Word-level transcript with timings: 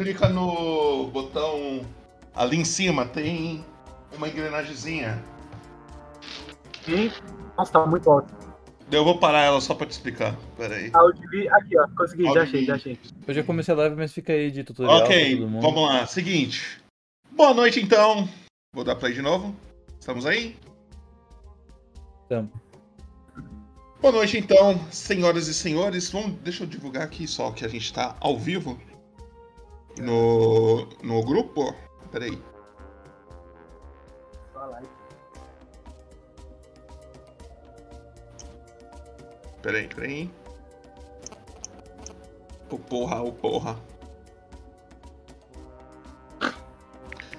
clica 0.00 0.28
no 0.28 1.08
botão 1.08 1.84
ali 2.32 2.56
em 2.56 2.64
cima, 2.64 3.04
tem 3.04 3.64
uma 4.16 4.28
engrenagemzinha. 4.28 5.20
Hum? 6.88 7.10
Nossa, 7.56 7.72
tá 7.72 7.84
muito 7.84 8.08
alto. 8.08 8.32
Eu 8.92 9.02
vou 9.02 9.18
parar 9.18 9.40
ela 9.40 9.60
só 9.60 9.74
pra 9.74 9.88
te 9.88 9.90
explicar. 9.90 10.36
Pera 10.56 10.76
aí. 10.76 10.92
Aqui, 11.50 11.76
ó. 11.76 11.88
Consegui, 11.96 12.32
já 12.32 12.42
achei, 12.42 12.64
já 12.64 12.76
achei. 12.76 12.96
Eu 13.26 13.34
já 13.34 13.42
comecei 13.42 13.74
a 13.74 13.76
live, 13.76 13.96
mas 13.96 14.12
fica 14.12 14.32
aí 14.32 14.52
de 14.52 14.62
tutorial 14.62 14.98
Ok, 14.98 15.30
pra 15.30 15.36
todo 15.40 15.50
mundo. 15.50 15.62
vamos 15.62 15.82
lá. 15.82 16.06
Seguinte. 16.06 16.80
Boa 17.32 17.52
noite, 17.52 17.80
então. 17.80 18.28
Vou 18.72 18.84
dar 18.84 18.94
play 18.94 19.12
de 19.12 19.20
novo. 19.20 19.54
Estamos 19.98 20.24
aí? 20.24 20.56
Tamo. 22.28 22.52
Boa 24.00 24.12
noite, 24.12 24.38
então, 24.38 24.80
senhoras 24.92 25.48
e 25.48 25.54
senhores. 25.54 26.08
Vamos, 26.08 26.38
deixa 26.44 26.62
eu 26.62 26.68
divulgar 26.68 27.02
aqui 27.02 27.26
só 27.26 27.50
que 27.50 27.64
a 27.64 27.68
gente 27.68 27.92
tá 27.92 28.16
ao 28.20 28.38
vivo 28.38 28.78
no, 30.00 30.86
no 31.02 31.22
grupo. 31.22 31.74
Peraí. 32.10 32.38
Peraí, 39.62 39.88
peraí. 39.88 40.30
Ô 42.70 42.78
porra, 42.78 43.22
ô 43.22 43.32
porra. 43.32 43.78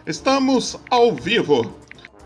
Estamos 0.06 0.78
ao 0.90 1.14
vivo. 1.14 1.74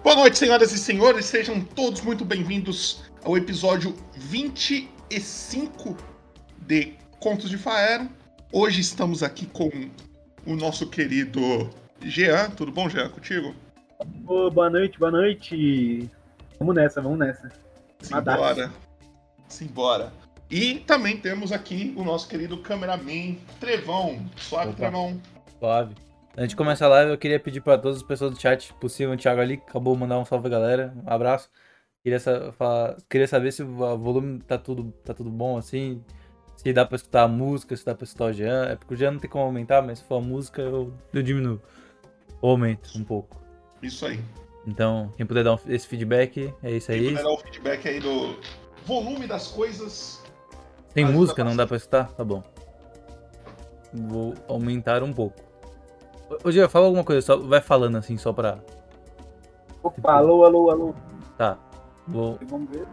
Boa 0.03 0.15
noite, 0.15 0.37
senhoras 0.37 0.71
e 0.71 0.77
senhores. 0.77 1.25
Sejam 1.25 1.61
todos 1.61 2.01
muito 2.01 2.25
bem-vindos 2.25 3.03
ao 3.23 3.37
episódio 3.37 3.95
25 4.15 5.95
de 6.57 6.97
Contos 7.19 7.49
de 7.49 7.57
Faero. 7.57 8.09
Hoje 8.51 8.81
estamos 8.81 9.23
aqui 9.23 9.45
com 9.45 9.69
o 10.45 10.55
nosso 10.55 10.89
querido 10.89 11.69
Jean. 12.01 12.49
Tudo 12.51 12.71
bom, 12.71 12.89
Jean? 12.89 13.09
Contigo? 13.09 13.53
Ô, 14.27 14.49
boa 14.49 14.69
noite, 14.69 14.99
boa 14.99 15.11
noite. 15.11 16.09
Vamos 16.59 16.75
nessa, 16.75 17.01
vamos 17.01 17.19
nessa. 17.19 17.51
Simbora. 18.01 18.71
Simbora. 19.47 20.13
E 20.49 20.79
também 20.79 21.17
temos 21.17 21.51
aqui 21.51 21.93
o 21.97 22.03
nosso 22.03 22.27
querido 22.27 22.57
cameraman 22.57 23.35
Trevão. 23.59 24.25
Suave, 24.35 24.69
Opa. 24.69 24.77
Trevão. 24.77 25.21
Suave. 25.59 25.95
Antes 26.35 26.49
de 26.49 26.55
começar 26.55 26.87
a 26.87 26.89
live, 26.89 27.11
eu 27.11 27.17
queria 27.17 27.39
pedir 27.39 27.61
pra 27.61 27.77
todas 27.77 27.97
as 27.97 28.03
pessoas 28.03 28.31
do 28.33 28.41
chat, 28.41 28.73
possível, 28.75 29.13
o 29.13 29.17
Thiago 29.17 29.39
ali, 29.39 29.61
acabou 29.67 29.93
de 29.93 30.01
mandar 30.01 30.17
um 30.17 30.25
salve 30.25 30.49
galera, 30.49 30.93
um 31.05 31.09
abraço. 31.09 31.49
Queria, 32.03 32.19
sa- 32.19 32.51
falar- 32.53 32.97
queria 33.09 33.27
saber 33.27 33.51
se 33.51 33.61
o 33.63 33.97
volume 33.97 34.39
tá 34.41 34.57
tudo, 34.57 34.91
tá 35.05 35.13
tudo 35.13 35.29
bom 35.29 35.57
assim, 35.57 36.03
se 36.63 36.71
dá 36.73 36.85
pra 36.85 36.95
escutar 36.95 37.23
a 37.23 37.27
música, 37.27 37.75
se 37.75 37.85
dá 37.85 37.93
pra 37.93 38.03
escutar 38.05 38.25
o 38.25 38.33
Jean. 38.33 38.65
É 38.69 38.75
porque 38.75 38.93
o 38.93 38.97
Jean 38.97 39.11
não 39.11 39.19
tem 39.19 39.29
como 39.29 39.43
aumentar, 39.45 39.81
mas 39.81 39.99
se 39.99 40.05
for 40.05 40.15
a 40.17 40.21
música 40.21 40.61
eu, 40.61 40.93
eu 41.13 41.21
diminuo. 41.23 41.59
Ou 42.41 42.51
aumento 42.51 42.89
um 42.97 43.03
pouco. 43.03 43.37
Isso 43.81 44.05
aí. 44.05 44.19
Então, 44.65 45.11
quem 45.17 45.25
puder 45.25 45.43
dar 45.43 45.53
um- 45.53 45.59
esse 45.67 45.85
feedback, 45.87 46.53
é 46.63 46.71
isso 46.71 46.87
Quem 46.87 46.95
aí. 46.99 47.07
puder 47.09 47.23
dar 47.23 47.29
o 47.31 47.37
feedback 47.37 47.87
aí 47.87 47.99
do 47.99 48.37
volume 48.85 49.27
das 49.27 49.49
coisas. 49.49 50.23
Tem 50.93 51.03
música, 51.05 51.43
tá 51.43 51.49
não 51.49 51.55
dá 51.55 51.67
pra 51.67 51.75
escutar? 51.77 52.07
Tá 52.13 52.23
bom. 52.23 52.41
Vou 53.93 54.33
aumentar 54.47 55.03
um 55.03 55.11
pouco. 55.13 55.35
Ô, 56.43 56.51
Jean, 56.51 56.67
fala 56.69 56.85
alguma 56.85 57.03
coisa, 57.03 57.21
só 57.21 57.37
vai 57.37 57.61
falando 57.61 57.97
assim, 57.97 58.17
só 58.17 58.31
pra. 58.31 58.59
Opa, 59.83 60.13
alô, 60.13 60.45
alô, 60.45 60.69
alô. 60.71 60.95
Tá. 61.37 61.57
Vou. 62.07 62.39
Vamos 62.47 62.69
ver. 62.69 62.87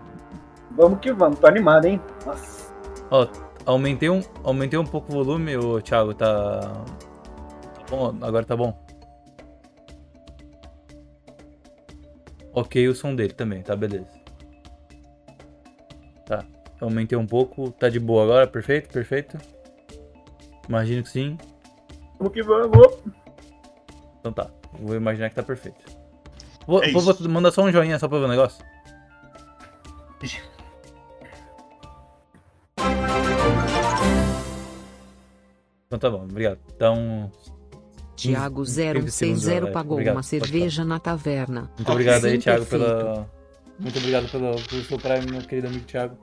Vamos 0.73 0.99
que 1.01 1.13
vamos, 1.13 1.39
tô 1.39 1.47
animado, 1.47 1.85
hein? 1.87 2.01
Nossa. 2.27 2.73
Ó, 3.11 3.27
aumentei 3.71 4.09
um, 4.11 4.21
aumentei 4.45 4.79
um 4.79 4.85
pouco 4.85 5.13
o 5.13 5.25
volume, 5.25 5.57
ô 5.57 5.81
Thiago, 5.81 6.15
tá. 6.15 6.61
Tá 6.61 7.85
bom, 7.91 8.15
agora 8.21 8.45
tá 8.45 8.57
bom. 8.57 8.79
Ok, 12.53 12.89
o 12.89 12.95
som 12.95 13.15
dele 13.15 13.33
também, 13.33 13.63
tá 13.63 13.77
beleza. 13.77 14.11
Tá, 16.27 16.45
aumentei 16.81 17.17
um 17.17 17.27
pouco, 17.27 17.71
tá 17.71 17.89
de 17.89 18.01
boa 18.01 18.25
agora, 18.25 18.47
perfeito, 18.47 18.89
perfeito. 18.93 19.39
Imagino 20.69 21.03
que 21.03 21.09
sim, 21.09 21.37
Vamos 22.19 22.33
que 22.35 22.43
vamos. 22.43 22.99
então 24.19 24.33
tá. 24.33 24.51
Vou 24.79 24.95
imaginar 24.95 25.31
que 25.31 25.35
tá 25.35 25.43
perfeito. 25.43 25.85
Vou, 26.67 26.83
É 26.85 26.93
vou, 26.93 27.03
vou 27.03 27.29
mandar 27.29 27.51
só 27.51 27.63
um 27.63 27.73
joinha 27.73 27.99
só 27.99 28.07
pra 28.09 28.19
ver 28.19 28.27
o 28.27 28.29
negócio. 28.29 28.65
Então 35.93 35.99
tá 35.99 36.17
bom, 36.17 36.23
obrigado. 36.23 36.61
Então, 36.77 37.33
Tiago 38.15 38.63
15 38.63 38.73
segundos, 38.73 39.09
0160 39.09 39.69
é, 39.69 39.73
pagou 39.73 39.95
obrigado, 39.95 40.15
uma 40.15 40.23
cerveja 40.23 40.85
na 40.85 41.01
taverna. 41.01 41.69
Muito 41.77 41.91
obrigado 41.91 42.27
aí, 42.27 42.39
perfeito. 42.39 42.69
pela. 42.69 43.29
Muito 43.77 43.99
obrigado 43.99 44.31
pelo, 44.31 44.63
pelo 44.63 44.85
seu 44.85 44.99
Prime, 44.99 45.27
meu 45.29 45.41
querido 45.43 45.67
amigo 45.67 45.85
Thiago. 45.87 46.17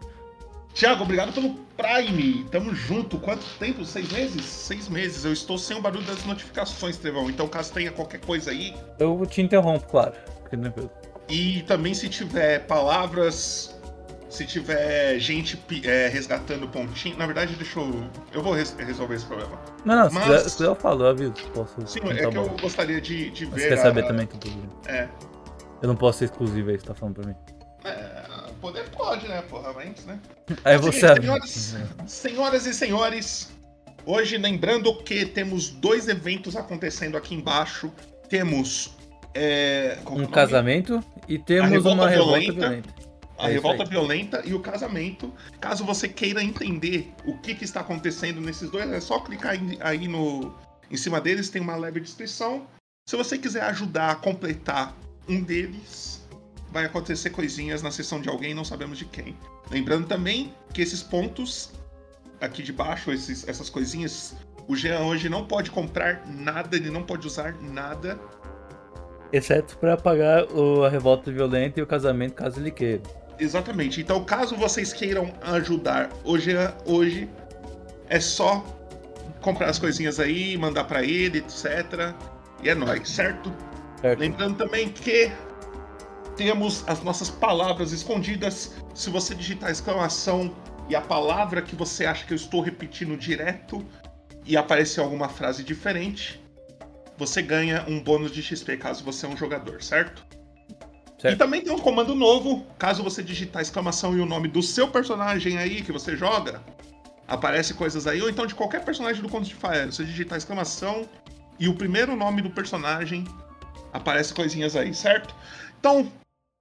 Tiago, 0.73 1.03
obrigado 1.03 1.33
pelo 1.33 1.53
Prime. 1.75 2.45
Tamo 2.49 2.73
junto. 2.73 3.19
Quanto 3.19 3.43
tempo? 3.59 3.83
Seis 3.83 4.09
meses? 4.09 4.45
Seis 4.45 4.87
meses. 4.87 5.25
Eu 5.25 5.33
estou 5.33 5.57
sem 5.57 5.75
o 5.75 5.81
barulho 5.81 6.05
das 6.05 6.23
notificações, 6.23 6.95
Trevão. 6.95 7.29
Então, 7.29 7.45
caso 7.49 7.73
tenha 7.73 7.91
qualquer 7.91 8.21
coisa 8.21 8.51
aí. 8.51 8.73
Eu 8.97 9.25
te 9.25 9.41
interrompo, 9.41 9.85
claro. 9.87 10.13
E 11.27 11.63
também 11.63 11.93
se 11.93 12.07
tiver 12.07 12.65
palavras. 12.67 13.76
Se 14.29 14.45
tiver 14.45 15.17
gente 15.19 15.57
é, 15.85 16.09
resgatando 16.09 16.67
pontinho. 16.67 17.17
Na 17.17 17.25
verdade, 17.25 17.55
deixa 17.55 17.79
eu. 17.79 18.03
Eu 18.33 18.41
vou 18.43 18.53
res- 18.53 18.75
resolver 18.77 19.15
esse 19.15 19.25
problema. 19.25 19.57
Não, 19.85 19.95
não, 19.95 20.09
se, 20.09 20.15
Mas- 20.15 20.25
quiser, 20.25 20.49
se 20.49 20.57
quiser 20.57 20.69
eu 20.69 20.75
falo, 20.75 21.03
eu 21.05 21.09
aviso. 21.09 21.33
Posso 21.53 21.87
Sim, 21.87 21.99
é 22.09 22.29
que 22.29 22.37
eu 22.37 22.49
gostaria 22.61 22.99
de, 22.99 23.29
de 23.29 23.45
ver. 23.45 23.61
Você 23.61 23.67
quer 23.69 23.73
a- 23.75 23.81
saber 23.83 24.05
também 24.05 24.27
tudo. 24.27 24.49
É. 24.87 25.07
Eu 25.81 25.87
não 25.87 25.95
posso 25.95 26.19
ser 26.19 26.25
exclusivo 26.25 26.69
aí, 26.69 26.77
você 26.79 26.85
tá 26.85 26.93
falando 26.93 27.15
pra 27.15 27.27
mim. 27.27 27.35
É, 27.85 28.23
poder 28.59 28.89
pode, 28.89 29.27
né, 29.29 29.41
porra, 29.43 29.71
mas, 29.73 30.05
né? 30.05 30.19
Aí 30.65 30.77
você 30.77 30.99
seguinte, 30.99 31.21
senhoras, 31.21 31.75
senhoras 32.07 32.65
e 32.65 32.73
senhores, 32.73 33.51
hoje 34.05 34.37
lembrando 34.37 34.93
que 35.03 35.25
temos 35.25 35.69
dois 35.69 36.07
eventos 36.09 36.55
acontecendo 36.57 37.15
aqui 37.15 37.33
embaixo. 37.35 37.91
Temos 38.27 38.97
é, 39.33 39.97
que 40.05 40.11
é 40.11 40.15
Um 40.15 40.25
casamento 40.25 41.01
e 41.29 41.37
temos 41.39 41.69
revolta 41.71 42.01
uma 42.01 42.09
revolta 42.09 42.39
violenta. 42.39 42.59
violenta. 42.59 43.06
A 43.37 43.49
é 43.49 43.53
revolta 43.53 43.85
violenta 43.85 44.41
e 44.45 44.53
o 44.53 44.59
casamento. 44.59 45.31
Caso 45.59 45.85
você 45.85 46.07
queira 46.07 46.43
entender 46.43 47.11
o 47.25 47.37
que, 47.37 47.53
que 47.55 47.63
está 47.63 47.81
acontecendo 47.81 48.41
nesses 48.41 48.69
dois, 48.69 48.89
é 48.91 48.99
só 48.99 49.19
clicar 49.19 49.57
aí- 49.79 50.07
no 50.07 50.53
em 50.89 50.95
cima 50.95 51.19
deles, 51.19 51.49
tem 51.49 51.61
uma 51.61 51.75
leve 51.75 51.99
descrição. 51.99 52.65
Se 53.09 53.15
você 53.17 53.37
quiser 53.37 53.63
ajudar 53.63 54.11
a 54.11 54.15
completar 54.15 54.95
um 55.27 55.41
deles, 55.41 56.25
vai 56.71 56.85
acontecer 56.85 57.29
coisinhas 57.29 57.81
na 57.81 57.91
sessão 57.91 58.21
de 58.21 58.29
alguém, 58.29 58.53
não 58.53 58.63
sabemos 58.63 58.97
de 58.97 59.05
quem. 59.05 59.35
Lembrando 59.69 60.07
também 60.07 60.53
que 60.73 60.81
esses 60.81 61.03
pontos 61.03 61.71
aqui 62.39 62.63
de 62.63 62.71
baixo, 62.71 63.11
esses, 63.11 63.47
essas 63.47 63.69
coisinhas, 63.69 64.35
o 64.67 64.75
Jean 64.75 64.99
hoje 65.01 65.27
não 65.27 65.45
pode 65.45 65.71
comprar 65.71 66.25
nada, 66.25 66.77
ele 66.77 66.89
não 66.89 67.03
pode 67.03 67.27
usar 67.27 67.53
nada. 67.61 68.17
Exceto 69.33 69.77
pra 69.77 69.97
pagar 69.97 70.45
o- 70.53 70.85
a 70.85 70.89
revolta 70.89 71.29
violenta 71.31 71.79
e 71.79 71.83
o 71.83 71.87
casamento, 71.87 72.33
caso 72.35 72.59
ele 72.61 72.71
queira. 72.71 73.01
Exatamente. 73.39 74.01
Então, 74.01 74.23
caso 74.23 74.55
vocês 74.55 74.93
queiram 74.93 75.33
ajudar 75.41 76.09
Jean 76.39 76.73
hoje, 76.85 77.29
é 78.09 78.19
só 78.19 78.65
comprar 79.41 79.69
as 79.69 79.79
coisinhas 79.79 80.19
aí, 80.19 80.57
mandar 80.57 80.85
pra 80.85 81.03
ele, 81.03 81.39
etc. 81.39 82.13
E 82.63 82.69
é 82.69 82.75
nóis, 82.75 83.07
certo? 83.07 83.53
Certo? 84.01 84.19
Lembrando 84.19 84.57
também 84.57 84.89
que 84.89 85.31
temos 86.35 86.83
as 86.87 87.01
nossas 87.03 87.29
palavras 87.29 87.91
escondidas. 87.91 88.75
Se 88.93 89.09
você 89.09 89.33
digitar 89.33 89.71
exclamação 89.71 90.55
e 90.89 90.95
a 90.95 91.01
palavra 91.01 91.61
que 91.61 91.75
você 91.75 92.05
acha 92.05 92.25
que 92.25 92.33
eu 92.33 92.37
estou 92.37 92.61
repetindo 92.61 93.17
direto 93.17 93.85
e 94.45 94.55
aparecer 94.57 95.01
alguma 95.01 95.29
frase 95.29 95.63
diferente, 95.63 96.41
você 97.17 97.41
ganha 97.41 97.83
um 97.87 97.99
bônus 97.99 98.31
de 98.31 98.41
XP 98.41 98.77
caso 98.77 99.03
você 99.03 99.25
é 99.25 99.29
um 99.29 99.35
jogador, 99.37 99.81
certo? 99.81 100.25
Certo. 101.17 101.33
E 101.33 101.37
também 101.37 101.63
tem 101.63 101.73
um 101.73 101.79
comando 101.79 102.13
novo, 102.13 102.65
caso 102.77 103.03
você 103.03 103.23
digitar 103.23 103.61
exclamação 103.61 104.15
e 104.15 104.21
o 104.21 104.25
nome 104.25 104.47
do 104.47 104.61
seu 104.61 104.87
personagem 104.87 105.57
aí 105.57 105.81
que 105.81 105.91
você 105.91 106.15
joga, 106.15 106.61
aparece 107.27 107.73
coisas 107.73 108.05
aí, 108.05 108.21
ou 108.21 108.29
então 108.29 108.45
de 108.45 108.53
qualquer 108.53 108.85
personagem 108.85 109.21
do 109.21 109.29
Contos 109.29 109.49
de 109.49 109.55
Faero. 109.55 109.91
Você 109.91 110.05
digitar 110.05 110.37
exclamação 110.37 111.09
e 111.59 111.67
o 111.67 111.73
primeiro 111.73 112.15
nome 112.15 112.41
do 112.43 112.51
personagem, 112.51 113.25
aparece 113.91 114.33
coisinhas 114.33 114.75
aí, 114.75 114.93
certo? 114.93 115.33
Então, 115.79 116.11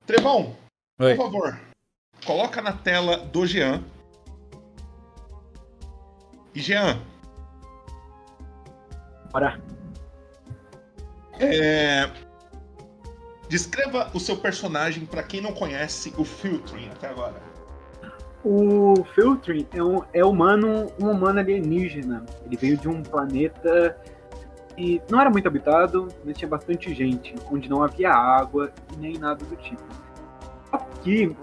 Trevão, 0.06 0.56
Oi. 1.00 1.14
por 1.14 1.24
favor, 1.26 1.60
coloca 2.24 2.62
na 2.62 2.72
tela 2.72 3.18
do 3.18 3.46
Jean. 3.46 3.84
E 6.54 6.60
Jean, 6.62 6.98
Bora. 9.30 9.60
é, 11.38 12.10
descreva 13.48 14.10
o 14.14 14.20
seu 14.20 14.36
personagem 14.36 15.06
pra 15.06 15.22
quem 15.22 15.40
não 15.40 15.52
conhece 15.52 16.12
o 16.18 16.24
Filtering 16.24 16.88
até 16.90 17.08
agora. 17.08 17.34
O 18.44 18.94
Filtering 19.14 19.66
é 19.72 19.82
um 19.82 20.02
é 20.12 20.24
humano, 20.24 20.86
um 21.00 21.10
humano 21.10 21.40
alienígena. 21.40 22.24
Ele 22.44 22.56
veio 22.56 22.76
de 22.76 22.88
um 22.88 23.02
planeta 23.02 23.96
E 24.78 25.00
não 25.10 25.20
era 25.20 25.30
muito 25.30 25.48
habitado, 25.48 26.08
mas 26.24 26.36
tinha 26.36 26.48
bastante 26.48 26.94
gente, 26.94 27.34
onde 27.50 27.68
não 27.68 27.82
havia 27.82 28.12
água 28.12 28.72
e 28.94 28.98
nem 28.98 29.18
nada 29.18 29.42
do 29.44 29.56
tipo. 29.56 29.82
Só 30.70 30.78
que, 31.02 31.34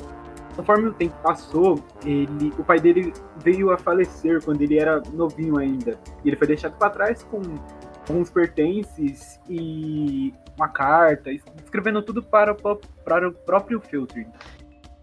conforme 0.56 0.90
o 0.90 0.94
tempo 0.94 1.16
passou, 1.24 1.84
ele, 2.06 2.54
o 2.58 2.64
pai 2.64 2.80
dele 2.80 3.12
veio 3.44 3.72
a 3.72 3.78
falecer 3.78 4.44
quando 4.44 4.62
ele 4.62 4.78
era 4.78 5.02
novinho 5.12 5.58
ainda. 5.58 6.00
E 6.24 6.30
ele 6.30 6.38
foi 6.38 6.48
deixado 6.48 6.78
para 6.78 6.92
trás 6.92 7.24
com 7.24 7.42
alguns 8.08 8.30
pertences 8.30 9.40
e 9.50 10.34
uma 10.58 10.68
carta, 10.70 11.32
escrevendo 11.32 12.02
tudo 12.02 12.22
para, 12.22 12.54
o- 12.54 12.78
para 13.04 13.30
o 13.30 13.34
próprio 13.34 13.80
Filtering. 13.80 14.28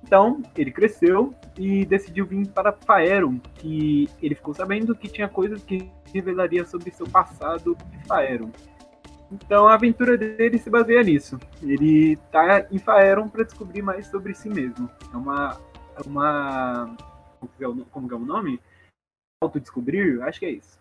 Então, 0.03 0.43
ele 0.57 0.71
cresceu 0.71 1.35
e 1.59 1.85
decidiu 1.85 2.27
vir 2.27 2.49
para 2.49 2.73
Faeron, 2.73 3.39
que 3.55 4.09
ele 4.23 4.35
ficou 4.35 4.55
sabendo 4.55 4.95
que 4.95 5.09
tinha 5.09 5.29
coisas 5.29 5.63
que 5.63 5.91
revelaria 6.13 6.65
sobre 6.65 6.91
seu 6.91 7.07
passado 7.07 7.77
de 7.91 8.07
Faeron. 8.07 8.51
Então, 9.31 9.69
a 9.69 9.75
aventura 9.75 10.17
dele 10.19 10.59
se 10.59 10.69
baseia 10.69 11.03
nisso. 11.03 11.39
Ele 11.63 12.17
tá 12.33 12.67
em 12.71 12.79
Faeron 12.79 13.29
para 13.29 13.45
descobrir 13.45 13.83
mais 13.83 14.07
sobre 14.09 14.35
si 14.35 14.49
mesmo. 14.49 14.91
É 15.13 15.17
uma 15.17 15.61
é 15.97 16.09
uma 16.09 16.97
como 17.39 17.83
é 17.83 17.85
como 17.91 18.13
é 18.13 18.17
o 18.17 18.19
nome? 18.19 18.61
Autodescobrir? 19.43 20.21
Acho 20.23 20.41
que 20.41 20.47
é 20.47 20.51
isso. 20.51 20.79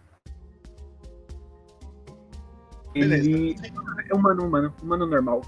Ele 2.95 3.55
é 4.09 4.15
humano, 4.15 4.45
humano, 4.45 4.73
humano 4.81 5.05
normal. 5.05 5.41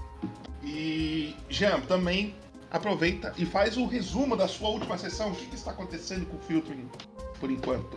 E, 0.62 1.34
Jean, 1.48 1.80
também 1.80 2.34
aproveita 2.70 3.32
e 3.36 3.44
faz 3.44 3.76
o 3.76 3.86
resumo 3.86 4.36
da 4.36 4.48
sua 4.48 4.70
última 4.70 4.96
sessão. 4.96 5.32
O 5.32 5.34
que, 5.34 5.54
está 5.54 5.72
acontecendo 5.72 6.24
com 6.26 6.36
o 6.36 6.40
filtering 6.40 6.88
por 7.40 7.50
enquanto? 7.50 7.96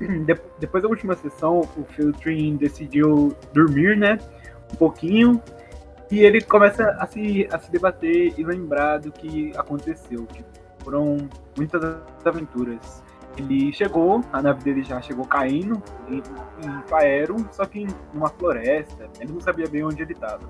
De- 0.24 0.40
depois 0.58 0.82
da 0.82 0.88
última 0.88 1.14
sessão, 1.14 1.60
o 1.60 1.84
Filtrin 1.84 2.56
decidiu 2.56 3.34
dormir, 3.52 3.96
né? 3.96 4.18
Um 4.72 4.76
pouquinho. 4.76 5.42
E 6.10 6.20
ele 6.20 6.40
começa 6.40 6.90
a 6.98 7.06
se, 7.06 7.48
a 7.50 7.58
se 7.58 7.70
debater 7.70 8.34
e 8.38 8.44
lembrar 8.44 8.98
do 8.98 9.10
que 9.10 9.52
aconteceu. 9.56 10.24
Que 10.26 10.44
foram 10.82 11.28
muitas 11.56 11.82
aventuras. 12.24 13.02
Ele 13.36 13.72
chegou, 13.72 14.22
a 14.32 14.40
nave 14.40 14.64
dele 14.64 14.82
já 14.82 15.00
chegou 15.00 15.26
caindo 15.26 15.82
em, 16.08 16.22
Faeron, 16.86 17.44
só 17.52 17.66
que 17.66 17.80
em 17.80 17.88
uma 18.14 18.28
floresta. 18.28 19.08
Ele 19.20 19.32
não 19.32 19.40
sabia 19.40 19.68
bem 19.68 19.84
onde 19.84 20.02
ele 20.02 20.12
estava. 20.12 20.40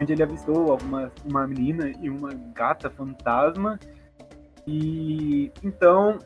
Onde 0.00 0.12
ele 0.12 0.22
avistou 0.22 0.72
alguma, 0.72 1.12
uma 1.24 1.46
menina 1.46 1.92
e 2.00 2.08
uma 2.08 2.30
gata 2.54 2.88
fantasma. 2.88 3.78
E 4.66 5.52
então 5.62 6.18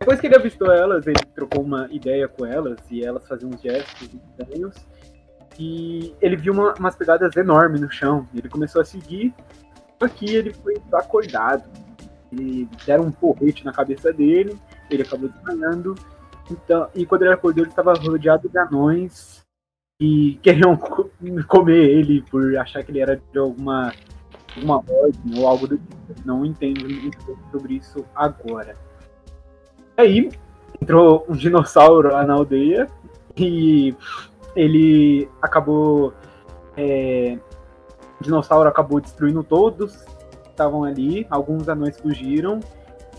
depois 0.00 0.20
que 0.20 0.26
ele 0.26 0.36
avistou 0.36 0.70
elas, 0.70 1.06
ele 1.06 1.20
trocou 1.34 1.62
uma 1.62 1.88
ideia 1.90 2.28
com 2.28 2.44
elas 2.44 2.78
e 2.90 3.04
elas 3.04 3.26
faziam 3.26 3.50
uns 3.50 3.60
gestos 3.60 4.10
estranhos. 4.12 4.74
E 5.58 6.14
ele 6.20 6.36
viu 6.36 6.52
uma- 6.52 6.74
umas 6.78 6.96
pegadas 6.96 7.34
enormes 7.36 7.80
no 7.80 7.90
chão. 7.90 8.28
Ele 8.34 8.48
começou 8.48 8.82
a 8.82 8.84
seguir. 8.84 9.32
Só 9.98 10.08
que 10.08 10.34
ele 10.34 10.52
foi 10.52 10.74
acordado. 10.92 11.64
E 12.32 12.68
deram 12.84 13.04
um 13.04 13.12
porrete 13.12 13.64
na 13.64 13.72
cabeça 13.72 14.12
dele. 14.12 14.58
Ele 14.90 15.02
acabou 15.02 15.28
desmaiando. 15.28 15.94
Então, 16.50 16.88
e 16.94 17.06
quando 17.06 17.22
ele 17.22 17.32
acordou, 17.32 17.64
ele 17.64 17.70
estava 17.70 17.94
rodeado 17.94 18.48
de 18.48 18.58
anões. 18.58 19.42
E 20.00 20.38
queriam 20.42 20.76
co- 20.76 21.08
comer 21.46 21.88
ele 21.88 22.22
por 22.22 22.56
achar 22.58 22.82
que 22.82 22.90
ele 22.90 23.00
era 23.00 23.16
de 23.32 23.38
alguma, 23.38 23.92
alguma 24.56 24.76
ordem 24.76 25.38
ou 25.38 25.46
algo 25.46 25.66
do 25.68 25.78
tipo. 25.78 25.96
Não 26.24 26.44
entendo 26.44 26.88
muito 26.88 27.38
sobre 27.50 27.74
isso 27.74 28.04
agora. 28.14 28.76
Aí 29.96 30.30
entrou 30.82 31.24
um 31.28 31.34
dinossauro 31.34 32.08
lá 32.12 32.26
na 32.26 32.34
aldeia 32.34 32.88
e 33.36 33.94
ele 34.56 35.28
acabou. 35.40 36.12
é, 36.76 37.38
o 38.20 38.24
dinossauro 38.24 38.68
acabou 38.68 39.00
destruindo 39.00 39.42
todos 39.44 39.94
que 40.42 40.50
estavam 40.50 40.82
ali. 40.84 41.26
Alguns 41.30 41.68
anões 41.68 41.98
fugiram. 41.98 42.60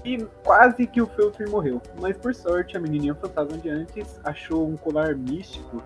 E 0.05 0.23
quase 0.43 0.85
que 0.85 1.01
o 1.01 1.07
Feltrin 1.07 1.49
morreu. 1.49 1.81
Mas 1.99 2.15
por 2.17 2.33
sorte, 2.35 2.77
a 2.77 2.79
menininha 2.79 3.15
fantasma 3.15 3.57
de 3.57 3.69
antes 3.69 4.19
achou 4.23 4.67
um 4.67 4.77
colar 4.77 5.15
místico 5.15 5.81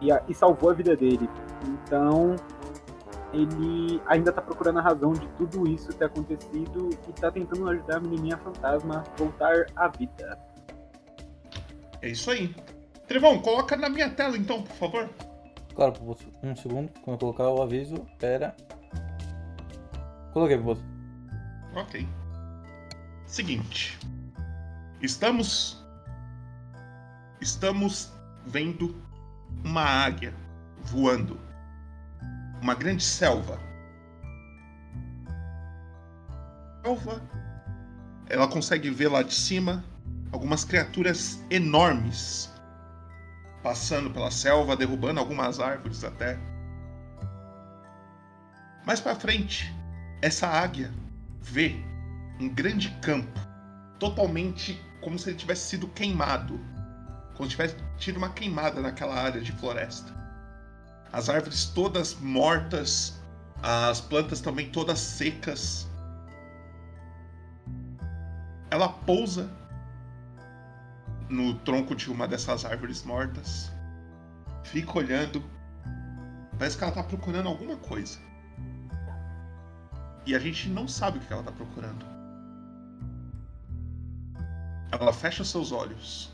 e, 0.00 0.10
a- 0.10 0.22
e 0.28 0.32
salvou 0.34 0.70
a 0.70 0.74
vida 0.74 0.96
dele. 0.96 1.28
Então, 1.66 2.36
ele 3.34 4.00
ainda 4.06 4.32
tá 4.32 4.40
procurando 4.40 4.78
a 4.78 4.82
razão 4.82 5.12
de 5.12 5.28
tudo 5.36 5.68
isso 5.68 5.92
ter 5.92 6.06
acontecido 6.06 6.88
e 7.06 7.12
tá 7.12 7.30
tentando 7.30 7.68
ajudar 7.68 7.98
a 7.98 8.00
menininha 8.00 8.38
fantasma 8.38 9.04
a 9.06 9.16
voltar 9.18 9.66
à 9.76 9.88
vida. 9.88 10.38
É 12.00 12.08
isso 12.08 12.30
aí. 12.30 12.54
Trevão, 13.06 13.40
coloca 13.42 13.76
na 13.76 13.90
minha 13.90 14.08
tela 14.08 14.36
então, 14.38 14.62
por 14.62 14.74
favor. 14.76 15.10
Claro, 15.74 15.92
Popoto. 15.92 16.24
Um 16.42 16.56
segundo. 16.56 16.90
Quando 17.02 17.14
eu 17.14 17.18
colocar 17.18 17.48
o 17.50 17.60
aviso, 17.62 18.06
pera. 18.18 18.54
Coloquei, 20.32 20.56
Popoto. 20.56 20.82
Ok. 21.76 22.08
Seguinte. 23.30 23.96
Estamos. 25.00 25.80
Estamos 27.40 28.12
vendo 28.44 29.00
uma 29.64 29.84
águia 29.84 30.34
voando. 30.82 31.40
Uma 32.60 32.74
grande 32.74 33.04
selva. 33.04 33.56
Selva. 36.82 37.22
Ela 38.28 38.48
consegue 38.48 38.90
ver 38.90 39.06
lá 39.06 39.22
de 39.22 39.32
cima 39.32 39.84
algumas 40.32 40.64
criaturas 40.64 41.40
enormes 41.50 42.52
passando 43.62 44.10
pela 44.10 44.32
selva, 44.32 44.76
derrubando 44.76 45.20
algumas 45.20 45.60
árvores 45.60 46.02
até. 46.02 46.36
Mais 48.84 49.00
pra 49.00 49.14
frente, 49.14 49.72
essa 50.20 50.48
águia 50.48 50.92
vê 51.40 51.89
um 52.40 52.48
grande 52.48 52.88
campo, 53.02 53.38
totalmente 53.98 54.80
como 55.02 55.18
se 55.18 55.28
ele 55.28 55.38
tivesse 55.38 55.68
sido 55.68 55.88
queimado, 55.88 56.58
como 57.34 57.44
se 57.44 57.56
tivesse 57.56 57.76
tido 57.98 58.16
uma 58.16 58.30
queimada 58.30 58.80
naquela 58.80 59.14
área 59.14 59.40
de 59.40 59.52
floresta. 59.52 60.18
As 61.12 61.28
árvores 61.28 61.66
todas 61.66 62.14
mortas, 62.14 63.20
as 63.62 64.00
plantas 64.00 64.40
também 64.40 64.70
todas 64.70 64.98
secas. 64.98 65.86
Ela 68.70 68.88
pousa 68.88 69.50
no 71.28 71.54
tronco 71.60 71.94
de 71.94 72.10
uma 72.10 72.26
dessas 72.26 72.64
árvores 72.64 73.02
mortas, 73.04 73.70
fica 74.64 74.98
olhando. 74.98 75.44
Parece 76.58 76.76
que 76.78 76.84
ela 76.84 76.92
tá 76.92 77.02
procurando 77.02 77.48
alguma 77.48 77.76
coisa. 77.76 78.18
E 80.26 80.34
a 80.34 80.38
gente 80.38 80.68
não 80.68 80.86
sabe 80.86 81.18
o 81.18 81.20
que 81.20 81.32
ela 81.32 81.42
tá 81.42 81.50
procurando. 81.50 82.19
Ela 84.90 85.12
fecha 85.12 85.44
seus 85.44 85.72
olhos. 85.72 86.30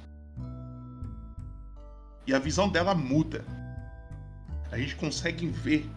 E 2.26 2.34
a 2.34 2.38
visão 2.38 2.68
dela 2.68 2.94
muda. 2.94 3.44
A 4.70 4.78
gente 4.78 4.96
consegue 4.96 5.46
ver 5.46 5.88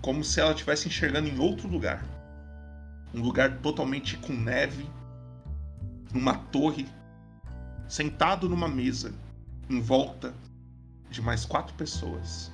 como 0.00 0.22
se 0.22 0.40
ela 0.40 0.52
estivesse 0.52 0.88
enxergando 0.88 1.28
em 1.28 1.38
outro 1.38 1.68
lugar. 1.68 2.04
Um 3.14 3.22
lugar 3.22 3.58
totalmente 3.58 4.16
com 4.18 4.32
neve, 4.32 4.90
numa 6.12 6.34
torre, 6.34 6.86
sentado 7.88 8.48
numa 8.48 8.68
mesa, 8.68 9.14
em 9.70 9.80
volta 9.80 10.34
de 11.10 11.22
mais 11.22 11.44
quatro 11.44 11.74
pessoas. 11.74 12.52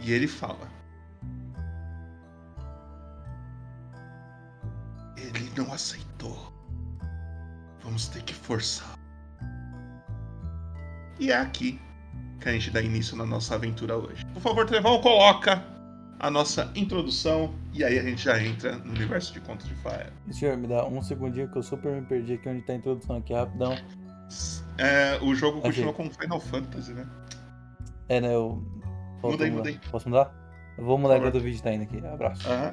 E 0.00 0.12
ele 0.12 0.28
fala: 0.28 0.68
Ele 5.22 5.50
não 5.56 5.72
aceitou. 5.72 6.52
Vamos 7.82 8.08
ter 8.08 8.22
que 8.22 8.34
forçar. 8.34 8.98
E 11.18 11.30
é 11.30 11.36
aqui 11.36 11.80
que 12.40 12.48
a 12.48 12.52
gente 12.52 12.70
dá 12.70 12.80
início 12.82 13.16
na 13.16 13.24
nossa 13.24 13.54
aventura 13.54 13.96
hoje. 13.96 14.24
Por 14.34 14.42
favor, 14.42 14.66
Trevão, 14.66 15.00
coloca 15.00 15.64
a 16.18 16.30
nossa 16.30 16.70
introdução 16.74 17.54
e 17.72 17.84
aí 17.84 17.98
a 17.98 18.02
gente 18.02 18.24
já 18.24 18.42
entra 18.42 18.76
no 18.78 18.92
universo 18.92 19.32
de 19.32 19.40
Contos 19.40 19.68
de 19.68 19.74
Fire. 19.76 20.12
Senhor, 20.30 20.56
me 20.56 20.66
dá 20.66 20.84
um 20.84 21.02
segundinho 21.02 21.48
que 21.48 21.58
eu 21.58 21.62
super 21.62 21.92
me 21.92 22.02
perdi 22.02 22.34
aqui 22.34 22.48
onde 22.48 22.62
tá 22.62 22.72
a 22.72 22.76
introdução 22.76 23.16
aqui, 23.16 23.32
rapidão. 23.32 23.76
É, 24.78 25.18
o 25.20 25.34
jogo 25.34 25.60
continua 25.60 25.92
com 25.92 26.10
Final 26.10 26.40
Fantasy, 26.40 26.92
né? 26.94 27.06
É, 28.08 28.20
né, 28.20 28.34
eu... 28.34 28.62
Mudei, 29.22 29.50
mudar. 29.50 29.70
mudei. 29.70 29.80
Posso 29.90 30.08
mudar? 30.08 30.34
Eu 30.76 30.84
vou 30.84 30.98
mudar 30.98 31.14
Por 31.14 31.18
favor. 31.18 31.28
enquanto 31.28 31.40
o 31.40 31.44
vídeo 31.44 31.62
tá 31.62 31.72
indo 31.72 31.82
aqui. 31.82 32.04
Abraço. 32.06 32.48
Aham. 32.48 32.72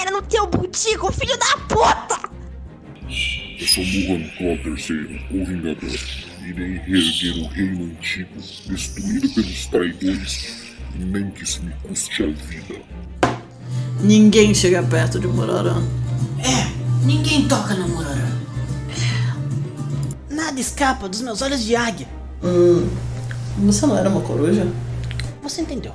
rapieira 0.00 0.10
no 0.10 0.22
teu 0.22 0.46
butico, 0.46 1.12
filho 1.12 1.36
da 1.38 1.56
puta! 1.68 2.30
Eu 3.58 3.66
sou 3.66 3.84
Muhan 3.84 4.28
Claw 4.36 4.74
III, 4.74 5.26
o 5.30 5.44
Vingador. 5.44 5.98
Irei 6.46 6.78
reerguer 6.78 7.44
o 7.44 7.48
reino 7.48 7.84
antigo, 7.84 8.30
destruído 8.66 9.28
pelos 9.34 9.66
traidores, 9.66 10.74
nem 10.96 11.30
que 11.30 11.44
isso 11.44 11.62
me 11.62 11.72
custe 11.82 12.22
a 12.22 12.26
vida. 12.26 12.80
Ninguém 14.00 14.54
chega 14.54 14.82
perto 14.82 15.20
de 15.20 15.26
Murarã. 15.26 15.82
É, 16.38 17.04
ninguém 17.04 17.46
toca 17.46 17.74
no 17.74 17.88
Murarã. 17.88 18.28
É. 20.30 20.34
Nada 20.34 20.58
escapa 20.58 21.08
dos 21.08 21.20
meus 21.20 21.42
olhos 21.42 21.62
de 21.62 21.76
águia. 21.76 22.08
Hum, 22.42 22.88
você 23.58 23.86
não 23.86 23.98
era 23.98 24.08
uma 24.08 24.22
coruja? 24.22 24.66
Você 25.42 25.60
entendeu. 25.60 25.94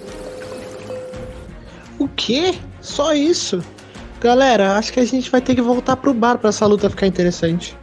O 2.01 2.07
quê? 2.07 2.59
Só 2.81 3.13
isso? 3.13 3.63
Galera, 4.19 4.75
acho 4.75 4.91
que 4.91 4.99
a 4.99 5.05
gente 5.05 5.29
vai 5.29 5.39
ter 5.39 5.53
que 5.53 5.61
voltar 5.61 5.95
pro 5.97 6.15
bar 6.15 6.39
para 6.39 6.49
essa 6.49 6.65
luta 6.65 6.89
ficar 6.89 7.05
interessante. 7.05 7.77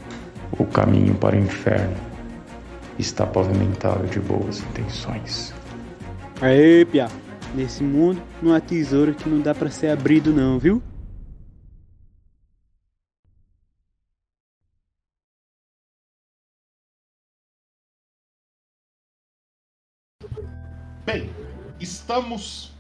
O 0.59 0.65
caminho 0.65 1.15
para 1.15 1.37
o 1.37 1.39
inferno 1.39 1.97
está 2.99 3.25
pavimentado 3.25 4.09
de 4.09 4.19
boas 4.19 4.59
intenções. 4.59 5.55
Aê, 6.41 6.85
Pia. 6.85 7.07
Nesse 7.55 7.85
mundo 7.85 8.21
não 8.43 8.53
há 8.53 8.61
tesouro 8.61 9.15
que 9.15 9.29
não 9.29 9.41
dá 9.41 9.55
para 9.55 9.71
ser 9.71 9.91
abrido 9.91 10.33
não, 10.33 10.59
viu? 10.59 10.83
Bem, 21.07 21.31
estamos 21.79 22.77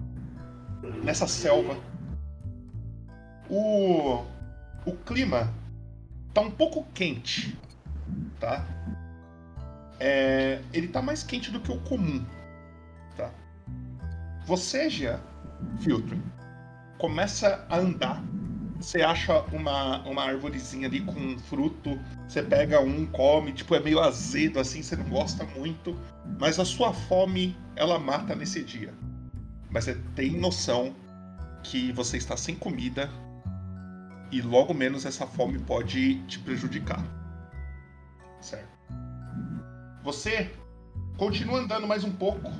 nessa 1.02 1.26
selva. 1.26 1.76
O 3.50 4.24
o 4.88 4.92
clima 4.92 5.52
tá 6.32 6.40
um 6.40 6.50
pouco 6.50 6.86
quente, 6.94 7.56
tá? 8.40 8.64
É, 10.00 10.62
ele 10.72 10.88
tá 10.88 11.02
mais 11.02 11.22
quente 11.22 11.50
do 11.50 11.60
que 11.60 11.70
o 11.70 11.80
comum, 11.80 12.24
tá? 13.16 13.30
Você 14.46 14.88
já, 14.88 15.20
Filtro, 15.80 16.16
começa 16.98 17.66
a 17.68 17.78
andar. 17.78 18.22
Você 18.80 19.02
acha 19.02 19.40
uma, 19.52 20.00
uma 20.04 20.22
arvorezinha 20.22 20.86
ali 20.86 21.00
com 21.00 21.18
um 21.18 21.38
fruto, 21.38 21.98
você 22.28 22.42
pega 22.42 22.80
um, 22.80 23.04
come, 23.06 23.52
tipo, 23.52 23.74
é 23.74 23.80
meio 23.80 23.98
azedo 23.98 24.60
assim, 24.60 24.82
você 24.82 24.94
não 24.94 25.04
gosta 25.04 25.44
muito, 25.44 25.98
mas 26.38 26.60
a 26.60 26.64
sua 26.64 26.92
fome, 26.92 27.56
ela 27.74 27.98
mata 27.98 28.36
nesse 28.36 28.62
dia. 28.62 28.94
Mas 29.70 29.84
você 29.84 29.94
tem 30.14 30.32
noção 30.32 30.94
que 31.62 31.92
você 31.92 32.16
está 32.16 32.36
sem 32.36 32.54
comida 32.54 33.10
e 34.30 34.40
logo 34.40 34.72
menos 34.74 35.04
essa 35.04 35.26
fome 35.26 35.58
pode 35.58 36.22
te 36.26 36.38
prejudicar. 36.38 37.04
Certo? 38.40 38.68
Você 40.02 40.50
continua 41.16 41.60
andando 41.60 41.86
mais 41.86 42.04
um 42.04 42.12
pouco, 42.12 42.50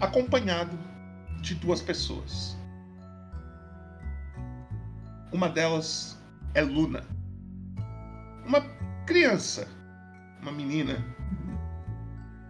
acompanhado 0.00 0.78
de 1.40 1.54
duas 1.54 1.80
pessoas. 1.80 2.56
Uma 5.32 5.48
delas 5.48 6.18
é 6.54 6.62
Luna, 6.62 7.04
uma 8.46 8.60
criança, 9.06 9.68
uma 10.40 10.52
menina, 10.52 11.04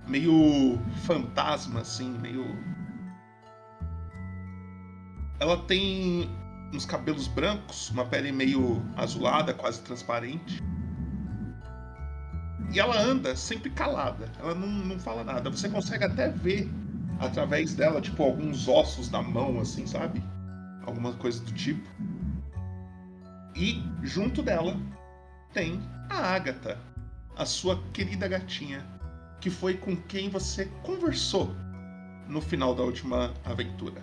meio 0.07 0.79
fantasma, 1.05 1.81
assim, 1.81 2.11
meio. 2.19 2.45
Ela 5.39 5.59
tem 5.65 6.31
uns 6.73 6.87
cabelos 6.87 7.27
brancos, 7.29 7.91
uma 7.91 8.05
pele 8.05 8.33
meio 8.33 8.83
azulada, 8.97 9.53
quase 9.53 9.83
transparente. 9.83 10.63
E 12.73 12.81
ela 12.81 12.99
anda 12.99 13.37
sempre 13.37 13.71
calada, 13.71 14.31
ela 14.41 14.55
não, 14.55 14.67
não 14.67 14.99
fala 14.99 15.23
nada. 15.23 15.51
Você 15.51 15.69
consegue 15.69 16.05
até 16.05 16.29
ver 16.31 16.69
através 17.21 17.75
dela, 17.75 18.01
tipo, 18.01 18.23
alguns 18.23 18.69
ossos 18.69 19.11
na 19.11 19.23
mão, 19.23 19.61
assim, 19.61 19.87
sabe? 19.87 20.23
Alguma 20.85 21.13
coisa 21.15 21.43
do 21.45 21.53
tipo. 21.53 21.89
E 23.55 23.83
junto 24.03 24.43
dela 24.43 24.77
tem 25.53 25.81
a 26.11 26.35
Agatha, 26.35 26.79
a 27.37 27.47
sua 27.47 27.83
querida 27.93 28.29
gatinha, 28.29 28.85
que 29.41 29.51
foi 29.51 29.75
com 29.75 29.97
quem 29.97 30.29
você 30.29 30.67
conversou 30.83 31.55
no 32.29 32.41
final 32.41 32.75
da 32.75 32.83
última 32.83 33.33
aventura. 33.45 34.03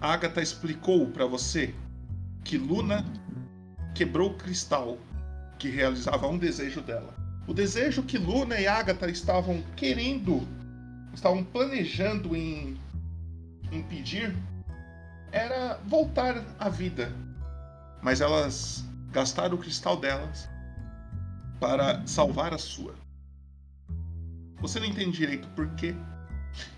A 0.00 0.12
Agatha 0.12 0.42
explicou 0.42 1.06
para 1.08 1.26
você 1.26 1.74
que 2.44 2.58
Luna 2.58 3.04
quebrou 3.94 4.30
o 4.30 4.34
cristal 4.34 4.98
que 5.58 5.68
realizava 5.68 6.26
um 6.26 6.36
desejo 6.36 6.80
dela. 6.80 7.14
O 7.46 7.54
desejo 7.54 8.02
que 8.02 8.18
Luna 8.18 8.58
e 8.58 8.66
Agatha 8.66 9.08
estavam 9.08 9.62
querendo, 9.76 10.46
estavam 11.14 11.44
planejando 11.44 12.34
em 12.36 12.76
impedir, 13.70 14.36
era 15.30 15.78
voltar 15.86 16.44
à 16.58 16.68
vida. 16.68 17.12
Mas 18.02 18.20
elas 18.20 18.84
gastaram 19.10 19.54
o 19.54 19.58
cristal 19.58 19.96
delas 19.96 20.48
para 21.60 22.04
salvar 22.06 22.52
a 22.52 22.58
sua. 22.58 23.01
Você 24.62 24.78
não 24.78 24.86
entende 24.86 25.10
direito 25.10 25.48
por 25.48 25.68
quê. 25.70 25.94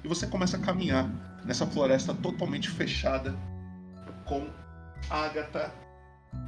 E 0.02 0.08
você 0.08 0.26
começa 0.26 0.56
a 0.56 0.60
caminhar 0.60 1.08
nessa 1.44 1.66
floresta 1.66 2.14
totalmente 2.14 2.70
fechada 2.70 3.34
com 4.24 4.48
Agatha 5.10 5.70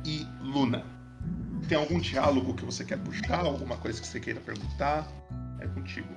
e 0.05 0.27
Luna. 0.41 0.83
Tem 1.69 1.77
algum 1.77 2.01
diálogo 2.01 2.55
que 2.55 2.65
você 2.65 2.85
quer 2.85 2.99
puxar? 2.99 3.41
Alguma 3.41 3.77
coisa 3.77 4.01
que 4.01 4.07
você 4.07 4.19
queira 4.19 4.41
perguntar? 4.41 5.07
É 5.61 5.67
contigo. 5.67 6.09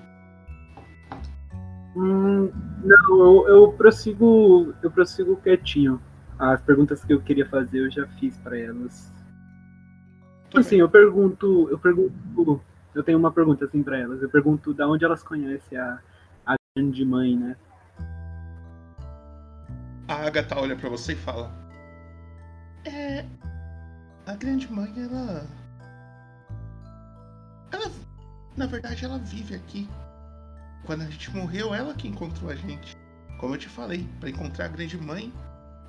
Hum, 1.96 2.50
não, 2.84 3.20
eu, 3.20 3.48
eu 3.48 3.72
prossigo. 3.74 4.74
Eu 4.82 4.92
prossigo 4.92 5.36
quietinho. 5.38 6.02
As 6.38 6.62
perguntas 6.62 7.04
que 7.04 7.14
eu 7.14 7.20
queria 7.20 7.46
fazer 7.50 7.80
eu 7.80 7.92
já 7.92 8.08
fiz 8.20 8.38
pra 8.38 8.58
elas. 8.58 9.12
Assim, 10.56 10.78
eu 10.78 10.90
pergunto. 10.90 11.68
Eu 11.70 11.78
pergunto. 11.78 12.62
Eu 12.94 13.04
tenho 13.04 13.18
uma 13.18 13.32
pergunta 13.32 13.66
assim 13.66 13.84
pra 13.84 13.98
elas. 13.98 14.22
Eu 14.22 14.30
pergunto 14.30 14.74
da 14.74 14.88
onde 14.88 15.06
elas 15.06 15.22
conhecem 15.22 15.78
a, 15.78 16.00
a 16.46 16.56
grande 16.76 17.06
mãe, 17.06 17.38
né? 17.38 17.56
A 20.08 20.26
Agatha 20.26 20.60
olha 20.60 20.76
pra 20.76 20.90
você 20.90 21.14
e 21.14 21.16
fala: 21.16 21.52
É. 22.86 23.26
A 24.26 24.36
grande 24.36 24.72
mãe, 24.72 24.92
ela. 24.98 25.48
Ela. 27.72 27.92
Na 28.58 28.66
verdade, 28.66 29.06
ela 29.06 29.20
vive 29.20 29.56
aqui. 29.56 29.88
Quando 30.86 31.02
a 31.04 31.06
gente 31.06 31.36
morreu, 31.36 31.74
ela 31.74 31.94
que 31.94 32.08
encontrou 32.08 32.50
a 32.50 32.56
gente. 32.56 32.98
Como 33.40 33.54
eu 33.54 33.60
te 33.60 33.70
falei, 33.70 34.08
pra 34.20 34.30
encontrar 34.30 34.66
a 34.66 34.68
grande 34.68 34.98
mãe, 34.98 35.32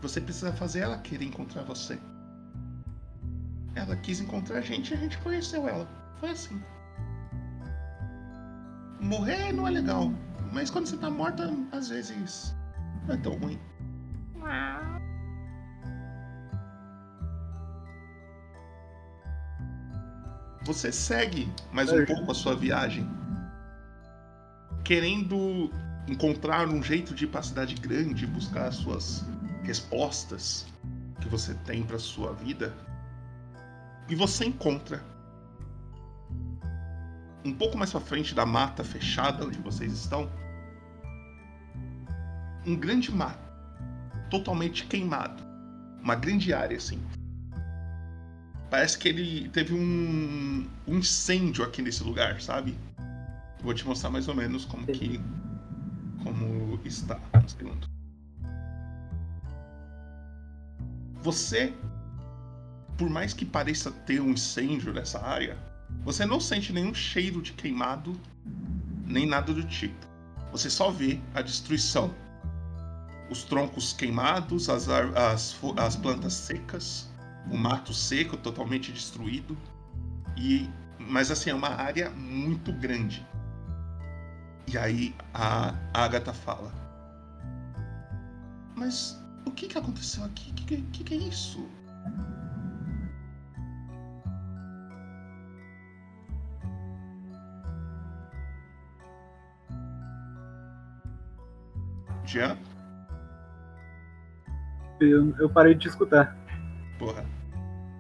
você 0.01 0.21
precisa 0.21 0.53
fazer 0.53 0.81
ela 0.81 0.99
querer 0.99 1.25
encontrar 1.25 1.63
você. 1.63 1.99
Ela 3.75 3.97
quis 3.97 4.21
encontrar 4.21 4.59
a 4.59 4.61
gente 4.61 4.91
e 4.91 4.95
a 4.95 4.97
gente 4.99 5.19
conheceu 5.19 5.69
ela. 5.69 5.89
Foi 6.19 6.31
assim. 6.31 6.63
Morrer 9.01 9.53
não 9.53 9.67
é 9.67 9.71
legal, 9.71 10.13
mas 10.53 10.71
quando 10.71 10.87
você 10.87 10.97
tá 10.97 11.11
morta, 11.11 11.51
às 11.73 11.89
vezes 11.89 12.55
não 13.07 13.15
é 13.15 13.19
tão 13.19 13.33
ruim. 13.39 13.59
Você 20.65 20.93
segue 20.93 21.51
mais 21.73 21.91
um 21.91 22.05
pouco 22.05 22.31
a 22.31 22.35
sua 22.35 22.55
viagem, 22.55 23.09
querendo 24.85 25.71
encontrar 26.07 26.69
um 26.69 26.83
jeito 26.83 27.15
de 27.15 27.25
ir 27.25 27.29
para 27.29 27.41
a 27.41 27.43
cidade 27.43 27.75
grande, 27.77 28.27
buscar 28.27 28.67
as 28.67 28.77
suas 28.77 29.25
respostas 29.63 30.67
que 31.21 31.29
você 31.29 31.55
tem 31.65 31.83
para 31.83 31.99
sua 31.99 32.33
vida. 32.35 32.75
E 34.09 34.15
você 34.15 34.45
encontra 34.45 35.03
um 37.45 37.53
pouco 37.53 37.77
mais 37.77 37.91
para 37.91 38.01
frente 38.01 38.35
da 38.35 38.45
mata 38.45 38.85
fechada 38.85 39.45
onde 39.45 39.59
vocês 39.59 39.93
estão, 39.93 40.31
um 42.67 42.77
grande 42.77 43.11
mato 43.11 43.51
totalmente 44.31 44.87
queimado, 44.87 45.43
uma 46.03 46.15
grande 46.15 46.53
área 46.53 46.77
assim. 46.77 47.01
Parece 48.71 48.97
que 48.99 49.09
ele 49.09 49.49
teve 49.49 49.75
um, 49.75 50.69
um 50.87 50.99
incêndio 50.99 51.65
aqui 51.65 51.83
nesse 51.83 52.05
lugar, 52.05 52.41
sabe? 52.41 52.77
Vou 53.63 53.75
te 53.75 53.85
mostrar 53.85 54.11
mais 54.11 54.29
ou 54.29 54.35
menos 54.35 54.65
como 54.65 54.87
que 54.87 55.21
como 56.23 56.81
está. 56.85 57.19
Um 57.35 57.49
segundo. 57.49 57.89
Você, 61.23 61.75
por 62.97 63.11
mais 63.11 63.35
que 63.35 63.45
pareça 63.45 63.91
ter 63.91 64.21
um 64.21 64.31
incêndio 64.31 64.93
nessa 64.93 65.21
área, 65.23 65.59
você 66.03 66.25
não 66.25 66.41
sente 66.41 66.73
nenhum 66.73 66.95
cheiro 66.95 67.43
de 67.43 67.53
queimado, 67.53 68.19
nem 69.07 69.27
nada 69.27 69.53
do 69.53 69.65
tipo. 69.65 70.07
Você 70.53 70.71
só 70.71 70.91
vê 70.91 71.21
a 71.35 71.43
destruição. 71.43 72.15
Os 73.31 73.45
troncos 73.45 73.93
queimados, 73.93 74.69
as, 74.69 74.89
as, 74.89 75.57
as 75.77 75.97
plantas 75.97 76.33
secas, 76.33 77.09
o 77.51 77.57
mato 77.57 77.93
seco 77.93 78.37
totalmente 78.37 78.91
destruído. 78.91 79.57
E, 80.37 80.69
mas 80.99 81.31
assim, 81.31 81.51
é 81.51 81.55
uma 81.55 81.69
área 81.69 82.11
muito 82.11 82.73
grande. 82.73 83.25
E 84.67 84.79
aí 84.79 85.15
a 85.35 85.75
Agatha 85.93 86.33
fala: 86.33 86.73
Mas 88.75 89.21
o 89.45 89.51
que, 89.51 89.69
que 89.69 89.79
aconteceu 89.79 90.25
aqui? 90.25 90.51
O 90.51 90.55
que, 90.55 90.77
que, 90.83 91.05
que 91.05 91.15
é 91.15 91.19
isso? 91.19 91.69
Jean? 102.31 102.57
Eu, 105.01 105.35
eu 105.39 105.51
parei 105.51 105.75
de 105.75 105.81
te 105.81 105.89
escutar. 105.89 106.37
Porra. 106.99 107.25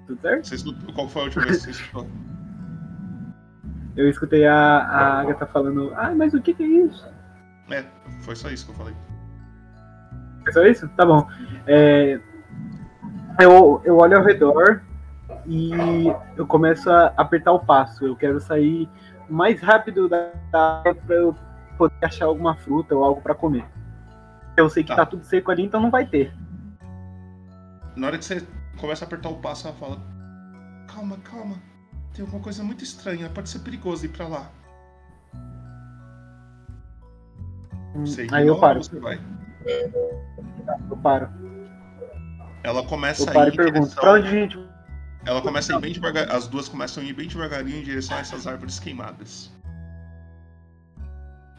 Tudo 0.07 0.21
certo? 0.21 0.47
Você 0.47 0.55
escutou, 0.55 0.95
qual 0.95 1.09
foi 1.09 1.23
a 1.23 1.25
última 1.25 1.45
vez 1.47 1.57
que 1.59 1.63
você 1.65 1.71
escutou? 1.83 2.07
Eu 3.97 4.09
escutei 4.09 4.47
a, 4.47 4.55
a 4.55 5.21
Agatha 5.21 5.47
falando, 5.47 5.93
ah, 5.97 6.15
mas 6.15 6.33
o 6.33 6.41
que, 6.41 6.55
que 6.55 6.63
é 6.63 6.67
isso? 6.67 7.09
É, 7.71 7.85
foi 8.21 8.37
só 8.37 8.49
isso 8.51 8.67
que 8.67 8.73
eu 8.73 8.77
falei. 8.77 8.95
É 10.47 10.53
só 10.53 10.65
isso? 10.65 10.89
Tá 10.91 11.05
bom. 11.05 11.27
É, 11.67 12.21
eu, 13.41 13.83
eu 13.85 13.97
olho 13.99 14.17
ao 14.17 14.25
redor 14.25 14.83
e 15.45 15.73
eu 16.37 16.47
começo 16.47 16.89
a 16.89 17.13
apertar 17.17 17.53
o 17.53 17.59
passo. 17.59 18.07
Eu 18.07 18.15
quero 18.15 18.41
sair 18.41 18.89
mais 19.29 19.61
rápido 19.61 20.09
da 20.09 20.31
área 20.53 20.95
pra 20.95 21.17
eu 21.17 21.35
poder 21.77 22.05
achar 22.05 22.27
alguma 22.27 22.55
fruta 22.55 22.95
ou 22.95 23.05
algo 23.05 23.21
pra 23.21 23.35
comer. 23.35 23.65
Eu 24.61 24.71
sei 24.71 24.85
que 24.85 24.95
tá. 24.95 25.07
tudo 25.07 25.25
seco 25.25 25.51
ali, 25.51 25.65
então 25.65 25.81
não 25.81 25.91
vai 25.91 26.07
ter. 26.07 26.33
Na 27.97 28.07
hora 28.07 28.19
que 28.19 28.25
você 28.25 28.47
começa 28.79 29.05
a 29.05 29.07
apertar 29.07 29.29
o 29.29 29.37
passo, 29.39 29.69
ela 29.69 29.77
fala: 29.77 30.01
Calma, 30.87 31.17
calma. 31.19 31.57
Tem 32.13 32.25
alguma 32.25 32.43
coisa 32.43 32.63
muito 32.63 32.85
estranha. 32.85 33.29
Pode 33.31 33.49
ser 33.49 33.61
perigoso 33.61 34.05
ir 34.05 34.09
pra 34.09 34.27
lá. 34.27 34.51
Você 37.95 38.27
Aí 38.31 38.47
eu 38.47 38.59
paro. 38.59 38.83
Você 38.83 38.99
vai? 38.99 39.21
Eu 40.91 40.97
paro. 40.97 41.29
Ela 42.63 42.85
começa 42.85 43.25
Eu 43.25 43.31
a 43.31 43.33
paro 43.33 43.51
ir 43.51 43.55
e 43.55 43.57
pergunto, 43.57 43.81
direção... 43.81 44.03
pra 44.03 44.13
onde 44.13 44.29
a 44.29 44.31
gente. 44.31 44.71
Ela 45.25 45.43
começa 45.43 45.75
a 45.75 45.79
ir 45.79 45.81
bem 45.81 45.93
devagar. 45.93 46.31
As 46.31 46.47
duas 46.49 46.69
começam 46.69 47.03
a 47.03 47.07
ir 47.07 47.13
bem 47.13 47.29
devagarinho 47.29 47.79
em 47.79 47.83
direção 47.85 48.17
a 48.17 48.21
essas 48.21 48.47
árvores 48.47 48.79
queimadas. 48.79 49.51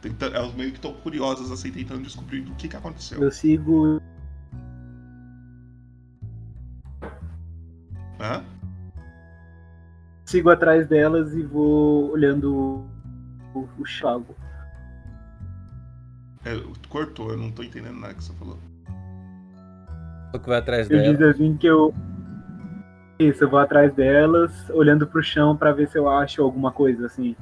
Tenta- 0.02 0.26
Elas 0.26 0.52
meio 0.54 0.70
que 0.70 0.76
estão 0.78 0.92
curiosas, 0.94 1.50
assim, 1.52 1.70
tentando 1.70 2.02
descobrir 2.02 2.40
o 2.40 2.54
que, 2.56 2.66
que 2.68 2.76
aconteceu. 2.76 3.22
Eu 3.22 3.30
sigo. 3.30 4.02
Hã? 8.20 8.42
Sigo 10.26 10.50
atrás 10.50 10.86
delas 10.88 11.32
e 11.34 11.42
vou 11.42 12.10
olhando 12.10 12.84
o, 13.54 13.68
o 13.78 13.84
chago. 13.86 14.34
É, 16.44 16.56
cortou, 16.88 17.30
eu 17.30 17.36
não 17.36 17.50
tô 17.52 17.62
entendendo 17.62 17.98
nada 18.00 18.14
que 18.14 18.24
você 18.24 18.32
falou. 18.34 18.58
O 20.34 20.38
que 20.38 20.48
vai 20.48 20.58
atrás 20.58 20.90
Eu 20.90 20.98
dela. 20.98 21.14
diz 21.16 21.22
assim 21.26 21.56
que 21.56 21.66
eu. 21.66 21.94
Isso, 23.18 23.44
eu 23.44 23.50
vou 23.50 23.60
atrás 23.60 23.94
delas, 23.94 24.68
olhando 24.70 25.06
pro 25.06 25.22
chão 25.22 25.56
pra 25.56 25.70
ver 25.72 25.88
se 25.88 25.96
eu 25.96 26.08
acho 26.08 26.42
alguma 26.42 26.72
coisa 26.72 27.06
assim. 27.06 27.36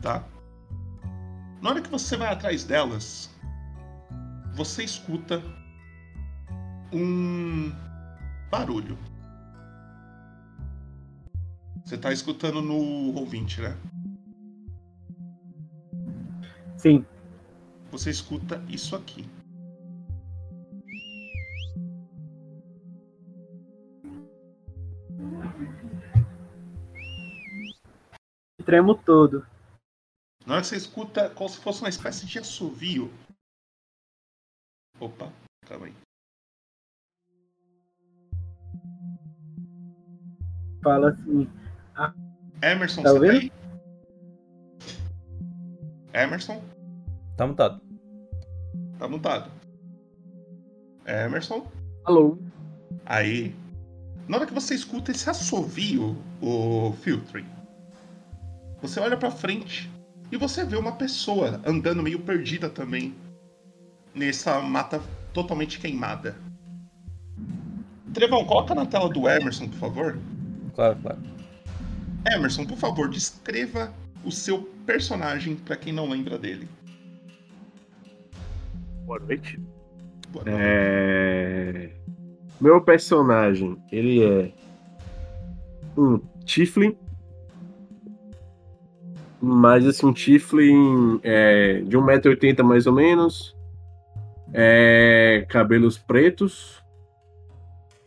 Tá? 0.00 0.22
Na 1.60 1.70
hora 1.70 1.82
que 1.82 1.90
você 1.90 2.16
vai 2.16 2.28
atrás 2.32 2.62
delas, 2.64 3.30
você 4.54 4.84
escuta 4.84 5.42
um 6.92 7.72
barulho. 8.50 8.96
Você 11.84 11.98
tá 11.98 12.12
escutando 12.12 12.62
no 12.62 13.14
ouvinte, 13.16 13.60
né? 13.60 13.76
Sim. 16.76 17.04
Você 17.90 18.10
escuta 18.10 18.62
isso 18.68 18.94
aqui. 18.94 19.26
Tremo 28.64 28.94
todo. 28.94 29.44
Na 30.48 30.54
hora 30.54 30.62
que 30.62 30.68
você 30.68 30.76
escuta, 30.76 31.28
como 31.28 31.46
se 31.50 31.58
fosse 31.58 31.82
uma 31.82 31.90
espécie 31.90 32.24
de 32.24 32.38
assovio. 32.38 33.12
Opa, 34.98 35.30
calma 35.66 35.84
aí. 35.84 35.94
Fala 40.82 41.10
assim. 41.10 41.50
ah, 41.94 42.14
Emerson, 42.62 43.02
Tá 43.02 43.10
você 43.10 43.14
ouvindo? 43.18 43.50
tá 43.50 43.56
aí? 46.14 46.24
Emerson? 46.24 46.64
Tá 47.36 47.46
mutado. 47.46 47.82
Tá 48.98 49.06
mutado. 49.06 49.50
Emerson? 51.04 51.70
Alô? 52.06 52.38
Aí. 53.04 53.54
Na 54.26 54.38
hora 54.38 54.46
que 54.46 54.54
você 54.54 54.74
escuta 54.74 55.10
esse 55.10 55.28
assovio, 55.28 56.16
o 56.40 56.94
Filtering, 57.02 57.46
você 58.80 58.98
olha 58.98 59.18
pra 59.18 59.30
frente 59.30 59.97
e 60.30 60.36
você 60.36 60.64
vê 60.64 60.76
uma 60.76 60.92
pessoa 60.92 61.60
andando 61.64 62.02
meio 62.02 62.20
perdida 62.20 62.68
também 62.68 63.14
nessa 64.14 64.60
mata 64.60 65.00
totalmente 65.32 65.78
queimada. 65.78 66.36
Trevão, 68.12 68.44
coloca 68.44 68.74
na 68.74 68.86
tela 68.86 69.08
do 69.08 69.28
Emerson, 69.28 69.68
por 69.68 69.78
favor. 69.78 70.18
Claro, 70.74 70.98
claro. 71.00 71.18
Emerson, 72.26 72.64
por 72.64 72.76
favor, 72.76 73.08
descreva 73.08 73.92
o 74.24 74.32
seu 74.32 74.62
personagem 74.84 75.56
pra 75.56 75.76
quem 75.76 75.92
não 75.92 76.08
lembra 76.08 76.38
dele. 76.38 76.68
Boa 79.04 79.20
noite. 79.20 79.60
É... 80.46 81.90
Meu 82.60 82.80
personagem, 82.80 83.76
ele 83.90 84.24
é 84.24 84.52
um 85.96 86.18
Tiflin. 86.44 86.96
Mas 89.40 89.86
assim, 89.86 90.06
um 90.06 90.12
Tiflin 90.12 91.20
é, 91.22 91.80
de 91.82 91.96
1,80m 91.96 92.62
mais 92.62 92.86
ou 92.86 92.92
menos. 92.92 93.56
É, 94.52 95.46
cabelos 95.48 95.96
pretos. 95.98 96.82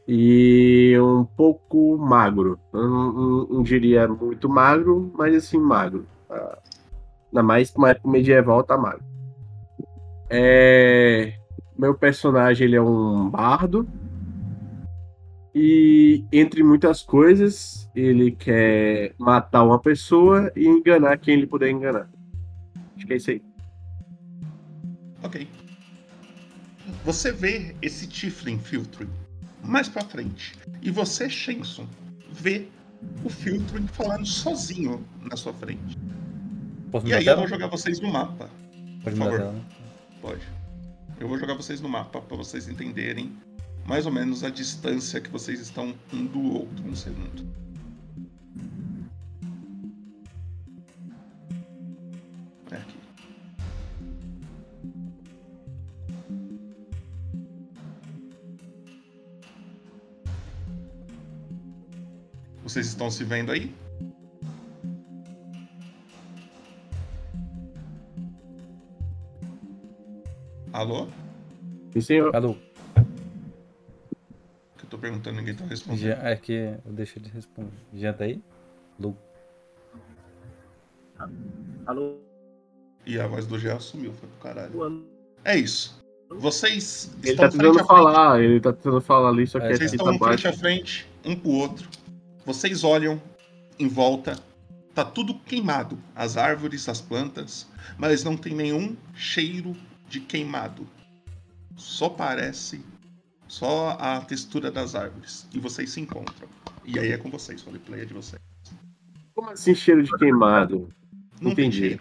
E 0.08 0.98
um 1.00 1.24
pouco 1.24 1.98
magro. 1.98 2.60
Eu 2.74 2.88
não, 2.90 3.14
não- 3.14 3.48
não 3.48 3.64
diria 3.64 4.08
muito 4.08 4.50
magro, 4.50 5.12
mas 5.16 5.34
assim, 5.36 5.58
magro. 5.58 6.06
Ah, 6.30 6.58
Ainda 7.32 7.44
mais 7.44 7.74
uma 7.76 7.92
época 7.92 8.10
medieval, 8.10 8.62
tá 8.62 8.78
magro. 8.78 9.04
É, 10.30 11.34
meu 11.78 11.94
personagem 11.96 12.68
ele 12.68 12.76
é 12.76 12.82
um 12.82 13.30
bardo. 13.30 13.88
E 15.54 16.24
entre 16.32 16.64
muitas 16.64 17.02
coisas, 17.02 17.90
ele 17.94 18.32
quer 18.32 19.14
matar 19.18 19.64
uma 19.64 19.80
pessoa 19.80 20.52
e 20.56 20.66
enganar 20.66 21.18
quem 21.18 21.34
ele 21.36 21.48
puder 21.48 21.70
enganar. 21.70 22.10
Acho 22.96 23.06
que 23.06 23.14
é 23.14 23.18
isso 23.18 23.32
aí. 23.32 23.42
Ok. 25.24 25.48
Você 27.04 27.32
vê 27.32 27.76
esse 27.82 28.08
Tiflin 28.08 28.60
Filtering 28.60 29.10
mais 29.64 29.90
pra 29.90 30.04
frente. 30.04 30.56
E 30.82 30.90
você, 30.90 31.30
Shenson, 31.30 31.88
vê 32.32 32.68
o 33.24 33.30
Filtering 33.30 33.88
falando 33.88 34.26
sozinho 34.26 35.06
na 35.30 35.36
sua 35.36 35.54
frente. 35.54 35.98
Posso 36.92 37.08
e 37.08 37.14
aí 37.14 37.26
eu 37.26 37.38
vou 37.38 37.48
jogar 37.48 37.68
vocês 37.68 38.00
no 38.00 38.12
mapa. 38.12 38.50
Pode 39.04 39.16
por 39.16 39.26
favor. 39.26 39.40
tela, 39.40 39.52
né? 39.52 39.62
Pode. 40.22 40.42
Eu 41.20 41.28
vou 41.28 41.38
jogar 41.38 41.56
vocês 41.56 41.82
no 41.82 41.90
mapa 41.90 42.22
pra 42.22 42.38
vocês 42.38 42.68
entenderem 42.68 43.38
mais 43.86 44.06
ou 44.06 44.12
menos 44.12 44.44
a 44.44 44.50
distância 44.50 45.20
que 45.20 45.30
vocês 45.30 45.60
estão 45.60 45.94
um 46.14 46.26
do 46.26 46.42
outro. 46.54 46.88
Um 46.88 46.96
segundo. 46.96 47.46
É 52.72 52.76
aqui. 52.76 52.98
Vocês 62.64 62.88
estão 62.88 63.12
se 63.12 63.24
vendo 63.24 63.52
aí? 63.52 63.74
Alô? 70.72 71.08
Sim, 71.94 72.02
senhor. 72.02 72.36
Alô? 72.36 72.56
Tô 74.92 74.98
perguntando, 74.98 75.38
ninguém 75.38 75.56
tá 75.56 75.64
respondendo. 75.64 76.02
Jean, 76.02 76.20
é 76.22 76.36
que 76.36 76.52
eu 76.86 76.92
deixo 76.92 77.18
ele 77.18 77.30
responder. 77.30 77.72
Jean 77.94 78.12
tá 78.12 78.26
aí? 78.26 78.42
Alô? 79.00 79.16
Alô? 81.86 82.18
E 83.06 83.18
a 83.18 83.26
voz 83.26 83.48
do 83.48 83.58
Jean 83.58 83.80
sumiu, 83.80 84.12
foi 84.12 84.28
pro 84.28 84.40
caralho. 84.40 85.08
É 85.46 85.56
isso. 85.58 85.98
Vocês 86.30 87.10
Ele 87.24 87.32
estão 87.32 87.46
tá 87.46 87.52
tentando 87.52 87.74
frente 87.76 87.88
falar, 87.88 88.42
ele 88.42 88.60
tá 88.60 88.74
tentando 88.74 89.00
falar 89.00 89.30
ali, 89.30 89.48
só 89.48 89.62
que 89.62 89.68
Vocês 89.68 89.80
aqui 89.80 89.96
estão 89.96 90.06
tá 90.08 90.26
frente 90.26 90.44
baixo. 90.44 90.48
a 90.50 90.54
frente, 90.54 91.08
um 91.24 91.36
pro 91.38 91.52
outro. 91.52 91.90
Vocês 92.46 92.84
olham 92.84 93.22
em 93.80 93.88
volta. 93.88 94.38
Tá 94.94 95.06
tudo 95.06 95.34
queimado. 95.36 95.98
As 96.14 96.36
árvores, 96.36 96.90
as 96.90 97.00
plantas. 97.00 97.66
Mas 97.98 98.26
não 98.26 98.36
tem 98.36 98.54
nenhum 98.54 98.98
cheiro 99.14 99.74
de 100.10 100.20
queimado. 100.20 100.86
Só 101.78 102.10
parece. 102.10 102.84
Só 103.52 103.98
a 104.00 104.22
textura 104.22 104.72
das 104.72 104.96
árvores. 104.96 105.46
E 105.54 105.60
vocês 105.60 105.90
se 105.90 106.00
encontram. 106.00 106.48
E 106.86 106.98
aí 106.98 107.12
é 107.12 107.18
com 107.18 107.30
vocês, 107.30 107.62
o 107.68 107.72
play 107.80 108.04
é 108.04 108.06
de 108.06 108.14
vocês. 108.14 108.42
Como 109.36 109.50
assim 109.50 109.76
cheiro 109.76 110.02
de 110.02 110.18
queimado? 110.18 110.88
Não 111.42 111.54
tem 111.54 111.68
Entendi. 111.68 112.00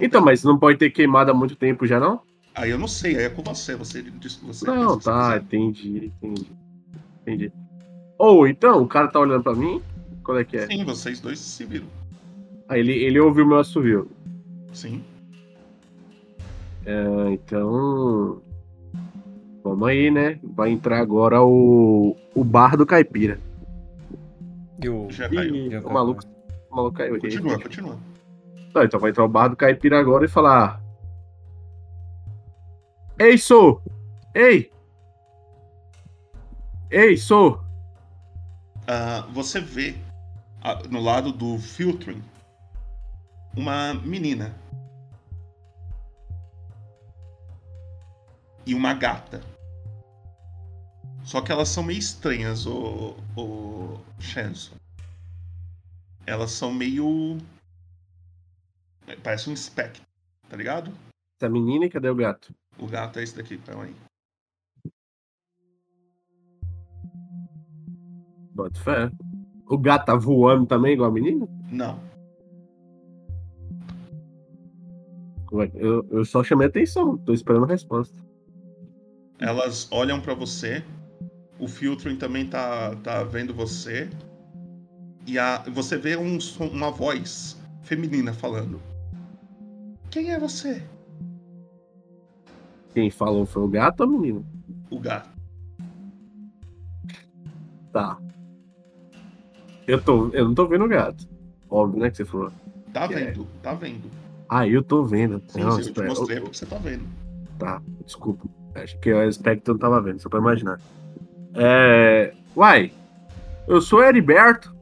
então, 0.00 0.22
mas 0.22 0.42
não 0.42 0.58
pode 0.58 0.78
ter 0.78 0.88
queimado 0.88 1.30
há 1.30 1.34
muito 1.34 1.54
tempo 1.54 1.86
já, 1.86 2.00
não? 2.00 2.22
Aí 2.54 2.70
eu 2.70 2.78
não 2.78 2.88
sei, 2.88 3.14
aí 3.18 3.24
é 3.24 3.28
com 3.28 3.42
você. 3.42 3.76
Você 3.76 4.02
você. 4.02 4.66
Não, 4.66 4.94
você 4.94 5.04
tá, 5.04 5.38
quiser. 5.38 5.42
entendi, 5.42 6.12
entendi. 6.22 6.52
Entendi. 7.20 7.52
Ou 8.16 8.48
então, 8.48 8.82
o 8.82 8.88
cara 8.88 9.08
tá 9.08 9.20
olhando 9.20 9.42
pra 9.42 9.54
mim? 9.54 9.82
Qual 10.24 10.38
é 10.38 10.44
que 10.44 10.56
é? 10.56 10.66
Sim, 10.66 10.82
vocês 10.86 11.20
dois 11.20 11.38
se 11.38 11.62
viram. 11.66 11.88
Ah, 12.66 12.78
ele, 12.78 12.92
ele 12.92 13.20
ouviu 13.20 13.46
meu 13.46 13.58
assovio. 13.58 14.10
Sim. 14.72 15.04
É, 16.86 17.32
então. 17.32 18.40
Vamos 19.62 19.88
aí, 19.88 20.10
né? 20.10 20.38
Vai 20.42 20.70
entrar 20.70 21.00
agora 21.00 21.42
o. 21.42 22.16
O 22.34 22.44
bar 22.44 22.76
do 22.76 22.86
caipira. 22.86 23.38
E 24.82 24.88
o. 24.88 25.10
Já 25.10 25.26
Ih, 25.26 25.34
caiu. 25.70 25.86
o 25.86 25.92
maluco, 25.92 26.24
o 26.70 26.76
maluco 26.76 26.96
caiu. 26.96 27.20
Continua, 27.20 27.60
continua. 27.60 27.98
Tá, 28.72 28.84
então 28.84 29.00
vai 29.00 29.10
entrar 29.10 29.24
o 29.24 29.28
bar 29.28 29.48
do 29.48 29.56
caipira 29.56 29.98
agora 29.98 30.24
e 30.24 30.28
falar. 30.28 30.80
Ei, 33.18 33.36
sou! 33.36 33.82
Ei! 34.34 34.70
Ei, 36.90 37.16
sou! 37.16 37.60
Ah, 38.86 39.26
você 39.32 39.60
vê 39.60 39.94
ah, 40.62 40.78
no 40.88 41.00
lado 41.00 41.30
do 41.30 41.58
filtering 41.58 42.22
uma 43.54 43.92
menina 43.94 44.54
e 48.66 48.74
uma 48.74 48.94
gata. 48.94 49.40
Só 51.24 51.40
que 51.40 51.52
elas 51.52 51.68
são 51.68 51.82
meio 51.82 51.98
estranhas, 51.98 52.66
o, 52.66 53.16
o 53.36 54.00
Shenson. 54.18 54.74
Elas 56.26 56.50
são 56.50 56.72
meio. 56.72 57.38
Parece 59.22 59.50
um 59.50 59.52
espectro, 59.52 60.02
tá 60.48 60.56
ligado? 60.56 60.92
Essa 61.40 61.48
menina 61.48 61.86
e 61.86 61.90
cadê 61.90 62.08
o 62.08 62.14
gato? 62.14 62.54
O 62.78 62.86
gato 62.86 63.18
é 63.18 63.22
esse 63.22 63.36
daqui, 63.36 63.58
calma 63.58 63.84
aí. 63.84 63.94
Bota 68.54 68.80
fé. 68.80 69.10
O 69.66 69.78
gato 69.78 70.06
tá 70.06 70.14
voando 70.14 70.66
também, 70.66 70.94
igual 70.94 71.10
a 71.10 71.12
menina? 71.12 71.46
Não. 71.70 72.00
Eu, 75.74 76.06
eu 76.10 76.24
só 76.24 76.44
chamei 76.44 76.68
atenção, 76.68 77.16
tô 77.18 77.32
esperando 77.32 77.64
a 77.64 77.68
resposta. 77.68 78.29
Elas 79.40 79.88
olham 79.90 80.20
pra 80.20 80.34
você. 80.34 80.84
O 81.58 81.66
filtering 81.66 82.16
também 82.16 82.46
tá, 82.46 82.94
tá 82.96 83.24
vendo 83.24 83.54
você. 83.54 84.08
E 85.26 85.38
a, 85.38 85.58
você 85.70 85.96
vê 85.96 86.16
um 86.16 86.38
uma 86.60 86.90
voz 86.90 87.58
feminina 87.82 88.32
falando. 88.32 88.80
Quem 90.10 90.30
é 90.32 90.38
você? 90.38 90.82
Quem 92.92 93.10
falou 93.10 93.46
foi 93.46 93.62
o 93.62 93.68
gato 93.68 94.00
ou 94.00 94.06
a 94.08 94.12
menina? 94.12 94.42
O 94.90 94.98
gato. 94.98 95.30
Tá. 97.92 98.18
Eu, 99.86 100.02
tô, 100.02 100.28
eu 100.30 100.44
não 100.46 100.54
tô 100.54 100.66
vendo 100.66 100.84
o 100.84 100.88
gato. 100.88 101.28
Óbvio, 101.68 102.00
né, 102.00 102.10
que 102.10 102.16
você 102.16 102.24
falou. 102.24 102.52
Tá 102.92 103.06
Que 103.06 103.14
é? 103.14 103.26
vendo, 103.26 103.46
tá 103.62 103.74
vendo. 103.74 104.10
Ah, 104.48 104.66
eu 104.66 104.82
tô 104.82 105.04
vendo. 105.04 105.42
Sim, 105.48 105.60
Não, 105.60 105.70
sim, 105.72 105.78
eu 105.78 105.84
te 105.84 105.88
espera. 105.90 106.08
mostrei 106.08 106.40
porque 106.40 106.56
você 106.56 106.66
tá 106.66 106.76
vendo. 106.78 107.04
Tá, 107.58 107.80
desculpa. 108.04 108.48
Acho 108.74 108.98
que 108.98 109.12
o 109.12 109.20
aspecto 109.28 109.70
eu 109.70 109.74
não 109.74 109.78
tava 109.80 110.00
vendo, 110.00 110.20
só 110.20 110.28
pra 110.28 110.38
imaginar. 110.38 110.80
É. 111.54 112.34
Uai, 112.56 112.92
eu 113.66 113.80
sou 113.80 114.02
Heriberto. 114.02 114.74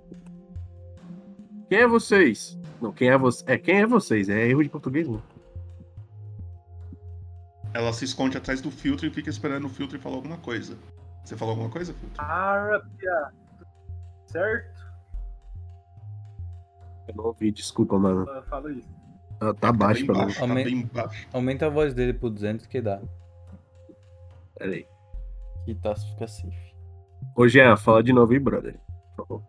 Quem 1.69 1.79
é 1.81 1.87
vocês? 1.89 2.59
Não, 2.81 2.93
quem 2.93 3.09
é 3.11 3.19
você? 3.19 3.45
É, 3.47 3.59
quem 3.59 3.81
é 3.81 3.87
vocês? 3.87 4.29
É 4.29 4.47
erro 4.49 4.63
de 4.63 4.69
português, 4.69 5.07
não. 5.09 5.23
Ela 7.75 7.93
se 7.93 8.05
esconde 8.05 8.37
atrás 8.37 8.61
do 8.61 8.71
filtro 8.71 9.07
e 9.07 9.11
fica 9.11 9.29
esperando 9.31 9.67
o 9.67 9.71
filtro 9.71 9.99
falar 10.01 10.17
alguma 10.17 10.39
coisa. 10.39 10.77
Você 11.25 11.37
falou 11.37 11.53
alguma 11.53 11.71
coisa, 11.71 11.93
filtro? 11.93 12.21
Arábia. 12.23 13.29
Certo? 14.27 14.79
Eu 17.09 17.15
não 17.15 17.25
ouvi, 17.27 17.51
desculpa, 17.51 17.99
mano. 17.99 18.27
Eu 18.29 18.43
falo 18.45 18.71
isso. 18.71 18.89
Ah, 19.41 19.55
tá 19.55 19.71
baixo 19.73 20.05
pra 20.07 20.27
mim. 20.27 20.35
Aumen- 20.41 20.91
Aumenta 21.33 21.67
a 21.67 21.71
voz 21.71 21.95
dele 21.95 22.13
pro 22.15 22.31
200 22.31 22.67
que 22.67 22.81
dá. 22.81 23.01
Pera 24.59 24.73
aí. 24.73 24.87
Que 25.65 25.75
tá, 25.75 25.95
fica 25.95 26.27
safe. 26.27 26.75
Ô, 27.37 27.47
Jean, 27.47 27.77
fala 27.77 28.03
de 28.03 28.13
novo 28.13 28.33
aí, 28.33 28.39
brother. 28.39 28.79
Por 29.17 29.27
favor. 29.27 29.43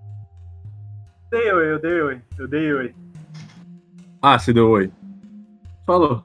Dei 1.31 1.51
oi, 1.51 1.71
eu 1.71 1.79
dei 1.79 2.01
oi. 2.01 2.21
Eu 2.37 2.47
dei 2.47 2.73
oi. 2.73 2.95
Ah, 4.21 4.37
você 4.37 4.53
deu 4.53 4.69
oi. 4.69 4.91
Falou. 5.85 6.23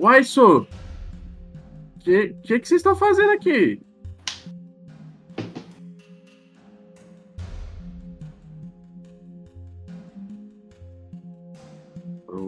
Uai, 0.00 0.24
Su. 0.24 0.62
O 0.62 0.66
que, 2.00 2.34
que, 2.42 2.58
que 2.58 2.68
vocês 2.68 2.80
estão 2.80 2.96
fazendo 2.96 3.30
aqui? 3.30 3.80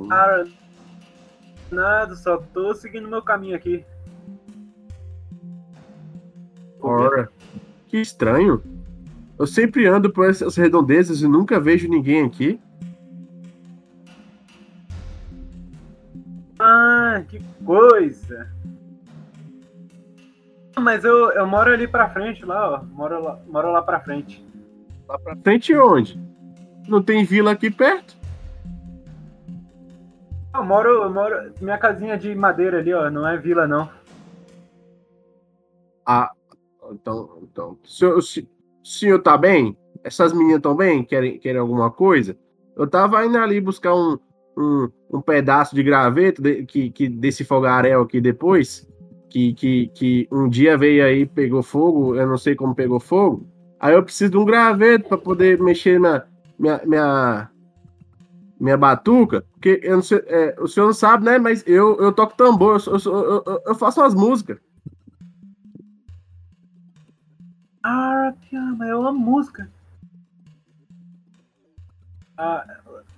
Cara, 0.08 0.44
Nada, 1.74 2.14
só 2.14 2.38
tô 2.38 2.74
seguindo 2.74 3.08
meu 3.08 3.20
caminho 3.20 3.56
aqui. 3.56 3.84
Ora, 6.84 7.30
que 7.88 7.96
estranho. 7.96 8.62
Eu 9.38 9.46
sempre 9.46 9.86
ando 9.86 10.12
por 10.12 10.28
essas 10.28 10.54
redondezas 10.54 11.22
e 11.22 11.26
nunca 11.26 11.58
vejo 11.58 11.88
ninguém 11.88 12.24
aqui. 12.24 12.60
Ah, 16.58 17.24
que 17.26 17.42
coisa. 17.64 18.50
Mas 20.78 21.04
eu, 21.04 21.32
eu 21.32 21.46
moro 21.46 21.72
ali 21.72 21.88
pra 21.88 22.10
frente, 22.10 22.44
lá, 22.44 22.74
ó. 22.74 22.84
Moro 22.84 23.22
lá, 23.22 23.40
moro 23.46 23.72
lá 23.72 23.80
pra 23.80 24.00
frente. 24.00 24.44
Lá 25.08 25.18
pra 25.18 25.36
frente 25.36 25.74
onde? 25.74 26.20
Não 26.86 27.02
tem 27.02 27.24
vila 27.24 27.52
aqui 27.52 27.70
perto? 27.70 28.14
Eu 30.54 30.64
moro, 30.64 31.02
eu 31.02 31.10
moro. 31.10 31.52
Minha 31.60 31.78
casinha 31.78 32.18
de 32.18 32.34
madeira 32.34 32.78
ali, 32.78 32.92
ó. 32.92 33.10
Não 33.10 33.26
é 33.26 33.36
vila, 33.36 33.66
não. 33.66 33.88
Ah, 36.06 36.30
então, 36.94 37.38
então. 37.42 37.78
Senhor, 37.84 38.16
o 38.16 38.22
se- 38.22 38.48
senhor 38.82 39.18
tá 39.20 39.36
bem? 39.36 39.76
Essas 40.02 40.32
meninas 40.32 40.56
estão 40.58 40.74
bem? 40.76 41.04
Querem, 41.04 41.38
querem 41.38 41.60
alguma 41.60 41.90
coisa? 41.90 42.36
Eu 42.76 42.86
tava 42.86 43.24
indo 43.24 43.38
ali 43.38 43.60
buscar 43.60 43.94
um, 43.94 44.18
um, 44.56 44.88
um 45.12 45.20
pedaço 45.20 45.74
de 45.74 45.82
graveto 45.82 46.42
de- 46.42 46.64
que, 46.64 46.90
que 46.90 47.08
desse 47.08 47.44
fogaréu 47.44 48.02
aqui 48.02 48.20
depois. 48.20 48.88
Que, 49.30 49.52
que, 49.54 49.88
que 49.88 50.28
um 50.30 50.48
dia 50.48 50.78
veio 50.78 51.04
aí, 51.04 51.26
pegou 51.26 51.62
fogo, 51.62 52.14
eu 52.14 52.26
não 52.26 52.38
sei 52.38 52.54
como 52.54 52.74
pegou 52.74 53.00
fogo. 53.00 53.46
Aí 53.80 53.92
eu 53.94 54.02
preciso 54.02 54.30
de 54.30 54.38
um 54.38 54.44
graveto 54.44 55.08
para 55.08 55.18
poder 55.18 55.60
mexer 55.60 55.98
na 55.98 56.24
minha, 56.58 56.80
minha, 56.86 57.50
minha 58.60 58.76
batuca. 58.76 59.44
Porque 59.52 59.80
eu 59.82 59.96
não 59.96 60.02
sei, 60.02 60.22
é, 60.26 60.54
o 60.60 60.68
senhor 60.68 60.86
não 60.86 60.92
sabe, 60.94 61.24
né? 61.24 61.38
Mas 61.38 61.64
eu, 61.66 61.96
eu 62.00 62.12
toco 62.12 62.36
tambor, 62.36 62.80
eu, 62.86 62.92
eu, 63.12 63.12
eu, 63.24 63.42
eu- 63.46 63.60
eu 63.66 63.74
faço 63.74 64.00
umas 64.00 64.14
músicas. 64.14 64.58
Ah, 67.86 68.32
mas 68.78 68.88
eu 68.88 69.06
amo 69.06 69.18
música. 69.18 69.68
Ah, 72.38 72.64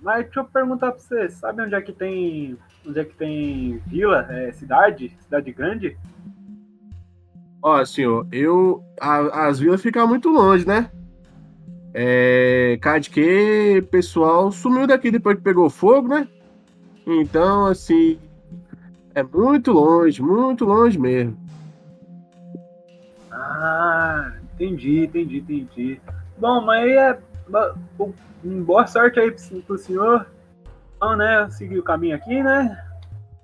mas 0.01 0.25
deixa 0.25 0.41
eu 0.41 0.45
perguntar 0.45 0.91
pra 0.91 0.99
você, 0.99 1.29
sabe 1.29 1.61
onde 1.61 1.73
é 1.73 1.81
que 1.81 1.93
tem. 1.93 2.57
Onde 2.85 2.99
é 2.99 3.05
que 3.05 3.15
tem 3.15 3.77
vila? 3.87 4.27
É, 4.29 4.51
cidade? 4.51 5.15
Cidade 5.21 5.51
grande? 5.53 5.97
Ó, 7.61 7.83
senhor, 7.85 8.27
eu. 8.31 8.83
a- 8.99 9.47
as 9.47 9.59
vilas 9.59 9.81
ficam 9.81 10.05
muito 10.05 10.27
longe, 10.29 10.67
né? 10.67 10.91
É. 11.93 12.77
Cara 12.81 12.99
de 12.99 13.09
que 13.09 13.79
o 13.79 13.87
pessoal 13.87 14.51
sumiu 14.51 14.85
daqui 14.85 15.09
depois 15.09 15.37
que 15.37 15.43
pegou 15.43 15.69
fogo, 15.69 16.09
né? 16.09 16.27
Então, 17.05 17.67
assim. 17.67 18.19
É 19.15 19.23
muito 19.23 19.71
longe, 19.71 20.21
muito 20.21 20.63
longe 20.63 20.99
mesmo. 20.99 21.35
Ah, 23.31 24.36
Entendi, 24.59 25.05
entendi, 25.05 25.37
entendi. 25.37 26.01
Bom, 26.37 26.61
mas 26.61 26.83
aí 26.83 26.91
é. 26.91 27.17
Boa 28.43 28.87
sorte 28.87 29.19
aí 29.19 29.31
pro 29.65 29.77
senhor. 29.77 30.25
Então, 30.95 31.15
né? 31.15 31.47
Seguir 31.51 31.77
o 31.77 31.83
caminho 31.83 32.15
aqui, 32.15 32.41
né? 32.41 32.83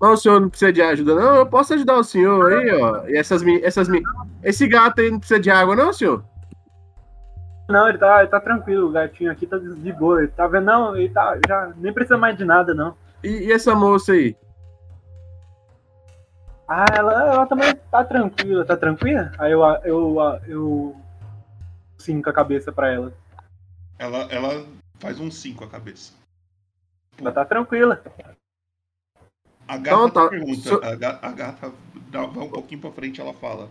Não, 0.01 0.13
o 0.13 0.17
senhor 0.17 0.41
não 0.41 0.49
precisa 0.49 0.73
de 0.73 0.81
ajuda, 0.81 1.15
não. 1.15 1.35
Eu 1.35 1.45
posso 1.45 1.73
ajudar 1.75 1.97
o 1.97 2.03
senhor 2.03 2.51
aí, 2.51 2.71
ó. 2.81 3.05
E 3.07 3.15
essas 3.15 3.43
essas 3.61 3.87
Esse 4.43 4.67
gato 4.67 4.99
aí 4.99 5.11
não 5.11 5.19
precisa 5.19 5.39
de 5.39 5.51
água, 5.51 5.75
não, 5.75 5.93
senhor? 5.93 6.23
Não, 7.69 7.87
ele 7.87 7.97
tá, 7.97 8.19
ele 8.19 8.27
tá 8.27 8.39
tranquilo, 8.39 8.89
o 8.89 8.91
gatinho 8.91 9.31
aqui 9.31 9.45
tá 9.45 9.57
de 9.57 9.93
boa. 9.93 10.19
Ele 10.19 10.27
tá 10.29 10.47
vendo, 10.47 10.65
não, 10.65 10.97
ele 10.97 11.09
tá. 11.09 11.37
Já 11.47 11.71
nem 11.77 11.93
precisa 11.93 12.17
mais 12.17 12.35
de 12.35 12.43
nada, 12.43 12.73
não. 12.73 12.95
E, 13.23 13.47
e 13.47 13.51
essa 13.51 13.75
moça 13.75 14.13
aí? 14.13 14.35
Ah, 16.67 16.85
ela, 16.97 17.33
ela 17.33 17.45
também 17.45 17.73
tá 17.91 18.03
tranquila, 18.03 18.65
tá 18.65 18.75
tranquila? 18.75 19.31
Aí 19.37 19.51
eu, 19.51 19.61
eu, 19.61 19.79
eu, 19.85 20.39
eu 20.47 20.95
5 22.03 22.29
a 22.29 22.33
cabeça 22.33 22.71
para 22.71 22.91
ela. 22.91 23.13
Ela, 23.97 24.23
ela 24.31 24.65
faz 24.99 25.19
um 25.19 25.31
5 25.31 25.63
a 25.63 25.67
cabeça. 25.67 26.13
Ela 27.17 27.31
tá 27.31 27.45
tranquila. 27.45 28.03
A 29.67 29.77
gata 29.77 29.95
então, 29.95 30.09
tá. 30.09 30.27
pergunta, 30.27 30.69
so... 30.69 30.81
a, 30.83 31.31
gata, 31.31 31.71
dá, 32.11 32.25
vai 32.25 32.45
um 32.45 32.49
pouquinho 32.49 32.81
pra 32.81 32.91
frente 32.91 33.21
ela 33.21 33.33
fala. 33.33 33.69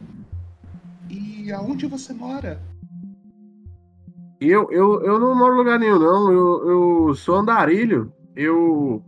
E 1.09 1.53
aonde 1.53 1.87
você 1.87 2.13
mora? 2.15 2.61
Eu, 4.41 4.71
eu, 4.73 5.03
eu 5.05 5.21
não 5.21 5.35
moro 5.35 5.55
em 5.55 5.59
lugar 5.59 5.79
nenhum, 5.79 5.99
não. 5.99 6.33
Eu, 6.33 7.07
eu 7.07 7.15
sou 7.15 7.37
andarilho. 7.37 8.13
Eu. 8.35 9.03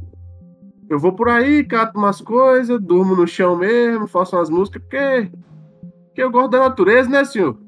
Eu 0.89 0.99
vou 0.99 1.15
por 1.15 1.29
aí, 1.31 1.65
cato 1.65 1.99
umas 1.99 2.21
coisas, 2.21 2.79
durmo 2.81 3.17
no 3.17 3.27
chão 3.27 3.57
mesmo, 3.57 4.07
faço 4.07 4.37
umas 4.37 4.51
músicas, 4.51 4.83
porque. 4.83 5.31
Porque 6.07 6.23
eu 6.23 6.31
gosto 6.31 6.51
da 6.51 6.61
natureza, 6.61 7.09
né, 7.09 7.25
senhor? 7.25 7.59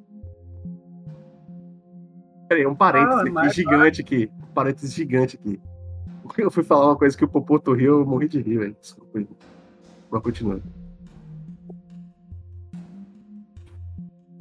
Peraí, 2.49 2.67
um 2.67 2.75
parênteses 2.75 3.37
Ah, 3.37 3.41
aqui, 3.41 3.55
gigante 3.55 4.01
aqui. 4.01 4.31
Um 4.43 4.53
parênteses 4.53 4.95
gigante 4.95 5.39
aqui. 5.41 5.61
Eu 6.39 6.51
fui 6.51 6.65
falar 6.65 6.87
uma 6.87 6.97
coisa 6.97 7.17
que 7.17 7.25
o 7.25 7.29
Popoto 7.29 7.73
riu, 7.73 8.01
eu 8.01 8.07
morri 8.07 8.29
de 8.29 8.41
rir, 8.41 8.59
velho. 8.59 8.77
Desculpa 8.81 9.19
aí. 9.19 9.29
Mas 10.11 10.23
continua. 10.23 10.61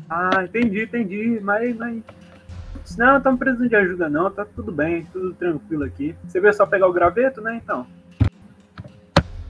Ah, 0.10 0.44
entendi, 0.44 0.84
entendi. 0.84 1.40
Mas, 1.42 1.76
mas. 1.76 2.04
Não, 2.98 3.08
não 3.08 3.18
estamos 3.18 3.40
precisando 3.40 3.70
de 3.70 3.76
ajuda, 3.76 4.10
não. 4.10 4.30
Tá 4.30 4.46
tudo 4.46 4.72
bem, 4.72 5.06
tudo 5.12 5.34
tranquilo 5.34 5.84
aqui. 5.84 6.16
Você 6.28 6.40
veio 6.40 6.54
só 6.54 6.66
pegar 6.66 6.88
o 6.88 6.94
graveto, 6.94 7.42
né? 7.42 7.60
Então. 7.64 7.88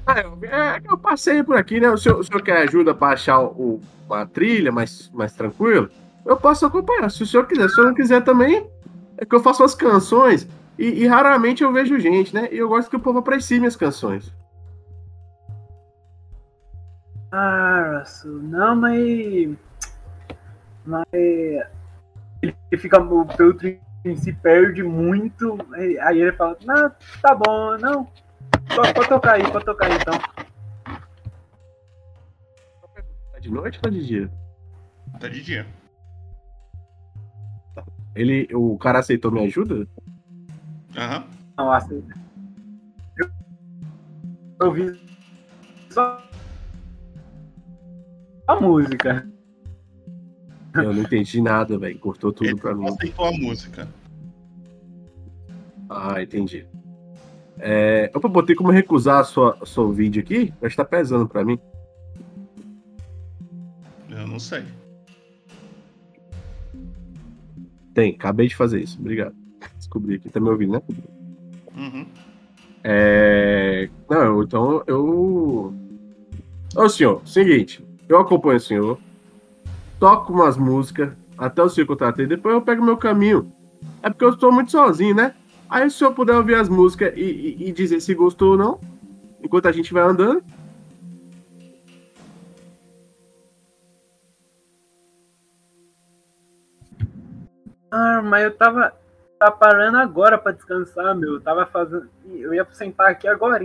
Ah, 0.05 0.19
eu, 0.19 0.37
é, 0.43 0.81
eu 0.87 0.97
passei 0.97 1.43
por 1.43 1.57
aqui, 1.57 1.79
né? 1.79 1.89
O 1.89 1.97
senhor, 1.97 2.19
o 2.19 2.23
senhor 2.23 2.41
quer 2.41 2.57
ajuda 2.57 2.93
para 2.93 3.13
achar 3.13 3.41
o, 3.41 3.81
uma 4.07 4.25
trilha 4.25 4.71
mais, 4.71 5.09
mais 5.13 5.33
tranquila? 5.33 5.89
Eu 6.25 6.37
posso 6.37 6.65
acompanhar, 6.65 7.09
se 7.11 7.23
o 7.23 7.25
senhor 7.27 7.45
quiser. 7.45 7.67
Se 7.67 7.73
o 7.73 7.75
senhor 7.75 7.87
não 7.87 7.93
quiser 7.95 8.23
também, 8.23 8.69
é 9.17 9.25
que 9.25 9.35
eu 9.35 9.39
faço 9.41 9.63
as 9.63 9.75
canções 9.75 10.47
e, 10.77 11.03
e 11.03 11.07
raramente 11.07 11.63
eu 11.63 11.71
vejo 11.71 11.99
gente, 11.99 12.33
né? 12.33 12.49
E 12.51 12.57
eu 12.57 12.67
gosto 12.67 12.89
que 12.89 12.95
o 12.95 12.99
povo 12.99 13.19
aprecie 13.19 13.59
minhas 13.59 13.75
canções. 13.75 14.33
Ah, 17.31 17.99
Russell, 17.99 18.31
não, 18.43 18.75
mas. 18.75 19.55
Mas. 20.85 21.05
Ele 22.41 22.55
fica. 22.77 22.99
O 23.01 23.25
Peltrin 23.25 23.79
se 24.17 24.31
perde 24.33 24.83
muito. 24.83 25.57
aí- 25.73 25.99
Aí 25.99 26.21
ele 26.21 26.31
fala: 26.33 26.57
Não, 26.65 26.91
tá 27.21 27.35
bom, 27.35 27.77
não. 27.77 28.07
Pode, 28.75 28.93
pode 28.93 29.09
tocar 29.09 29.33
aí, 29.33 29.51
pode 29.51 29.65
tocar 29.65 29.85
aí 29.87 29.95
então. 29.95 30.13
Tá 33.31 33.39
de 33.39 33.51
noite 33.51 33.77
ou 33.77 33.81
tá 33.81 33.89
de 33.89 34.05
dia? 34.05 34.31
Tá 35.19 35.27
de 35.27 35.41
dia. 35.43 35.67
Ele, 38.15 38.47
o 38.53 38.77
cara 38.77 38.99
aceitou 38.99 39.31
minha 39.31 39.45
ajuda? 39.45 39.87
Aham. 40.95 41.25
Não, 41.57 41.71
assim. 41.71 42.03
Eu, 43.17 43.29
eu 44.61 44.71
vi 44.71 44.99
só 45.89 46.23
a 48.47 48.55
música. 48.61 49.27
Eu 50.75 50.93
não 50.93 51.01
entendi 51.01 51.41
nada, 51.41 51.77
velho. 51.77 51.99
Cortou 51.99 52.31
tudo 52.31 52.55
pra 52.57 52.73
mim. 52.73 52.87
Aceitou 52.87 53.25
a 53.25 53.31
música. 53.31 53.87
Ah, 55.89 56.21
entendi. 56.21 56.65
É, 57.59 58.11
opa, 58.13 58.27
botei 58.27 58.55
como 58.55 58.69
recusar 58.69 59.19
a 59.19 59.23
sua, 59.23 59.57
a 59.61 59.65
seu 59.65 59.91
vídeo 59.91 60.21
aqui, 60.21 60.53
mas 60.61 60.75
tá 60.75 60.83
pesando 60.83 61.27
pra 61.27 61.43
mim. 61.43 61.57
Eu 64.09 64.27
não 64.27 64.39
sei. 64.39 64.63
Tem, 67.95 68.11
acabei 68.13 68.47
de 68.47 68.55
fazer 68.55 68.81
isso. 68.83 68.99
Obrigado. 68.99 69.33
Descobri 69.77 70.15
aqui, 70.15 70.29
tá 70.29 70.39
me 70.39 70.49
ouvindo, 70.49 70.73
né? 70.73 70.81
Uhum. 71.75 72.05
É... 72.83 73.89
Não, 74.07 74.43
então 74.43 74.83
eu. 74.85 75.73
Ô 76.75 76.89
senhor, 76.89 77.21
seguinte, 77.25 77.83
eu 78.07 78.19
acompanho 78.19 78.57
o 78.57 78.59
senhor, 78.59 78.99
toco 79.99 80.33
umas 80.33 80.57
músicas 80.57 81.13
até 81.37 81.63
o 81.63 81.69
senhor 81.69 81.87
contratar, 81.87 82.27
depois 82.27 82.53
eu 82.53 82.61
pego 82.61 82.83
meu 82.83 82.97
caminho. 82.97 83.51
É 84.03 84.09
porque 84.09 84.25
eu 84.25 84.29
estou 84.29 84.51
muito 84.51 84.71
sozinho, 84.71 85.15
né? 85.15 85.33
Aí 85.69 85.89
se 85.89 85.95
o 85.95 85.99
senhor 85.99 86.13
puder 86.13 86.35
ouvir 86.35 86.55
as 86.55 86.67
músicas 86.69 87.13
e, 87.15 87.21
e- 87.21 87.69
e 87.69 87.71
dizer 87.71 88.01
se 88.01 88.13
gostou 88.13 88.51
ou 88.51 88.57
não, 88.57 88.79
enquanto 89.41 89.67
a 89.67 89.71
gente 89.71 89.93
vai 89.93 90.03
andando. 90.03 90.43
Ah, 97.97 98.21
mas 98.21 98.43
eu 98.43 98.51
tava, 98.57 98.93
tava 99.39 99.55
parando 99.55 99.97
agora 99.97 100.37
pra 100.37 100.51
descansar, 100.51 101.15
meu. 101.15 101.35
Eu 101.35 101.41
tava 101.41 101.65
fazendo. 101.65 102.09
Eu 102.25 102.53
ia 102.53 102.67
sentar 102.71 103.09
aqui 103.09 103.25
agora. 103.25 103.63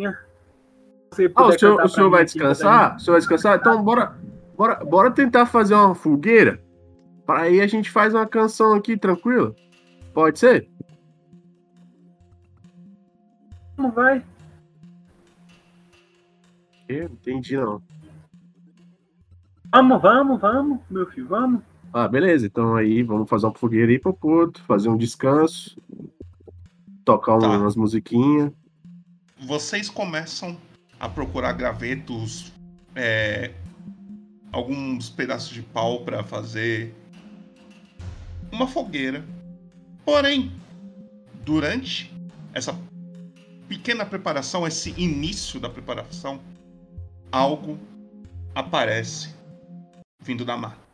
Se 1.10 1.32
Ah, 1.34 1.46
o 1.46 1.58
senhor, 1.58 1.72
o 1.72 1.76
pra 1.78 1.88
senhor 1.88 2.10
vai 2.10 2.24
descansar? 2.24 2.90
pra 2.90 2.96
O 2.96 3.00
senhor 3.00 3.14
vai 3.14 3.20
descansar? 3.20 3.58
Então 3.58 3.82
bora, 3.82 4.14
bora, 4.56 4.76
bora 4.84 5.10
tentar 5.10 5.46
fazer 5.46 5.74
uma 5.74 5.96
fogueira. 5.96 6.62
Para 7.26 7.40
aí 7.40 7.60
a 7.60 7.66
gente 7.66 7.90
faz 7.90 8.14
uma 8.14 8.24
canção 8.24 8.72
aqui 8.72 8.96
tranquila. 8.96 9.52
Pode 10.14 10.38
ser? 10.38 10.68
Como 13.74 13.90
vai? 13.90 14.24
Não 16.88 16.96
entendi, 16.98 17.56
não. 17.56 17.82
Vamos, 19.72 20.00
vamos, 20.00 20.40
vamos, 20.40 20.80
meu 20.88 21.06
filho, 21.06 21.26
vamos. 21.26 21.62
Ah, 21.92 22.06
beleza. 22.06 22.46
Então 22.46 22.76
aí, 22.76 23.02
vamos 23.02 23.28
fazer 23.28 23.46
uma 23.46 23.54
fogueira 23.54 23.90
aí 23.90 23.98
pro 23.98 24.14
Porto, 24.14 24.62
fazer 24.62 24.88
um 24.88 24.96
descanso, 24.96 25.76
tocar 27.04 27.36
um- 27.36 27.40
Tá. 27.40 27.58
umas 27.58 27.74
musiquinhas. 27.74 28.52
Vocês 29.38 29.88
começam 29.88 30.56
a 30.98 31.08
procurar 31.08 31.52
gravetos, 31.52 32.52
é, 32.94 33.52
alguns 34.52 35.08
pedaços 35.10 35.50
de 35.50 35.62
pau 35.62 36.04
para 36.04 36.22
fazer 36.22 36.94
uma 38.52 38.66
fogueira. 38.66 39.24
Porém, 40.04 40.52
durante 41.44 42.12
essa 42.52 42.76
pequena 43.66 44.04
preparação, 44.04 44.66
esse 44.66 44.90
início 45.00 45.58
da 45.58 45.68
preparação, 45.70 46.40
algo 47.32 47.78
aparece 48.54 49.34
vindo 50.22 50.44
da 50.44 50.56
mata. 50.56 50.89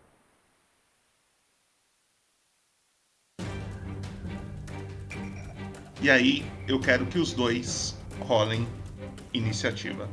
E 6.07 6.11
aí, 6.11 6.45
eu 6.69 6.79
quero 6.79 7.05
que 7.05 7.19
os 7.19 7.33
dois 7.33 7.99
rolem 8.21 8.65
iniciativa. 9.35 10.09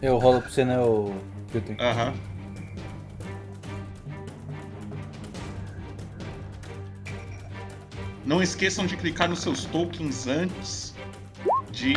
Eu 0.00 0.18
rolo 0.18 0.40
pra 0.40 0.48
você, 0.48 0.64
né, 0.64 0.78
o 0.78 1.12
Filtro? 1.48 1.74
Aham. 1.80 2.14
Não 8.24 8.40
esqueçam 8.40 8.86
de 8.86 8.96
clicar 8.96 9.28
nos 9.28 9.40
seus 9.40 9.64
tokens 9.64 10.28
antes 10.28 10.94
de 11.72 11.94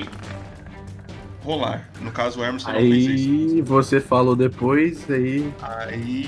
rolar. 1.43 1.87
No 2.01 2.11
caso, 2.11 2.39
o 2.39 2.43
Emerson 2.43 2.71
não 2.71 2.79
fez 2.79 3.05
isso. 3.05 3.29
Aí 3.29 3.61
você 3.61 3.99
falou 4.01 4.35
depois, 4.35 5.07
aí 5.07 5.53
Aí. 5.61 6.27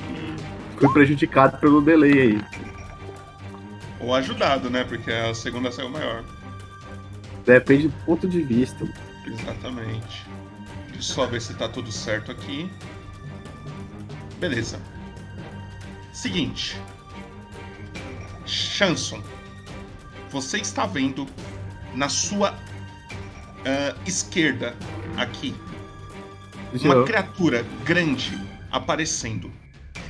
fui 0.77 0.87
prejudicado 0.93 1.57
pelo 1.57 1.81
delay 1.81 2.21
aí. 2.21 2.64
Ou 4.05 4.13
ajudado, 4.13 4.69
né? 4.69 4.83
Porque 4.83 5.11
a 5.11 5.33
segunda 5.33 5.71
saiu 5.71 5.89
maior. 5.89 6.23
Depende 7.43 7.87
do 7.87 8.05
ponto 8.05 8.27
de 8.27 8.43
vista. 8.43 8.87
Exatamente. 9.25 10.25
Deixa 10.91 10.97
eu 10.97 11.01
só 11.01 11.25
ver 11.25 11.41
se 11.41 11.55
tá 11.55 11.67
tudo 11.67 11.91
certo 11.91 12.31
aqui. 12.31 12.69
Beleza. 14.39 14.79
Seguinte. 16.13 16.79
Chanson. 18.45 19.23
Você 20.29 20.57
está 20.59 20.85
vendo 20.85 21.25
na 21.95 22.07
sua 22.07 22.53
ah, 23.65 23.95
esquerda 24.05 24.75
aqui 25.17 25.55
uma 26.83 26.95
Já. 26.95 27.03
criatura 27.03 27.65
grande 27.83 28.37
aparecendo. 28.71 29.51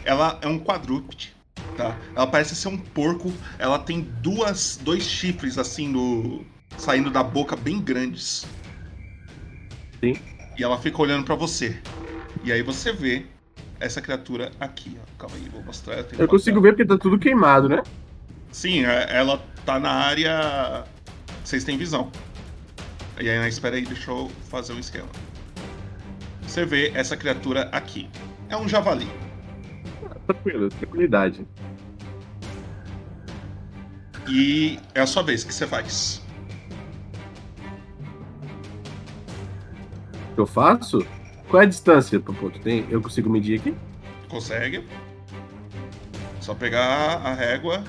Ela 0.03 0.39
é 0.41 0.47
um 0.47 0.59
quadrúpede, 0.59 1.34
tá? 1.75 1.97
Ela 2.15 2.27
parece 2.27 2.55
ser 2.55 2.67
um 2.67 2.77
porco. 2.77 3.31
Ela 3.59 3.79
tem 3.79 4.01
duas, 4.21 4.79
dois 4.81 5.03
chifres 5.03 5.57
assim 5.57 5.87
no 5.87 6.43
saindo 6.77 7.09
da 7.09 7.23
boca 7.23 7.55
bem 7.55 7.79
grandes. 7.79 8.45
Sim. 10.03 10.15
E 10.57 10.63
ela 10.63 10.77
fica 10.77 11.01
olhando 11.01 11.23
pra 11.23 11.35
você. 11.35 11.79
E 12.43 12.51
aí 12.51 12.61
você 12.61 12.91
vê 12.91 13.25
essa 13.79 14.01
criatura 14.01 14.51
aqui, 14.59 14.97
ó. 15.01 15.17
Calma 15.19 15.35
aí, 15.35 15.49
vou 15.49 15.63
mostrar. 15.63 15.97
Eu 15.97 16.05
uma 16.19 16.27
consigo 16.27 16.61
ver 16.61 16.73
porque 16.73 16.85
tá 16.85 16.97
tudo 16.97 17.19
queimado, 17.19 17.69
né? 17.69 17.81
Sim, 18.51 18.85
é- 18.85 19.07
ela 19.09 19.43
tá 19.65 19.79
na 19.79 19.91
área. 19.91 20.85
Vocês 21.43 21.63
têm 21.63 21.77
visão. 21.77 22.11
E 23.19 23.29
aí, 23.29 23.49
espera 23.49 23.75
aí, 23.75 23.85
deixa 23.85 24.11
eu 24.11 24.29
fazer 24.49 24.73
um 24.73 24.79
esquema. 24.79 25.07
Você 26.41 26.65
vê 26.65 26.91
essa 26.93 27.15
criatura 27.17 27.69
aqui. 27.71 28.09
É 28.49 28.57
um 28.57 28.67
javali. 28.67 29.07
Tranquilo, 30.25 30.69
tranquilidade. 30.69 31.45
E 34.27 34.79
é 34.93 35.01
a 35.01 35.07
sua 35.07 35.21
vez, 35.23 35.43
o 35.43 35.47
que 35.47 35.53
você 35.53 35.67
faz? 35.67 36.21
Eu 40.35 40.45
faço? 40.45 41.05
Qual 41.47 41.61
é 41.61 41.65
a 41.65 41.69
distância 41.69 42.19
pro 42.19 42.33
ponto? 42.33 42.59
Tem? 42.59 42.85
Eu 42.89 43.01
consigo 43.01 43.29
medir 43.29 43.59
aqui? 43.59 43.75
Consegue? 44.27 44.83
Só 46.41 46.53
pegar 46.53 47.21
a 47.23 47.33
régua 47.33 47.83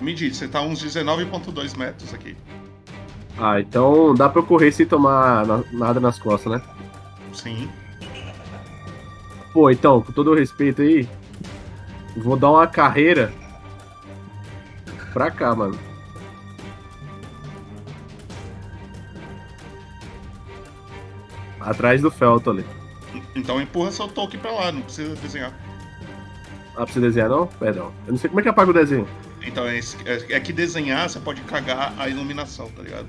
e 0.00 0.02
medir. 0.04 0.34
Você 0.34 0.48
tá 0.48 0.60
uns 0.62 0.82
19,2 0.82 1.76
metros 1.76 2.12
aqui. 2.14 2.36
Ah, 3.38 3.60
então 3.60 4.14
dá 4.14 4.28
pra 4.28 4.40
eu 4.40 4.46
correr 4.46 4.72
sem 4.72 4.86
tomar 4.86 5.46
na- 5.46 5.64
nada 5.72 6.00
nas 6.00 6.18
costas, 6.18 6.52
né? 6.52 6.62
Sim. 7.32 7.68
Pô, 9.52 9.70
então, 9.70 10.00
com 10.02 10.12
todo 10.12 10.30
o 10.32 10.34
respeito 10.34 10.82
aí, 10.82 11.08
vou 12.16 12.36
dar 12.36 12.50
uma 12.50 12.66
carreira 12.66 13.32
pra 15.12 15.30
cá, 15.30 15.54
mano. 15.54 15.78
Atrás 21.60 22.00
do 22.02 22.10
Felton 22.10 22.50
ali. 22.50 22.64
Então 23.34 23.60
empurra 23.60 23.90
seu 23.90 24.08
token 24.08 24.38
pra 24.40 24.50
lá, 24.50 24.72
não 24.72 24.82
precisa 24.82 25.14
desenhar. 25.16 25.52
Ah, 26.76 26.82
precisa 26.84 27.06
desenhar 27.06 27.28
não? 27.28 27.46
Perdão. 27.46 27.92
Eu 28.06 28.12
não 28.12 28.18
sei 28.18 28.28
como 28.28 28.40
é 28.40 28.42
que 28.42 28.48
apaga 28.48 28.70
o 28.70 28.74
desenho. 28.74 29.06
Então 29.42 29.64
é, 29.66 29.78
é- 29.78 30.32
é 30.34 30.40
que 30.40 30.52
desenhar 30.52 31.08
você 31.08 31.20
pode 31.20 31.40
cagar 31.42 31.94
a 31.98 32.08
iluminação, 32.08 32.68
tá 32.70 32.82
ligado? 32.82 33.06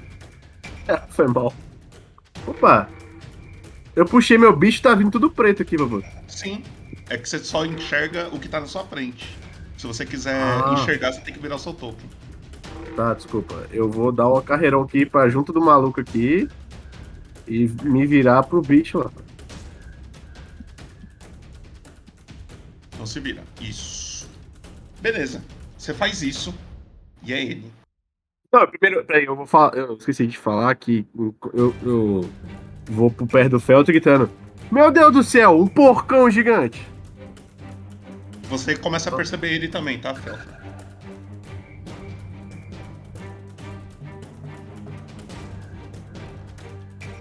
Foi 1.09 1.27
mal. 1.27 1.53
Opa! 2.45 2.87
Eu 3.95 4.05
puxei 4.05 4.37
meu 4.37 4.55
bicho 4.55 4.81
tá 4.81 4.93
vindo 4.93 5.11
tudo 5.11 5.31
preto 5.31 5.61
aqui, 5.61 5.77
babu. 5.77 6.03
Sim. 6.27 6.61
É 7.09 7.17
que 7.17 7.27
você 7.29 7.39
só 7.39 7.65
enxerga 7.65 8.29
o 8.33 8.39
que 8.39 8.47
tá 8.49 8.59
na 8.59 8.65
sua 8.67 8.83
frente. 8.85 9.37
Se 9.77 9.85
você 9.85 10.05
quiser 10.05 10.35
Ah. 10.41 10.73
enxergar, 10.73 11.11
você 11.13 11.21
tem 11.21 11.33
que 11.33 11.39
virar 11.39 11.55
o 11.55 11.59
seu 11.59 11.73
token. 11.73 12.09
Tá, 12.95 13.13
desculpa. 13.13 13.67
Eu 13.71 13.89
vou 13.89 14.11
dar 14.11 14.27
uma 14.27 14.41
carreirão 14.41 14.81
aqui 14.81 15.05
pra 15.05 15.27
junto 15.29 15.51
do 15.53 15.59
maluco 15.61 15.99
aqui 16.01 16.47
e 17.47 17.67
me 17.83 18.05
virar 18.07 18.43
pro 18.43 18.61
bicho 18.61 18.97
lá. 18.99 19.11
Então 22.93 23.05
se 23.05 23.19
vira. 23.19 23.43
Isso. 23.61 24.27
Beleza. 25.01 25.43
Você 25.77 25.93
faz 25.93 26.21
isso. 26.21 26.53
E 27.23 27.33
é 27.33 27.41
ele. 27.41 27.71
Não, 28.51 28.65
primeiro, 28.67 29.03
peraí, 29.05 29.25
eu 29.25 29.35
vou 29.35 29.45
falar. 29.45 29.75
Eu 29.75 29.95
esqueci 29.97 30.25
de 30.25 30.37
falar 30.37 30.73
que 30.75 31.05
eu, 31.53 31.75
eu 31.83 32.29
vou 32.85 33.11
pro 33.11 33.27
pé 33.27 33.49
do 33.49 33.59
Felton 33.59 33.91
gritando. 33.91 34.29
Meu 34.71 34.89
Deus 34.91 35.13
do 35.13 35.23
céu, 35.23 35.59
um 35.59 35.67
porcão 35.67 36.29
gigante! 36.29 36.87
Você 38.49 38.75
começa 38.75 39.09
a 39.09 39.15
perceber 39.15 39.53
ele 39.53 39.67
também, 39.67 39.99
tá, 39.99 40.13
Fel? 40.13 40.37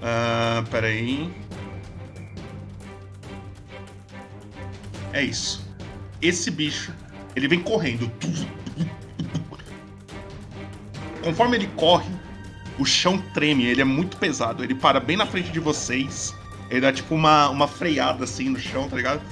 Ah, 0.02 0.62
peraí. 0.70 1.32
É 5.14 5.22
isso. 5.22 5.66
Esse 6.20 6.50
bicho, 6.50 6.92
ele 7.34 7.48
vem 7.48 7.60
correndo. 7.60 8.10
Conforme 11.22 11.56
ele 11.56 11.68
corre, 11.68 12.10
o 12.78 12.84
chão 12.84 13.18
treme, 13.32 13.64
ele 13.64 13.80
é 13.80 13.84
muito 13.84 14.18
pesado. 14.18 14.62
Ele 14.62 14.74
para 14.74 15.00
bem 15.00 15.16
na 15.16 15.24
frente 15.24 15.50
de 15.50 15.60
vocês. 15.60 16.34
Ele 16.68 16.80
dá 16.80 16.92
tipo 16.92 17.14
uma, 17.14 17.48
uma 17.48 17.66
freada 17.66 18.24
assim 18.24 18.50
no 18.50 18.58
chão, 18.58 18.88
tá 18.88 18.96
ligado? 18.96 19.22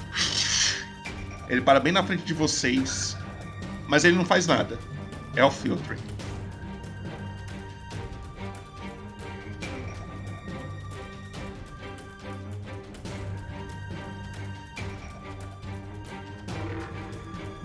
Ele 1.53 1.61
para 1.61 1.79
bem 1.79 1.93
na 1.93 2.03
frente 2.03 2.25
de 2.25 2.33
vocês, 2.33 3.15
mas 3.87 4.07
ele 4.07 4.17
não 4.17 4.25
faz 4.25 4.47
nada. 4.47 4.79
É 5.37 5.45
o 5.45 5.51
filtro. 5.51 5.95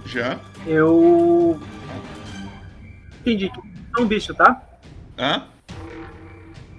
Já? 0.05 0.38
Eu. 0.65 1.57
Entendi. 3.21 3.49
É 3.97 4.01
um 4.01 4.05
bicho, 4.05 4.33
tá? 4.33 4.61
Hã? 5.17 5.45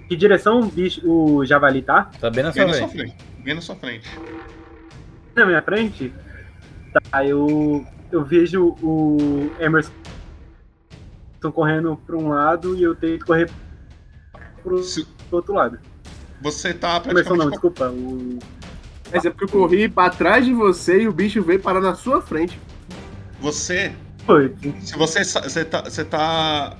Que 0.07 0.15
direção 0.15 0.59
o 0.59 0.65
bicho, 0.67 1.01
o 1.09 1.43
javali 1.43 1.81
tá? 1.81 2.09
Tá 2.19 2.29
bem 2.29 2.43
na 2.43 2.51
Bem 2.51 2.63
sua 2.63 2.67
na 2.67 2.73
sua 2.77 2.87
frente. 2.87 3.11
frente. 3.15 3.43
Bem 3.43 3.53
na 3.55 3.61
sua 3.61 3.75
frente. 3.75 4.09
Na 5.35 5.45
minha 5.45 5.61
frente? 5.63 6.13
Tá, 6.91 7.25
eu. 7.25 7.85
Eu 8.11 8.25
vejo 8.25 8.75
o 8.81 9.51
Emerson 9.59 9.91
correndo 11.53 11.95
pra 12.05 12.17
um 12.17 12.29
lado 12.29 12.75
e 12.75 12.81
eu 12.81 12.95
tenho 12.95 13.19
que 13.19 13.25
correr 13.25 13.49
pro, 14.63 14.81
pro 14.81 15.37
outro 15.37 15.53
lado. 15.53 15.79
Você 16.41 16.73
tá 16.73 16.97
Emerson 16.97 17.11
praticamente. 17.11 17.39
não, 17.39 17.49
desculpa. 17.51 17.89
O... 17.89 18.39
Mas 19.11 19.25
é 19.25 19.29
porque 19.29 19.45
eu 19.45 19.49
corri 19.49 19.87
pra 19.87 20.09
trás 20.09 20.45
de 20.45 20.53
você 20.53 21.03
e 21.03 21.07
o 21.07 21.13
bicho 21.13 21.41
veio 21.43 21.59
parar 21.59 21.81
na 21.81 21.95
sua 21.95 22.21
frente. 22.21 22.59
Você. 23.39 23.93
Foi. 24.25 24.55
Se 24.81 24.97
você, 24.97 25.23
você, 25.23 25.65
tá, 25.65 25.81
você 25.83 26.03
tá 26.03 26.77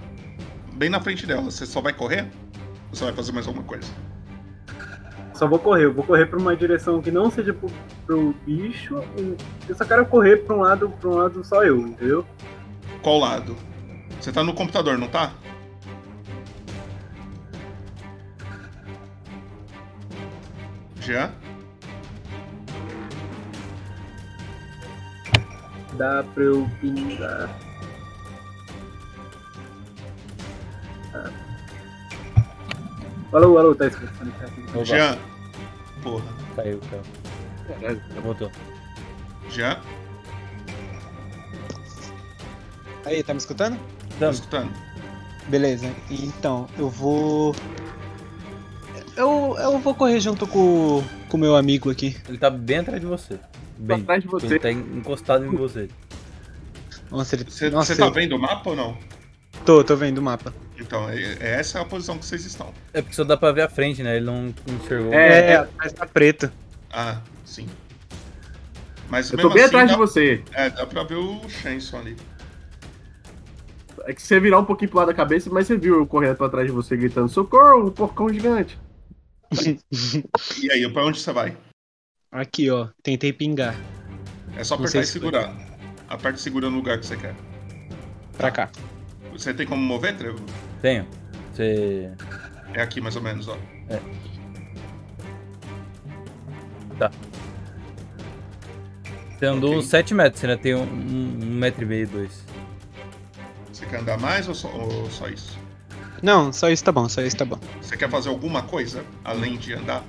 bem 0.74 0.89
na 0.89 0.99
frente 0.99 1.26
dela, 1.26 1.43
você 1.43 1.66
só 1.66 1.82
vai 1.82 1.93
correr? 1.93 2.28
Ou 2.89 2.95
você 2.95 3.03
vai 3.05 3.14
fazer 3.14 3.32
mais 3.32 3.47
alguma 3.47 3.66
coisa? 3.66 3.88
Só 5.39 5.47
vou 5.47 5.57
correr. 5.57 5.85
Eu 5.85 5.93
vou 5.93 6.03
correr 6.03 6.25
pra 6.25 6.37
uma 6.37 6.55
direção 6.55 7.01
que 7.01 7.09
não 7.09 7.31
seja 7.31 7.53
pro, 7.53 7.71
pro 8.05 8.35
bicho. 8.45 9.01
Eu 9.67 9.75
só 9.75 9.85
quero 9.85 10.05
correr 10.05 10.43
pra 10.45 10.55
um 10.55 10.59
lado, 10.59 10.89
pra 10.89 11.09
um 11.09 11.15
lado 11.15 11.43
só 11.45 11.63
eu, 11.63 11.79
entendeu? 11.79 12.25
Qual 13.01 13.17
lado? 13.17 13.55
Você 14.19 14.33
tá 14.33 14.43
no 14.43 14.53
computador, 14.53 14.97
não 14.97 15.07
tá? 15.07 15.31
Jean? 20.99 21.31
Dá 25.93 26.23
pra 26.33 26.43
eu 26.43 26.69
pingar. 26.81 27.49
Ah. 31.13 31.48
Alô, 33.32 33.57
alô, 33.57 33.75
tá 33.75 33.88
escutando 33.88 34.34
aqui. 34.41 34.86
Jean? 34.86 35.17
Porra. 36.01 36.25
Caiu, 36.55 36.80
caiu. 36.89 37.01
Caralho. 37.67 38.01
Já 38.13 38.21
voltou. 38.21 38.51
Jean? 39.49 39.80
Aí, 43.05 43.23
tá 43.23 43.34
me 43.34 43.39
escutando? 43.39 43.77
Tô 44.19 44.30
escutando. 44.30 44.71
Beleza, 45.47 45.91
então, 46.09 46.67
eu 46.77 46.89
vou. 46.89 47.55
Eu, 49.15 49.55
eu 49.59 49.80
vou 49.80 49.93
correr 49.95 50.19
junto 50.19 50.45
com 50.47 51.03
o 51.32 51.38
meu 51.38 51.55
amigo 51.55 51.89
aqui. 51.89 52.15
Ele 52.27 52.38
tá 52.38 52.49
bem 52.49 52.80
atrás 52.80 52.99
de 53.01 53.07
você. 53.07 53.39
Bem, 53.77 54.01
atrás 54.01 54.21
de 54.21 54.30
você. 54.30 54.45
Ele 54.45 54.59
tá 54.59 54.71
encostado 54.71 55.45
em 55.45 55.49
você. 55.49 55.88
Nossa, 57.09 57.36
ele... 57.36 57.45
Você 57.49 57.69
Nossa, 57.69 57.93
você 57.95 57.99
tá 57.99 58.07
eu- 58.07 58.13
vendo 58.13 58.36
o 58.36 58.39
mapa 58.39 58.69
ou 58.69 58.75
não? 58.75 58.97
Tô, 59.65 59.84
tô 59.84 59.95
vendo 59.95 60.19
o 60.19 60.21
mapa. 60.21 60.53
Então, 60.80 61.09
é, 61.09 61.15
é 61.39 61.49
essa 61.59 61.82
a 61.82 61.86
posição 61.86 62.17
que 62.17 62.25
vocês 62.25 62.45
estão. 62.45 62.73
É 62.93 63.01
porque 63.01 63.15
só 63.15 63.23
dá 63.23 63.36
pra 63.36 63.51
ver 63.51 63.63
a 63.63 63.69
frente, 63.69 64.01
né? 64.01 64.15
Ele 64.15 64.25
não 64.25 64.53
enxergou. 64.67 65.13
É, 65.13 65.51
é, 65.51 65.55
atrás 65.57 65.91
tá 65.93 66.05
preto. 66.05 66.51
Ah, 66.91 67.21
sim. 67.45 67.67
Mas 69.09 69.30
Eu 69.32 69.38
mesmo 69.38 69.49
tô 69.49 69.55
bem 69.55 69.63
assim, 69.63 69.75
atrás 69.75 69.89
de 69.89 69.93
dá- 69.95 69.99
você. 69.99 70.43
É, 70.53 70.69
dá 70.69 70.86
pra 70.86 71.03
ver 71.03 71.15
o 71.15 71.41
Shenson 71.49 71.97
ali. 71.99 72.15
É 74.05 74.13
que 74.13 74.21
você 74.21 74.39
virar 74.39 74.59
um 74.59 74.65
pouquinho 74.65 74.89
pro 74.89 74.99
lado 74.99 75.07
da 75.09 75.13
cabeça, 75.13 75.49
mas 75.49 75.67
você 75.67 75.77
viu 75.77 75.95
eu 75.95 76.07
correndo 76.07 76.38
pra 76.38 76.49
trás 76.49 76.65
de 76.65 76.71
você 76.71 76.95
gritando: 76.95 77.27
Socorro, 77.27 77.88
um 77.88 77.91
porcão 77.91 78.32
gigante. 78.32 78.80
E 80.61 80.71
aí, 80.71 80.89
pra 80.91 81.05
onde 81.05 81.19
você 81.19 81.34
vai? 81.34 81.57
Aqui, 82.32 82.69
ó. 82.69 82.88
Tentei 83.03 83.34
pingar. 83.34 83.75
É 84.55 84.63
só 84.63 84.75
apertar 84.75 84.99
e 85.01 85.05
se 85.05 85.13
segurar. 85.13 85.53
Aperta 86.07 86.38
e 86.39 86.41
segura 86.41 86.69
no 86.69 86.77
lugar 86.77 86.99
que 86.99 87.05
você 87.05 87.17
quer. 87.17 87.36
Pra 88.38 88.49
cá. 88.51 88.69
Você 89.34 89.53
tem 89.53 89.65
como 89.65 89.82
mover, 89.82 90.15
Trevo? 90.17 90.39
Tenho. 90.82 91.05
Você. 91.53 92.11
É 92.73 92.82
aqui 92.82 93.01
mais 93.01 93.15
ou 93.15 93.21
menos, 93.21 93.47
ó. 93.47 93.57
É. 93.89 93.99
Tá. 96.97 97.11
Você 99.38 99.45
andou 99.45 99.75
uns 99.75 99.86
7 99.86 100.13
metros, 100.13 100.39
você 100.39 100.47
ainda 100.47 100.61
tem 100.61 100.75
um, 100.75 100.84
um, 100.84 101.39
um 101.43 101.55
metro 101.55 101.84
e 101.84 101.86
meio, 101.86 102.07
dois. 102.07 102.43
Você 103.71 103.86
quer 103.86 104.01
andar 104.01 104.19
mais 104.19 104.47
ou 104.47 104.53
só, 104.53 104.67
ou 104.69 105.09
só 105.09 105.27
isso? 105.30 105.57
Não, 106.21 106.51
só 106.51 106.69
isso 106.69 106.84
tá 106.84 106.91
bom, 106.91 107.07
só 107.07 107.21
isso 107.21 107.38
tá 107.38 107.45
bom. 107.45 107.57
Você 107.82 107.95
quer 107.95 108.09
fazer 108.09 108.27
alguma 108.27 108.61
coisa 108.63 109.05
além 109.23 109.57
de 109.57 109.73
andar? 109.73 110.03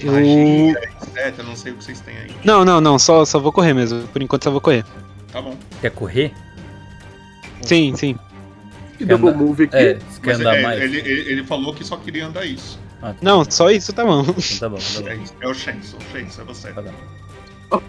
Eu. 0.00 0.12
Magia, 0.12 0.80
etc, 0.82 1.44
não 1.44 1.54
sei 1.54 1.72
o 1.72 1.76
que 1.76 1.84
vocês 1.84 2.00
têm 2.00 2.16
aí. 2.16 2.34
Não, 2.42 2.64
não, 2.64 2.80
não, 2.80 2.98
só, 2.98 3.24
só 3.26 3.38
vou 3.38 3.52
correr 3.52 3.74
mesmo. 3.74 4.08
Por 4.08 4.22
enquanto 4.22 4.44
só 4.44 4.50
vou 4.50 4.60
correr. 4.60 4.84
Tá 5.30 5.42
bom. 5.42 5.54
Quer 5.82 5.90
correr? 5.90 6.32
Sim, 7.60 7.94
sim. 7.94 8.18
Que 9.00 9.06
Quer 9.06 9.16
double 9.16 9.30
andar- 9.30 9.38
move 9.42 9.64
aqui. 9.64 9.76
É, 9.76 9.94
você 9.94 10.20
quer 10.20 10.34
andar 10.34 10.56
é, 10.58 10.62
mais? 10.62 10.82
Ele, 10.82 10.98
ele, 10.98 11.30
ele 11.32 11.44
falou 11.44 11.72
que 11.74 11.82
só 11.82 11.96
queria 11.96 12.26
andar 12.26 12.44
isso. 12.44 12.78
Ah, 13.00 13.14
tá. 13.14 13.16
Não, 13.22 13.42
só 13.50 13.70
isso 13.70 13.94
tá 13.94 14.04
bom. 14.04 14.20
Então 14.20 14.34
tá 14.34 14.68
bom, 14.68 14.76
tá 14.76 15.00
bom. 15.00 15.08
É, 15.08 15.18
é 15.40 15.48
o 15.48 15.54
Shenson, 15.54 15.96
o 15.96 16.02
Shenson, 16.12 16.42
é 16.42 16.44
você. 16.44 16.70
Tá 16.70 16.82
bom. 16.82 17.82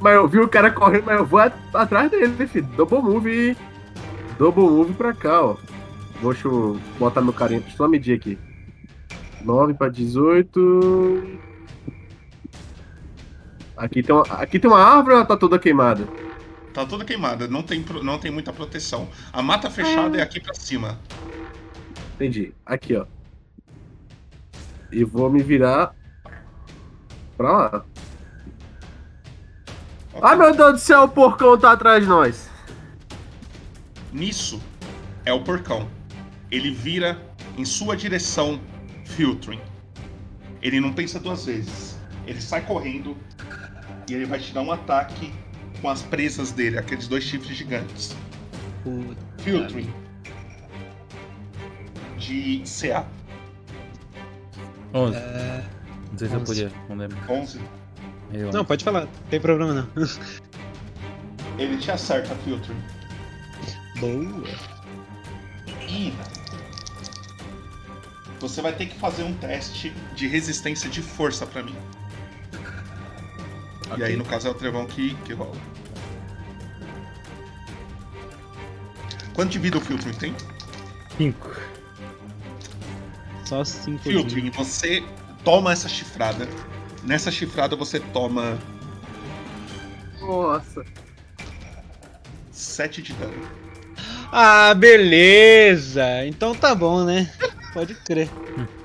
Mas 0.00 0.14
eu 0.16 0.26
vi 0.26 0.40
o 0.40 0.48
cara 0.48 0.68
correndo, 0.72 1.04
mas 1.06 1.16
eu 1.16 1.24
vou 1.24 1.38
at- 1.38 1.54
atrás 1.72 2.10
dele, 2.10 2.44
filho. 2.48 2.66
Double 2.76 3.00
move. 3.00 3.56
Double 4.36 4.64
move 4.64 4.94
pra 4.94 5.12
cá, 5.12 5.42
ó. 5.42 5.56
Deixa 6.20 6.48
eu 6.48 6.76
botar 6.98 7.20
meu 7.20 7.32
carinha. 7.32 7.60
Deixa 7.60 7.74
eu 7.74 7.78
só 7.78 7.86
medir 7.86 8.16
aqui. 8.16 8.36
9 9.44 9.74
pra 9.74 9.88
18. 9.88 11.22
Aqui 13.76 14.02
tem, 14.02 14.14
uma, 14.14 14.22
aqui 14.24 14.58
tem 14.58 14.68
uma 14.70 14.82
árvore 14.82 15.12
ou 15.14 15.16
ela 15.20 15.24
tá 15.26 15.36
toda 15.36 15.56
queimada? 15.58 16.04
Tá 16.72 16.86
toda 16.86 17.04
queimada, 17.04 17.48
não 17.48 17.62
tem, 17.62 17.84
não 18.02 18.18
tem 18.18 18.30
muita 18.30 18.52
proteção. 18.52 19.08
A 19.32 19.42
mata 19.42 19.68
fechada 19.70 20.18
é 20.18 20.22
aqui 20.22 20.40
pra 20.40 20.54
cima. 20.54 20.98
Entendi. 22.14 22.54
Aqui, 22.64 22.96
ó. 22.96 23.06
E 24.92 25.04
vou 25.04 25.30
me 25.30 25.42
virar 25.42 25.94
pra 27.36 27.52
lá. 27.52 27.84
Ai, 30.22 30.36
meu 30.36 30.54
Deus 30.54 30.72
do 30.74 30.78
céu, 30.78 31.04
o 31.04 31.08
porcão 31.08 31.58
tá 31.58 31.72
atrás 31.72 32.02
de 32.02 32.08
nós. 32.08 32.50
Nisso 34.12 34.60
é 35.24 35.32
o 35.32 35.42
porcão. 35.42 35.88
Ele 36.50 36.70
vira 36.70 37.20
em 37.56 37.64
sua 37.64 37.96
direção, 37.96 38.60
filtering. 39.06 39.60
Ele 40.60 40.80
não 40.80 40.92
pensa 40.92 41.18
duas 41.18 41.46
vezes. 41.46 41.98
Ele 42.26 42.40
sai 42.40 42.64
correndo 42.64 43.16
e 44.08 44.14
ele 44.14 44.26
vai 44.26 44.38
te 44.38 44.52
dar 44.52 44.62
um 44.62 44.70
ataque 44.70 45.32
com 45.80 45.88
as 45.88 46.02
presas 46.02 46.52
dele, 46.52 46.78
aqueles 46.78 47.06
dois 47.08 47.24
chifres 47.24 47.56
gigantes. 47.56 48.14
Filtering. 49.38 49.92
De 52.18 52.62
CA. 52.66 53.06
11. 54.92 55.16
É, 55.16 55.64
Não 56.10 56.18
sei 56.18 56.28
se 56.28 56.34
eu 56.34 56.40
11. 56.40 56.46
podia 56.46 56.68
responder. 56.68 57.08
11. 57.28 57.60
Eu- 58.32 58.52
Não, 58.52 58.64
pode 58.64 58.84
falar, 58.84 59.02
não 59.02 59.08
tem 59.30 59.40
problema 59.40 59.72
não. 59.74 59.88
Ele 61.58 61.76
te 61.78 61.90
acerta, 61.90 62.34
filtering. 62.36 62.80
Boa. 63.98 64.44
E 65.88 66.12
você 68.38 68.62
vai 68.62 68.72
ter 68.72 68.86
que 68.86 68.98
fazer 68.98 69.24
um 69.24 69.34
teste 69.34 69.90
de 70.14 70.26
resistência 70.28 70.88
de 70.88 71.02
força 71.02 71.46
pra 71.46 71.62
mim. 71.62 71.74
E 73.98 74.02
aí, 74.04 74.16
no 74.16 74.24
caso, 74.24 74.46
é 74.48 74.50
o 74.50 74.54
trevão 74.54 74.86
que, 74.86 75.14
que 75.24 75.32
rola. 75.34 75.54
Quanto 79.40 79.52
de 79.52 79.58
vida 79.58 79.78
o 79.78 79.80
filtro 79.80 80.14
tem? 80.16 80.34
5. 81.16 81.56
Só 83.46 83.64
5 83.64 84.02
Filtering, 84.02 84.50
você 84.50 85.02
toma 85.42 85.72
essa 85.72 85.88
chifrada. 85.88 86.46
Nessa 87.04 87.30
chifrada 87.30 87.74
você 87.74 88.00
toma 88.00 88.58
Nossa. 90.20 90.84
7 92.52 93.00
de 93.00 93.14
dano. 93.14 93.32
Ah, 94.30 94.74
beleza. 94.74 96.26
Então 96.26 96.54
tá 96.54 96.74
bom, 96.74 97.02
né? 97.02 97.32
Pode 97.72 97.94
crer. 97.94 98.28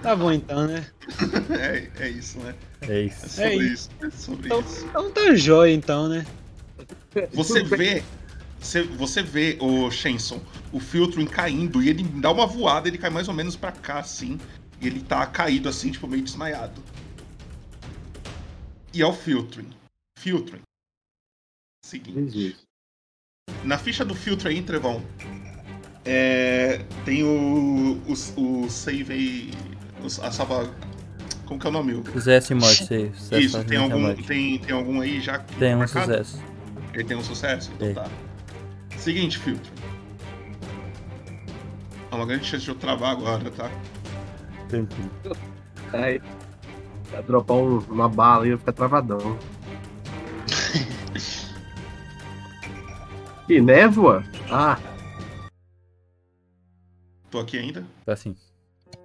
Tá 0.01 0.15
bom 0.15 0.31
então, 0.31 0.65
né? 0.67 0.87
é, 1.99 2.05
é 2.05 2.09
isso, 2.11 2.39
né? 2.39 2.55
É 2.87 3.01
isso. 3.01 3.25
É 3.25 3.27
sobre 3.27 3.43
É 3.43 3.55
isso. 3.57 3.89
É 4.01 4.09
sobre 4.09 4.45
Então, 4.45 4.61
isso. 4.61 4.85
então 4.85 5.11
tá 5.11 5.35
jóia 5.35 5.73
então, 5.73 6.07
né? 6.07 6.25
Você 7.33 7.61
vê. 7.61 8.01
Você, 8.65 8.81
você 8.81 9.21
vê, 9.21 9.57
o 9.61 9.91
Shenson, 9.91 10.41
o 10.73 10.79
filtro 10.79 11.23
caindo 11.27 11.83
e 11.83 11.87
ele 11.89 12.01
dá 12.01 12.31
uma 12.31 12.47
voada, 12.47 12.87
ele 12.87 12.97
cai 12.97 13.11
mais 13.11 13.27
ou 13.27 13.33
menos 13.33 13.55
pra 13.55 13.71
cá, 13.71 13.99
assim. 13.99 14.39
E 14.81 14.87
ele 14.87 15.01
tá 15.03 15.23
caído 15.27 15.69
assim, 15.69 15.91
tipo, 15.91 16.07
meio 16.07 16.23
desmaiado. 16.23 16.83
E 18.91 19.03
é 19.03 19.05
o 19.05 19.13
filtering. 19.13 19.69
Filtering. 20.17 20.63
Seguinte. 21.85 22.57
Na 23.63 23.77
ficha 23.77 24.03
do 24.03 24.15
filtro 24.15 24.49
aí, 24.49 24.63
Trevão, 24.63 25.03
é, 26.03 26.79
tem 27.05 27.23
o, 27.23 28.01
o, 28.07 28.63
o 28.63 28.69
save 28.69 29.13
aí. 29.13 29.51
A 30.23 30.31
salva. 30.31 30.73
Como 31.45 31.59
que 31.59 31.67
é 31.67 31.69
o 31.69 31.73
nome? 31.73 31.93
O- 31.93 32.05
Sucesso 32.11 32.51
e 32.51 32.55
morte, 32.55 32.85
sei. 32.87 33.11
Sucesso 33.13 33.41
Isso, 33.41 33.63
tem 33.65 33.77
algum, 33.77 34.15
tem, 34.15 34.57
tem 34.57 34.75
algum 34.75 35.01
aí 35.01 35.21
já? 35.21 35.37
que- 35.37 35.55
Tem 35.55 35.75
um 35.75 35.79
marcado? 35.79 36.05
sucesso. 36.07 36.43
Ele 36.95 37.03
tem 37.03 37.15
um 37.17 37.23
sucesso? 37.23 37.71
Então 37.75 37.87
Tem. 37.87 37.93
tá. 37.95 38.24
Seguinte, 38.97 39.37
filtro. 39.37 39.71
Há 42.11 42.15
uma 42.15 42.25
grande 42.25 42.45
chance 42.45 42.63
de 42.63 42.69
eu 42.71 42.75
travar 42.75 43.11
agora, 43.11 43.51
tá? 43.51 43.69
Tranquilo. 44.69 45.11
Aí. 45.93 46.21
Vai 47.11 47.23
dropar 47.23 47.57
um- 47.57 47.79
uma 47.79 48.09
bala 48.09 48.47
e 48.47 48.51
eu 48.51 48.57
ficar 48.57 48.73
travadão. 48.73 49.37
e 53.49 53.61
névoa? 53.61 54.23
Ah, 54.51 54.79
Tô 57.29 57.39
aqui 57.39 57.57
ainda. 57.57 57.85
Tá 58.05 58.13
assim. 58.13 58.35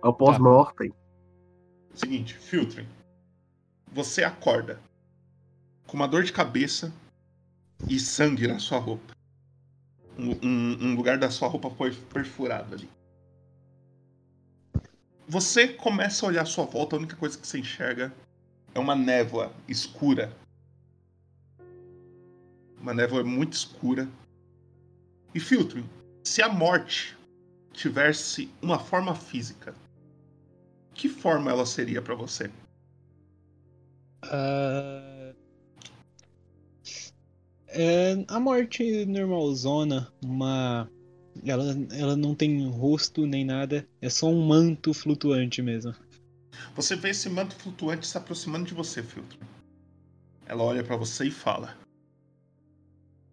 é 0.03 0.07
o 0.07 0.13
pós-mortem. 0.13 0.93
Seguinte, 1.93 2.35
filtrem. 2.35 2.87
Você 3.93 4.23
acorda 4.23 4.79
com 5.87 5.97
uma 5.97 6.07
dor 6.07 6.23
de 6.23 6.33
cabeça 6.33 6.93
e 7.89 7.99
sangue 7.99 8.47
na 8.47 8.61
sua 8.61 8.79
roupa. 8.79 9.13
Um, 10.21 10.91
um- 10.91 10.95
lugar 10.95 11.17
da 11.19 11.31
sua 11.31 11.49
roupa 11.49 11.71
foi 11.71 11.95
perfurado 11.95 12.75
ali. 12.75 12.89
Você 15.27 15.69
começa 15.69 16.27
a 16.27 16.29
olhar 16.29 16.43
à 16.43 16.47
sua 16.47 16.65
volta, 16.67 16.95
a 16.95 16.99
única 16.99 17.17
coisa 17.17 17.39
que 17.39 17.47
você 17.47 17.59
enxerga 17.59 18.13
é 18.75 18.79
uma 18.79 18.95
névoa 18.95 19.53
escura. 19.67 20.31
Uma 22.81 22.93
névoa 22.93 23.25
muito 23.25 23.55
escura. 23.55 24.09
E 25.35 25.41
filtro, 25.41 25.85
se 26.25 26.43
a 26.43 26.49
morte 26.49 27.17
tivesse 27.73 28.51
uma 28.61 28.79
forma 28.79 29.15
física, 29.15 29.75
que 30.93 31.09
forma 31.09 31.51
ela 31.51 31.65
seria 31.65 32.03
pra 32.03 32.15
você? 32.15 32.51
Ah, 34.23 35.10
é 37.73 38.25
a 38.29 38.41
morte 38.41 39.05
normalzona, 39.07 40.13
uma. 40.25 40.91
Ela, 41.45 41.65
ela 41.93 42.17
não 42.17 42.35
tem 42.35 42.69
rosto 42.69 43.27
nem 43.27 43.45
nada, 43.45 43.89
é 44.01 44.11
só 44.11 44.29
um 44.29 44.47
manto 44.47 44.93
flutuante 44.93 45.63
mesmo. 45.63 45.95
Você 46.75 46.97
vê 46.97 47.11
esse 47.11 47.29
manto 47.29 47.55
flutuante 47.55 48.07
se 48.07 48.19
aproximando 48.19 48.67
de 48.67 48.75
você, 48.75 49.03
filtro. 49.03 49.39
Ela 50.47 50.65
olha 50.65 50.83
pra 50.83 50.97
você 50.97 51.27
e 51.27 51.31
fala: 51.31 51.77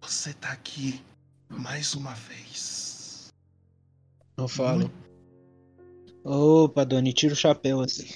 Você 0.02 0.34
tá 0.34 0.52
aqui 0.52 1.02
mais 1.50 1.96
uma 1.96 2.14
vez. 2.14 3.30
Eu 4.38 4.48
falo. 4.48 4.92
Opa, 6.24 6.86
Doni, 6.86 7.14
tira 7.14 7.34
o 7.34 7.38
chapéu 7.38 7.82
assim. 7.82 8.08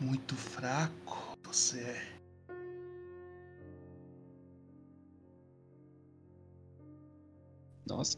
Muito 0.00 0.36
fraco 0.36 1.36
você 1.42 1.80
é. 1.80 2.15
Nossa. 7.86 8.16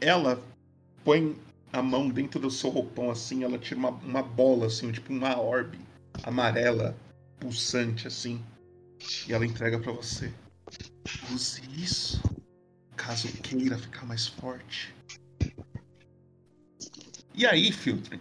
Ela 0.00 0.42
põe 1.04 1.36
a 1.72 1.82
mão 1.82 2.08
dentro 2.08 2.40
do 2.40 2.50
seu 2.50 2.70
roupão 2.70 3.10
assim, 3.10 3.44
ela 3.44 3.58
tira 3.58 3.78
uma, 3.78 3.90
uma 3.90 4.22
bola 4.22 4.66
assim, 4.66 4.90
tipo 4.92 5.12
uma 5.12 5.38
orbe 5.38 5.78
amarela, 6.22 6.96
pulsante 7.38 8.06
assim. 8.06 8.42
E 9.28 9.32
ela 9.32 9.46
entrega 9.46 9.78
pra 9.78 9.92
você. 9.92 10.32
Use 11.32 11.62
isso 11.76 12.20
caso 12.96 13.28
queira 13.40 13.78
ficar 13.78 14.04
mais 14.06 14.26
forte. 14.26 14.94
E 17.34 17.46
aí, 17.46 17.70
Filtro, 17.70 18.18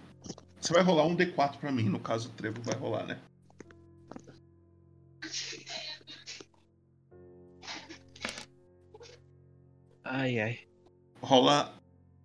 você 0.59 0.73
vai 0.73 0.83
rolar 0.83 1.05
um 1.05 1.15
D4 1.15 1.57
pra 1.57 1.71
mim. 1.71 1.89
No 1.89 1.99
caso, 1.99 2.29
o 2.29 2.31
Trevo 2.33 2.61
vai 2.61 2.75
rolar, 2.75 3.05
né? 3.05 3.17
Ai, 10.05 10.39
ai. 10.39 10.59
Rola 11.21 11.73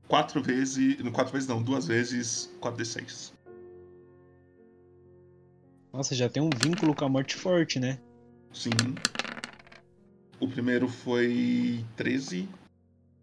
quatro 0.07 0.43
vezes. 0.43 0.99
Não, 1.03 1.11
quatro 1.11 1.33
vezes 1.33 1.49
não, 1.49 1.63
duas 1.63 1.87
vezes 1.87 2.55
4D6. 2.61 3.33
Nossa, 5.93 6.15
já 6.15 6.29
tem 6.29 6.43
um 6.43 6.51
vínculo 6.51 6.95
com 6.95 7.05
a 7.05 7.09
morte 7.09 7.37
forte, 7.37 7.81
né? 7.81 7.99
Sim. 8.53 8.97
O 10.39 10.47
primeiro 10.47 10.89
foi 10.89 11.85
13 11.97 12.49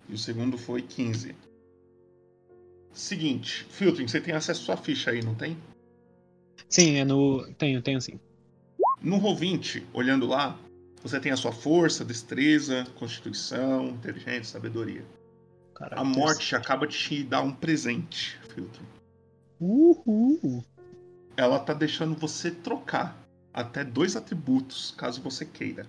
e 0.09 0.13
o 0.13 0.17
segundo 0.17 0.57
foi 0.57 0.81
15. 0.81 1.35
Seguinte, 2.91 3.63
Filtering, 3.69 4.07
você 4.07 4.19
tem 4.19 4.33
acesso 4.33 4.61
à 4.61 4.65
sua 4.65 4.77
ficha 4.77 5.11
aí, 5.11 5.21
não 5.21 5.35
tem? 5.35 5.55
Sim, 6.67 6.95
é 6.95 7.05
no. 7.05 7.45
Tenho, 7.53 7.81
tenho 7.81 8.01
sim. 8.01 8.19
No 9.01 9.19
Roll20, 9.19 9.83
olhando 9.93 10.25
lá, 10.25 10.59
você 11.07 11.19
tem 11.19 11.31
a 11.31 11.37
sua 11.37 11.51
força, 11.51 12.03
destreza, 12.03 12.85
constituição, 12.95 13.87
inteligência, 13.87 14.43
sabedoria. 14.53 15.05
Caraca, 15.73 16.01
a 16.01 16.03
morte 16.03 16.55
acaba 16.55 16.85
de 16.85 16.97
te 16.97 17.23
dar 17.23 17.41
um 17.41 17.53
presente, 17.53 18.37
Filtro. 18.53 18.83
Uhul. 19.59 20.63
Ela 21.35 21.59
tá 21.59 21.73
deixando 21.73 22.15
você 22.15 22.51
trocar 22.51 23.17
até 23.53 23.83
dois 23.83 24.15
atributos, 24.15 24.93
caso 24.97 25.21
você 25.21 25.45
queira. 25.45 25.87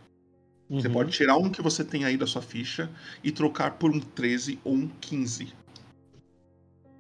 Você 0.70 0.86
Uhum. 0.86 0.94
pode 0.94 1.10
tirar 1.12 1.36
um 1.38 1.50
que 1.50 1.62
você 1.62 1.82
tem 1.82 2.04
aí 2.04 2.16
da 2.16 2.26
sua 2.26 2.42
ficha 2.42 2.90
e 3.24 3.32
trocar 3.32 3.78
por 3.78 3.90
um 3.90 3.98
13 3.98 4.60
ou 4.62 4.74
um 4.74 4.88
15. 5.00 5.52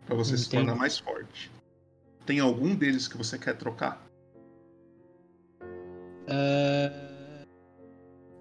Pra 0.06 0.16
você 0.16 0.36
se 0.38 0.46
Entendi. 0.46 0.64
tornar 0.66 0.74
mais 0.74 0.98
forte. 0.98 1.50
Tem 2.24 2.40
algum 2.40 2.74
deles 2.74 3.06
que 3.06 3.16
você 3.18 3.38
quer 3.38 3.56
trocar? 3.56 4.02
Ah, 6.26 7.07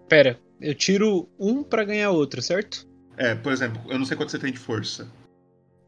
Pera, 0.07 0.39
eu 0.61 0.73
tiro 0.73 1.27
um 1.39 1.63
pra 1.63 1.83
ganhar 1.83 2.11
outro, 2.11 2.41
certo? 2.41 2.87
É, 3.17 3.35
por 3.35 3.51
exemplo, 3.51 3.81
eu 3.89 3.97
não 3.97 4.05
sei 4.05 4.15
quanto 4.15 4.31
você 4.31 4.39
tem 4.39 4.51
de 4.51 4.59
força. 4.59 5.07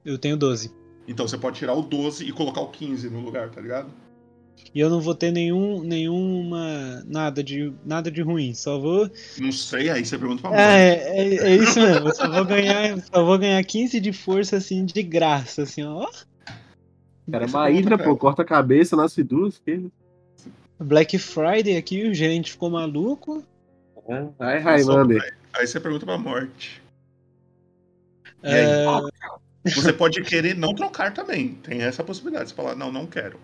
Eu 0.03 0.17
tenho 0.17 0.35
12. 0.35 0.71
Então 1.07 1.27
você 1.27 1.37
pode 1.37 1.57
tirar 1.57 1.73
o 1.73 1.81
12 1.81 2.25
e 2.25 2.31
colocar 2.31 2.61
o 2.61 2.67
15 2.67 3.09
no 3.09 3.19
lugar, 3.19 3.49
tá 3.49 3.61
ligado? 3.61 3.91
E 4.73 4.79
eu 4.79 4.89
não 4.89 4.99
vou 4.99 5.15
ter 5.15 5.31
nenhum. 5.31 5.81
nenhuma. 5.81 7.03
nada 7.07 7.43
de. 7.43 7.73
nada 7.85 8.11
de 8.11 8.21
ruim. 8.21 8.53
Só 8.53 8.77
vou. 8.77 9.09
Não 9.39 9.51
sei, 9.51 9.89
aí 9.89 10.05
você 10.05 10.17
pergunta 10.17 10.41
pra 10.41 10.51
mãe. 10.51 10.59
É, 10.59 10.93
é, 11.17 11.35
é 11.35 11.55
isso 11.55 11.79
mesmo. 11.79 12.09
Eu 12.09 12.15
só 12.15 12.29
vou 12.29 12.45
ganhar. 12.45 12.99
Só 12.99 13.23
vou 13.23 13.37
ganhar 13.39 13.63
15 13.63 13.99
de 13.99 14.13
força 14.13 14.57
assim 14.57 14.85
de 14.85 15.01
graça, 15.01 15.63
assim, 15.63 15.83
ó. 15.83 16.07
Cara, 17.31 17.45
uma 17.45 17.71
hidra, 17.71 17.97
pô, 17.97 18.15
corta 18.15 18.41
a 18.41 18.45
cabeça, 18.45 18.95
nasce 18.95 19.23
duas. 19.23 19.59
Que... 19.59 19.87
Black 20.79 21.17
Friday 21.17 21.77
aqui, 21.77 22.07
o 22.07 22.13
gerente 22.13 22.51
ficou 22.51 22.69
maluco. 22.69 23.43
Ai, 24.39 24.59
Highlander. 24.59 25.21
Aí, 25.23 25.31
aí 25.61 25.67
você 25.67 25.79
pergunta 25.79 26.05
pra 26.05 26.17
morte. 26.17 26.81
E 28.43 28.47
É, 28.47 28.85
aí, 28.87 29.73
você 29.75 29.93
pode 29.93 30.21
querer 30.23 30.55
não 30.55 30.73
trocar 30.73 31.13
também. 31.13 31.55
Tem 31.55 31.81
essa 31.81 32.03
possibilidade. 32.03 32.49
Você 32.49 32.55
falar, 32.55 32.75
não, 32.75 32.91
não 32.91 33.05
quero. 33.05 33.39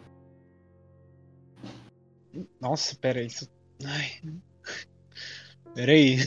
Nossa, 2.60 2.96
pera 2.96 3.20
aí. 3.20 3.28
Isso... 3.28 3.50
Ai. 3.86 4.12
Pera 5.74 5.92
aí. 5.92 6.18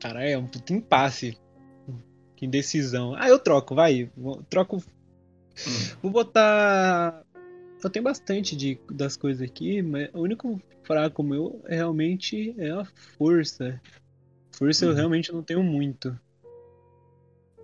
Caralho, 0.00 0.28
é 0.28 0.38
um 0.38 0.46
puto 0.46 0.72
impasse. 0.72 1.36
Que 2.36 2.46
indecisão. 2.46 3.14
Ah, 3.16 3.28
eu 3.28 3.38
troco, 3.38 3.74
vai. 3.74 4.10
Vou- 4.16 4.42
Troco. 4.44 4.82
Vou 6.02 6.10
botar. 6.10 7.22
Eu 7.82 7.90
tenho 7.90 8.04
bastante 8.04 8.56
de, 8.56 8.80
das 8.90 9.16
coisas 9.16 9.42
aqui, 9.42 9.82
mas 9.82 10.08
o 10.12 10.20
único 10.20 10.60
fraco 10.92 11.22
meu 11.22 11.62
é 11.66 11.76
realmente 11.76 12.54
é 12.58 12.70
a 12.70 12.84
força. 13.16 13.80
Força 14.52 14.84
eu 14.84 14.90
Uhum. 14.90 14.96
realmente 14.96 15.32
não 15.32 15.42
tenho 15.42 15.62
muito. 15.62 16.08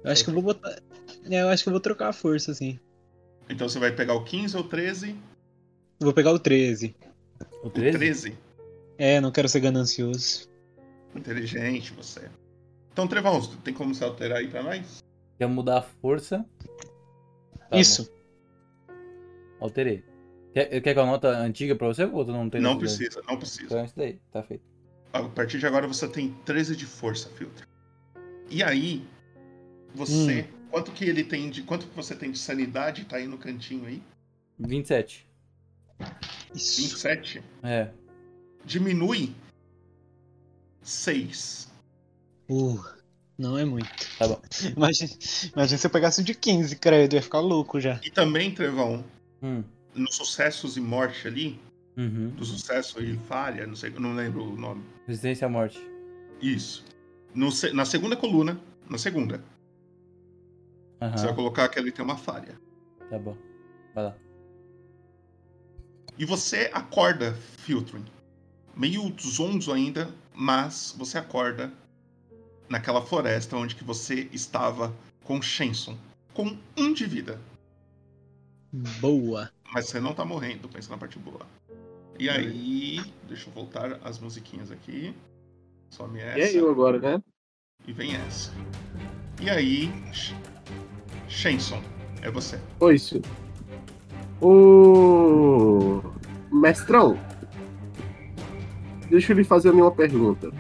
Eu 0.02 0.10
acho 0.10 0.24
que 0.24 0.30
eu 0.30 0.34
vou 0.34 0.42
botar. 0.42 0.80
É, 1.30 1.42
eu 1.42 1.48
acho 1.48 1.62
que 1.62 1.68
eu 1.68 1.72
vou 1.72 1.80
trocar 1.80 2.08
a 2.08 2.12
força, 2.12 2.50
assim. 2.52 2.78
Então 3.50 3.68
você 3.68 3.78
vai 3.78 3.92
pegar 3.94 4.14
o 4.14 4.24
15 4.24 4.56
ou 4.56 4.64
13? 4.64 5.14
Vou 6.00 6.14
pegar 6.14 6.32
o 6.32 6.38
13. 6.38 6.94
O 7.62 7.68
13? 7.68 7.98
13? 7.98 8.38
É, 8.96 9.20
não 9.20 9.30
quero 9.30 9.48
ser 9.48 9.60
ganancioso. 9.60 10.48
Inteligente 11.14 11.92
você. 11.92 12.30
Então, 12.92 13.06
Trevão, 13.06 13.40
tem 13.62 13.74
como 13.74 13.94
você 13.94 14.04
alterar 14.04 14.38
aí 14.38 14.48
pra 14.48 14.62
nós? 14.62 14.98
Quer 15.38 15.46
mudar 15.46 15.78
a 15.78 15.82
força? 15.82 16.44
Tá 17.70 17.78
Isso. 17.78 18.10
bom. 18.10 18.94
Alterei. 19.60 20.04
Quer, 20.52 20.80
quer 20.80 20.92
que 20.92 20.98
eu 20.98 21.02
anota 21.02 21.28
antiga 21.28 21.74
pra 21.74 21.86
você 21.86 22.04
ou 22.04 22.24
tu 22.24 22.32
não 22.32 22.48
tem 22.48 22.60
Não 22.60 22.78
precisa, 22.78 23.22
não 23.28 23.36
precisa. 23.36 23.64
Então 23.64 23.78
é 23.78 23.84
isso 23.84 23.94
daí, 23.96 24.18
tá 24.32 24.42
feito. 24.42 24.62
A 25.12 25.22
partir 25.22 25.58
de 25.58 25.66
agora 25.66 25.86
você 25.86 26.06
tem 26.08 26.34
13 26.44 26.76
de 26.76 26.86
força, 26.86 27.28
filtro. 27.30 27.66
E 28.50 28.62
aí, 28.62 29.04
você. 29.94 30.42
Hum. 30.42 30.58
Quanto 30.70 30.92
que 30.92 31.04
ele 31.04 31.24
tem 31.24 31.48
de. 31.50 31.62
Quanto 31.62 31.86
que 31.86 31.96
você 31.96 32.14
tem 32.14 32.30
de 32.30 32.38
sanidade? 32.38 33.04
Tá 33.04 33.16
aí 33.16 33.26
no 33.26 33.38
cantinho 33.38 33.86
aí? 33.86 34.02
27. 34.58 35.26
27? 36.52 37.42
É. 37.62 37.90
Diminui 38.64 39.34
6. 40.82 41.72
Uh, 42.50 42.82
não 43.36 43.56
é 43.56 43.64
muito. 43.64 43.88
Tá 44.18 44.28
bom. 44.28 44.40
Imagina, 44.76 45.10
imagina 45.54 45.78
se 45.78 45.86
eu 45.86 45.90
pegasse 45.90 46.20
o 46.20 46.24
de 46.24 46.34
15, 46.34 46.76
credo, 46.76 47.14
eu 47.14 47.18
ia 47.18 47.22
ficar 47.22 47.40
louco 47.40 47.80
já. 47.80 48.00
E 48.02 48.10
também, 48.10 48.52
Trevão, 48.54 49.04
Hum. 49.42 49.62
Nos 49.98 50.14
sucessos 50.16 50.76
e 50.76 50.80
morte 50.80 51.26
ali, 51.26 51.58
Uhum. 51.96 52.30
do 52.30 52.44
sucesso 52.44 53.02
e 53.02 53.16
falha, 53.16 53.66
não 53.66 53.74
sei, 53.74 53.90
não 53.90 54.14
lembro 54.14 54.44
o 54.44 54.56
nome. 54.56 54.84
Resistência 55.06 55.46
à 55.46 55.50
morte. 55.50 55.80
Isso. 56.40 56.84
No 57.34 57.48
na 57.74 57.84
segunda 57.84 58.16
coluna, 58.16 58.60
na 58.88 58.96
segunda, 58.98 59.42
Aham. 61.02 61.16
você 61.16 61.26
vai 61.26 61.34
colocar 61.34 61.68
que 61.68 61.76
ele 61.78 61.90
tem 61.90 62.04
uma 62.04 62.16
falha. 62.16 62.56
Tá 63.10 63.18
bom. 63.18 63.36
Vai 63.94 64.04
lá. 64.04 64.16
E 66.16 66.24
você 66.24 66.70
acorda, 66.72 67.32
Filtering. 67.58 68.04
Meio 68.76 69.12
zonzo 69.20 69.72
ainda, 69.72 70.08
mas 70.32 70.94
você 70.96 71.18
acorda 71.18 71.72
naquela 72.68 73.02
floresta 73.04 73.56
onde 73.56 73.74
que 73.74 73.82
você 73.82 74.28
estava 74.32 74.94
com 75.24 75.42
Shenson. 75.42 75.98
Com 76.32 76.56
um 76.76 76.92
de 76.92 77.06
vida. 77.06 77.40
Boa. 79.00 79.50
Mas 79.72 79.86
você 79.86 80.00
não 80.00 80.14
tá 80.14 80.24
morrendo, 80.24 80.68
pensa 80.68 80.90
na 80.90 80.98
parte 80.98 81.18
boa. 81.18 81.40
E 82.18 82.28
aí, 82.28 83.00
deixa 83.28 83.48
eu 83.48 83.52
voltar 83.54 84.00
as 84.02 84.18
musiquinhas 84.18 84.70
aqui. 84.70 85.14
Some 85.90 86.18
E 86.18 86.22
essa. 86.22 86.56
é 86.56 86.60
eu 86.60 86.70
agora, 86.70 86.98
né? 86.98 87.22
E 87.86 87.92
vem 87.92 88.14
essa. 88.16 88.52
E 89.40 89.48
aí, 89.48 89.88
Sh- 90.12 90.34
Shenson, 91.28 91.82
é 92.22 92.30
você. 92.30 92.60
Oi, 92.80 92.98
senhor. 92.98 93.24
Ô. 94.40 96.00
Mestrão. 96.50 97.18
Deixa 99.08 99.32
eu 99.32 99.36
lhe 99.36 99.44
fazer 99.44 99.70
uma 99.70 99.90
pergunta. 99.92 100.50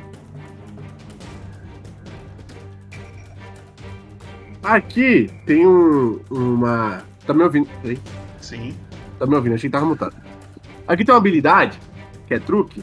Aqui 4.62 5.28
tem 5.46 5.66
um, 5.66 6.20
uma. 6.30 7.02
Tá 7.26 7.32
me 7.34 7.42
ouvindo? 7.42 7.68
Peraí. 7.82 7.98
Sim. 8.40 8.76
Tá 9.18 9.26
me 9.26 9.34
ouvindo? 9.34 9.54
Achei 9.54 9.68
que 9.68 9.72
tava 9.72 9.86
mutado. 9.86 10.14
Aqui 10.86 11.04
tem 11.04 11.12
uma 11.14 11.18
habilidade, 11.18 11.78
que 12.26 12.34
é 12.34 12.38
truque. 12.38 12.82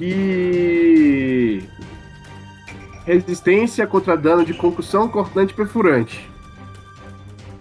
E. 0.00 1.62
Resistência 3.06 3.86
contra 3.86 4.16
dano 4.16 4.44
de 4.44 4.54
concussão, 4.54 5.08
cortante 5.08 5.52
e 5.52 5.56
perfurante. 5.56 6.30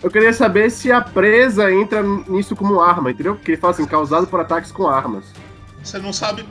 Eu 0.04 0.10
queria 0.10 0.34
saber 0.34 0.72
se 0.72 0.92
a 0.92 1.00
presa 1.00 1.72
entra 1.72 2.02
nisso 2.28 2.56
como 2.56 2.82
arma, 2.82 3.12
entendeu? 3.12 3.36
Porque 3.36 3.52
ele 3.52 3.62
fala 3.62 3.74
assim, 3.74 3.86
causado 3.86 4.26
por 4.26 4.40
ataques 4.40 4.72
com 4.72 4.88
armas. 4.88 5.26
Você 5.84 6.00
não 6.00 6.12
sabe 6.12 6.44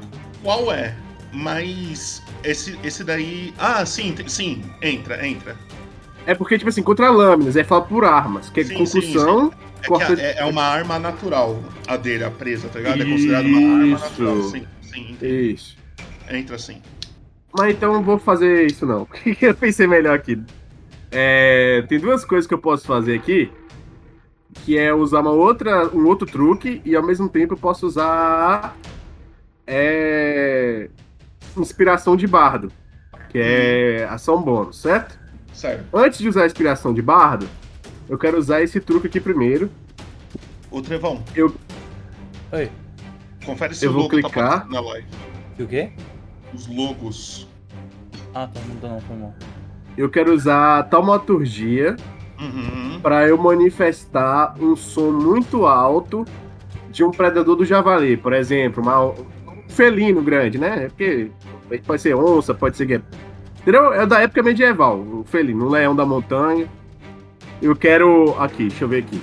qual 0.43 0.73
é, 0.73 0.97
mas 1.33 2.23
esse, 2.45 2.79
esse 2.85 3.03
daí. 3.03 3.53
Ah, 3.59 3.85
sim, 3.85 4.15
sim, 4.27 4.63
entra, 4.81 5.27
entra. 5.27 5.57
É 6.27 6.35
porque, 6.35 6.59
tipo 6.59 6.69
assim, 6.69 6.83
contra 6.83 7.11
lâminas, 7.11 7.57
aí 7.57 7.65
fala 7.65 7.83
por 7.83 8.05
armas, 8.05 8.51
que 8.51 8.61
é 8.61 8.65
Sim, 8.65 8.75
concussão, 8.75 9.51
sim, 9.51 9.57
É, 9.57 9.70
cortante... 9.87 10.21
é, 10.21 10.39
é 10.39 10.45
uma 10.45 10.63
arma 10.63 10.99
natural, 10.99 11.63
a 11.87 11.97
dele, 11.97 12.25
a 12.25 12.31
presa, 12.31 12.69
tá 12.69 12.79
ligado? 12.79 13.03
É 13.03 13.05
considerada 13.05 13.49
uma 13.49 13.75
arma 13.75 13.87
Isso. 13.87 14.05
natural. 14.05 14.43
Sim, 14.43 14.67
sim, 14.83 15.17
Isso. 15.21 15.77
entra 16.31 16.59
sim. 16.59 16.83
Mas 17.53 17.75
então 17.75 17.93
não 17.93 18.03
vou 18.03 18.19
fazer 18.19 18.67
isso 18.67 18.87
não. 18.87 19.09
eu 19.41 19.55
pensei 19.55 19.87
melhor 19.87 20.15
aqui. 20.15 20.41
É, 21.11 21.85
tem 21.89 21.99
duas 21.99 22.25
coisas 22.25 22.47
que 22.47 22.55
eu 22.55 22.59
posso 22.59 22.87
fazer 22.87 23.17
aqui. 23.17 23.51
Que 24.65 24.79
é 24.79 24.93
usar 24.93 25.21
uma 25.21 25.31
outra, 25.31 25.89
um 25.95 26.07
outro 26.07 26.27
truque 26.27 26.83
e 26.85 26.95
ao 26.95 27.05
mesmo 27.05 27.29
tempo 27.29 27.55
eu 27.55 27.59
posso 27.59 27.87
usar 27.87 28.77
é, 29.67 30.91
inspiração 31.57 32.17
de 32.17 32.27
bardo, 32.27 32.73
que 33.29 33.39
é 33.39 34.09
ação 34.11 34.43
bônus, 34.43 34.81
certo? 34.81 35.19
Certo. 35.53 35.85
Antes 35.95 36.19
de 36.19 36.29
usar 36.29 36.43
a 36.43 36.47
inspiração 36.47 36.93
de 36.93 37.01
bardo, 37.01 37.49
eu 38.11 38.19
quero 38.19 38.37
usar 38.37 38.61
esse 38.61 38.81
truque 38.81 39.07
aqui 39.07 39.21
primeiro. 39.21 39.71
Ô, 40.71 40.83
Trevão, 40.83 41.23
Eu, 41.35 41.55
Oi. 42.53 42.69
confere 43.47 43.75
se 43.75 43.87
Eu 43.87 43.91
o 43.91 43.95
vou 43.95 44.03
logo 44.03 44.21
tá 44.21 44.23
clicar. 44.29 44.47
aparecendo 44.49 44.73
na 44.73 44.81
live. 44.81 45.07
E 45.59 45.63
o 45.63 45.67
quê? 45.67 45.93
Os 46.53 46.67
logos. 46.67 47.49
Ah, 48.35 48.47
tá, 48.47 48.61
não, 48.69 48.77
tá 48.77 48.89
não, 48.89 49.01
foi 49.01 49.17
mal. 49.17 49.35
eu 49.97 50.09
quero 50.09 50.33
usar 50.35 50.83
taumaturgia 50.85 51.97
Uhum. 52.41 53.01
para 53.03 53.29
eu 53.29 53.37
manifestar 53.37 54.55
um 54.61 54.75
som 54.77 55.11
muito 55.11 55.67
alto 55.67 56.25
de 56.91 57.05
um 57.05 57.11
predador 57.11 57.55
do 57.57 57.65
javali, 57.65 58.17
por 58.17 58.33
exemplo, 58.33 58.83
uma- 58.83 59.05
um 59.07 59.15
felino 59.69 60.23
grande, 60.23 60.59
né? 60.59 60.89
Porque 60.89 61.31
pode 61.87 62.01
ser 62.03 62.15
onça, 62.17 62.55
pode 62.55 62.77
ser 62.77 63.03
Entendeu? 63.61 63.93
É 63.93 64.07
da 64.07 64.21
época 64.21 64.43
medieval, 64.43 64.99
o 64.99 65.23
felino, 65.27 65.67
um 65.67 65.69
leão 65.69 65.95
da 65.95 66.07
montanha. 66.07 66.67
Eu 67.63 67.77
quero 67.77 68.35
aqui, 68.41 68.69
deixa 68.69 68.85
eu 68.85 68.89
ver 68.89 69.05
aqui. 69.05 69.21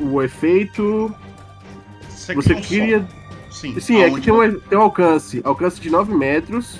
O 0.00 0.22
efeito 0.22 1.14
Você, 2.08 2.34
você 2.34 2.54
cria 2.54 2.58
um 2.58 2.62
queria 2.62 3.00
som. 3.00 3.20
Sim, 3.50 3.80
Sim, 3.80 4.00
é 4.00 4.10
que 4.10 4.20
tem 4.20 4.32
um, 4.32 4.60
tem 4.60 4.78
um 4.78 4.82
alcance. 4.82 5.40
Alcance 5.44 5.80
de 5.80 5.90
9 5.90 6.14
metros. 6.14 6.78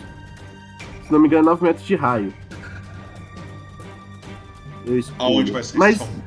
Se 1.05 1.13
não 1.13 1.19
me 1.19 1.27
engano, 1.27 1.47
9 1.47 1.65
metros 1.65 1.85
de 1.85 1.97
raio. 1.97 2.33
Eu. 4.87 5.03
Aonde 5.19 5.51
vai 5.53 5.63
ser 5.63 5.77
Mas. 5.77 5.97
esse 5.97 6.05
som? 6.05 6.21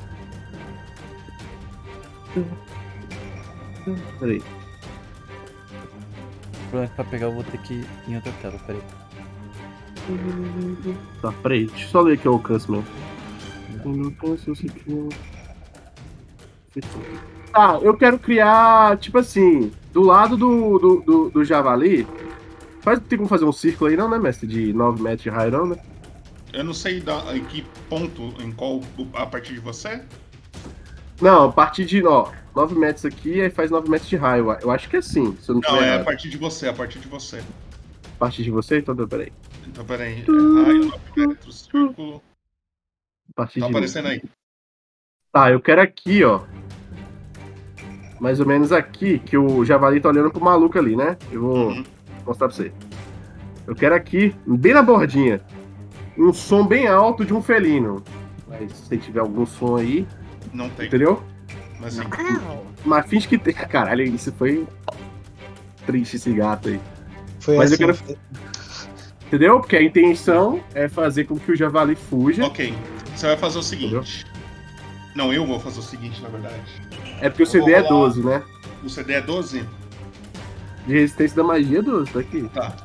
Peraí. 4.20 4.42
O 6.52 6.68
problema 6.68 6.84
é 6.84 6.88
que 6.88 6.94
pra 6.94 7.04
pegar 7.04 7.26
eu 7.26 7.32
vou 7.32 7.44
ter 7.44 7.58
que 7.58 7.74
ir 7.74 7.86
em 8.08 8.16
outra 8.16 8.32
tela, 8.42 8.58
peraí. 8.66 8.82
Tá, 11.22 11.32
peraí. 11.42 11.66
Deixa 11.66 11.84
eu 11.84 11.88
só 11.88 12.00
ler 12.02 12.14
aqui 12.14 12.28
o 12.28 12.32
alcance 12.32 12.70
mesmo. 12.70 12.86
Não- 13.84 15.08
Tá, 17.52 17.78
eu 17.82 17.96
quero 17.96 18.18
criar, 18.18 18.98
tipo 18.98 19.18
assim, 19.18 19.72
do 19.92 20.02
lado 20.02 20.36
do, 20.36 20.78
do, 20.78 20.96
do, 21.02 21.30
do 21.30 21.44
javali. 21.44 22.06
Faz, 22.80 22.98
tem 23.00 23.16
como 23.16 23.28
fazer 23.28 23.44
um 23.44 23.52
círculo 23.52 23.88
aí, 23.90 23.96
não, 23.96 24.08
né, 24.08 24.18
mestre? 24.18 24.46
De 24.46 24.72
9 24.72 25.00
metros 25.02 25.22
de 25.22 25.30
raio, 25.30 25.52
não, 25.52 25.66
né? 25.66 25.76
Eu 26.52 26.64
não 26.64 26.74
sei 26.74 27.00
da, 27.00 27.36
em 27.36 27.44
que 27.44 27.64
ponto, 27.88 28.34
em 28.42 28.50
qual, 28.52 28.80
a 29.14 29.24
partir 29.26 29.54
de 29.54 29.60
você. 29.60 30.02
Não, 31.20 31.44
a 31.44 31.52
partir 31.52 31.84
de, 31.84 32.04
ó, 32.04 32.30
9 32.54 32.74
metros 32.74 33.04
aqui, 33.04 33.40
aí 33.40 33.50
faz 33.50 33.70
9 33.70 33.88
metros 33.88 34.10
de 34.10 34.16
raio. 34.16 34.50
Eu 34.60 34.70
acho 34.70 34.88
que 34.88 34.96
é 34.96 34.98
assim, 34.98 35.36
se 35.40 35.48
eu 35.48 35.54
não 35.54 35.62
Não, 35.62 35.76
é 35.76 35.84
a 35.84 35.86
errado. 35.94 36.04
partir 36.04 36.28
de 36.28 36.36
você, 36.36 36.68
a 36.68 36.72
partir 36.72 36.98
de 36.98 37.08
você. 37.08 37.38
A 37.38 38.18
partir 38.18 38.42
de 38.42 38.50
você? 38.50 38.78
Então, 38.78 38.94
peraí. 39.06 39.32
Então, 39.66 39.84
peraí. 39.84 40.24
É 40.28 40.62
raio, 40.64 40.84
9 40.86 41.00
metros, 41.28 41.68
círculo. 41.70 42.20
Partir 43.34 43.60
Tá 43.60 43.66
de 43.66 43.72
aparecendo 43.72 44.08
aí. 44.08 44.22
Tá, 45.32 45.50
eu 45.50 45.60
quero 45.60 45.80
aqui, 45.80 46.22
ó. 46.24 46.42
Mais 48.20 48.38
ou 48.40 48.46
menos 48.46 48.70
aqui, 48.72 49.18
que 49.18 49.36
o 49.36 49.64
javali 49.64 50.00
tá 50.00 50.08
olhando 50.08 50.30
pro 50.30 50.40
maluco 50.42 50.78
ali, 50.78 50.94
né? 50.96 51.16
Eu 51.32 51.40
vou 51.40 51.56
Uhum. 51.70 51.84
mostrar 52.24 52.48
pra 52.48 52.56
você. 52.56 52.72
Eu 53.66 53.74
quero 53.74 53.94
aqui, 53.94 54.34
bem 54.46 54.72
na 54.74 54.82
bordinha, 54.82 55.40
um 56.16 56.32
som 56.32 56.64
bem 56.66 56.86
alto 56.86 57.24
de 57.24 57.34
um 57.34 57.42
felino. 57.42 58.02
Mas 58.46 58.72
se 58.72 58.96
tiver 58.98 59.20
algum 59.20 59.44
som 59.44 59.76
aí, 59.76 60.06
Não 60.52 60.68
tem. 60.70 60.86
entendeu? 60.86 61.22
Mas 61.80 61.94
sim. 61.94 62.02
Mas 62.84 63.06
finge 63.06 63.26
que 63.26 63.36
tem. 63.36 63.52
Caralho, 63.68 64.02
isso 64.04 64.32
foi 64.32 64.66
triste 65.84 66.16
esse 66.16 66.32
gato 66.32 66.68
aí. 66.68 66.80
Foi 67.40 67.56
Mas 67.56 67.72
assim. 67.72 67.82
eu 67.82 67.94
quero. 67.94 68.18
Entendeu? 69.26 69.58
Porque 69.60 69.76
a 69.76 69.82
intenção 69.82 70.62
é 70.74 70.88
fazer 70.88 71.24
com 71.24 71.36
que 71.36 71.50
o 71.50 71.56
javali 71.56 71.96
fuja. 71.96 72.44
Ok. 72.46 72.72
Você 73.14 73.26
vai 73.26 73.36
fazer 73.36 73.58
o 73.58 73.62
seguinte. 73.62 74.26
Não, 75.14 75.32
eu 75.32 75.46
vou 75.46 75.60
fazer 75.60 75.78
o 75.80 75.82
seguinte, 75.82 76.20
na 76.22 76.28
verdade. 76.28 76.60
É 77.20 77.28
porque 77.28 77.42
o 77.42 77.44
Eu 77.44 77.50
CD 77.50 77.72
é 77.72 77.78
rolar- 77.80 77.88
12, 77.88 78.22
né? 78.24 78.42
O 78.82 78.88
CD 78.88 79.12
é 79.14 79.20
12? 79.20 79.64
De 80.86 80.92
resistência 80.92 81.36
da 81.36 81.44
magia 81.44 81.78
é 81.78 81.82
12, 81.82 82.10
tá 82.12 82.20
aqui. 82.20 82.50
Tá. 82.52 82.76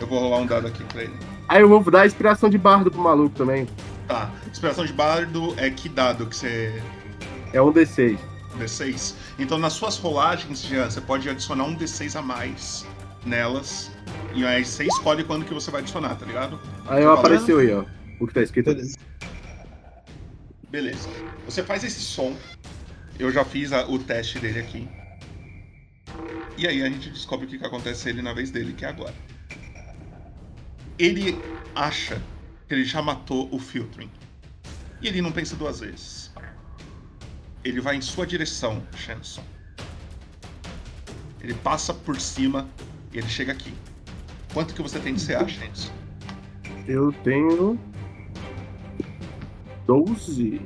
Eu 0.00 0.06
vou 0.06 0.20
rolar 0.20 0.38
um 0.38 0.46
dado 0.46 0.66
aqui 0.66 0.84
pra 0.84 1.02
ele. 1.02 1.14
Aí 1.48 1.60
eu 1.62 1.68
vou 1.68 1.82
dar 1.90 2.02
a 2.02 2.06
inspiração 2.06 2.48
de 2.48 2.58
bardo 2.58 2.90
pro 2.90 3.00
maluco 3.00 3.34
também. 3.34 3.66
Tá. 4.06 4.30
Inspiração 4.50 4.84
de 4.84 4.92
bardo 4.92 5.54
é 5.56 5.70
que 5.70 5.88
dado 5.88 6.26
que 6.26 6.36
você. 6.36 6.80
É 7.52 7.60
um 7.60 7.72
D6. 7.72 8.18
D6? 8.58 9.14
Então 9.38 9.58
nas 9.58 9.72
suas 9.72 9.96
rolagens, 9.96 10.62
Jean, 10.62 10.88
você 10.90 11.00
pode 11.00 11.28
adicionar 11.28 11.64
um 11.64 11.74
D6 11.74 12.16
a 12.16 12.22
mais 12.22 12.86
nelas. 13.24 13.90
E 14.34 14.44
aí 14.46 14.64
você 14.64 14.84
escolhe 14.84 15.24
quando 15.24 15.44
que 15.44 15.54
você 15.54 15.70
vai 15.70 15.80
adicionar, 15.80 16.14
tá 16.16 16.26
ligado? 16.26 16.60
Aí 16.86 17.02
Tá 17.02 17.14
apareceu 17.14 17.58
aí, 17.58 17.72
ó. 17.72 17.84
O 18.20 18.26
que 18.26 18.34
tá 18.34 18.42
escrito. 18.42 18.66
Beleza. 18.66 18.96
Você 21.44 21.62
faz 21.62 21.84
esse 21.84 22.00
som. 22.00 22.36
Eu 23.18 23.30
já 23.30 23.44
fiz 23.44 23.72
a- 23.72 23.86
o 23.86 23.98
teste 23.98 24.38
dele 24.38 24.60
aqui. 24.60 24.88
E 26.56 26.66
aí 26.66 26.82
a 26.82 26.88
gente 26.88 27.10
descobre 27.10 27.46
o 27.46 27.48
que, 27.48 27.58
que 27.58 27.64
acontece 27.66 28.08
ele 28.08 28.22
na 28.22 28.32
vez 28.32 28.50
dele, 28.50 28.72
que 28.72 28.84
é 28.84 28.88
agora. 28.88 29.14
Ele 30.98 31.38
acha 31.74 32.20
que 32.68 32.74
ele 32.74 32.84
já 32.84 33.02
matou 33.02 33.48
o 33.52 33.58
Filtering. 33.58 34.10
E 35.00 35.08
ele 35.08 35.20
não 35.20 35.32
pensa 35.32 35.56
duas 35.56 35.80
vezes. 35.80 36.32
Ele 37.64 37.80
vai 37.80 37.96
em 37.96 38.00
sua 38.00 38.26
direção, 38.26 38.82
Shanson. 38.96 39.44
Ele 41.40 41.54
passa 41.54 41.92
por 41.92 42.20
cima 42.20 42.68
e 43.12 43.18
ele 43.18 43.28
chega 43.28 43.52
aqui. 43.52 43.74
Quanto 44.52 44.74
que 44.74 44.82
você 44.82 44.98
tem 45.00 45.14
de 45.14 45.20
CA, 45.24 45.46
Shanson? 45.46 45.92
Eu 46.86 47.12
tenho. 47.24 47.78
12. 49.86 50.60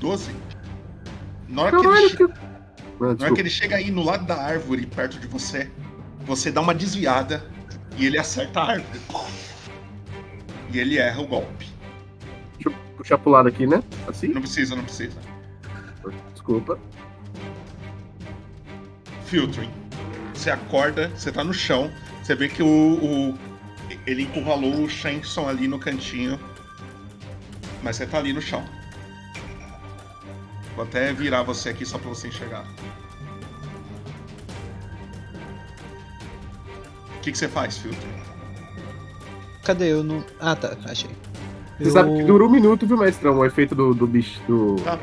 12? 0.00 0.30
Na 1.48 1.62
hora 1.62 1.70
que 1.70 1.76
ele 1.76 1.84
Caralho, 1.88 2.10
che- 2.10 2.16
que. 2.16 2.22
Ah, 2.24 3.14
Na 3.18 3.24
hora 3.26 3.34
que 3.34 3.40
ele 3.40 3.50
chega 3.50 3.76
aí 3.76 3.90
no 3.90 4.02
lado 4.02 4.24
da 4.26 4.36
árvore, 4.40 4.86
perto 4.86 5.18
de 5.18 5.26
você, 5.26 5.70
você 6.20 6.50
dá 6.50 6.60
uma 6.60 6.74
desviada 6.74 7.44
e 7.98 8.06
ele 8.06 8.18
acerta 8.18 8.60
a 8.60 8.70
árvore. 8.72 9.00
E 10.72 10.78
ele 10.78 10.98
erra 10.98 11.20
o 11.20 11.26
golpe. 11.26 11.68
Deixa 12.54 12.68
eu 12.68 12.72
puxar 12.96 13.18
pro 13.18 13.30
lado 13.30 13.48
aqui, 13.48 13.66
né? 13.66 13.82
Assim? 14.08 14.28
Não 14.28 14.40
precisa, 14.40 14.74
não 14.74 14.84
precisa. 14.84 15.16
Desculpa. 16.32 16.78
Filtering. 19.26 19.70
Você 20.34 20.50
acorda, 20.50 21.08
você 21.16 21.32
tá 21.32 21.42
no 21.44 21.54
chão, 21.54 21.90
você 22.22 22.34
vê 22.34 22.48
que 22.48 22.62
o. 22.62 22.66
o- 22.68 23.38
ele 24.06 24.22
encurralou 24.22 24.82
o 24.82 24.88
Shanson 24.88 25.48
ali 25.48 25.66
no 25.68 25.78
cantinho. 25.78 26.38
Mas 27.84 27.96
você 27.96 28.06
tá 28.06 28.16
ali 28.16 28.32
no 28.32 28.40
chão. 28.40 28.64
Vou 30.74 30.84
até 30.84 31.12
virar 31.12 31.42
você 31.42 31.68
aqui 31.68 31.84
só 31.84 31.98
pra 31.98 32.08
você 32.08 32.28
enxergar. 32.28 32.64
O 37.16 37.20
que, 37.20 37.30
que 37.30 37.38
você 37.38 37.46
faz, 37.46 37.76
Filtering? 37.76 38.22
Cadê 39.64 39.92
eu? 39.92 40.02
Não... 40.02 40.24
Ah, 40.40 40.56
tá, 40.56 40.76
achei. 40.86 41.10
Você 41.78 41.90
sabe 41.90 42.16
que 42.16 42.22
dura 42.24 42.44
um 42.44 42.50
minuto, 42.50 42.86
viu, 42.86 42.96
mestrão? 42.96 43.38
O 43.38 43.44
efeito 43.44 43.74
do, 43.74 43.94
do 43.94 44.06
bicho. 44.06 44.40
Do... 44.46 44.76
Tá. 44.76 44.98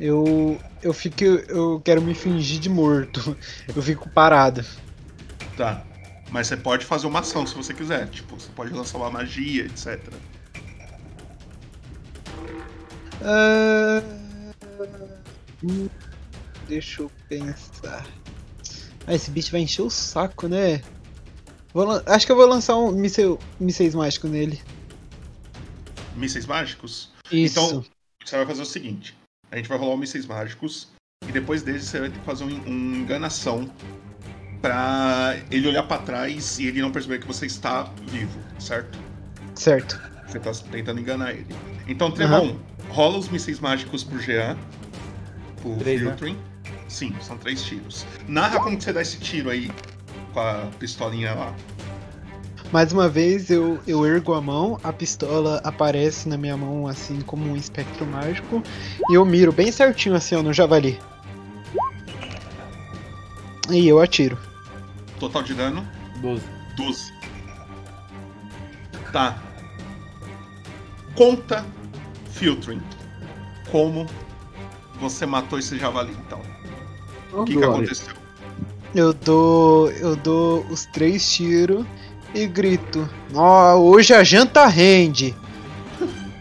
Eu. 0.00 0.58
Eu 0.82 0.92
fico. 0.92 1.22
Eu 1.24 1.80
quero 1.84 2.00
me 2.00 2.14
fingir 2.14 2.58
de 2.60 2.70
morto. 2.70 3.36
Eu 3.74 3.82
fico 3.82 4.08
parado. 4.08 4.64
Tá. 5.56 5.84
Mas 6.30 6.46
você 6.46 6.56
pode 6.56 6.84
fazer 6.84 7.06
uma 7.06 7.20
ação 7.20 7.46
se 7.46 7.54
você 7.54 7.72
quiser. 7.72 8.08
Tipo, 8.08 8.38
você 8.38 8.50
pode 8.54 8.72
lançar 8.72 8.98
uma 8.98 9.10
magia, 9.10 9.64
etc. 9.64 9.98
Ah, 13.22 14.02
hum, 15.62 15.88
deixa 16.68 17.02
eu 17.02 17.10
pensar. 17.28 18.06
Ah, 19.06 19.14
esse 19.14 19.30
bicho 19.30 19.50
vai 19.50 19.62
encher 19.62 19.82
o 19.82 19.90
saco, 19.90 20.48
né? 20.48 20.82
Vou 21.72 22.02
acho 22.06 22.26
que 22.26 22.32
eu 22.32 22.36
vou 22.36 22.46
lançar 22.46 22.76
um 22.76 22.90
míssel, 22.92 23.38
mísseis 23.58 23.94
mágicos 23.94 24.30
nele. 24.30 24.60
Mísseis 26.16 26.46
mágicos? 26.46 27.10
Isso. 27.30 27.58
Então, 27.58 27.84
você 28.24 28.36
vai 28.36 28.46
fazer 28.46 28.62
o 28.62 28.66
seguinte: 28.66 29.16
a 29.50 29.56
gente 29.56 29.68
vai 29.68 29.78
rolar 29.78 29.94
os 29.94 30.00
mísseis 30.00 30.26
mágicos. 30.26 30.88
E 31.26 31.32
depois 31.32 31.62
deles 31.62 31.84
você 31.84 32.00
vai 32.00 32.10
ter 32.10 32.18
que 32.18 32.24
fazer 32.24 32.44
um, 32.44 32.62
um 32.66 32.94
enganação 32.96 33.70
pra 34.60 35.36
ele 35.50 35.68
olhar 35.68 35.82
pra 35.84 35.98
trás 35.98 36.58
e 36.58 36.66
ele 36.66 36.80
não 36.80 36.90
perceber 36.90 37.20
que 37.20 37.26
você 37.26 37.46
está 37.46 37.90
vivo, 38.10 38.38
certo? 38.58 38.98
Certo. 39.54 40.00
Você 40.26 40.38
tá 40.38 40.52
tentando 40.70 41.00
enganar 41.00 41.32
ele. 41.32 41.46
Então, 41.86 42.10
Trevon, 42.10 42.56
rola 42.90 43.18
os 43.18 43.28
mísseis 43.28 43.60
mágicos 43.60 44.04
pro 44.04 44.20
Jean. 44.20 44.56
Pro 45.62 45.76
Três, 45.76 46.02
né? 46.02 46.14
Sim, 46.88 47.14
são 47.20 47.36
três 47.36 47.62
tiros. 47.62 48.06
Narra 48.26 48.60
como 48.60 48.76
que 48.76 48.84
você 48.84 48.92
dá 48.92 49.02
esse 49.02 49.18
tiro 49.18 49.50
aí 49.50 49.70
com 50.32 50.40
a 50.40 50.68
pistolinha 50.78 51.34
lá. 51.34 51.54
Mais 52.72 52.92
uma 52.92 53.08
vez 53.08 53.50
eu, 53.50 53.78
eu 53.86 54.04
ergo 54.04 54.34
a 54.34 54.40
mão, 54.42 54.78
a 54.82 54.92
pistola 54.92 55.60
aparece 55.64 56.28
na 56.28 56.36
minha 56.36 56.56
mão 56.56 56.86
assim 56.86 57.20
como 57.22 57.50
um 57.50 57.56
espectro 57.56 58.06
mágico 58.06 58.62
e 59.08 59.14
eu 59.14 59.24
miro 59.24 59.50
bem 59.50 59.72
certinho 59.72 60.14
assim 60.14 60.34
ó, 60.34 60.42
no 60.42 60.52
javali. 60.52 60.98
E 63.70 63.88
eu 63.88 64.00
atiro. 64.00 64.38
Total 65.18 65.42
de 65.42 65.54
dano? 65.54 65.86
12. 66.20 66.42
12. 66.76 67.12
Tá. 69.12 69.38
Conta, 71.14 71.64
Filtering, 72.30 72.82
como 73.70 74.06
você 75.00 75.26
matou 75.26 75.58
esse 75.58 75.78
javali, 75.78 76.16
então. 76.26 76.40
O 77.32 77.44
que, 77.44 77.56
que 77.56 77.64
aconteceu? 77.64 78.14
Eu 78.94 79.12
dou. 79.12 79.90
Eu 79.92 80.16
dou 80.16 80.64
os 80.66 80.86
três 80.86 81.30
tiros 81.30 81.84
e 82.34 82.46
grito. 82.46 83.08
Ó, 83.34 83.74
hoje 83.76 84.14
a 84.14 84.22
janta 84.22 84.66
rende. 84.66 85.34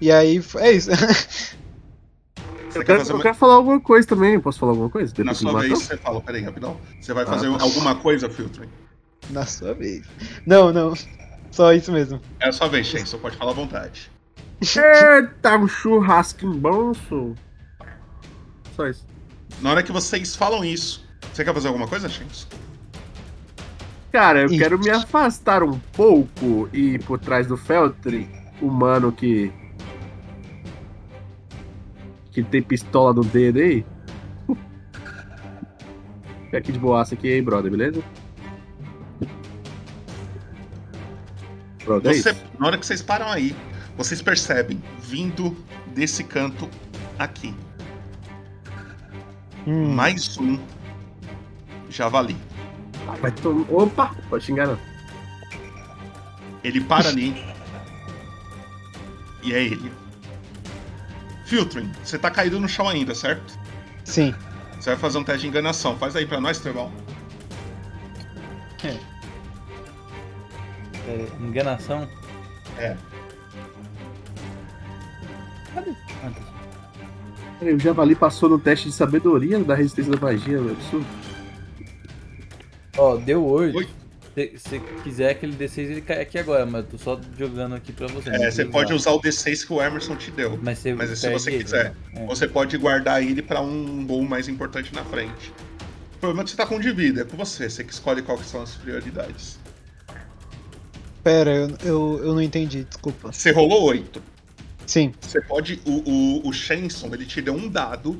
E 0.00 0.12
aí 0.12 0.42
é 0.56 0.72
isso. 0.72 0.90
Eu 2.74 2.84
quero, 2.84 3.02
eu 3.08 3.18
quero 3.20 3.34
falar 3.34 3.54
alguma 3.54 3.80
coisa 3.80 4.06
também. 4.08 4.38
Posso 4.40 4.58
falar 4.58 4.72
alguma 4.72 4.90
coisa? 4.90 5.12
Na 5.18 5.32
Depois 5.32 5.38
que 5.38 5.44
sua 5.44 5.60
vez, 5.60 5.78
você 5.78 5.96
fala, 5.96 6.20
peraí, 6.20 6.42
rapidão. 6.42 6.76
Você 7.00 7.12
vai 7.14 7.24
Ah, 7.24 7.26
fazer 7.26 7.50
tá. 7.56 7.62
alguma 7.62 7.94
coisa, 7.94 8.28
Filtering? 8.28 8.68
Na 9.30 9.46
sua 9.46 9.74
vez. 9.74 10.02
Não, 10.46 10.72
não. 10.72 10.92
Só 11.50 11.72
isso 11.72 11.92
mesmo. 11.92 12.20
É 12.40 12.48
a 12.48 12.52
sua 12.52 12.68
vez, 12.68 12.86
Shen, 12.86 13.04
você 13.06 13.16
pode 13.16 13.36
falar 13.36 13.52
à 13.52 13.54
vontade. 13.54 14.10
Eita, 14.60 15.56
um 15.56 15.68
churrasco 15.68 16.46
bom, 16.54 16.92
sou. 17.08 17.34
Só 18.74 18.86
isso. 18.88 19.06
Na 19.60 19.70
hora 19.70 19.82
que 19.82 19.92
vocês 19.92 20.34
falam 20.34 20.64
isso, 20.64 21.04
você 21.32 21.44
quer 21.44 21.54
fazer 21.54 21.68
alguma 21.68 21.86
coisa, 21.86 22.08
Shen? 22.08 22.26
Cara, 24.12 24.42
eu 24.42 24.48
quero 24.48 24.78
me 24.78 24.90
afastar 24.90 25.62
um 25.62 25.78
pouco 25.92 26.68
e 26.72 26.94
ir 26.94 27.02
por 27.04 27.18
trás 27.18 27.46
do 27.46 27.56
Feltri, 27.56 28.28
o 28.60 28.68
mano 28.70 29.10
que. 29.10 29.52
Que 32.34 32.42
tem 32.42 32.62
pistola 32.62 33.12
no 33.14 33.22
dedo 33.24 33.60
aí. 33.60 33.86
Fica 36.44 36.58
aqui 36.58 36.72
de 36.72 36.78
boaça 36.78 37.14
aqui, 37.14 37.32
hein, 37.32 37.42
brother, 37.42 37.70
beleza? 37.70 38.02
Brother, 41.84 42.10
é 42.12 42.14
Você, 42.14 42.30
isso? 42.30 42.42
na 42.58 42.66
hora 42.66 42.78
que 42.78 42.86
vocês 42.86 43.02
param 43.02 43.28
aí, 43.28 43.54
vocês 43.96 44.20
percebem, 44.22 44.82
vindo 45.00 45.56
desse 45.94 46.24
canto 46.24 46.68
aqui, 47.18 47.54
Hum. 49.66 49.94
mais 49.94 50.36
um 50.38 50.58
javali. 51.88 52.36
Vai 53.20 53.30
tom- 53.32 53.64
Opa! 53.70 54.14
Pode 54.28 54.44
xingar 54.44 54.66
não. 54.66 54.78
Ele 56.62 56.80
para 56.80 57.08
ali. 57.08 57.34
e 59.42 59.52
é 59.52 59.62
ele. 59.62 59.92
Filtering, 61.54 61.88
você 62.02 62.18
tá 62.18 62.32
caído 62.32 62.58
no 62.58 62.68
chão 62.68 62.88
ainda, 62.88 63.14
certo? 63.14 63.56
Sim. 64.04 64.34
Você 64.72 64.90
vai 64.90 64.98
fazer 64.98 65.18
um 65.18 65.22
teste 65.22 65.42
de 65.42 65.46
enganação. 65.46 65.96
Faz 65.96 66.16
aí 66.16 66.26
pra 66.26 66.40
nós, 66.40 66.58
Trevão. 66.58 66.90
Pera, 68.82 68.98
enganação? 71.40 72.08
É. 72.76 72.96
Cadê? 75.72 75.94
O 77.72 77.78
Javali 77.78 78.16
passou 78.16 78.48
no 78.48 78.58
teste 78.58 78.88
de 78.88 78.94
sabedoria 78.96 79.62
da 79.62 79.76
resistência 79.76 80.10
da 80.10 80.20
magia, 80.20 80.60
meu 80.60 80.72
absurdo. 80.72 81.06
Ó, 82.98 83.14
deu 83.14 83.46
8. 83.46 83.88
Se 84.34 84.58
você 84.58 84.80
quiser 85.04 85.30
aquele 85.30 85.54
D6, 85.54 85.78
ele 85.78 86.00
cai 86.00 86.20
aqui 86.20 86.38
agora, 86.38 86.66
mas 86.66 86.84
eu 86.84 86.90
tô 86.90 86.98
só 86.98 87.20
jogando 87.38 87.76
aqui 87.76 87.92
pra 87.92 88.08
você. 88.08 88.30
É, 88.30 88.50
você 88.50 88.64
pode 88.64 88.92
usar 88.92 89.12
o 89.12 89.20
D6 89.20 89.66
que 89.66 89.72
o 89.72 89.80
Emerson 89.80 90.16
te 90.16 90.30
deu. 90.32 90.58
Mas 90.60 90.80
você 90.80 90.94
Mas 90.94 91.18
se 91.18 91.30
você 91.30 91.50
ele, 91.52 91.62
quiser, 91.64 91.94
né? 92.12 92.22
É. 92.22 92.26
você 92.26 92.48
pode 92.48 92.76
guardar 92.76 93.22
ele 93.22 93.42
pra 93.42 93.60
um 93.60 94.04
gol 94.04 94.22
mais 94.24 94.48
importante 94.48 94.92
na 94.92 95.04
frente. 95.04 95.52
O 96.16 96.18
problema 96.18 96.42
é 96.42 96.44
que 96.44 96.50
você 96.50 96.56
tá 96.56 96.66
com 96.66 96.76
um 96.76 96.80
de 96.80 96.90
vida, 96.90 97.22
é 97.22 97.24
com 97.24 97.36
você. 97.36 97.70
Você 97.70 97.84
que 97.84 97.92
escolhe 97.92 98.22
quais 98.22 98.40
que 98.40 98.46
são 98.46 98.62
as 98.62 98.74
prioridades. 98.74 99.58
Pera, 101.22 101.50
eu, 101.50 101.68
eu, 101.84 102.24
eu 102.24 102.34
não 102.34 102.42
entendi, 102.42 102.84
desculpa. 102.84 103.32
Você 103.32 103.52
rolou 103.52 103.84
8. 103.84 104.20
Sim. 104.86 105.14
Você 105.20 105.40
pode. 105.40 105.80
O, 105.86 106.10
o, 106.10 106.48
o 106.48 106.52
Shenson, 106.52 107.08
ele 107.12 107.24
te 107.24 107.40
deu 107.40 107.54
um 107.54 107.68
dado 107.68 108.18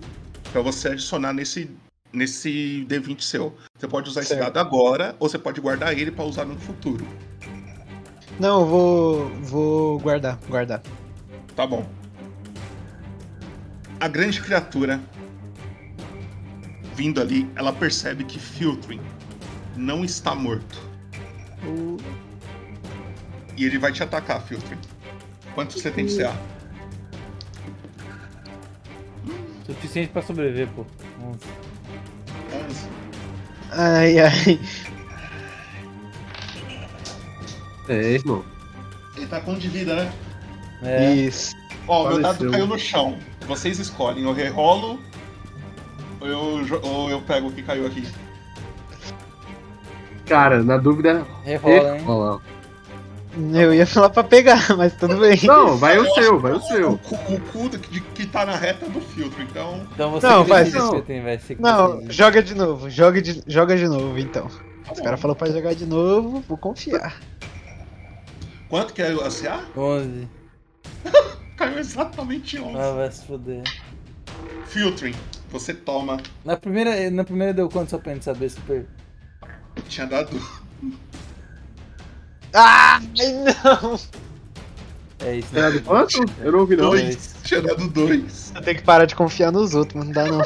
pra 0.53 0.63
você 0.63 0.89
adicionar 0.89 1.33
nesse, 1.33 1.69
nesse 2.15 2.87
D20 2.89 3.21
seu. 3.21 3.55
Você 3.77 3.89
pode 3.89 4.09
usar 4.09 4.21
esse 4.21 4.31
Certo. 4.31 4.53
dado 4.53 4.59
agora, 4.59 5.17
ou 5.19 5.29
você 5.29 5.39
pode 5.39 5.61
guardar 5.61 5.93
ele 5.99 6.11
pra 6.11 6.25
usar 6.25 6.45
no 6.45 6.57
futuro. 6.59 7.07
Não, 8.39 8.61
eu 8.61 8.67
vou. 8.67 9.29
vou 9.43 9.99
guardar, 10.01 10.39
guardar. 10.49 10.83
Tá 11.55 11.67
bom. 11.67 11.87
A 14.01 14.09
grande 14.09 14.41
criatura 14.41 15.01
vindo 16.95 17.21
ali, 17.21 17.51
ela 17.57 17.73
percebe 17.73 18.25
que 18.25 18.39
Filtering 18.39 19.01
não 19.77 20.05
está 20.05 20.35
morto. 20.35 20.81
E 23.57 23.65
ele 23.65 23.79
vai 23.79 23.93
te 23.93 24.03
atacar, 24.03 24.41
Filtering. 24.43 24.81
Quanto 25.55 25.79
você 25.79 25.91
tem 25.91 26.07
de 26.07 26.17
CA? 26.17 26.35
Suficiente 29.67 30.11
pra 30.11 30.23
sobreviver, 30.23 30.69
pô. 30.69 30.85
11. 31.23 31.39
11. 32.69 32.89
Ai, 33.73 34.19
ai. 34.19 34.61
É, 37.89 38.13
irmão. 38.13 38.45
Ele 39.17 39.27
tá 39.27 39.41
com 39.41 39.53
um 39.53 39.59
de 39.59 39.69
vida, 39.69 39.95
né? 39.95 40.13
É. 40.83 41.13
Isso. 41.15 41.55
Ó, 41.87 42.09
meu 42.09 42.23
Faleceu. 42.23 42.33
dado 42.33 42.51
caiu 42.51 42.67
no 42.67 42.79
chão. 42.79 43.19
Vocês 43.47 43.79
escolhem, 43.79 44.25
eu 44.25 44.33
rerolo 44.33 44.99
ou 46.21 46.27
eu, 46.27 46.81
ou 46.83 47.11
eu 47.11 47.21
pego 47.21 47.49
o 47.49 47.53
que 47.53 47.63
caiu 47.63 47.87
aqui. 47.87 48.09
Cara, 50.27 50.63
na 50.63 50.79
dúvida. 50.79 51.27
Rerola, 51.45 51.99
hein? 51.99 52.41
Eu 53.55 53.75
ia 53.75 53.87
falar 53.87 54.11
pra 54.11 54.23
pegar, 54.23 54.59
mas 54.77 54.95
tudo 54.95 55.17
bem. 55.19 55.39
Não, 55.45 55.77
vai 55.77 55.99
o 55.99 56.05
Eu 56.07 56.15
seu, 56.15 56.39
vai 56.41 56.53
o 56.53 56.61
seu. 56.61 56.93
O, 56.93 56.99
cu- 56.99 57.15
o 57.35 57.41
cu 57.41 57.69
do 57.69 57.79
que, 57.79 58.01
que 58.01 58.27
tá 58.27 58.47
na 58.47 58.55
reta 58.57 58.87
é 58.87 58.89
do 58.89 59.01
filtro, 59.01 59.43
então. 59.43 59.87
Então 59.93 60.11
você 60.13 60.27
Não, 60.27 60.45
faz 60.45 60.73
não. 60.73 60.93
Petem, 60.93 61.23
vai 61.23 61.41
Não, 61.59 61.97
decide. 61.99 62.13
joga 62.15 62.43
de 62.43 62.55
novo, 62.55 62.89
joga 62.91 63.21
de, 63.21 63.43
joga 63.47 63.77
de 63.77 63.89
novo 63.89 64.19
então. 64.19 64.47
Os 64.91 65.01
caras 65.01 65.21
falaram 65.21 65.39
pra 65.39 65.51
jogar 65.51 65.75
de 65.75 65.87
novo, 65.87 66.45
vou 66.49 66.57
confiar. 66.59 67.19
Quanto 68.69 68.93
que 68.95 69.03
é 69.03 69.13
o 69.15 69.19
CA? 69.31 69.65
11. 69.77 70.29
Caiu 71.57 71.79
exatamente 71.79 72.59
11. 72.59 72.77
Ah, 72.77 72.93
vai 72.93 73.11
se 73.11 73.25
foder. 73.27 73.63
Filtering, 74.67 75.15
você 75.51 75.73
toma. 75.75 76.19
Na 76.45 76.57
primeira, 76.57 77.11
na 77.11 77.25
primeira 77.25 77.53
deu 77.55 77.69
quanto 77.69 77.91
só 77.91 77.99
pra 77.99 78.13
gente 78.13 78.25
saber 78.25 78.49
se 78.51 78.61
per... 78.61 78.87
Tinha 79.89 80.07
dado. 80.07 80.31
Ai, 82.55 83.01
não! 83.83 83.99
É 85.25 85.37
isso, 85.37 85.53
dado 85.55 85.81
quanto? 85.83 86.25
Eu 86.41 86.53
não 86.53 86.61
ouvi 86.61 86.77
não. 86.77 86.91
Dois. 86.91 87.35
Tinha 87.43 87.63
dado 87.63 87.89
dois. 87.89 88.53
Eu 88.55 88.63
tenho 88.63 88.77
que 88.77 88.85
parar 88.85 89.07
de 89.07 89.15
confiar 89.15 89.51
nos 89.51 89.75
outros, 89.75 90.05
não 90.05 90.13
dá 90.13 90.27
não. 90.27 90.39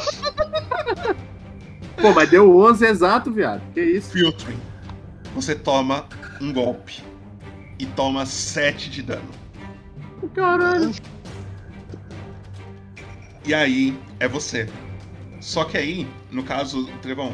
Pô, 2.01 2.13
mas 2.13 2.29
deu 2.29 2.57
11 2.57 2.85
exato, 2.85 3.31
viado. 3.31 3.61
Que 3.73 3.81
isso? 3.81 4.11
Filtering, 4.11 4.59
você 5.35 5.53
toma 5.53 6.07
um 6.41 6.53
golpe. 6.53 7.03
E 7.77 7.85
toma 7.85 8.25
7 8.25 8.89
de 8.89 9.01
dano. 9.03 9.29
Caralho. 10.33 10.91
E 13.45 13.53
aí 13.53 13.97
é 14.19 14.27
você. 14.27 14.67
Só 15.39 15.63
que 15.63 15.77
aí, 15.77 16.07
no 16.29 16.43
caso, 16.43 16.87
Trevão, 17.01 17.33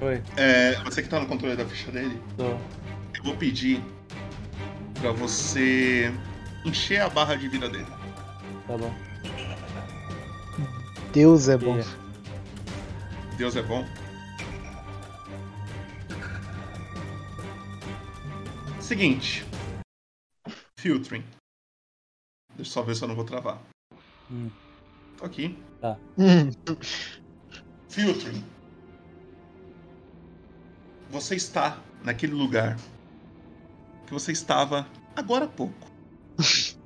Oi. 0.00 0.22
é, 0.36 0.74
você 0.84 1.02
que 1.02 1.08
tá 1.08 1.20
no 1.20 1.26
controle 1.26 1.56
da 1.56 1.66
ficha 1.66 1.90
dele, 1.90 2.18
Tô. 2.36 2.56
Vou 3.24 3.34
pedir 3.36 3.82
pra 5.00 5.10
você 5.10 6.12
encher 6.64 7.00
a 7.00 7.08
barra 7.08 7.34
de 7.34 7.48
vida 7.48 7.68
dele. 7.68 7.86
Tá 8.66 8.76
bom. 8.76 8.94
Deus 11.12 11.48
é 11.48 11.56
bom. 11.56 11.78
Deus 13.38 13.56
é 13.56 13.62
bom. 13.62 13.84
Seguinte. 18.80 19.46
Filtering. 20.78 21.24
Deixa 22.54 22.70
eu 22.70 22.72
só 22.72 22.82
ver 22.82 22.94
se 22.94 23.02
eu 23.02 23.08
não 23.08 23.16
vou 23.16 23.24
travar. 23.24 23.58
Hum. 24.30 24.50
Tô 25.16 25.24
aqui. 25.24 25.58
Tá. 25.80 25.96
Filtering. 27.88 28.44
Você 31.10 31.36
está 31.36 31.78
naquele 32.02 32.34
lugar 32.34 32.76
que 34.06 34.12
você 34.12 34.32
estava 34.32 34.86
agora 35.14 35.44
há 35.46 35.48
pouco. 35.48 35.90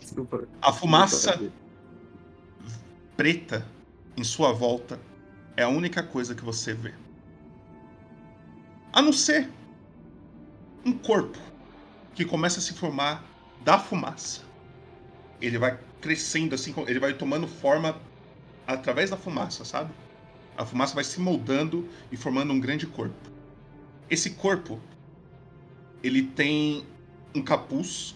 Desculpa. 0.00 0.48
A 0.60 0.72
fumaça 0.72 1.40
preta 3.16 3.66
em 4.16 4.24
sua 4.24 4.52
volta 4.52 5.00
é 5.56 5.62
a 5.62 5.68
única 5.68 6.02
coisa 6.02 6.34
que 6.34 6.44
você 6.44 6.74
vê. 6.74 6.94
A 8.92 9.02
não 9.02 9.12
ser 9.12 9.50
um 10.84 10.92
corpo 10.92 11.38
que 12.14 12.24
começa 12.24 12.58
a 12.58 12.62
se 12.62 12.74
formar 12.74 13.24
da 13.62 13.78
fumaça. 13.78 14.42
Ele 15.40 15.58
vai 15.58 15.78
crescendo 16.00 16.54
assim, 16.54 16.74
ele 16.86 17.00
vai 17.00 17.14
tomando 17.14 17.48
forma 17.48 18.00
através 18.66 19.10
da 19.10 19.16
fumaça, 19.16 19.64
sabe? 19.64 19.92
A 20.56 20.64
fumaça 20.64 20.94
vai 20.94 21.04
se 21.04 21.20
moldando 21.20 21.88
e 22.12 22.16
formando 22.16 22.52
um 22.52 22.60
grande 22.60 22.86
corpo. 22.86 23.30
Esse 24.08 24.30
corpo, 24.30 24.80
ele 26.04 26.22
tem 26.22 26.84
um 27.34 27.40
capuz 27.40 28.14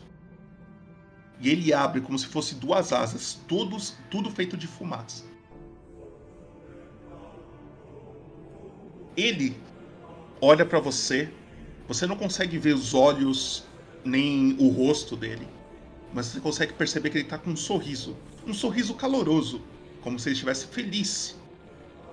e 1.41 1.49
ele 1.49 1.73
abre 1.73 2.03
como 2.03 2.19
se 2.19 2.27
fosse 2.27 2.55
duas 2.55 2.93
asas, 2.93 3.41
todos, 3.49 3.95
tudo 4.11 4.31
feito 4.31 4.59
de 4.59 4.67
fumaça. 4.67 5.25
Ele 9.17 9.57
olha 10.39 10.67
pra 10.67 10.79
você, 10.79 11.33
você 11.89 12.07
não 12.07 12.15
consegue 12.15 12.59
ver 12.59 12.75
os 12.75 12.93
olhos 12.93 13.65
nem 14.05 14.55
o 14.59 14.69
rosto 14.69 15.17
dele, 15.17 15.49
mas 16.13 16.27
você 16.27 16.41
consegue 16.41 16.75
perceber 16.75 17.09
que 17.09 17.19
ele 17.19 17.29
tá 17.29 17.39
com 17.39 17.51
um 17.51 17.57
sorriso, 17.57 18.15
um 18.47 18.53
sorriso 18.53 18.95
caloroso, 18.95 19.63
como 20.03 20.19
se 20.19 20.29
ele 20.29 20.35
estivesse 20.35 20.67
feliz 20.67 21.37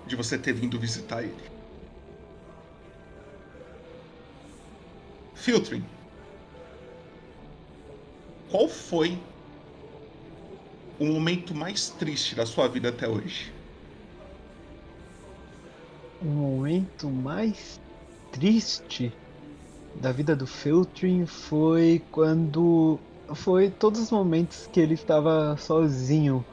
de 0.08 0.16
você 0.16 0.38
ter 0.38 0.54
vindo 0.54 0.80
visitar 0.80 1.22
ele. 1.22 1.55
Filtering. 5.36 5.84
Qual 8.50 8.68
foi 8.68 9.18
o 11.00 11.06
momento 11.06 11.54
mais 11.54 11.90
triste 11.90 12.36
da 12.36 12.46
sua 12.46 12.68
vida 12.68 12.90
até 12.90 13.08
hoje? 13.08 13.52
O 16.22 16.26
momento 16.26 17.10
mais 17.10 17.80
triste 18.32 19.14
da 20.02 20.12
vida 20.12 20.36
do 20.36 20.48
Filtering 20.48 21.26
foi 21.26 22.02
quando. 22.12 22.98
Foi 23.34 23.70
todos 23.70 24.00
os 24.00 24.12
momentos 24.12 24.68
que 24.68 24.80
ele 24.80 24.94
estava 24.94 25.58
sozinho. 25.58 26.46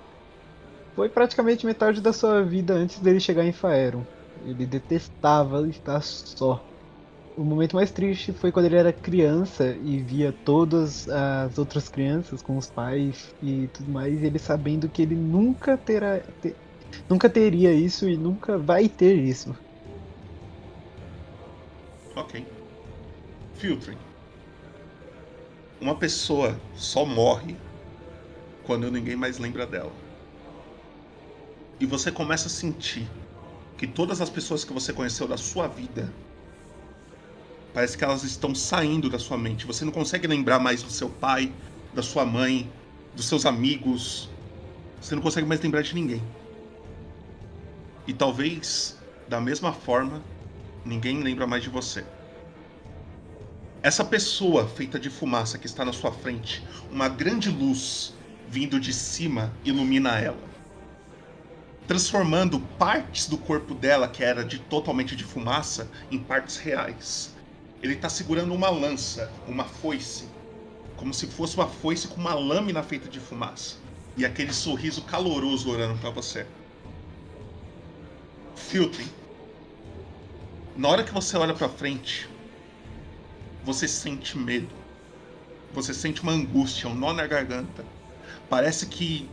Foi 0.95 1.09
praticamente 1.09 1.65
metade 1.65 2.01
da 2.01 2.13
sua 2.13 2.43
vida 2.43 2.75
antes 2.75 2.99
dele 2.99 3.21
chegar 3.21 3.45
em 3.45 3.53
Faeron. 3.53 4.05
Ele 4.45 4.67
detestava 4.67 5.67
estar 5.69 6.03
só. 6.03 6.72
O 7.35 7.45
momento 7.45 7.77
mais 7.77 7.91
triste 7.91 8.33
foi 8.33 8.53
quando 8.53 8.67
ele 8.67 8.77
era 8.77 8.93
criança 8.93 9.77
e 9.79 10.03
via 10.03 10.33
todas 10.33 11.09
as 11.09 11.57
outras 11.59 11.89
crianças 11.89 12.43
com 12.43 12.59
os 12.59 12.71
pais 12.71 13.35
e 13.41 13.69
tudo 13.69 13.91
mais, 13.91 14.21
e 14.21 14.27
ele 14.27 14.39
sabendo 14.39 14.89
que 14.91 15.01
ele 15.03 15.17
nunca 15.17 15.79
terá, 15.79 16.21
te- 16.41 16.57
nunca 17.09 17.31
teria 17.31 17.73
isso 17.73 18.07
e 18.09 18.17
nunca 18.19 18.59
vai 18.59 18.87
ter 18.89 19.17
isso. 19.19 19.55
Ok. 22.17 22.35
Filtering. 23.55 23.99
Uma 25.81 25.95
pessoa 25.99 26.59
só 26.75 27.05
morre 27.05 27.55
quando 28.63 28.91
ninguém 28.91 29.17
mais 29.17 29.39
lembra 29.39 29.67
dela. 29.67 29.93
E 31.79 31.85
você 31.85 32.11
começa 32.11 32.47
a 32.49 32.51
sentir 32.51 33.07
que 33.77 33.87
todas 33.87 34.21
as 34.21 34.31
pessoas 34.31 34.65
que 34.65 34.73
você 34.73 34.93
conheceu 34.93 35.27
da 35.29 35.37
sua 35.37 35.67
vida 35.69 36.13
parece 37.73 37.97
que 37.97 38.05
elas 38.05 38.23
estão 38.23 38.55
saindo 38.55 39.09
da 39.09 39.19
sua 39.19 39.39
mente. 39.39 39.67
Você 39.67 39.85
não 39.85 39.93
consegue 39.93 40.27
lembrar 40.27 40.59
mais 40.59 40.83
do 40.83 40.91
seu 40.91 41.09
pai, 41.09 41.53
da 41.95 42.03
sua 42.03 42.25
mãe, 42.25 42.71
dos 43.15 43.27
seus 43.27 43.47
amigos. 43.47 44.29
Você 45.01 45.15
não 45.15 45.23
consegue 45.23 45.47
mais 45.47 45.61
lembrar 45.61 45.83
de 45.83 45.95
ninguém. 45.95 46.23
E 48.07 48.13
talvez, 48.13 48.99
da 49.29 49.41
mesma 49.41 49.73
forma, 49.73 50.23
ninguém 50.85 51.23
lembra 51.23 51.47
mais 51.47 51.63
de 51.63 51.71
você. 51.71 52.05
Essa 53.83 54.05
pessoa 54.05 54.69
feita 54.69 54.99
de 54.99 55.11
fumaça 55.11 55.59
que 55.59 55.67
está 55.67 55.85
na 55.85 55.93
sua 55.93 56.13
frente, 56.13 56.65
uma 56.91 57.09
grande 57.09 57.51
luz 57.51 58.15
vindo 58.49 58.79
de 58.79 58.93
cima 58.93 59.53
ilumina 59.65 60.21
ela, 60.21 60.39
transformando 61.87 62.61
partes 62.79 63.27
do 63.29 63.37
corpo 63.37 63.75
dela, 63.75 64.07
que 64.07 64.23
era 64.23 64.45
de 64.45 64.59
totalmente 64.59 65.17
de 65.17 65.25
fumaça, 65.25 65.91
em 66.11 66.19
partes 66.19 66.59
reais. 66.59 67.32
Ele 67.83 67.95
está 67.95 68.09
segurando 68.09 68.55
uma 68.55 68.71
lança, 68.71 69.31
uma 69.47 69.65
foice, 69.65 70.29
como 70.97 71.13
se 71.13 71.27
fosse 71.27 71.57
uma 71.57 71.67
foice 71.67 72.07
com 72.07 72.21
uma 72.21 72.33
lâmina 72.33 72.83
feita 72.83 73.09
de 73.09 73.19
fumaça, 73.19 73.77
e 74.17 74.25
aquele 74.25 74.53
sorriso 74.53 75.03
caloroso 75.03 75.69
olhando 75.69 75.99
para 75.99 76.11
você. 76.11 76.47
Filtering. 78.55 79.11
Na 80.77 80.89
hora 80.89 81.03
que 81.03 81.13
você 81.13 81.37
olha 81.37 81.55
para 81.55 81.69
frente, 81.69 82.29
você 83.65 83.89
sente 83.89 84.39
medo. 84.39 84.75
Você 85.73 85.93
sente 85.93 86.23
uma 86.23 86.33
angústia, 86.33 86.89
um 86.89 86.95
nó 86.95 87.13
na 87.13 87.27
garganta. 87.27 87.85
Parece 88.49 88.87
que 88.87 89.29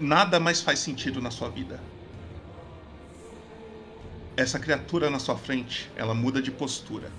nada 0.00 0.40
mais 0.40 0.60
faz 0.60 0.80
sentido 0.80 1.20
na 1.20 1.30
sua 1.30 1.48
vida. 1.48 1.80
Essa 4.38 4.56
criatura 4.56 5.10
na 5.10 5.18
sua 5.18 5.36
frente, 5.36 5.90
ela 5.96 6.14
muda 6.14 6.40
de 6.40 6.52
postura. 6.52 7.10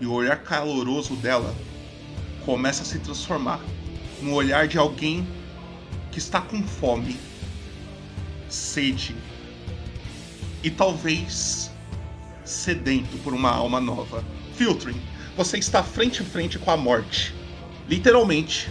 E 0.00 0.06
o 0.06 0.12
olhar 0.12 0.40
caloroso 0.40 1.16
dela 1.16 1.52
começa 2.44 2.84
a 2.84 2.86
se 2.86 3.00
transformar 3.00 3.60
num 4.20 4.34
olhar 4.34 4.68
de 4.68 4.78
alguém 4.78 5.26
que 6.12 6.20
está 6.20 6.40
com 6.40 6.62
fome, 6.62 7.18
sede 8.48 9.16
e 10.62 10.70
talvez 10.70 11.72
sedento 12.44 13.18
por 13.18 13.34
uma 13.34 13.50
alma 13.50 13.80
nova. 13.80 14.24
Filtering, 14.54 15.02
você 15.36 15.58
está 15.58 15.82
frente 15.82 16.22
a 16.22 16.24
frente 16.24 16.56
com 16.56 16.70
a 16.70 16.76
morte. 16.76 17.34
Literalmente, 17.88 18.70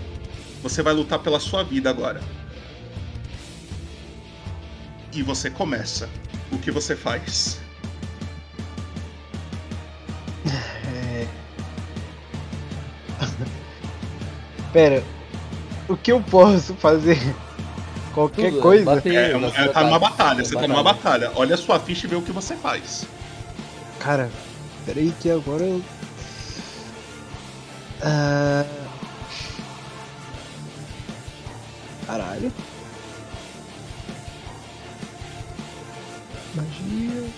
você 0.64 0.82
vai 0.82 0.94
lutar 0.94 1.20
pela 1.20 1.38
sua 1.38 1.66
vida 1.66 1.90
agora. 1.90 2.24
E 5.12 5.22
você 5.22 5.50
começa. 5.50 6.10
O 6.52 6.58
que 6.58 6.72
você 6.72 6.96
faz? 6.96 7.60
É... 10.46 11.28
Pera, 14.74 15.04
o 15.88 15.96
que 15.98 16.12
eu 16.12 16.22
posso 16.22 16.74
fazer? 16.76 17.20
Qualquer 18.14 18.50
Tudo, 18.52 18.62
coisa? 18.62 18.84
bater, 18.86 19.14
É, 19.14 19.38
Você 19.38 19.62
é, 19.62 19.68
tá 19.70 19.84
numa 19.84 20.00
batalha, 20.00 20.44
você 20.44 20.56
tá 20.56 20.68
numa 20.68 20.84
batalha. 20.84 21.28
batalha. 21.28 21.40
Olha 21.40 21.56
a 21.56 21.58
sua 21.58 21.80
ficha 21.80 22.06
e 22.06 22.10
vê 22.10 22.16
o 22.16 22.22
que 22.22 22.32
você 22.32 22.56
faz. 22.56 23.06
Cara, 24.00 24.30
peraí 24.86 25.14
que 25.20 25.30
agora 25.30 25.64
eu. 25.64 25.82
Ah... 28.02 28.66
Caralho. 32.06 32.52
Magia. 36.56 37.30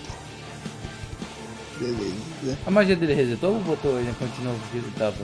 Beleza. 1.78 2.58
A 2.66 2.70
magia 2.70 2.96
dele 2.96 3.14
resetou 3.14 3.54
ou 3.54 3.60
botou 3.60 3.98
ele 3.98 4.12
continuou 4.18 4.54
o 4.54 4.60
que 4.70 4.76
ele 4.78 4.92
tava? 4.96 5.16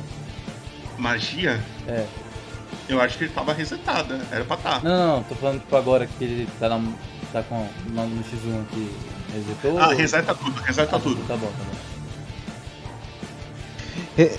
Magia? 0.98 1.62
É. 1.86 2.06
Eu 2.88 3.00
acho 3.00 3.16
que 3.18 3.24
ele 3.24 3.32
tava 3.32 3.52
resetada. 3.52 4.20
Era 4.30 4.44
pra 4.44 4.56
tá. 4.56 4.80
Não, 4.82 5.16
não, 5.16 5.22
tô 5.22 5.34
falando 5.36 5.60
tipo 5.60 5.76
agora 5.76 6.06
que 6.06 6.24
ele 6.24 6.48
tá, 6.58 6.68
na, 6.68 6.92
tá 7.32 7.42
com 7.44 7.68
no, 7.88 8.06
no 8.06 8.24
X1 8.24 8.62
aqui. 8.62 8.90
Resetou? 9.32 9.78
Ah, 9.78 9.88
ou- 9.88 9.96
reseta 9.96 10.34
tudo, 10.34 10.60
reseta 10.60 10.96
Ah, 10.96 11.00
tudo. 11.00 11.26
Tá 11.28 11.36
bom, 11.36 11.46
tá 11.46 11.64
bom. 11.64 11.76
Re- 14.16 14.38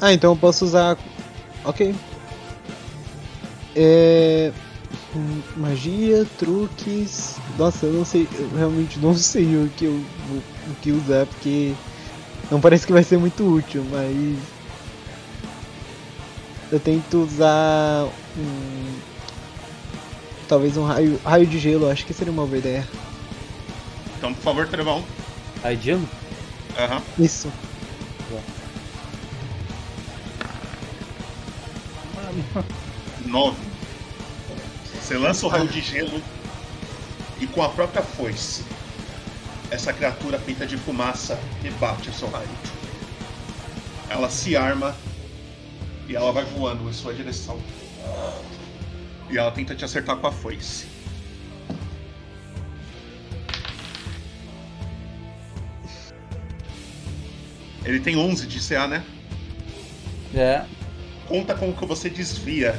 Ah, 0.00 0.12
então 0.12 0.32
eu 0.32 0.36
posso 0.36 0.64
usar. 0.64 0.98
Ok. 1.64 1.94
É. 3.76 4.52
hum, 5.14 5.44
Magia, 5.54 6.26
truques. 6.36 7.42
Nossa, 7.46 7.86
eu 7.86 7.92
não 7.92 8.04
sei. 8.04 8.28
Eu 8.32 8.50
realmente 8.52 8.98
não 9.00 9.12
sei 9.14 9.56
o 9.56 9.70
que 9.72 9.86
eu 9.86 10.08
vou- 10.22 10.46
o 10.64 10.76
que 10.76 10.92
usar, 10.92 11.26
porque 11.26 11.80
não 12.50 12.60
parece 12.60 12.86
que 12.86 12.92
vai 12.94 13.04
ser 13.04 13.18
muito 13.18 13.46
útil, 13.48 13.86
mas. 13.86 14.54
Eu 16.70 16.80
tento 16.80 17.18
usar 17.22 18.08
um. 18.34 19.02
Talvez 20.46 20.76
um 20.76 20.84
raio, 20.84 21.20
raio 21.24 21.46
de 21.46 21.58
gelo, 21.58 21.86
acho 21.88 22.04
que 22.06 22.12
seria 22.14 22.32
uma 22.32 22.46
boa 22.46 22.58
ideia. 22.58 22.88
Então, 24.16 24.34
por 24.34 24.42
favor, 24.42 24.68
Trevão. 24.68 25.08
Raio 25.62 25.78
de 25.78 25.84
gelo? 25.84 26.10
Aham. 26.76 27.06
Isso. 27.18 27.54
Nove. 33.18 33.75
Você 35.06 35.16
lança 35.16 35.46
o 35.46 35.48
raio 35.48 35.68
de 35.68 35.80
gelo 35.80 36.20
e 37.40 37.46
com 37.46 37.62
a 37.62 37.68
própria 37.68 38.02
foice, 38.02 38.64
essa 39.70 39.92
criatura 39.92 40.36
feita 40.36 40.66
de 40.66 40.76
fumaça 40.76 41.38
rebate 41.62 42.10
o 42.10 42.12
seu 42.12 42.28
raio. 42.28 42.48
Ela 44.10 44.28
se 44.28 44.56
arma 44.56 44.96
e 46.08 46.16
ela 46.16 46.32
vai 46.32 46.44
voando 46.44 46.90
em 46.90 46.92
sua 46.92 47.14
direção. 47.14 47.60
E 49.30 49.38
ela 49.38 49.52
tenta 49.52 49.76
te 49.76 49.84
acertar 49.84 50.16
com 50.16 50.26
a 50.26 50.32
foice. 50.32 50.88
Ele 57.84 58.00
tem 58.00 58.16
11 58.16 58.44
de 58.48 58.58
CA, 58.58 58.88
né? 58.88 59.04
É. 60.34 60.64
Conta 61.28 61.54
com 61.54 61.70
o 61.70 61.76
que 61.76 61.86
você 61.86 62.10
desvia 62.10 62.76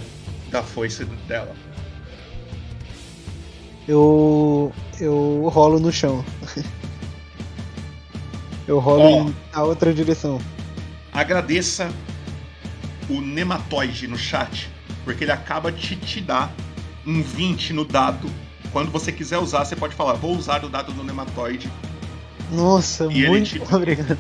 da 0.52 0.62
foice 0.62 1.06
dela. 1.06 1.56
Eu. 3.88 4.72
Eu 5.00 5.48
rolo 5.54 5.80
no 5.80 5.92
chão. 5.92 6.24
Eu 8.68 8.80
rolo 8.80 9.02
Ó. 9.04 9.22
em 9.30 9.36
a 9.54 9.64
outra 9.64 9.94
direção. 9.94 10.42
Agradeça 11.14 11.90
o 13.10 13.22
Nematoide 13.22 14.08
no 14.08 14.18
chat, 14.18 14.70
porque 15.06 15.24
ele 15.24 15.32
acaba 15.32 15.72
de 15.72 15.96
te 15.96 16.20
dar 16.20 16.52
um 17.06 17.22
20 17.24 17.72
no 17.72 17.86
dado. 17.86 18.30
Quando 18.74 18.92
você 18.92 19.10
quiser 19.12 19.38
usar, 19.38 19.64
você 19.64 19.76
pode 19.76 19.96
falar, 19.96 20.14
vou 20.16 20.36
usar 20.36 20.66
o 20.66 20.70
dado 20.70 20.92
do 20.92 21.02
Nematoide. 21.04 21.72
Nossa, 22.52 23.06
E 23.06 23.20
ele 23.22 23.30
muito 23.30 23.50
te- 23.52 23.62
obrigado. 23.74 24.18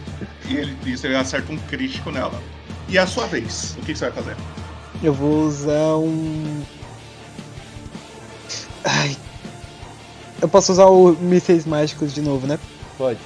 E 0.48 0.56
ele 0.56 0.78
e 0.86 0.98
você 0.98 1.08
acerta 1.10 1.52
um 1.52 1.58
crítico 1.58 2.10
nela. 2.10 2.42
E 2.88 2.98
é 2.98 3.02
a 3.02 3.08
sua 3.08 3.28
vez. 3.28 3.76
O 3.78 3.82
que 3.86 3.94
você 3.94 4.10
vai 4.10 4.24
fazer? 4.24 4.38
Eu 5.04 5.14
vou 5.14 5.44
usar 5.46 5.98
um. 5.98 6.64
Ai. 8.86 9.18
Eu 10.48 10.50
posso 10.50 10.72
usar 10.72 10.86
o 10.86 11.12
mísseis 11.12 11.66
mágicos 11.66 12.14
de 12.14 12.22
novo, 12.22 12.48
né? 12.48 12.58
Pode. 12.98 13.20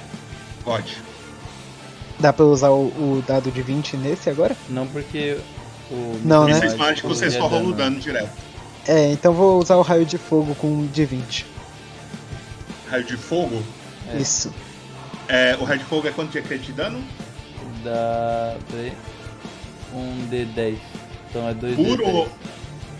Pode. 0.64 0.96
Dá 2.18 2.32
pra 2.32 2.44
usar 2.44 2.70
o, 2.70 2.86
o 2.88 3.24
dado 3.24 3.48
de 3.48 3.62
20 3.62 3.96
nesse 3.96 4.28
agora? 4.28 4.56
Não 4.68 4.88
porque 4.88 5.38
o. 5.88 6.18
Não, 6.24 6.46
né? 6.46 6.54
Mísseis 6.54 6.74
mágicos, 6.74 7.16
você 7.16 7.30
só 7.30 7.46
rola 7.46 7.68
o 7.68 7.72
dano 7.72 8.00
direto. 8.00 8.28
É, 8.88 9.12
então 9.12 9.32
vou 9.32 9.62
usar 9.62 9.76
o 9.76 9.82
raio 9.82 10.04
de 10.04 10.18
fogo 10.18 10.52
com 10.56 10.84
de 10.84 11.04
20. 11.04 11.46
Raio 12.90 13.04
de 13.04 13.16
fogo. 13.16 13.62
Isso. 14.18 14.52
É, 15.28 15.56
o 15.60 15.62
raio 15.62 15.78
de 15.78 15.84
fogo 15.84 16.08
é 16.08 16.10
quanto 16.10 16.32
de 16.32 16.40
acredito 16.40 16.66
de 16.66 16.72
dano? 16.72 17.04
Dá. 17.84 18.56
Peraí. 18.68 18.92
Um 19.94 20.28
D10. 20.28 20.76
Então 21.30 21.48
é 21.48 21.54
2 21.54 21.76
Puro. 21.76 22.02
D10. 22.02 22.28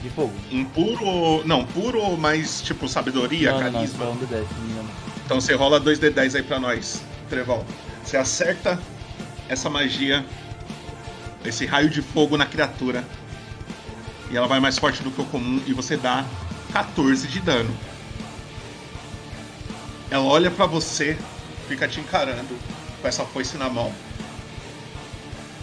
De 0.03 0.11
fogo. 0.11 0.33
Um 0.51 0.65
puro. 0.65 1.47
Não, 1.47 1.65
puro, 1.65 2.17
mas 2.17 2.61
tipo 2.61 2.89
sabedoria, 2.89 3.53
não, 3.53 3.59
não, 3.59 3.65
não, 3.67 3.73
carisma. 3.73 4.05
só 4.05 4.13
D10, 4.13 4.19
se 4.19 4.55
não 4.59 4.71
engano. 4.71 4.91
Então 5.25 5.41
você 5.41 5.55
rola 5.55 5.81
2d10 5.81 6.35
aí 6.35 6.43
pra 6.43 6.59
nós, 6.59 7.03
Trevão. 7.31 7.65
Você 8.05 8.17
acerta 8.17 8.81
essa 9.49 9.71
magia, 9.71 10.25
esse 11.45 11.65
raio 11.67 11.89
de 11.89 12.03
fogo 12.03 12.37
na 12.37 12.47
criatura. 12.47 13.05
E 14.31 14.37
ela 14.37 14.49
vai 14.49 14.61
mais 14.61 14.79
forte 14.79 15.03
do 15.03 15.11
que 15.11 15.21
o 15.21 15.25
comum 15.27 15.63
e 15.67 15.73
você 15.73 15.97
dá 15.97 16.25
14 16.73 17.29
de 17.29 17.41
dano. 17.41 17.75
Ela 20.11 20.25
olha 20.25 20.51
pra 20.51 20.67
você, 20.67 21.17
fica 21.69 21.87
te 21.87 22.01
encarando 22.01 22.57
com 23.01 23.09
essa 23.09 23.25
foice 23.25 23.57
na 23.57 23.69
mão. 23.69 23.93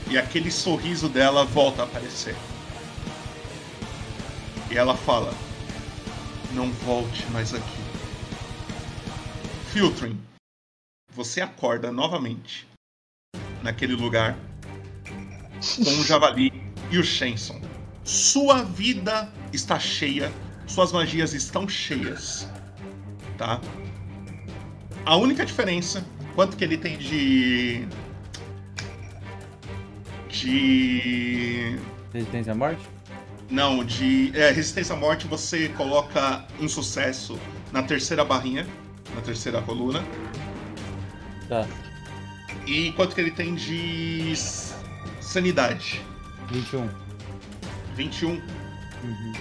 E 0.10 0.18
aquele 0.18 0.50
sorriso 0.52 1.10
dela 1.10 1.46
volta 1.46 1.82
a 1.82 1.86
aparecer. 1.86 2.36
E 4.72 4.78
ela 4.78 4.96
fala: 4.96 5.34
Não 6.54 6.72
volte 6.72 7.26
mais 7.32 7.54
aqui. 7.54 7.90
Filtering, 9.72 10.20
você 11.14 11.42
acorda 11.42 11.92
novamente 11.92 12.68
naquele 13.62 13.94
lugar 13.94 14.38
com 15.06 15.92
o 16.00 16.04
Javali 16.04 16.52
e 16.92 16.98
o 16.98 17.04
Shenson. 17.04 17.60
Sua 18.04 18.64
vida 18.64 19.32
está 19.54 19.80
cheia, 19.80 20.32
suas 20.66 20.92
magias 20.92 21.34
estão 21.34 21.68
cheias, 21.68 22.48
tá? 23.38 23.62
A 25.06 25.16
única 25.16 25.46
diferença, 25.46 26.04
quanto 26.36 26.58
que 26.58 26.64
ele 26.64 26.78
tem 26.78 26.98
de 26.98 27.88
de 30.30 31.80
Resistência 32.14 32.54
à 32.54 32.56
morte? 32.56 32.99
Não, 33.50 33.84
de 33.84 34.32
é, 34.36 34.52
resistência 34.52 34.94
à 34.94 34.98
morte 34.98 35.28
você 35.28 35.70
coloca 35.70 36.46
um 36.60 36.68
sucesso 36.70 37.40
na 37.72 37.82
terceira 37.84 38.24
barrinha, 38.24 38.68
na 39.16 39.22
terceira 39.22 39.62
coluna. 39.62 40.04
Tá. 41.48 41.66
E 42.68 42.92
quanto 42.94 43.16
que 43.16 43.22
ele 43.22 43.32
tem 43.32 43.56
de 43.56 44.34
sanidade? 45.20 46.02
21. 46.52 46.90
21. 47.96 48.30
Uhum. 49.04 49.34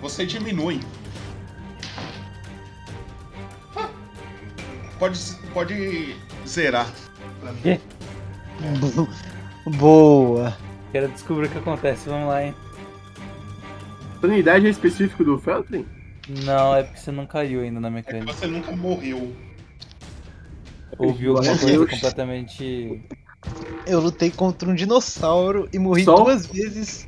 Você 0.00 0.24
diminui. 0.24 0.80
Ah, 3.76 3.88
Pode, 4.98 5.18
pode 5.52 6.16
zerar. 6.46 6.90
pra 7.40 7.52
mim. 7.64 7.80
Boa. 9.66 10.56
Quero 10.92 11.08
descobrir 11.08 11.46
o 11.46 11.50
que 11.50 11.58
acontece, 11.58 12.08
vamos 12.08 12.28
lá, 12.28 12.44
hein? 12.44 12.54
Sanidade 14.20 14.66
é 14.66 14.70
específico 14.70 15.24
do 15.24 15.38
Feltrin? 15.38 15.84
Não, 16.44 16.74
é 16.74 16.82
porque 16.82 16.98
você 16.98 17.12
não 17.12 17.26
caiu 17.26 17.60
ainda 17.60 17.80
na 17.80 17.90
mecânica. 17.90 18.32
Você 18.32 18.46
nunca 18.46 18.74
morreu. 18.74 19.34
Ouviu 20.98 21.36
alguma 21.36 21.58
coisa 21.58 21.66
Deus. 21.66 21.90
completamente. 21.90 23.04
Eu 23.86 24.00
lutei 24.00 24.30
contra 24.30 24.68
um 24.68 24.74
dinossauro 24.74 25.68
e 25.72 25.78
morri 25.78 26.04
Só? 26.04 26.14
duas 26.16 26.46
vezes 26.46 27.06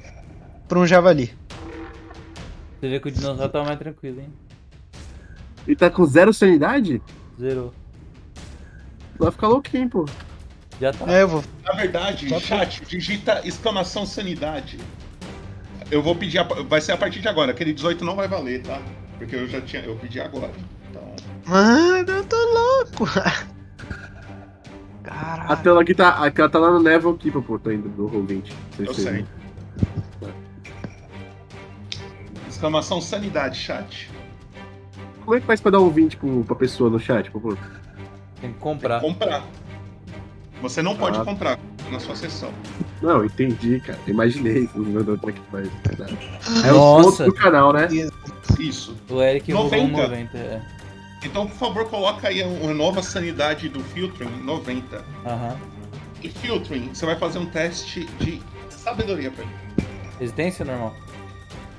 pra 0.69 0.79
um 0.79 0.87
javali. 0.87 1.33
Você 2.79 2.89
vê 2.89 3.01
que 3.01 3.09
o 3.09 3.11
dinossauro 3.11 3.51
tá 3.51 3.65
mais 3.65 3.79
tranquilo, 3.79 4.21
hein? 4.21 4.33
Ele 5.67 5.77
tá 5.77 5.91
com 5.91 6.05
zero 6.05 6.33
sanidade? 6.33 7.03
Zerou. 7.39 7.73
Vai 9.19 9.31
ficar 9.33 9.49
louquinho, 9.49 9.89
pô. 9.89 10.05
Já 10.81 10.93
tá. 10.93 11.12
É, 11.12 11.22
eu 11.22 11.29
vou. 11.29 11.45
Na 11.64 11.72
verdade, 11.72 12.29
chat, 12.41 12.85
digita 12.85 13.41
exclamação 13.45 14.07
sanidade. 14.07 14.79
Eu 15.91 16.03
vou 16.03 16.14
pedir. 16.14 16.39
A, 16.39 16.45
vai 16.45 16.81
ser 16.81 16.93
a 16.93 16.97
partir 16.97 17.20
de 17.20 17.29
agora. 17.29 17.51
Aquele 17.51 17.72
18 17.72 18.05
não 18.05 18.14
vai 18.14 18.29
valer, 18.29 18.62
tá? 18.62 18.81
Porque 19.18 19.35
eu 19.35 19.49
já 19.49 19.61
tinha. 19.61 19.83
Eu 19.83 19.97
pedi 19.97 20.20
agora. 20.20 20.53
Então. 20.89 21.14
Mano, 21.47 22.11
eu 22.11 22.24
tô 22.24 22.37
louco. 22.37 23.09
A 25.11 25.57
tela 25.57 25.83
aqui 25.83 25.95
tá. 25.95 26.11
Aquela 26.24 26.49
tá 26.49 26.59
lá 26.59 26.70
no 26.70 26.79
level 26.79 27.12
aqui, 27.12 27.31
pô, 27.31 27.59
tô 27.59 27.70
indo 27.70 27.89
do 27.89 28.09
Roll20. 28.09 28.53
Eu 28.79 28.95
sei. 28.95 29.24
Exclamação 32.47 33.01
sanidade, 33.01 33.59
chat. 33.59 34.11
Como 35.24 35.37
é 35.37 35.41
que 35.41 35.47
faz 35.47 35.61
pra 35.61 35.70
dar 35.70 35.81
um 35.81 35.91
20 35.91 36.16
pro, 36.16 36.45
pra 36.45 36.57
pessoa 36.57 36.91
no 36.91 36.99
chat, 36.99 37.31
por 37.31 37.41
favor? 37.41 37.59
Tem 38.41 38.53
que 38.53 38.59
comprar. 38.59 39.01
Comprar. 39.01 39.45
Você 40.63 40.83
não 40.83 40.97
pode 40.97 41.19
Ah. 41.19 41.25
comprar 41.25 41.59
na 41.91 42.01
sua 42.01 42.17
sessão. 42.17 42.51
Não, 43.01 43.25
entendi, 43.25 43.81
cara. 43.81 43.99
Imaginei 44.07 44.67
como 44.67 44.99
é 44.99 45.33
que 45.33 45.41
faz. 45.51 45.69
É 46.65 46.71
Nossa. 46.73 47.09
os 47.09 47.17
pontos 47.19 47.27
do 47.27 47.33
canal, 47.35 47.73
né? 47.73 47.89
Isso. 48.59 48.97
O 49.09 49.23
Eric 49.23 49.53
rolou 49.53 49.73
um 49.73 49.89
90. 49.89 50.03
90, 50.09 50.37
é. 50.39 50.63
Então, 51.25 51.47
por 51.47 51.57
favor, 51.57 51.85
coloca 51.89 52.29
aí 52.29 52.43
uma 52.43 52.75
nova 52.75 53.03
sanidade 53.03 53.69
do 53.69 53.81
filtering 53.81 54.43
90. 54.43 55.05
Aham. 55.27 55.57
E 56.23 56.29
filtering, 56.29 56.91
você 56.93 57.07
vai 57.07 57.17
fazer 57.17 57.39
um 57.39 57.47
teste 57.47 58.05
de 58.21 58.41
sabedoria 58.71 59.31
pra 59.31 59.45
mim. 59.45 59.53
Resistência 60.19 60.65
normal? 60.65 60.95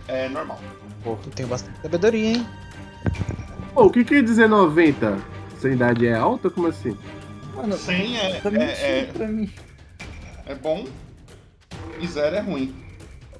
É 0.07 0.29
normal. 0.29 0.59
Eu 1.05 1.17
tenho 1.35 1.49
bastante 1.49 1.77
sabedoria, 1.81 2.29
hein? 2.37 2.45
Pô, 3.73 3.85
o 3.85 3.89
que 3.89 4.03
quer 4.03 4.23
dizer 4.23 4.47
90? 4.47 5.17
Sanidade 5.59 6.07
é 6.07 6.15
alta? 6.15 6.49
Como 6.49 6.67
assim? 6.67 6.97
Mano, 7.61 7.77
100 7.77 8.17
é, 8.17 8.39
tá 8.39 8.49
é, 8.53 8.99
é, 8.99 9.03
pra 9.05 9.27
mim. 9.27 9.49
é 10.45 10.55
bom. 10.55 10.85
E 11.99 12.07
zero 12.07 12.35
é 12.35 12.39
ruim. 12.39 12.73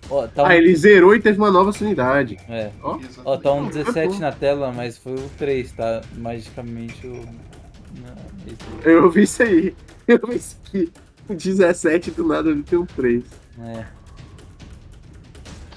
Ó, 0.10 0.28
tá 0.28 0.44
um... 0.44 0.46
Ah, 0.48 0.56
ele 0.56 0.76
zerou 0.76 1.16
e 1.16 1.22
teve 1.22 1.38
uma 1.38 1.52
nova 1.52 1.72
sanidade. 1.72 2.38
É. 2.50 2.72
Ó. 2.82 3.00
Ó, 3.24 3.38
tá 3.38 3.54
um 3.54 3.64
Não, 3.64 3.70
17 3.70 4.14
bom. 4.14 4.20
na 4.20 4.32
tela, 4.32 4.72
mas 4.72 4.98
foi 4.98 5.14
o 5.14 5.30
3, 5.38 5.72
tá? 5.72 6.02
Magicamente 6.18 7.06
o. 7.08 7.14
Não, 7.14 8.16
esse... 8.48 8.88
Eu 8.90 9.10
vi 9.10 9.24
isso 9.24 9.44
aí. 9.44 9.76
Eu 10.08 10.20
vi 10.28 10.36
isso 10.36 10.58
aqui. 10.66 10.92
O 11.28 11.36
17 11.36 12.12
do 12.12 12.28
nada 12.28 12.50
ele 12.50 12.64
tem 12.64 12.80
um 12.80 12.86
3. 12.86 13.24
É. 13.60 13.86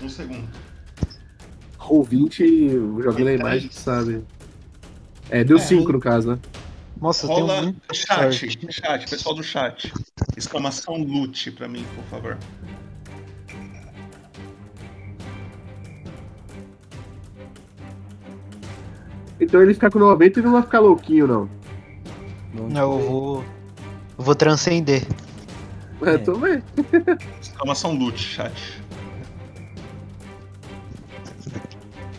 Um 0.02 0.08
segundo. 0.08 0.48
Ou 1.88 2.02
20, 2.02 2.42
eu 2.42 3.02
joguei 3.02 3.24
na 3.24 3.32
imagem, 3.34 3.70
sabe? 3.70 4.24
É, 5.28 5.44
deu 5.44 5.58
É. 5.58 5.60
5 5.60 5.92
no 5.92 6.00
caso, 6.00 6.30
né? 6.30 6.38
Nossa, 7.02 7.26
Rola 7.26 7.74
chat, 7.92 8.56
chat, 8.70 9.10
pessoal 9.10 9.34
do 9.34 9.42
chat. 9.42 9.92
Exclamação 10.36 11.02
loot 11.02 11.50
pra 11.50 11.66
mim, 11.66 11.84
por 11.96 12.04
favor. 12.04 12.38
Então 19.40 19.60
ele 19.60 19.74
ficar 19.74 19.90
com 19.90 19.98
90 19.98 20.38
e 20.38 20.42
não 20.44 20.52
vai 20.52 20.62
ficar 20.62 20.78
louquinho, 20.78 21.26
não. 21.26 21.50
Não, 22.70 22.92
eu 22.92 22.98
vou. 23.00 23.44
Eu 24.16 24.24
vou 24.24 24.34
transcender. 24.36 25.02
É, 26.02 26.16
tô 26.18 26.34
vendo. 26.34 26.62
Exclamação 27.42 27.94
loot, 27.94 28.16
chat. 28.16 28.80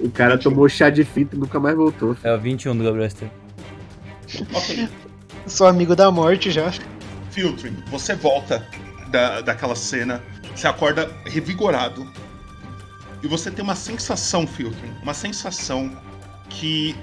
O 0.02 0.12
cara 0.12 0.38
tomou 0.38 0.68
chá 0.68 0.90
de 0.90 1.06
fita 1.06 1.38
e 1.38 1.40
nunca 1.40 1.58
mais 1.58 1.74
voltou. 1.74 2.18
É 2.22 2.36
o 2.36 2.38
21 2.38 2.76
do 2.76 2.84
Gabriel. 2.84 3.10
Ok. 4.54 4.90
Sou 5.48 5.68
amigo 5.68 5.96
da 5.96 6.10
morte 6.10 6.52
já. 6.52 6.72
Filtering, 7.32 7.84
você 7.88 8.16
volta 8.16 8.66
da, 9.10 9.42
daquela 9.42 9.76
cena, 9.76 10.24
você 10.56 10.68
acorda 10.68 11.12
revigorado. 11.26 12.10
E 13.22 13.28
você 13.28 13.50
tem 13.50 13.64
uma 13.64 13.76
sensação, 13.76 14.46
Filtering, 14.46 14.94
uma 15.02 15.14
sensação 15.14 15.96
que 16.50 16.96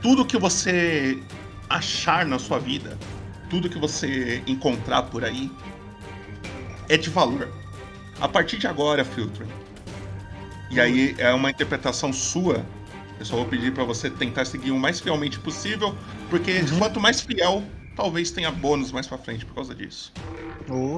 tudo 0.00 0.24
que 0.24 0.38
você 0.38 1.22
achar 1.68 2.26
na 2.26 2.38
sua 2.38 2.58
vida, 2.58 2.98
tudo 3.48 3.68
que 3.68 3.78
você 3.78 4.42
encontrar 4.46 5.04
por 5.04 5.24
aí, 5.24 5.50
é 6.88 6.96
de 6.96 7.10
valor. 7.10 7.48
A 8.20 8.28
partir 8.28 8.58
de 8.58 8.66
agora, 8.66 9.04
Filtering, 9.04 9.50
e 10.70 10.80
aí 10.80 11.14
é 11.18 11.32
uma 11.32 11.50
interpretação 11.50 12.12
sua. 12.12 12.64
Eu 13.22 13.26
só 13.26 13.36
vou 13.36 13.44
pedir 13.46 13.72
pra 13.72 13.84
você 13.84 14.10
tentar 14.10 14.44
seguir 14.44 14.72
o 14.72 14.76
mais 14.78 14.98
fielmente 14.98 15.38
possível, 15.38 15.94
porque 16.28 16.54
quanto 16.76 16.98
mais 16.98 17.20
fiel, 17.20 17.62
talvez 17.94 18.32
tenha 18.32 18.50
bônus 18.50 18.90
mais 18.90 19.06
pra 19.06 19.16
frente 19.16 19.46
por 19.46 19.54
causa 19.54 19.72
disso. 19.72 20.12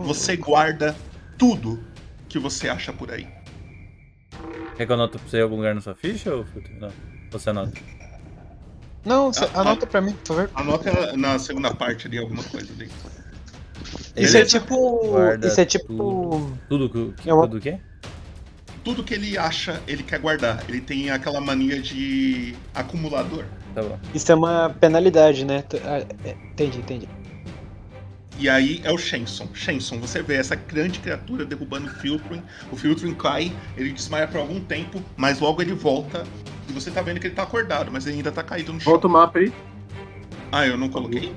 Você 0.06 0.34
guarda 0.34 0.96
tudo 1.36 1.84
que 2.26 2.38
você 2.38 2.70
acha 2.70 2.94
por 2.94 3.10
aí. 3.10 3.28
Quer 4.74 4.86
que 4.86 4.90
eu 4.90 4.94
anote 4.96 5.18
pra 5.18 5.28
você 5.28 5.36
em 5.36 5.42
algum 5.42 5.56
lugar 5.56 5.74
na 5.74 5.82
sua 5.82 5.94
ficha 5.94 6.34
ou? 6.34 6.46
Não. 6.80 6.90
Você 7.30 7.50
anota. 7.50 7.78
Não, 9.04 9.30
cê- 9.30 9.44
Ah, 9.52 9.60
anota 9.60 9.86
pra 9.86 10.00
mim, 10.00 10.12
por 10.14 10.26
favor. 10.28 10.50
Anota 10.54 11.14
na 11.18 11.38
segunda 11.38 11.74
parte 11.74 12.06
ali 12.06 12.16
alguma 12.16 12.42
coisa 12.42 12.72
ali. 12.72 12.90
Isso 14.16 14.38
é 14.38 14.46
tipo. 14.46 15.08
Guarda 15.08 15.46
Isso 15.46 15.60
é 15.60 15.64
tipo. 15.66 16.56
Tudo 16.70 16.88
que. 16.88 17.22
que 17.22 17.28
É 17.28 17.34
uma- 17.34 17.42
Tudo 17.42 17.58
o 17.58 17.60
quê? 17.60 17.78
Tudo 18.84 19.02
que 19.02 19.14
ele 19.14 19.38
acha, 19.38 19.82
ele 19.88 20.02
quer 20.02 20.18
guardar. 20.20 20.62
Ele 20.68 20.80
tem 20.80 21.10
aquela 21.10 21.40
mania 21.40 21.80
de 21.80 22.54
acumulador. 22.74 23.44
Tá 23.74 23.82
bom. 23.82 23.98
Isso 24.14 24.30
é 24.30 24.34
uma 24.34 24.76
penalidade, 24.78 25.44
né? 25.44 25.64
Ah, 25.84 26.04
é, 26.24 26.36
Entendi, 26.52 26.78
entendi. 26.78 27.08
E 28.38 28.48
aí 28.48 28.80
é 28.84 28.92
o 28.92 28.98
Shenson. 28.98 29.48
Shenson, 29.54 29.98
você 29.98 30.22
vê 30.22 30.34
essa 30.34 30.56
grande 30.56 30.98
criatura 30.98 31.44
derrubando 31.44 31.86
o 31.86 31.90
Filtering. 31.90 32.42
O 32.70 32.76
Filtering 32.76 33.14
cai, 33.14 33.52
ele 33.76 33.92
desmaia 33.92 34.26
por 34.26 34.38
algum 34.40 34.60
tempo, 34.60 35.02
mas 35.16 35.38
logo 35.38 35.62
ele 35.62 35.72
volta. 35.72 36.24
E 36.68 36.72
você 36.72 36.90
tá 36.90 37.00
vendo 37.00 37.20
que 37.20 37.28
ele 37.28 37.34
tá 37.34 37.44
acordado, 37.44 37.90
mas 37.92 38.06
ele 38.06 38.16
ainda 38.16 38.32
tá 38.32 38.42
caído 38.42 38.72
no 38.72 38.80
chão. 38.80 38.92
Volta 38.92 39.06
o 39.06 39.10
mapa 39.10 39.38
aí. 39.38 39.52
Ah, 40.50 40.66
eu 40.66 40.76
não 40.76 40.88
coloquei? 40.88 41.34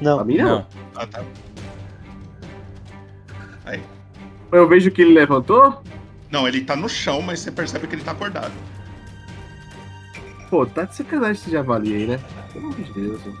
Não. 0.00 0.20
A 0.20 0.24
mim 0.24 0.38
não. 0.38 0.66
Ah, 0.94 1.06
tá. 1.06 1.22
Aí. 3.64 3.80
Eu 4.52 4.66
vejo 4.68 4.90
que 4.90 5.02
ele 5.02 5.12
levantou. 5.12 5.82
Não, 6.30 6.46
ele 6.46 6.62
tá 6.62 6.74
no 6.74 6.88
chão, 6.88 7.22
mas 7.22 7.40
você 7.40 7.50
percebe 7.50 7.86
que 7.86 7.94
ele 7.94 8.04
tá 8.04 8.12
acordado. 8.12 8.52
Pô, 10.50 10.64
tá 10.66 10.84
de 10.84 10.94
sacanagem 10.94 11.42
esse 11.42 11.50
javali 11.50 11.94
aí, 11.94 12.06
né? 12.06 12.20
Pelo 12.52 12.66
amor 12.66 12.76
de 12.80 12.92
Deus. 12.92 13.24
mano. 13.24 13.38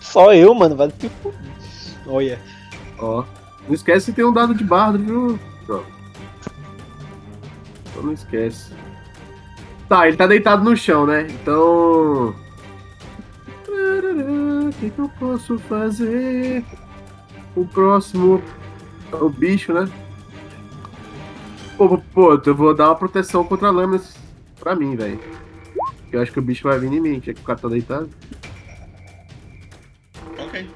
Só 0.00 0.34
eu, 0.34 0.54
mano, 0.54 0.76
vai 0.76 0.90
fuder. 0.90 1.10
Olha. 2.06 2.40
Ó. 2.98 3.24
Não 3.66 3.74
esquece 3.74 4.06
que 4.06 4.16
tem 4.16 4.24
um 4.24 4.32
dado 4.32 4.54
de 4.54 4.64
bardo, 4.64 4.98
viu? 4.98 5.38
Ó. 5.68 5.82
Só 7.94 8.02
não 8.02 8.12
esquece. 8.12 8.72
Tá, 9.88 10.06
ele 10.06 10.16
tá 10.16 10.26
deitado 10.26 10.64
no 10.64 10.76
chão, 10.76 11.06
né? 11.06 11.26
Então. 11.30 12.34
O 13.68 14.70
que, 14.80 14.90
que 14.90 14.98
eu 14.98 15.08
posso 15.18 15.58
fazer? 15.60 16.64
O 17.56 17.66
próximo. 17.66 18.42
é 19.12 19.16
O 19.16 19.28
bicho, 19.28 19.72
né? 19.72 19.88
Pô, 21.78 21.96
pô, 21.96 22.34
eu 22.34 22.54
vou 22.56 22.74
dar 22.74 22.88
uma 22.88 22.96
proteção 22.96 23.44
contra 23.44 23.70
lâminas 23.70 24.16
pra 24.58 24.74
mim, 24.74 24.96
velho. 24.96 25.20
Eu 26.10 26.20
acho 26.20 26.32
que 26.32 26.40
o 26.40 26.42
bicho 26.42 26.64
vai 26.64 26.76
vir 26.76 26.92
em 26.92 27.00
mim, 27.00 27.22
já 27.24 27.32
que 27.32 27.40
o 27.40 27.44
cara 27.44 27.56
tá 27.56 27.68
deitado. 27.68 28.10
Ok. 30.36 30.68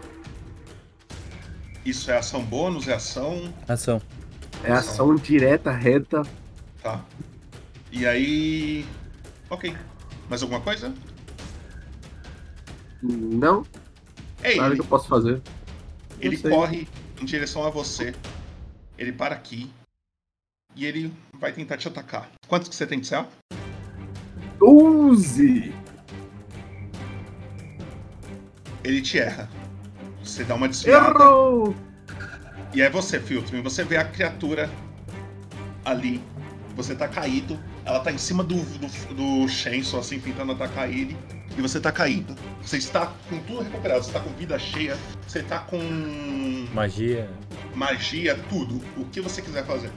Isso 1.85 2.09
é 2.09 2.17
ação 2.17 2.45
bônus, 2.45 2.87
é 2.87 2.95
ação. 2.95 3.53
Ação. 3.67 4.01
É 4.63 4.71
ação 4.71 5.17
direta, 5.17 5.73
reta. 5.73 6.23
Tá. 6.81 7.05
E 7.91 8.07
aí. 8.07 8.87
Ok. 9.51 9.77
Mais 10.31 10.41
alguma 10.41 10.61
coisa? 10.61 10.95
Não. 13.03 13.67
É 14.41 14.55
Nada 14.55 14.69
ele. 14.69 14.77
que 14.77 14.83
eu 14.83 14.89
posso 14.89 15.09
fazer. 15.09 15.43
Ele 16.21 16.37
sei. 16.37 16.49
corre 16.49 16.89
em 17.21 17.25
direção 17.25 17.65
a 17.67 17.71
você. 17.71 18.15
Ele 18.97 19.11
para 19.11 19.35
aqui. 19.35 19.69
E 20.75 20.87
ele 20.87 21.13
vai 21.39 21.53
tentar 21.53 21.77
te 21.77 21.89
atacar. 21.89 22.31
Quantos 22.49 22.69
que 22.69 22.75
você 22.75 22.87
tem 22.87 23.01
de 23.01 23.09
CA? 23.09 23.27
12! 24.59 25.73
Ele 28.85 29.03
te 29.03 29.19
erra. 29.19 29.49
Você 30.23 30.45
dá 30.45 30.55
uma 30.55 30.69
desviada. 30.69 31.19
Errou! 31.19 31.75
E 32.75 32.81
é 32.81 32.89
você, 32.89 33.21
Filtro. 33.21 33.63
Você 33.63 33.85
vê 33.85 33.97
a 33.97 34.05
criatura 34.05 34.71
ali. 35.85 36.23
Você 36.75 36.95
tá 36.95 37.07
caído. 37.07 37.59
Ela 37.85 38.01
tá 38.01 38.11
em 38.11 38.19
cima 38.19 38.43
do, 38.43 38.55
do, 38.55 39.15
do 39.15 39.49
Shenson, 39.49 39.99
assim, 39.99 40.19
tentando 40.19 40.53
atacar 40.53 40.91
ele. 40.91 41.17
E 41.57 41.61
você 41.61 41.79
tá 41.79 41.93
caído. 41.93 42.35
Você 42.63 42.79
está 42.79 43.13
com 43.29 43.39
tudo 43.41 43.63
recuperado. 43.63 44.03
Você 44.05 44.13
tá 44.13 44.21
com 44.21 44.31
vida 44.31 44.59
cheia. 44.59 44.97
Você 45.27 45.43
tá 45.43 45.59
com 45.59 45.79
Magia. 46.73 47.29
magia, 47.75 48.39
tudo. 48.49 48.81
O 48.97 49.05
que 49.07 49.21
você 49.21 49.43
quiser 49.43 49.67
fazer. 49.67 49.91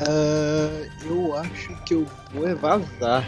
Ah, 0.00 0.86
eu 1.04 1.36
acho 1.36 1.74
que 1.84 1.94
eu 1.94 2.06
vou 2.32 2.48
é 2.48 2.54
vazar. 2.54 3.24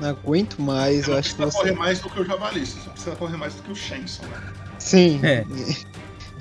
Não 0.00 0.10
aguento 0.10 0.60
mais, 0.60 1.06
eu 1.06 1.12
Não 1.12 1.18
acho 1.18 1.30
que 1.30 1.42
precisa 1.42 1.50
você. 1.50 1.58
correr 1.58 1.78
mais 1.78 2.00
do 2.00 2.10
que 2.10 2.20
o 2.20 2.24
Javali. 2.24 2.66
Você 2.66 2.80
só 2.80 2.90
precisa 2.90 3.16
correr 3.16 3.36
mais 3.36 3.54
do 3.54 3.62
que 3.62 3.72
o 3.72 3.76
Shenson, 3.76 4.24
né? 4.26 4.52
Sim. 4.78 5.20
É. 5.22 5.44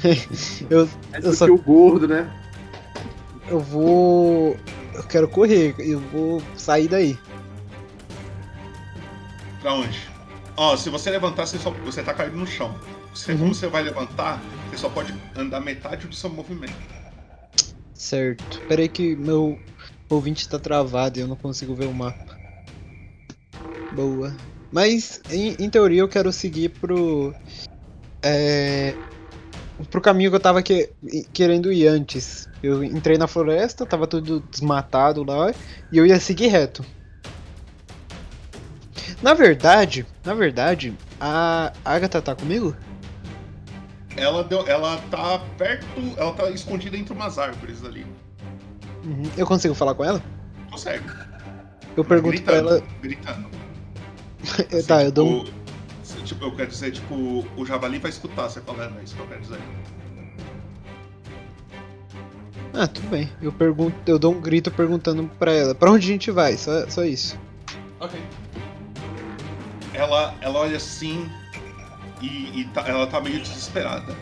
eu, 0.69 0.89
eu 1.21 1.33
só. 1.33 1.45
o 1.45 1.57
gordo, 1.57 2.07
né? 2.07 2.31
Eu 3.47 3.59
vou. 3.59 4.57
Eu 4.93 5.03
quero 5.03 5.27
correr, 5.27 5.75
eu 5.79 5.99
vou 5.99 6.41
sair 6.55 6.87
daí. 6.87 7.19
Pra 9.61 9.73
onde? 9.73 10.09
Ó, 10.57 10.75
se 10.75 10.89
você 10.89 11.09
levantar, 11.11 11.45
você, 11.45 11.57
só, 11.57 11.71
você 11.71 12.01
tá 12.01 12.13
caído 12.13 12.35
no 12.37 12.47
chão. 12.47 12.75
Você, 13.13 13.33
Como 13.33 13.53
você 13.53 13.67
vai 13.67 13.83
levantar, 13.83 14.41
você 14.69 14.77
só 14.77 14.89
pode 14.89 15.13
andar 15.35 15.59
metade 15.59 16.07
do 16.07 16.15
seu 16.15 16.29
movimento. 16.29 16.73
Certo. 18.01 18.59
Pera 18.67 18.81
aí 18.81 18.89
que 18.89 19.15
meu 19.15 19.59
ouvinte 20.09 20.49
tá 20.49 20.57
travado 20.57 21.19
e 21.19 21.21
eu 21.21 21.27
não 21.27 21.35
consigo 21.35 21.75
ver 21.75 21.85
o 21.85 21.93
mapa. 21.93 22.35
Boa. 23.91 24.35
Mas, 24.71 25.21
em, 25.29 25.55
em 25.59 25.69
teoria, 25.69 26.01
eu 26.01 26.09
quero 26.09 26.31
seguir 26.31 26.69
pro. 26.69 27.31
É. 28.23 28.95
Pro 29.91 30.01
caminho 30.01 30.31
que 30.31 30.35
eu 30.35 30.39
tava 30.39 30.63
que- 30.63 30.89
querendo 31.31 31.71
ir 31.71 31.85
antes. 31.85 32.49
Eu 32.63 32.83
entrei 32.83 33.19
na 33.19 33.27
floresta, 33.27 33.85
tava 33.85 34.07
tudo 34.07 34.39
desmatado 34.49 35.23
lá, 35.23 35.53
e 35.91 35.97
eu 35.99 36.05
ia 36.05 36.19
seguir 36.19 36.47
reto. 36.47 36.83
Na 39.21 39.35
verdade, 39.35 40.07
na 40.25 40.33
verdade, 40.33 40.91
a 41.19 41.71
Agatha 41.85 42.19
tá 42.19 42.35
comigo? 42.35 42.75
Ela, 44.17 44.43
deu, 44.43 44.67
ela 44.67 44.97
tá 45.09 45.39
perto, 45.57 45.85
ela 46.17 46.33
tá 46.33 46.49
escondida 46.49 46.97
entre 46.97 47.13
umas 47.13 47.37
árvores 47.37 47.83
ali. 47.83 48.05
Uhum. 49.03 49.23
Eu 49.37 49.45
consigo 49.47 49.73
falar 49.73 49.95
com 49.95 50.03
ela? 50.03 50.21
Consegue. 50.69 51.05
Eu 51.95 52.03
pergunto 52.03 52.41
pra 52.41 52.53
gritando, 52.53 52.69
ela. 52.69 52.83
Gritando. 53.01 53.49
tá, 54.87 55.03
eu 55.03 55.11
dou. 55.11 55.45
Tipo, 55.45 56.23
tipo, 56.23 56.45
eu 56.45 56.55
quero 56.55 56.69
dizer, 56.69 56.91
tipo, 56.91 57.45
o 57.57 57.65
javali 57.65 57.99
vai 57.99 58.09
escutar 58.09 58.49
você 58.49 58.61
falando, 58.61 58.99
é 58.99 59.03
isso 59.03 59.15
que 59.15 59.21
eu 59.21 59.27
quero 59.27 59.41
dizer. 59.41 59.59
Ah, 62.73 62.87
tudo 62.87 63.09
bem. 63.09 63.29
Eu 63.41 63.51
pergunto, 63.51 63.95
eu 64.05 64.17
dou 64.17 64.33
um 64.33 64.39
grito 64.39 64.71
perguntando 64.71 65.29
pra 65.37 65.51
ela, 65.51 65.75
pra 65.75 65.91
onde 65.91 66.05
a 66.05 66.11
gente 66.11 66.31
vai? 66.31 66.55
Só, 66.55 66.89
só 66.89 67.03
isso. 67.03 67.37
Ok. 67.99 68.19
Ela, 69.93 70.33
ela 70.41 70.59
olha 70.59 70.77
assim 70.77 71.29
e, 72.21 72.61
e 72.61 72.65
tá- 72.65 72.87
ela 72.87 73.07
tá 73.07 73.19
meio 73.21 73.41
desesperada. 73.41 74.15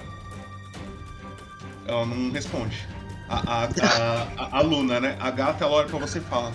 Ela 1.86 2.06
não 2.06 2.32
responde. 2.32 2.88
A, 3.28 3.36
a, 3.38 3.64
a, 3.66 4.24
a, 4.38 4.58
a 4.58 4.62
Luna, 4.62 5.00
né? 5.00 5.18
A 5.20 5.30
gata, 5.30 5.64
ela 5.66 5.74
olha 5.76 5.88
pra 5.88 6.00
você 6.00 6.18
e 6.20 6.22
fala: 6.22 6.52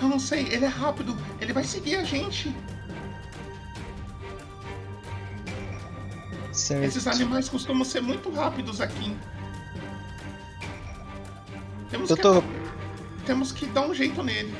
Eu 0.00 0.08
não 0.08 0.18
sei, 0.18 0.46
ele 0.48 0.64
é 0.64 0.68
rápido, 0.68 1.16
ele 1.40 1.52
vai 1.52 1.64
seguir 1.64 1.96
a 1.96 2.04
gente. 2.04 2.54
Certo. 6.52 6.84
Esses 6.84 7.06
animais 7.06 7.48
costumam 7.48 7.84
ser 7.84 8.02
muito 8.02 8.30
rápidos 8.30 8.80
aqui. 8.80 9.16
Temos 11.90 12.10
Eu 12.10 12.16
que, 12.16 12.22
temos 13.24 13.52
que 13.52 13.66
dar 13.66 13.82
um 13.82 13.94
jeito 13.94 14.22
nele. 14.22 14.54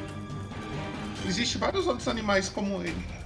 Existem 1.26 1.60
vários 1.60 1.86
outros 1.86 2.09
animais 2.09 2.48
como 2.48 2.82
ele. 2.82 3.22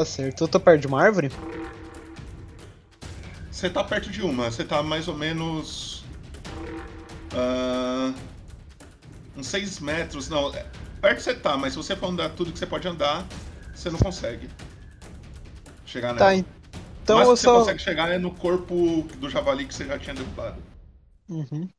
Tá 0.00 0.04
certo. 0.06 0.44
Eu 0.44 0.48
tô 0.48 0.58
perto 0.58 0.80
de 0.80 0.86
uma 0.86 1.02
árvore? 1.02 1.30
Você 3.50 3.68
tá 3.68 3.84
perto 3.84 4.10
de 4.10 4.22
uma, 4.22 4.50
você 4.50 4.64
tá 4.64 4.82
mais 4.82 5.08
ou 5.08 5.14
menos. 5.14 6.04
ah, 7.34 8.12
uns 9.36 9.46
6 9.46 9.78
metros. 9.80 10.28
Não, 10.28 10.54
é- 10.54 10.66
perto 11.00 11.20
você 11.20 11.34
tá, 11.34 11.56
mas 11.56 11.72
se 11.72 11.76
você 11.76 11.96
for 11.96 12.06
andar 12.08 12.30
tudo 12.30 12.52
que 12.52 12.58
você 12.58 12.66
pode 12.66 12.86
andar, 12.88 13.26
você 13.74 13.90
não 13.90 13.98
consegue 13.98 14.48
chegar 15.84 16.14
nela. 16.14 16.26
Tá, 16.26 16.34
então 16.34 17.18
Mas 17.18 17.28
eu 17.28 17.36
você 17.36 17.44
só. 17.44 17.58
consegue 17.58 17.78
chegar 17.80 18.10
é 18.10 18.18
no 18.18 18.30
corpo 18.34 19.02
do 19.18 19.28
javali 19.28 19.66
que 19.66 19.74
você 19.74 19.84
já 19.86 19.98
tinha 19.98 20.14
derrubado. 20.14 20.62
Uhum. 21.28 21.70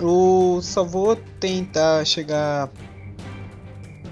Eu 0.00 0.60
só 0.62 0.84
vou 0.84 1.16
tentar 1.40 2.04
chegar 2.04 2.70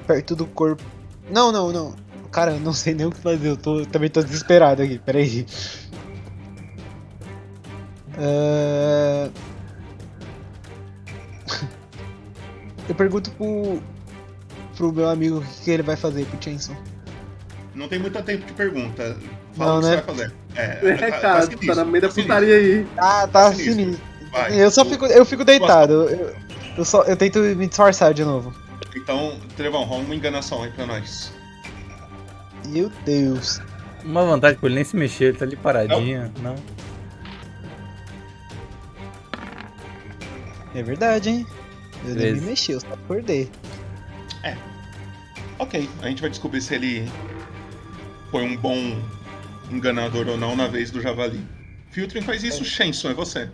perto 0.06 0.34
do 0.36 0.46
corpo. 0.46 0.82
Não, 1.30 1.50
não, 1.52 1.72
não. 1.72 1.94
Cara, 2.30 2.52
eu 2.52 2.60
não 2.60 2.72
sei 2.72 2.94
nem 2.94 3.06
o 3.06 3.10
que 3.10 3.18
fazer. 3.20 3.48
Eu 3.48 3.56
tô, 3.56 3.84
também 3.86 4.10
tô 4.10 4.22
desesperado 4.22 4.82
aqui. 4.82 4.98
Peraí. 4.98 5.46
Ah, 8.18 9.28
Eu 12.88 12.94
pergunto 12.94 13.30
pro, 13.32 13.80
pro 14.76 14.92
meu 14.92 15.08
amigo 15.08 15.38
o 15.38 15.40
que 15.42 15.62
que 15.64 15.70
ele 15.70 15.82
vai 15.82 15.96
fazer 15.96 16.26
pro 16.26 16.42
Chainsaw. 16.42 16.76
Não 17.74 17.88
tem 17.88 17.98
muito 17.98 18.22
tempo 18.22 18.46
de 18.46 18.52
pergunta. 18.52 19.16
Fala 19.56 19.72
Não, 19.72 19.78
o 19.78 19.82
que 19.82 19.86
né? 19.88 19.96
você 19.96 20.02
vai 20.02 20.14
fazer. 20.14 20.34
É, 20.54 21.06
É, 21.06 21.10
cara, 21.20 21.42
sinistro, 21.42 21.66
tá 21.68 21.74
na 21.76 21.84
meio 21.84 22.02
da 22.02 22.10
sinistro. 22.10 22.22
putaria 22.22 22.54
aí. 22.56 22.86
Ah, 22.98 23.26
tá 23.26 23.50
sinistro. 23.52 23.74
sinistro. 23.74 24.04
Vai. 24.30 24.60
Eu 24.60 24.70
só 24.70 24.84
fico, 24.84 25.06
eu 25.06 25.24
fico 25.24 25.44
deitado. 25.44 25.92
Eu, 26.08 26.36
eu 26.76 26.84
só, 26.84 27.02
eu 27.04 27.16
tento 27.16 27.38
me 27.38 27.66
disfarçar 27.66 28.12
de 28.12 28.24
novo. 28.24 28.52
Então, 29.04 29.38
Trevão, 29.54 29.84
rola 29.84 30.02
uma 30.02 30.14
enganação 30.14 30.62
aí 30.62 30.70
pra 30.72 30.86
nós. 30.86 31.30
Meu 32.66 32.90
Deus. 33.04 33.60
Uma 34.02 34.24
vantagem 34.24 34.58
por 34.58 34.66
ele 34.66 34.76
nem 34.76 34.84
se 34.84 34.96
mexer, 34.96 35.24
ele 35.26 35.36
tá 35.36 35.44
ali 35.44 35.56
paradinho. 35.56 36.32
Não. 36.40 36.56
É 40.74 40.82
verdade, 40.82 41.28
hein? 41.28 41.46
Eu 42.06 42.14
nem 42.14 42.32
me 42.32 42.40
mexi, 42.40 42.72
eu 42.72 42.80
só 42.80 42.94
acordei. 42.94 43.50
Ok, 45.58 45.88
a 46.02 46.08
gente 46.08 46.20
vai 46.20 46.30
descobrir 46.30 46.60
se 46.60 46.74
ele 46.74 47.08
foi 48.30 48.42
um 48.42 48.56
bom 48.56 49.00
enganador 49.70 50.28
ou 50.28 50.36
não 50.36 50.56
na 50.56 50.66
vez 50.66 50.90
do 50.90 51.00
javali. 51.00 51.40
Filtrin 51.90 52.22
faz 52.22 52.42
isso, 52.42 52.64
Shenson, 52.64 53.10
é 53.10 53.14
você. 53.14 53.50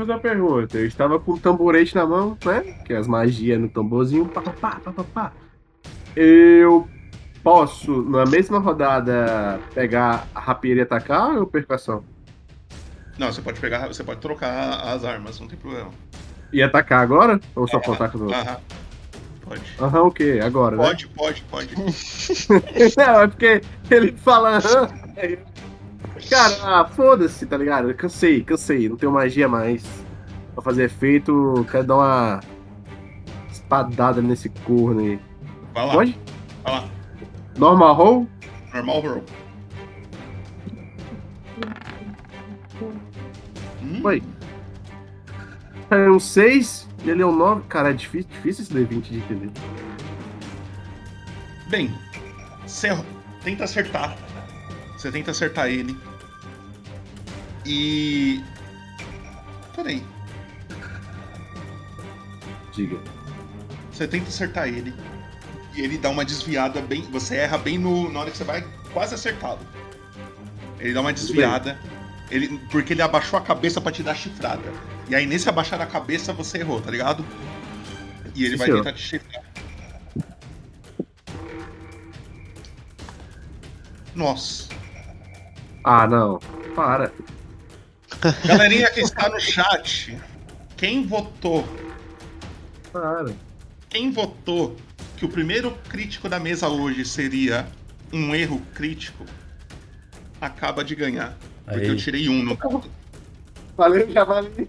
Fazer 0.00 0.12
uma 0.12 0.18
pergunta. 0.18 0.78
Eu 0.78 0.86
estava 0.86 1.20
com 1.20 1.32
o 1.32 1.38
tamborete 1.38 1.94
na 1.94 2.06
mão, 2.06 2.38
né? 2.42 2.62
Que 2.86 2.94
é 2.94 2.96
as 2.96 3.06
magias 3.06 3.60
no 3.60 3.68
tamborzinho. 3.68 4.24
Pá, 4.26 4.40
pá, 4.40 4.52
pá, 4.52 4.92
pá, 4.92 5.04
pá. 5.04 5.32
Eu 6.16 6.88
posso, 7.44 8.00
na 8.04 8.24
mesma 8.24 8.58
rodada, 8.58 9.60
pegar 9.74 10.26
a 10.34 10.40
rapieira 10.40 10.80
e 10.80 10.82
atacar 10.84 11.36
ou 11.36 11.46
perco 11.46 11.74
ação? 11.74 12.02
Não, 13.18 13.30
você 13.30 13.42
pode 13.42 13.60
pegar, 13.60 13.88
você 13.88 14.02
pode 14.02 14.20
trocar 14.20 14.88
as 14.88 15.04
armas, 15.04 15.38
não 15.38 15.46
tem 15.46 15.58
problema. 15.58 15.90
E 16.50 16.62
atacar 16.62 17.02
agora? 17.02 17.38
Ou 17.54 17.68
só 17.68 17.78
for 17.82 17.94
atacar 17.94 18.18
no 18.18 18.32
Aham. 18.32 18.56
Pode. 19.42 19.62
Aham, 19.78 20.02
o 20.04 20.10
quê? 20.10 20.40
Agora, 20.42 20.78
né? 20.78 20.82
Pode, 20.82 21.08
pode, 21.08 21.42
pode. 21.42 21.76
Não, 21.76 23.20
é 23.20 23.28
porque 23.28 23.60
ele 23.90 24.12
fala 24.12 24.60
Cara, 26.28 26.54
ah, 26.62 26.84
foda-se, 26.84 27.46
tá 27.46 27.56
ligado? 27.56 27.92
Cansei, 27.94 28.42
cansei. 28.42 28.88
Não 28.88 28.96
tenho 28.96 29.12
magia 29.12 29.48
mais. 29.48 29.84
Pra 30.54 30.62
fazer 30.62 30.84
efeito, 30.84 31.66
quero 31.70 31.86
dar 31.86 31.96
uma 31.96 32.40
espadada 33.50 34.20
nesse 34.20 34.48
corno 34.48 35.00
aí. 35.00 35.20
Vai 35.72 35.86
lá. 35.86 35.92
Pode? 35.92 36.18
Vai 36.62 36.72
lá. 36.72 36.88
Normal 37.56 37.94
roll? 37.94 38.28
Normal 38.74 39.00
roll. 39.00 39.24
Oi. 44.04 44.22
É 45.90 46.10
um 46.10 46.20
6 46.20 46.88
e 47.04 47.10
ele 47.10 47.22
é 47.22 47.26
um 47.26 47.34
9. 47.34 47.62
Cara, 47.68 47.90
é 47.90 47.92
difícil, 47.92 48.30
difícil 48.30 48.64
esse 48.64 48.74
D20 48.74 49.02
de 49.02 49.18
entender. 49.18 49.50
Bem, 51.68 51.92
você 52.66 52.88
tenta 53.42 53.64
acertar. 53.64 54.16
Você 55.00 55.10
tenta 55.10 55.30
acertar 55.30 55.68
ele. 55.68 55.96
E. 57.64 58.44
Peraí. 59.74 60.04
Diga. 62.70 62.98
Você 63.90 64.06
tenta 64.06 64.28
acertar 64.28 64.68
ele. 64.68 64.92
E 65.74 65.80
ele 65.80 65.96
dá 65.96 66.10
uma 66.10 66.22
desviada 66.22 66.82
bem. 66.82 67.00
Você 67.12 67.36
erra 67.36 67.56
bem 67.56 67.78
no, 67.78 68.12
na 68.12 68.20
hora 68.20 68.30
que 68.30 68.36
você 68.36 68.44
vai 68.44 68.62
quase 68.92 69.14
acertá-lo. 69.14 69.60
Ele 70.78 70.92
dá 70.92 71.00
uma 71.00 71.14
desviada. 71.14 71.78
Ele, 72.30 72.58
porque 72.70 72.92
ele 72.92 73.00
abaixou 73.00 73.38
a 73.38 73.42
cabeça 73.42 73.80
pra 73.80 73.90
te 73.90 74.02
dar 74.02 74.14
chifrada. 74.14 74.70
E 75.08 75.14
aí, 75.14 75.24
nesse 75.24 75.48
abaixar 75.48 75.80
a 75.80 75.86
cabeça, 75.86 76.34
você 76.34 76.58
errou, 76.58 76.78
tá 76.78 76.90
ligado? 76.90 77.24
E 78.34 78.44
ele 78.44 78.52
Sim, 78.52 78.56
vai 78.58 78.66
senhor. 78.66 78.84
tentar 78.84 78.92
te 78.92 79.02
chifrar. 79.02 79.44
Nossa. 84.14 84.79
Ah, 85.84 86.06
não. 86.06 86.38
Para. 86.74 87.12
Galerinha 88.44 88.90
que 88.90 89.00
está 89.00 89.28
no 89.28 89.40
chat, 89.40 90.18
quem 90.76 91.06
votou? 91.06 91.66
Para. 92.92 93.34
Quem 93.88 94.10
votou 94.10 94.76
que 95.16 95.24
o 95.24 95.28
primeiro 95.28 95.72
crítico 95.88 96.28
da 96.28 96.38
mesa 96.40 96.68
hoje 96.68 97.04
seria 97.04 97.68
um 98.12 98.34
erro 98.34 98.60
crítico, 98.74 99.24
acaba 100.40 100.84
de 100.84 100.94
ganhar. 100.94 101.36
Porque 101.64 101.80
Aí. 101.80 101.88
eu 101.88 101.96
tirei 101.96 102.28
um 102.28 102.42
no. 102.42 102.58
Valeu, 103.76 104.10
já 104.10 104.24
valeu. 104.24 104.68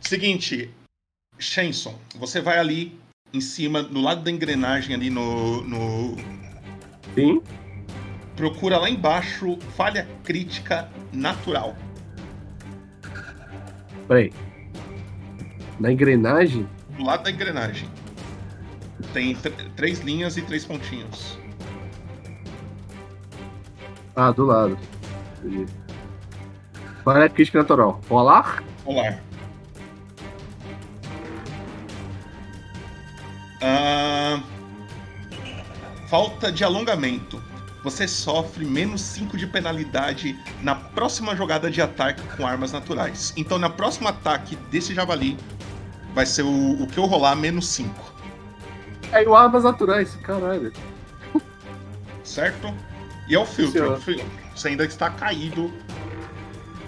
Seguinte, 0.00 0.70
Shenson, 1.38 1.98
você 2.16 2.40
vai 2.40 2.58
ali 2.58 2.98
em 3.32 3.40
cima, 3.40 3.82
do 3.82 4.00
lado 4.00 4.22
da 4.22 4.30
engrenagem 4.30 4.94
ali 4.94 5.08
no. 5.10 5.62
no... 5.62 6.16
Sim. 7.14 7.42
Procura 8.42 8.76
lá 8.76 8.90
embaixo 8.90 9.56
falha 9.76 10.08
crítica 10.24 10.88
natural. 11.12 11.76
Peraí. 14.08 14.32
Na 15.78 15.92
engrenagem? 15.92 16.68
Do 16.96 17.04
lado 17.04 17.22
da 17.22 17.30
engrenagem. 17.30 17.88
Tem 19.12 19.36
tr- 19.36 19.50
três 19.76 20.00
linhas 20.00 20.36
e 20.36 20.42
três 20.42 20.64
pontinhos. 20.64 21.38
Ah, 24.16 24.32
do 24.32 24.44
lado. 24.44 24.76
Entendi. 25.44 25.72
Falha 27.04 27.28
crítica 27.28 27.58
natural. 27.60 28.00
Rolar? 28.10 28.64
Rolar. 28.84 29.20
Ah, 33.60 34.42
falta 36.08 36.50
de 36.50 36.64
alongamento. 36.64 37.41
Você 37.82 38.06
sofre 38.06 38.64
menos 38.64 39.00
5 39.00 39.36
de 39.36 39.46
penalidade 39.46 40.38
na 40.62 40.74
próxima 40.74 41.34
jogada 41.34 41.70
de 41.70 41.82
ataque 41.82 42.22
com 42.36 42.46
armas 42.46 42.72
naturais. 42.72 43.32
Então, 43.36 43.58
na 43.58 43.68
próxima 43.68 44.10
ataque 44.10 44.54
desse 44.70 44.94
javali, 44.94 45.36
vai 46.14 46.24
ser 46.24 46.42
o, 46.42 46.82
o 46.82 46.86
que 46.86 46.98
eu 46.98 47.04
rolar 47.06 47.34
menos 47.34 47.66
5. 47.68 48.12
É 49.10 49.28
o 49.28 49.34
armas 49.34 49.64
naturais, 49.64 50.14
caralho. 50.22 50.72
Certo? 52.22 52.72
E 53.28 53.34
é 53.34 53.38
o 53.38 53.44
filtro. 53.44 53.72
Senhor. 53.72 53.94
é 53.94 53.96
o 53.96 54.00
filtro. 54.00 54.26
Você 54.54 54.68
ainda 54.68 54.84
está 54.84 55.10
caído 55.10 55.72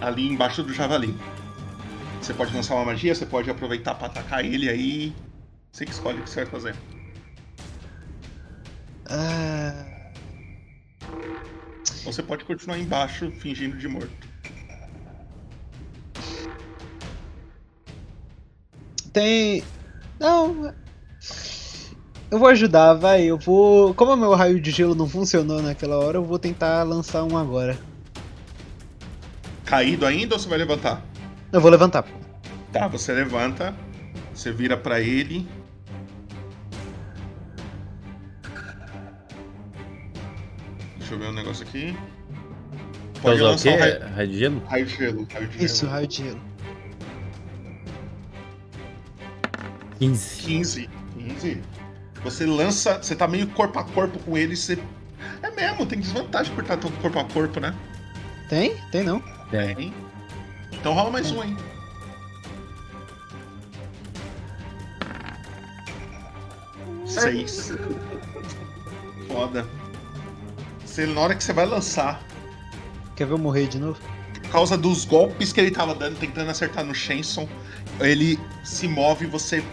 ali 0.00 0.28
embaixo 0.28 0.62
do 0.62 0.72
javali. 0.72 1.16
Você 2.20 2.32
pode 2.32 2.54
lançar 2.54 2.76
uma 2.76 2.84
magia, 2.84 3.14
você 3.14 3.26
pode 3.26 3.50
aproveitar 3.50 3.94
para 3.96 4.06
atacar 4.06 4.44
ele 4.44 4.68
aí. 4.68 5.14
Você 5.72 5.84
que 5.84 5.92
escolhe 5.92 6.20
o 6.20 6.22
que 6.22 6.30
você 6.30 6.44
vai 6.44 6.50
fazer. 6.50 6.76
Ah, 9.06 9.93
Ou 9.93 9.93
você 12.04 12.22
pode 12.22 12.44
continuar 12.44 12.78
embaixo 12.78 13.30
fingindo 13.32 13.76
de 13.76 13.88
morto. 13.88 14.28
Tem. 19.12 19.62
Não. 20.18 20.74
Eu 22.30 22.38
vou 22.38 22.48
ajudar, 22.48 22.94
vai. 22.94 23.22
Eu 23.24 23.38
vou. 23.38 23.94
Como 23.94 24.12
o 24.12 24.16
meu 24.16 24.34
raio 24.34 24.60
de 24.60 24.70
gelo 24.70 24.94
não 24.94 25.08
funcionou 25.08 25.62
naquela 25.62 25.98
hora, 25.98 26.18
eu 26.18 26.24
vou 26.24 26.38
tentar 26.38 26.82
lançar 26.82 27.24
um 27.24 27.36
agora. 27.36 27.78
Caído 29.64 30.04
ainda 30.04 30.34
ou 30.34 30.38
você 30.38 30.48
vai 30.48 30.58
levantar? 30.58 31.02
Eu 31.52 31.60
vou 31.60 31.70
levantar. 31.70 32.04
Tá, 32.72 32.88
você 32.88 33.12
levanta, 33.12 33.74
você 34.34 34.50
vira 34.50 34.76
pra 34.76 35.00
ele. 35.00 35.46
Deixa 41.14 41.14
eu 41.14 41.18
ver 41.18 41.28
um 41.28 41.32
negócio 41.32 41.64
aqui. 41.66 41.96
Vai 43.22 43.34
usar 43.36 43.50
o 43.50 43.56
quê? 43.56 43.70
um 43.70 43.78
raio, 43.78 44.14
Raio 44.14 44.28
de 44.28 44.38
gelo? 44.38 44.62
raio 44.66 44.86
de 44.86 44.96
gelo. 44.96 45.28
Raio 45.32 45.48
de 45.48 45.64
Isso, 45.64 45.80
gelo. 45.80 45.92
raio 45.92 46.06
de 46.08 46.16
gelo. 46.16 46.40
15. 49.98 50.42
15. 50.42 50.90
15. 51.16 51.62
Você 52.24 52.46
lança, 52.46 52.98
você 53.00 53.14
tá 53.14 53.28
meio 53.28 53.46
corpo 53.48 53.78
a 53.78 53.84
corpo 53.84 54.18
com 54.18 54.36
ele, 54.36 54.56
você. 54.56 54.76
É 55.42 55.50
mesmo, 55.52 55.86
tem 55.86 56.00
desvantagem 56.00 56.52
por 56.52 56.62
estar 56.62 56.78
todo 56.78 56.92
corpo 57.00 57.18
a 57.18 57.24
corpo, 57.24 57.60
né? 57.60 57.72
Tem? 58.48 58.76
Tem 58.90 59.04
não. 59.04 59.20
Tem. 59.50 59.94
Então 60.72 60.94
rola 60.94 61.10
mais 61.10 61.30
um, 61.30 61.44
hein? 61.44 61.56
Seis. 67.06 67.72
Foda. 69.28 69.64
Você, 70.94 71.06
na 71.06 71.20
hora 71.22 71.34
que 71.34 71.42
você 71.42 71.52
vai 71.52 71.66
lançar, 71.66 72.22
Quer 73.16 73.26
ver 73.26 73.32
eu 73.32 73.38
morrer 73.38 73.66
de 73.66 73.80
novo? 73.80 74.00
por 74.32 74.48
causa 74.48 74.78
dos 74.78 75.04
golpes 75.04 75.52
que 75.52 75.60
ele 75.60 75.72
tava 75.72 75.92
dando, 75.92 76.16
tentando 76.20 76.48
acertar 76.48 76.84
no 76.84 76.94
Shenson, 76.94 77.48
ele 77.98 78.38
se 78.62 78.86
move 78.86 79.24
e 79.24 79.28
você 79.28 79.64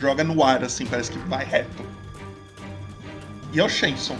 joga 0.00 0.24
no 0.24 0.42
ar, 0.42 0.64
assim, 0.64 0.84
parece 0.86 1.12
que 1.12 1.18
vai 1.20 1.44
reto. 1.44 1.84
E 3.52 3.60
é 3.60 3.64
o 3.64 3.68
Shenson. 3.68 4.16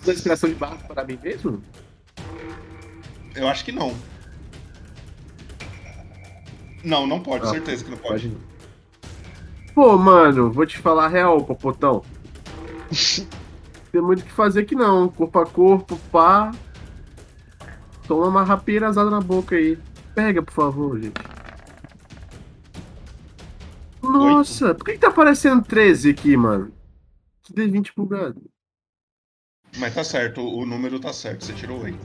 Usa 0.00 0.14
inspiração 0.14 0.48
de 0.48 0.54
barra 0.54 0.76
para 0.88 1.04
mim 1.04 1.18
mesmo? 1.22 1.62
Eu 3.34 3.48
acho 3.48 3.66
que 3.66 3.72
não. 3.72 3.94
Não, 6.82 7.06
não 7.06 7.20
pode, 7.20 7.44
Ah, 7.44 7.50
certeza 7.50 7.84
que 7.84 7.90
não 7.90 7.98
pode. 7.98 8.34
Pô, 9.74 9.98
mano, 9.98 10.50
vou 10.50 10.64
te 10.64 10.78
falar 10.78 11.04
a 11.04 11.08
real, 11.08 11.44
popotão. 11.44 12.02
Tem 13.96 14.04
muito 14.04 14.20
o 14.20 14.24
que 14.24 14.30
fazer 14.32 14.60
aqui 14.60 14.74
não. 14.74 15.08
Corpo 15.08 15.38
a 15.38 15.46
corpo, 15.46 15.96
pá. 16.12 16.52
Toma 18.06 18.26
uma 18.26 18.44
rapieira 18.44 18.88
asada 18.88 19.08
na 19.08 19.22
boca 19.22 19.56
aí. 19.56 19.78
Pega, 20.14 20.42
por 20.42 20.52
favor, 20.52 21.00
gente. 21.00 21.18
Nossa, 24.02 24.74
por 24.74 24.84
que, 24.84 24.92
que 24.92 24.98
tá 24.98 25.08
aparecendo 25.08 25.64
13 25.64 26.10
aqui, 26.10 26.36
mano? 26.36 26.70
Que 27.42 27.54
D20 27.54 27.92
bugado. 27.96 28.42
Mas 29.78 29.94
tá 29.94 30.04
certo, 30.04 30.42
o 30.42 30.66
número 30.66 31.00
tá 31.00 31.10
certo, 31.14 31.46
você 31.46 31.54
tirou 31.54 31.82
8. 31.82 31.98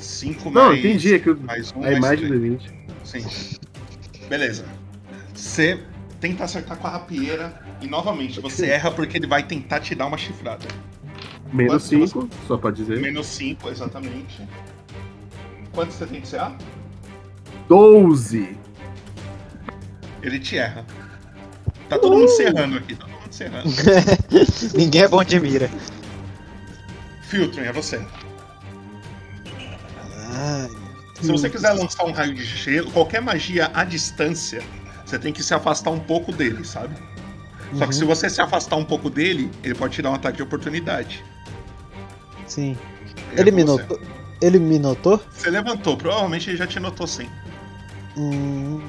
5 0.00 0.50
Não, 0.50 0.66
mais. 0.66 0.80
entendi, 0.80 1.14
é 1.14 1.18
que 1.20 1.28
eu- 1.28 1.36
mais 1.36 1.70
um, 1.72 1.78
a 1.78 1.82
mais 1.82 1.96
imagem 1.98 2.28
do 2.28 2.38
três. 2.40 2.62
D20. 2.62 2.74
Sim. 3.04 3.58
Beleza. 4.28 4.64
Você 5.32 5.80
tenta 6.20 6.42
acertar 6.42 6.76
com 6.76 6.88
a 6.88 6.90
rapieira 6.90 7.64
e 7.80 7.86
novamente 7.86 8.40
você 8.40 8.66
erra 8.70 8.90
porque 8.90 9.16
ele 9.16 9.28
vai 9.28 9.44
tentar 9.46 9.78
te 9.78 9.94
dar 9.94 10.06
uma 10.06 10.18
chifrada. 10.18 10.66
Menos 11.54 11.88
Quanto 11.88 12.08
5, 12.08 12.28
só 12.48 12.56
pra 12.56 12.72
dizer. 12.72 13.00
Menos 13.00 13.28
5, 13.28 13.68
exatamente. 13.68 14.42
Quanto 15.72 15.92
você 15.92 16.04
tem 16.04 16.20
de 16.20 16.28
CA? 16.28 16.52
12. 17.68 18.58
Ele 20.20 20.40
te 20.40 20.58
erra. 20.58 20.84
Tá 21.88 21.96
todo 21.96 22.16
mundo 22.16 22.28
se 22.28 22.42
errando 22.42 22.78
aqui, 22.78 22.96
tá 22.96 23.06
todo 23.06 23.20
mundo 23.20 23.32
se 23.32 23.44
errando. 23.44 23.68
Ninguém 24.74 25.02
é 25.02 25.08
bom 25.08 25.22
de 25.22 25.38
mira. 25.38 25.70
Filtro, 27.22 27.60
é 27.60 27.72
você. 27.72 28.04
Ai, 30.32 30.68
Se 31.20 31.30
você 31.30 31.48
quiser 31.48 31.72
lançar 31.74 32.04
um 32.04 32.10
raio 32.10 32.34
de 32.34 32.44
gelo, 32.44 32.90
qualquer 32.90 33.22
magia 33.22 33.70
à 33.72 33.84
distância, 33.84 34.60
você 35.06 35.20
tem 35.20 35.32
que 35.32 35.42
se 35.42 35.54
afastar 35.54 35.90
um 35.90 36.00
pouco 36.00 36.32
dele, 36.32 36.64
sabe? 36.64 36.96
Só 37.74 37.86
que 37.86 37.94
se 37.94 38.04
você 38.04 38.28
se 38.28 38.40
afastar 38.40 38.74
um 38.74 38.84
pouco 38.84 39.08
dele, 39.08 39.52
ele 39.62 39.74
pode 39.76 39.94
te 39.94 40.02
dar 40.02 40.10
um 40.10 40.14
ataque 40.14 40.38
de 40.38 40.42
oportunidade. 40.42 41.22
Sim. 42.46 42.76
É 43.36 43.40
Ele 43.40 43.50
me 43.50 43.62
você. 43.64 43.82
notou. 43.82 44.00
Ele 44.40 44.58
me 44.58 44.78
notou? 44.78 45.20
Você 45.32 45.50
levantou, 45.50 45.96
provavelmente 45.96 46.50
ele 46.50 46.56
já 46.56 46.66
te 46.66 46.78
notou 46.78 47.06
sim. 47.06 47.28
Hum, 48.16 48.80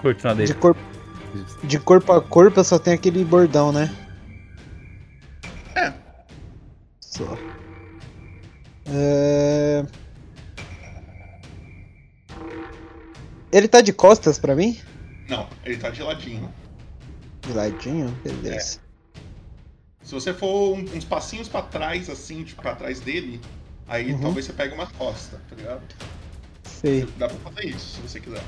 Cortina 0.00 0.34
dele. 0.34 0.46
de, 0.48 0.54
corpo, 0.54 0.80
de 1.64 1.78
corpo 1.78 2.12
a 2.12 2.22
corpo 2.22 2.60
eu 2.60 2.64
só 2.64 2.78
tenho 2.78 2.96
aquele 2.96 3.24
bordão, 3.24 3.72
né? 3.72 3.94
É. 5.74 5.92
Só. 7.00 7.36
É... 8.86 9.84
Ele 13.52 13.66
tá 13.68 13.80
de 13.80 13.92
costas 13.92 14.38
pra 14.38 14.54
mim? 14.54 14.78
Não, 15.28 15.48
ele 15.64 15.76
tá 15.76 15.90
de 15.90 16.02
ladinho. 16.02 16.52
De 17.42 17.52
ladinho? 17.52 18.08
Beleza. 18.22 18.78
Se 20.02 20.12
você 20.14 20.32
for 20.32 20.76
um- 20.76 20.84
uns 20.96 21.04
passinhos 21.04 21.48
pra 21.48 21.62
trás, 21.62 22.08
assim, 22.08 22.42
tipo, 22.42 22.62
pra 22.62 22.74
trás 22.74 23.00
dele, 23.00 23.40
aí 23.86 24.12
Uhum. 24.12 24.20
talvez 24.20 24.46
você 24.46 24.52
pegue 24.52 24.74
uma 24.74 24.86
costa, 24.86 25.40
tá 25.48 25.54
ligado? 25.56 25.82
Sei. 26.64 27.06
Dá 27.18 27.28
pra 27.28 27.52
fazer 27.52 27.68
isso, 27.68 27.96
se 27.96 28.00
você 28.00 28.20
quiser. 28.20 28.42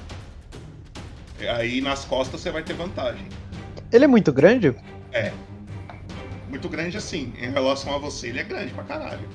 E 1.40 1.46
Aí 1.46 1.80
nas 1.80 2.04
costas 2.04 2.40
você 2.40 2.50
vai 2.50 2.62
ter 2.62 2.72
vantagem. 2.74 3.26
Ele 3.92 4.04
é 4.04 4.08
muito 4.08 4.32
grande? 4.32 4.74
É. 5.12 5.32
Muito 6.48 6.68
grande 6.68 6.96
assim, 6.96 7.32
em 7.38 7.50
relação 7.50 7.94
a 7.94 7.98
você, 7.98 8.28
ele 8.28 8.38
é 8.40 8.44
grande 8.44 8.72
pra 8.72 8.84
caralho. 8.84 9.28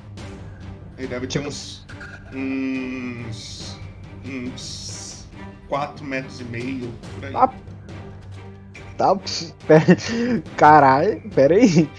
Ele 0.98 1.07
deve 1.07 1.27
ter 1.27 1.39
uns. 1.39 1.85
uns. 2.34 3.76
uns. 4.26 5.27
4 5.68 6.06
metros 6.06 6.39
e 6.39 6.44
meio, 6.45 6.91
por 7.14 7.26
aí. 7.26 7.34
Ah, 7.35 7.52
Tá. 8.98 9.15
Caralho, 10.57 11.22
pera 11.30 11.56
aí. 11.56 11.90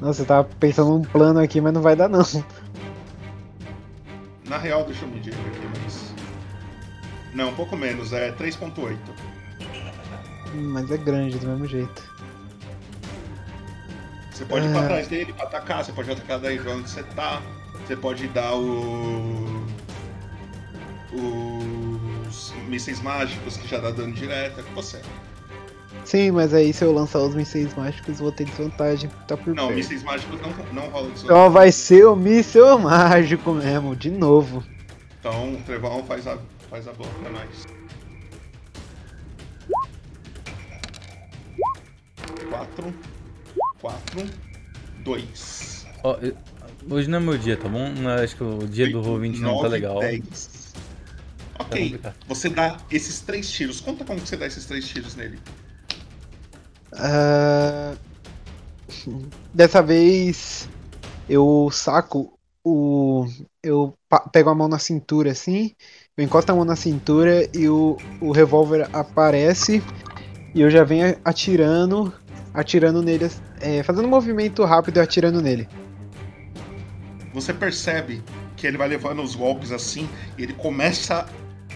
Nossa, 0.00 0.22
eu 0.22 0.26
tava 0.26 0.48
pensando 0.58 0.90
num 0.90 1.02
plano 1.02 1.40
aqui, 1.40 1.60
mas 1.60 1.72
não 1.74 1.82
vai 1.82 1.94
dar 1.94 2.08
não. 2.08 2.24
Na 4.48 4.56
real, 4.56 4.84
deixa 4.84 5.04
eu 5.04 5.08
medir 5.08 5.34
aqui, 5.34 5.68
mas. 5.82 6.14
Não, 7.34 7.50
um 7.50 7.54
pouco 7.54 7.76
menos, 7.76 8.12
é 8.12 8.32
3.8. 8.32 8.96
Mas 10.54 10.90
é 10.90 10.96
grande 10.96 11.38
do 11.38 11.46
mesmo 11.46 11.66
jeito. 11.66 12.10
Você 14.32 14.44
pode 14.46 14.66
ir 14.66 14.70
pra 14.72 14.80
Ah. 14.80 14.86
trás 14.86 15.06
dele 15.06 15.32
pra 15.34 15.44
atacar, 15.44 15.84
você 15.84 15.92
pode 15.92 16.10
atacar 16.10 16.40
daí 16.40 16.58
de 16.58 16.66
onde 16.66 16.88
você 16.90 17.02
tá, 17.02 17.42
você 17.86 17.94
pode 17.94 18.26
dar 18.28 18.54
o. 18.54 19.64
os 21.12 21.79
mísseis 22.70 23.00
mágicos 23.02 23.56
que 23.56 23.68
já 23.68 23.78
dá 23.78 23.90
dano 23.90 24.12
direto, 24.12 24.60
é 24.60 24.62
com 24.62 24.74
você. 24.74 25.00
Sim, 26.04 26.30
mas 26.30 26.54
aí 26.54 26.72
se 26.72 26.84
eu 26.84 26.92
lançar 26.92 27.18
os 27.18 27.34
mísseis 27.34 27.74
mágicos, 27.74 28.08
eu 28.18 28.24
vou 28.24 28.32
ter 28.32 28.44
desvantagem 28.44 29.10
tá 29.28 29.36
por 29.36 29.54
Não, 29.54 29.66
perto. 29.66 29.76
mísseis 29.76 30.02
mágicos 30.02 30.40
não, 30.40 30.50
não 30.82 30.88
rola 30.90 31.10
de 31.10 31.24
Então 31.24 31.50
vai 31.50 31.70
ser 31.72 32.06
o 32.06 32.16
míssel 32.16 32.78
mágico 32.78 33.52
mesmo, 33.52 33.94
de 33.94 34.10
novo. 34.10 34.64
Então 35.18 35.52
o 35.54 35.62
Trevão 35.62 36.02
faz 36.04 36.26
a, 36.26 36.38
faz 36.70 36.88
a 36.88 36.92
boa 36.92 37.10
pra 37.20 37.30
nós. 37.30 37.66
4, 42.48 42.94
4, 43.80 44.26
2. 45.04 45.86
Ó, 46.02 46.16
eu- 46.22 46.36
hoje 46.88 47.08
não 47.10 47.18
é 47.18 47.20
meu 47.20 47.38
dia, 47.38 47.56
tá 47.56 47.68
bom? 47.68 47.90
Não, 47.92 48.10
acho 48.10 48.36
que 48.36 48.42
o 48.42 48.66
dia 48.66 48.90
do 48.90 49.02
Roll20 49.02 49.38
não 49.38 49.60
tá 49.60 49.68
legal. 49.68 49.98
10. 50.00 50.69
Ok, 51.60 51.78
complicado. 51.78 52.16
você 52.26 52.48
dá 52.48 52.84
esses 52.90 53.20
três 53.20 53.50
tiros. 53.50 53.80
Conta 53.80 54.04
como 54.04 54.20
que 54.20 54.28
você 54.28 54.36
dá 54.36 54.46
esses 54.46 54.64
três 54.66 54.86
tiros 54.88 55.14
nele. 55.16 55.38
Ah, 56.92 57.94
Dessa 59.52 59.82
vez 59.82 60.68
eu 61.28 61.68
saco 61.72 62.38
o. 62.64 63.26
Eu 63.62 63.96
pego 64.32 64.50
a 64.50 64.54
mão 64.54 64.68
na 64.68 64.78
cintura 64.78 65.30
assim, 65.32 65.74
eu 66.16 66.24
encosto 66.24 66.50
a 66.52 66.54
mão 66.54 66.64
na 66.64 66.76
cintura 66.76 67.48
e 67.54 67.68
o, 67.68 67.96
o 68.20 68.32
revólver 68.32 68.88
aparece 68.92 69.82
e 70.54 70.60
eu 70.60 70.70
já 70.70 70.84
venho 70.84 71.16
atirando, 71.24 72.12
atirando 72.54 73.02
nele, 73.02 73.30
é, 73.60 73.82
fazendo 73.82 74.06
um 74.06 74.10
movimento 74.10 74.64
rápido 74.64 74.96
e 74.98 75.00
atirando 75.00 75.40
nele. 75.42 75.68
Você 77.32 77.52
percebe 77.54 78.22
que 78.56 78.66
ele 78.66 78.76
vai 78.78 78.88
levando 78.88 79.22
os 79.22 79.34
golpes 79.34 79.72
assim 79.72 80.08
e 80.38 80.42
ele 80.42 80.52
começa 80.54 81.26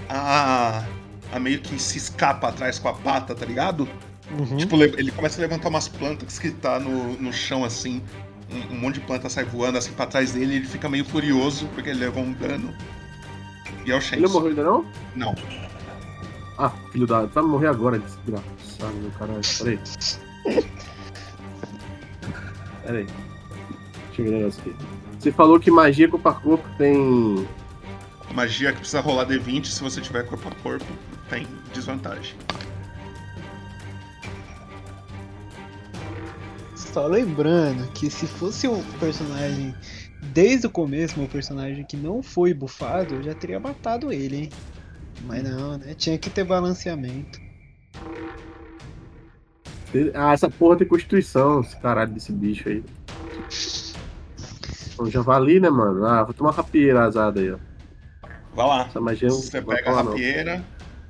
a, 0.08 0.84
a 1.32 1.38
meio 1.40 1.60
que 1.60 1.78
se 1.80 1.98
escapa 1.98 2.48
atrás 2.48 2.78
com 2.78 2.88
a 2.88 2.94
pata, 2.94 3.34
tá 3.34 3.44
ligado? 3.46 3.88
Uhum. 4.30 4.56
Tipo, 4.56 4.76
le- 4.76 4.94
ele 4.96 5.10
começa 5.12 5.40
a 5.40 5.42
levantar 5.42 5.68
umas 5.68 5.86
plantas 5.88 6.38
que 6.38 6.50
tá 6.50 6.78
no, 6.80 7.14
no 7.20 7.32
chão 7.32 7.64
assim. 7.64 8.02
um, 8.50 8.74
um 8.74 8.78
monte 8.80 8.94
de 8.94 9.00
planta 9.00 9.28
sai 9.28 9.44
voando 9.44 9.78
assim 9.78 9.92
pra 9.92 10.06
trás 10.06 10.32
dele, 10.32 10.56
ele 10.56 10.66
fica 10.66 10.88
meio 10.88 11.04
furioso 11.04 11.66
porque 11.74 11.90
ele 11.90 12.00
levou 12.00 12.22
um 12.24 12.32
dano. 12.32 12.72
E 13.84 13.92
é 13.92 13.96
o 13.96 14.00
Shenson. 14.00 14.16
Ele 14.16 14.22
não 14.26 14.32
morreu 14.32 14.48
ainda 14.48 14.62
não? 14.64 14.86
Não. 15.14 15.34
Ah, 16.56 16.70
filho 16.92 17.06
da. 17.06 17.26
Vai 17.26 17.42
morrer 17.42 17.66
agora, 17.66 17.98
desgraçado, 17.98 18.94
meu 18.94 19.10
caralho. 19.18 19.40
Peraí. 19.58 19.78
Peraí. 22.84 23.06
Deixa 24.06 24.22
eu 24.22 24.24
ver 24.24 24.28
o 24.30 24.32
negócio 24.38 24.60
aqui. 24.60 24.74
Você 25.18 25.32
falou 25.32 25.58
que 25.58 25.70
magia 25.70 26.08
corpo 26.08 26.28
a 26.28 26.34
corpo 26.34 26.68
tem. 26.78 27.46
Magia 28.34 28.72
que 28.72 28.78
precisa 28.78 29.00
rolar 29.00 29.26
D20 29.26 29.66
se 29.66 29.80
você 29.80 30.00
tiver 30.00 30.26
corpo 30.26 30.48
a 30.48 30.54
corpo, 30.56 30.84
tem 31.30 31.46
desvantagem. 31.72 32.34
Só 36.74 37.06
lembrando 37.06 37.88
que 37.92 38.10
se 38.10 38.26
fosse 38.26 38.66
um 38.66 38.82
personagem 38.98 39.72
desde 40.32 40.66
o 40.66 40.70
começo, 40.70 41.20
um 41.20 41.26
personagem 41.28 41.84
que 41.84 41.96
não 41.96 42.24
foi 42.24 42.52
bufado, 42.52 43.14
eu 43.14 43.22
já 43.22 43.34
teria 43.34 43.60
matado 43.60 44.12
ele, 44.12 44.36
hein? 44.36 44.50
Mas 45.26 45.44
não, 45.44 45.78
né? 45.78 45.94
Tinha 45.94 46.18
que 46.18 46.28
ter 46.28 46.42
balanceamento. 46.42 47.40
Ah, 50.12 50.32
essa 50.32 50.50
porra 50.50 50.78
tem 50.78 50.88
constituição, 50.88 51.60
esse 51.60 51.76
caralho 51.76 52.10
desse 52.10 52.32
bicho 52.32 52.68
aí. 52.68 52.82
Um 55.00 55.08
javali, 55.08 55.60
né, 55.60 55.70
mano? 55.70 56.04
Ah, 56.04 56.24
vou 56.24 56.34
tomar 56.34 56.50
uma 56.50 56.56
rapieira 56.56 57.04
azada 57.04 57.40
aí, 57.40 57.52
ó. 57.52 57.73
Vai 58.54 58.66
lá. 58.66 58.86
Essa 58.86 59.00
magia 59.00 59.28
Você 59.28 59.60
pega 59.60 59.90
a 59.90 60.02
não. 60.02 60.10
rapieira 60.10 60.64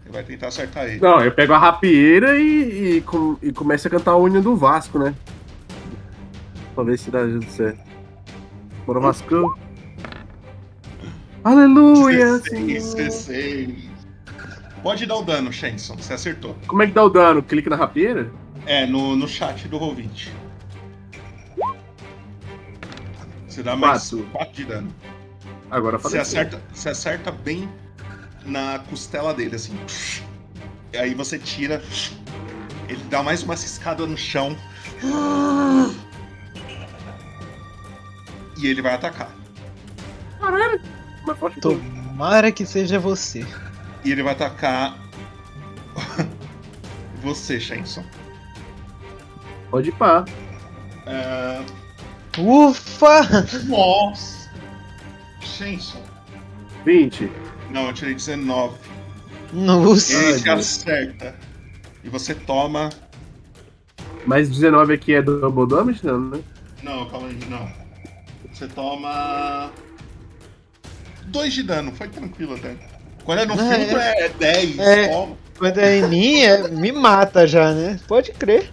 e 0.06 0.10
vai 0.10 0.22
tentar 0.22 0.48
acertar 0.48 0.84
ele. 0.84 1.00
Não, 1.00 1.20
eu 1.20 1.32
pego 1.32 1.52
a 1.52 1.58
rapieira 1.58 2.38
e, 2.38 3.02
e, 3.02 3.04
e 3.42 3.52
começo 3.52 3.86
a 3.86 3.90
cantar 3.90 4.12
a 4.12 4.18
unha 4.18 4.40
do 4.40 4.56
Vasco, 4.56 4.98
né? 4.98 5.14
Pra 6.74 6.84
ver 6.84 6.98
se 6.98 7.10
dá 7.10 7.20
certo. 7.48 7.80
Bora, 8.86 9.00
Vasco. 9.00 9.58
Aleluia! 11.42 12.38
16, 12.38 12.82
Senhor. 12.82 12.96
16. 12.96 13.94
Pode 14.82 15.06
dar 15.06 15.16
o 15.16 15.22
dano, 15.22 15.52
Shenson. 15.52 15.96
Você 15.96 16.12
acertou. 16.14 16.56
Como 16.66 16.82
é 16.82 16.86
que 16.86 16.92
dá 16.92 17.04
o 17.04 17.08
dano? 17.10 17.42
Clique 17.42 17.68
na 17.70 17.76
rapieira? 17.76 18.30
É, 18.66 18.86
no, 18.86 19.14
no 19.14 19.28
chat 19.28 19.68
do 19.68 19.78
Roll20. 19.78 20.30
Você 23.46 23.62
dá 23.62 23.76
mais 23.76 24.10
4 24.32 24.54
de 24.54 24.64
dano. 24.64 24.88
Agora 25.74 25.98
Você 25.98 26.18
faleceu. 26.18 26.40
acerta, 26.40 26.62
você 26.72 26.88
acerta 26.88 27.32
bem 27.32 27.68
na 28.46 28.78
costela 28.78 29.34
dele, 29.34 29.56
assim. 29.56 29.76
E 30.92 30.96
aí 30.96 31.14
você 31.14 31.36
tira. 31.36 31.82
Ele 32.88 33.02
dá 33.10 33.24
mais 33.24 33.42
uma 33.42 33.56
ciscada 33.56 34.06
no 34.06 34.16
chão. 34.16 34.56
E 38.56 38.68
ele 38.68 38.80
vai 38.80 38.94
atacar. 38.94 39.34
Caralho! 40.38 40.80
Tomara 41.60 42.52
que 42.52 42.64
seja 42.64 43.01
você. 43.01 43.44
E 44.05 44.12
ele 44.12 44.22
vai 44.22 44.34
atacar. 44.34 44.96
você, 47.20 47.59
Shenson. 47.59 48.05
Pode 49.72 49.88
ir 49.88 49.92
pá. 49.94 50.24
É... 51.05 51.64
Ufa! 52.38 53.22
Nossa! 53.66 54.34
Shenson. 55.56 56.01
20. 56.85 57.31
Não, 57.70 57.86
eu 57.89 57.93
tirei 57.94 58.14
19. 58.14 58.76
Nossa! 59.52 60.14
Ele 60.14 60.40
te 60.40 60.48
acerta. 60.51 61.35
E 62.02 62.09
você 62.09 62.35
toma. 62.35 62.90
Mais 64.26 64.48
19 64.48 64.94
aqui 64.94 65.14
é 65.14 65.22
double 65.22 65.66
damage, 65.68 66.01
não, 66.05 66.18
né? 66.20 66.40
Não, 66.82 67.09
calma 67.09 67.28
aí, 67.28 67.39
não. 67.48 67.70
Você 68.52 68.66
toma. 68.68 69.70
2 71.26 71.52
de 71.55 71.62
dano, 71.62 71.93
foi 71.93 72.09
tranquilo 72.09 72.55
até. 72.55 72.76
Quando 73.24 73.39
é 73.40 73.47
no 73.47 73.55
Ah, 73.55 73.56
filtro 73.74 73.98
é. 73.98 74.20
é 74.20 74.28
10. 74.28 74.78
É. 74.78 75.09
toma. 75.09 75.36
Quando 75.59 75.78
é 75.78 75.98
em 75.98 76.09
mim, 76.09 76.40
é- 76.40 76.68
me 76.68 76.90
mata 76.93 77.47
já, 77.47 77.72
né? 77.72 77.98
Pode 78.09 78.32
crer. 78.32 78.70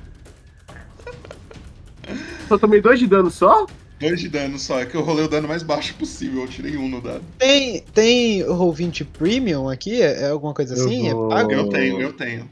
Só 2.48 2.58
tomei 2.58 2.82
2 2.82 3.00
de 3.00 3.08
dano 3.08 3.30
só? 3.32 3.66
2 4.02 4.20
de 4.20 4.28
dano 4.30 4.58
só, 4.60 4.80
é 4.82 4.86
que 4.86 4.96
eu 4.96 5.02
rolei 5.02 5.26
o 5.26 5.28
dano 5.30 5.48
mais 5.48 5.64
baixo 5.64 5.94
possível, 5.96 6.42
eu 6.42 6.48
tirei 6.48 6.76
um 6.78 6.90
no 6.90 7.00
dado. 7.00 7.22
Tem, 7.38 7.82
tem 7.94 8.44
o 8.44 8.54
Roll20 8.56 9.06
Premium 9.18 9.70
aqui? 9.70 10.02
É, 10.02 10.24
é 10.24 10.30
alguma 10.30 10.54
coisa 10.54 10.76
Eu 10.76 10.86
assim? 10.86 11.10
vou- 11.12 11.32
É 11.32 11.36
pago? 11.36 11.52
Eu 11.52 11.70
tenho, 11.70 12.02
eu 12.02 12.12
tenho. 12.14 12.50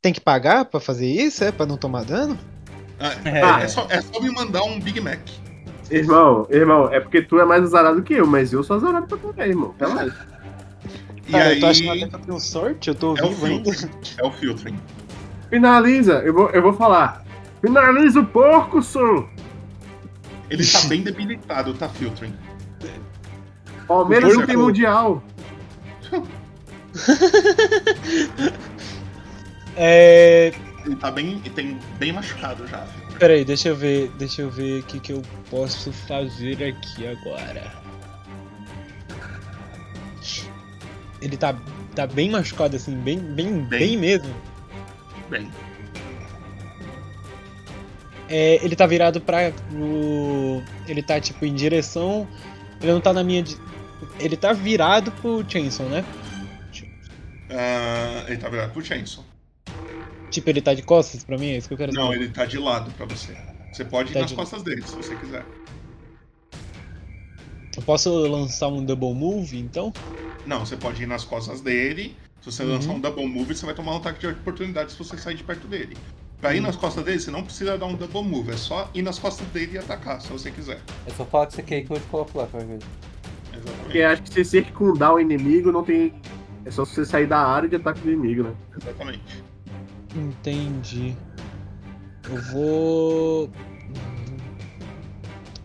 Tem 0.00 0.12
que 0.12 0.20
pagar 0.20 0.64
pra 0.64 0.80
fazer 0.80 1.06
isso? 1.06 1.44
É? 1.44 1.52
Pra 1.52 1.66
não 1.66 1.76
tomar 1.76 2.04
dano? 2.04 2.38
Ah, 2.98 3.12
É. 3.24 3.42
ah, 3.42 3.60
é, 3.62 3.68
só, 3.68 3.86
é 3.90 4.00
só 4.00 4.20
me 4.20 4.30
mandar 4.30 4.62
um 4.64 4.80
Big 4.80 5.00
Mac. 5.00 5.20
Irmão, 5.90 6.46
irmão, 6.50 6.92
é 6.92 7.00
porque 7.00 7.22
tu 7.22 7.38
é 7.40 7.44
mais 7.44 7.62
azarado 7.62 8.02
que 8.02 8.12
eu, 8.14 8.26
mas 8.26 8.52
eu 8.52 8.62
sou 8.62 8.76
azarado 8.76 9.06
pra 9.06 9.16
também, 9.18 9.48
irmão. 9.50 9.74
Relaxa. 9.78 10.26
E 11.26 11.32
Cara, 11.32 11.44
aí. 11.44 11.54
eu 11.56 11.60
tô 11.60 11.66
achando 11.66 11.90
até 11.92 12.08
que 12.08 12.14
eu 12.14 12.20
tenho 12.20 12.40
sorte, 12.40 12.88
eu 12.88 12.94
tô 12.94 13.16
É 13.16 13.22
vivo 13.22 13.46
ainda. 13.46 13.70
É 14.18 14.24
o 14.26 14.30
filtering. 14.32 14.78
Finaliza, 15.50 16.14
eu 16.24 16.32
vou, 16.34 16.50
eu 16.50 16.62
vou 16.62 16.72
falar. 16.72 17.24
Finaliza 17.60 18.20
o 18.20 18.26
porco, 18.26 18.82
som! 18.82 19.26
Ele 20.50 20.66
tá 20.66 20.80
bem 20.82 21.02
debilitado, 21.02 21.74
tá 21.74 21.88
filtering. 21.88 22.34
Palmeiras 23.86 24.34
O 24.34 24.40
não 24.40 24.46
tem 24.46 24.54
porco- 24.56 24.68
mundial. 24.70 25.22
É. 29.76 30.52
Ele 30.84 30.96
tá 30.96 31.10
bem. 31.10 31.40
e 31.44 31.50
tem 31.50 31.78
bem 31.98 32.12
machucado 32.12 32.66
já, 32.66 32.84
filho. 32.86 33.18
Peraí, 33.18 33.44
deixa 33.44 33.68
eu 33.68 33.76
ver. 33.76 34.10
Deixa 34.18 34.42
eu 34.42 34.50
ver 34.50 34.80
o 34.80 34.82
que, 34.84 35.00
que 35.00 35.12
eu 35.12 35.22
posso 35.50 35.92
fazer 35.92 36.62
aqui 36.64 37.06
agora. 37.06 37.72
Ele 41.20 41.36
tá, 41.36 41.54
tá 41.94 42.06
bem 42.06 42.30
machucado 42.30 42.76
assim, 42.76 42.96
bem, 42.96 43.18
bem, 43.18 43.60
bem, 43.64 43.80
Bem. 43.80 43.96
mesmo. 43.96 44.34
Bem. 45.28 45.50
É, 48.28 48.62
ele 48.64 48.76
tá 48.76 48.86
virado 48.86 49.20
pra. 49.20 49.52
O, 49.72 50.62
ele 50.86 51.02
tá 51.02 51.20
tipo 51.20 51.44
em 51.44 51.54
direção. 51.54 52.28
Ele 52.80 52.92
não 52.92 53.00
tá 53.00 53.12
na 53.12 53.24
minha. 53.24 53.42
Ele 54.20 54.36
tá 54.36 54.52
virado 54.52 55.10
pro 55.12 55.44
Chainsaw, 55.48 55.86
né? 55.88 56.04
Ah, 57.50 58.24
ele 58.28 58.36
tá 58.36 58.48
virado 58.48 58.72
pro 58.72 58.84
Chainsaw. 58.84 59.24
Tipo, 60.30 60.50
ele 60.50 60.60
tá 60.60 60.74
de 60.74 60.82
costas 60.82 61.24
pra 61.24 61.38
mim, 61.38 61.46
é 61.52 61.56
isso 61.56 61.68
que 61.68 61.74
eu 61.74 61.78
quero 61.78 61.92
Não, 61.92 62.08
saber. 62.08 62.16
ele 62.16 62.28
tá 62.28 62.44
de 62.44 62.58
lado 62.58 62.90
pra 62.92 63.06
você. 63.06 63.34
Você 63.72 63.82
pode 63.84 64.10
ir 64.10 64.14
Tá 64.14 64.20
nas 64.20 64.30
de- 64.30 64.36
costas 64.36 64.62
dele, 64.62 64.82
se 64.82 64.94
você 64.94 65.14
quiser. 65.16 65.44
Eu 67.76 67.82
posso 67.82 68.10
lançar 68.26 68.68
um 68.68 68.84
double 68.84 69.14
move, 69.14 69.58
então? 69.58 69.92
Não, 70.44 70.66
você 70.66 70.76
pode 70.76 71.02
ir 71.02 71.06
nas 71.06 71.24
costas 71.24 71.60
dele. 71.62 72.14
Se 72.42 72.52
você 72.52 72.62
Uhum. 72.62 72.74
lançar 72.74 72.90
um 72.92 73.00
double 73.00 73.26
move, 73.26 73.54
você 73.54 73.64
vai 73.64 73.74
tomar 73.74 73.92
um 73.94 73.96
ataque 73.96 74.20
de 74.20 74.26
oportunidade 74.26 74.92
se 74.92 74.98
você 74.98 75.16
sair 75.16 75.34
de 75.36 75.44
perto 75.44 75.66
dele. 75.66 75.96
Pra 76.40 76.54
ir 76.54 76.58
Uhum. 76.60 76.66
nas 76.66 76.76
costas 76.76 77.04
dele, 77.04 77.18
você 77.18 77.30
não 77.32 77.42
precisa 77.42 77.76
dar 77.76 77.86
um 77.86 77.94
double 77.96 78.22
move, 78.22 78.52
é 78.52 78.56
só 78.56 78.88
ir 78.94 79.02
nas 79.02 79.18
costas 79.18 79.46
dele 79.48 79.72
e 79.74 79.78
atacar, 79.78 80.20
se 80.20 80.28
você 80.28 80.50
quiser. 80.52 80.80
É 81.06 81.10
só 81.10 81.24
falar 81.24 81.46
que 81.48 81.54
você 81.54 81.62
quer 81.62 81.82
que 81.82 81.92
eu 81.92 81.98
te 81.98 82.06
coloco 82.06 82.38
lá 82.38 82.46
qualquer 82.46 82.66
coisa. 82.68 82.86
Porque 83.82 84.02
acho 84.02 84.22
que 84.22 84.28
se 84.28 84.34
você 84.34 84.44
circundar 84.44 85.14
o 85.14 85.18
inimigo, 85.20 85.72
não 85.72 85.82
tem. 85.82 86.14
É 86.64 86.70
só 86.70 86.84
você 86.84 87.04
sair 87.04 87.26
da 87.26 87.38
área 87.38 87.68
de 87.68 87.74
ataque 87.76 88.00
do 88.00 88.12
inimigo, 88.12 88.44
né? 88.44 88.54
Exatamente. 88.80 89.42
Entendi. 90.14 91.16
Eu 92.28 92.40
vou. 92.52 93.50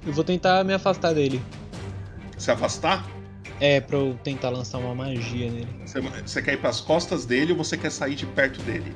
Eu 0.06 0.12
vou 0.14 0.24
tentar 0.24 0.64
me 0.64 0.74
afastar 0.74 1.14
dele. 1.14 1.42
Se 2.38 2.50
afastar, 2.52 3.06
É, 3.60 3.80
pra 3.80 3.98
eu 3.98 4.18
tentar 4.24 4.50
lançar 4.50 4.80
uma 4.80 4.94
magia 4.96 5.50
nele. 5.52 5.68
você, 5.86 6.02
você 6.02 6.42
quer 6.42 6.54
ir 6.56 6.58
pras 6.58 6.82
costas 6.82 7.26
dele 7.26 7.52
ou 7.52 7.58
você 7.58 7.78
quer 7.78 7.92
sair 7.92 8.16
de 8.16 8.26
perto 8.26 8.62
dele? 8.64 8.94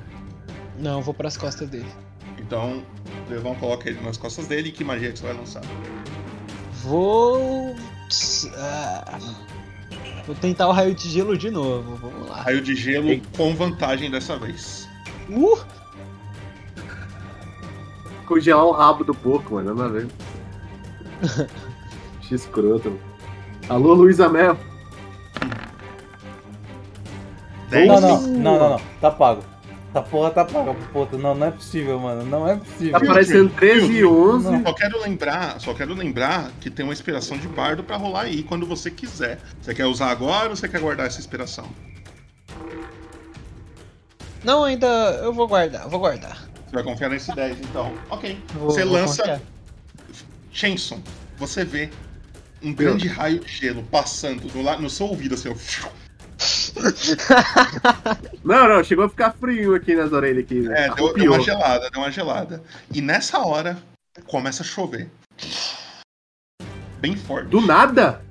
Não, 0.78 0.98
eu 0.98 1.02
vou 1.02 1.14
pras 1.14 1.38
costas 1.38 1.70
dele. 1.70 1.92
Então, 2.38 2.84
Levão 3.30 3.56
coloca 3.56 3.90
ele 3.90 4.00
nas 4.02 4.18
costas 4.18 4.48
dele 4.48 4.70
e 4.70 4.72
que 4.72 4.84
magia 4.84 5.12
que 5.12 5.20
você 5.20 5.26
vai 5.26 5.34
lançar? 5.36 5.64
Vou. 6.84 7.76
Ah, 8.56 9.20
Vou 10.26 10.36
tentar 10.36 10.68
o 10.68 10.72
raio 10.72 10.94
de 10.94 11.10
gelo 11.10 11.38
de 11.38 11.50
novo. 11.50 11.96
Vamos 11.96 12.30
lá. 12.30 12.42
Raio 12.42 12.62
de 12.62 12.76
gelo 12.76 13.20
com 13.36 13.56
vantagem 13.56 14.12
dessa 14.12 14.38
vez. 14.38 14.88
Uh! 15.30 15.58
Congelar 18.26 18.66
o 18.66 18.72
rabo 18.72 19.06
do 19.06 19.14
porco, 19.16 19.56
mano, 19.56 19.74
nada 19.74 19.90
a 19.90 19.92
ver. 19.94 20.08
Que 22.22 22.36
escroto. 22.36 22.90
mano. 22.90 23.00
Alô, 23.70 23.94
Luísa 23.94 24.28
Mel. 24.28 24.58
Não, 27.72 28.02
não, 28.02 28.22
não, 28.22 28.60
não, 28.60 28.70
não. 28.72 28.82
Tá 29.00 29.12
pago. 29.12 29.42
Essa 29.90 30.02
porra 30.02 30.32
tá 30.32 30.44
paga, 30.46 30.74
puta. 30.92 31.18
Não, 31.18 31.34
não 31.34 31.48
é 31.48 31.52
possível, 31.52 32.00
mano. 32.00 32.26
Não 32.26 32.48
é 32.48 32.56
possível. 32.58 32.92
Tá 32.92 33.00
parecendo 33.00 33.50
13 33.50 33.92
e 33.94 34.06
11. 34.06 34.64
Só 34.64 34.74
quero 34.74 35.02
lembrar, 35.02 35.62
só 35.62 35.74
quero 35.74 35.94
lembrar 35.94 36.52
que 36.60 36.70
tem 36.70 36.84
uma 36.86 36.94
inspiração 36.94 37.38
de 37.38 37.48
bardo 37.48 37.84
pra 37.84 37.96
rolar 37.98 38.22
aí 38.24 38.44
quando 38.44 38.66
você 38.66 38.92
quiser. 38.92 39.40
Você 39.62 39.74
quer 39.74 39.86
usar 39.86 40.12
agora 40.12 40.50
ou 40.50 40.56
você 40.56 40.68
quer 40.68 40.82
guardar 40.82 41.08
essa 41.08 41.20
inspiração? 41.20 41.68
Não, 44.44 44.64
ainda. 44.64 44.88
Eu 45.24 45.34
vou 45.34 45.48
guardar, 45.48 45.88
vou 45.88 46.00
guardar. 46.00 46.48
Você 46.66 46.76
vai 46.76 46.84
confiar 46.84 47.10
nesse 47.10 47.34
10, 47.34 47.60
então. 47.62 47.94
Ok. 48.10 48.38
Vou- 48.54 48.70
você 48.70 48.84
vou 48.84 48.94
lança. 48.94 49.18
confiar. 49.24 49.42
Shenson, 50.52 51.02
você 51.38 51.64
vê 51.64 51.90
um 52.62 52.74
grande 52.74 53.08
raio 53.08 53.40
de 53.40 53.48
gelo 53.52 53.84
passando 53.84 54.52
no, 54.54 54.82
no 54.82 54.90
seu 54.90 55.08
ouvido, 55.08 55.36
assim, 55.36 55.50
ó. 55.50 55.54
Não, 58.44 58.68
não, 58.70 58.84
chegou 58.84 59.06
a 59.06 59.10
ficar 59.10 59.32
frio 59.34 59.76
aqui 59.76 59.96
nas 59.96 60.12
orelhas 60.12 60.44
aqui. 60.44 60.62
né? 60.62 60.86
É, 60.86 60.88
deu, 60.88 60.96
deu 60.96 61.06
Arrupiou. 61.08 61.34
uma 61.34 61.42
gelada, 61.44 61.90
deu 61.90 62.02
uma 62.02 62.12
gelada. 62.12 62.64
E 62.94 63.02
nessa 63.02 63.40
hora, 63.40 63.78
começa 64.26 64.64
a 64.64 64.66
chover. 64.66 65.10
Bem 67.00 67.16
forte. 67.16 67.50
Do 67.50 67.62
nada? 67.62 68.22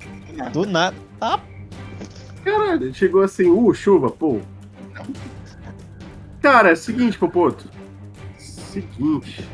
Do 0.52 0.64
nada. 0.66 0.96
Ah, 1.20 1.38
Caralho, 2.44 2.94
chegou 2.94 3.22
assim, 3.22 3.48
uh, 3.50 3.74
chuva, 3.74 4.10
pô. 4.10 4.40
Cara, 6.40 6.70
é 6.70 6.72
o 6.72 6.76
seguinte, 6.76 7.18
Popoto. 7.18 7.68
Seguinte. 8.38 9.48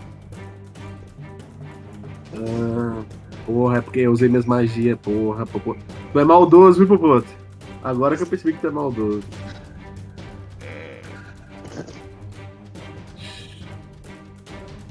Ah, 2.35 3.03
porra, 3.47 3.79
é 3.79 3.81
porque 3.81 4.01
eu 4.01 4.13
usei 4.13 4.29
minhas 4.29 4.45
magias, 4.45 4.99
porra, 5.01 5.47
Popoto. 5.47 5.81
Tu 6.13 6.19
é 6.21 6.25
maldoso, 6.25 6.79
viu, 6.79 6.89
Popoto? 6.89 7.42
Agora 7.83 8.17
que 8.17 8.23
eu 8.23 8.27
percebi 8.27 8.53
que 8.53 8.61
tu 8.61 8.69
é 8.69 8.71
maldoso. 8.71 9.23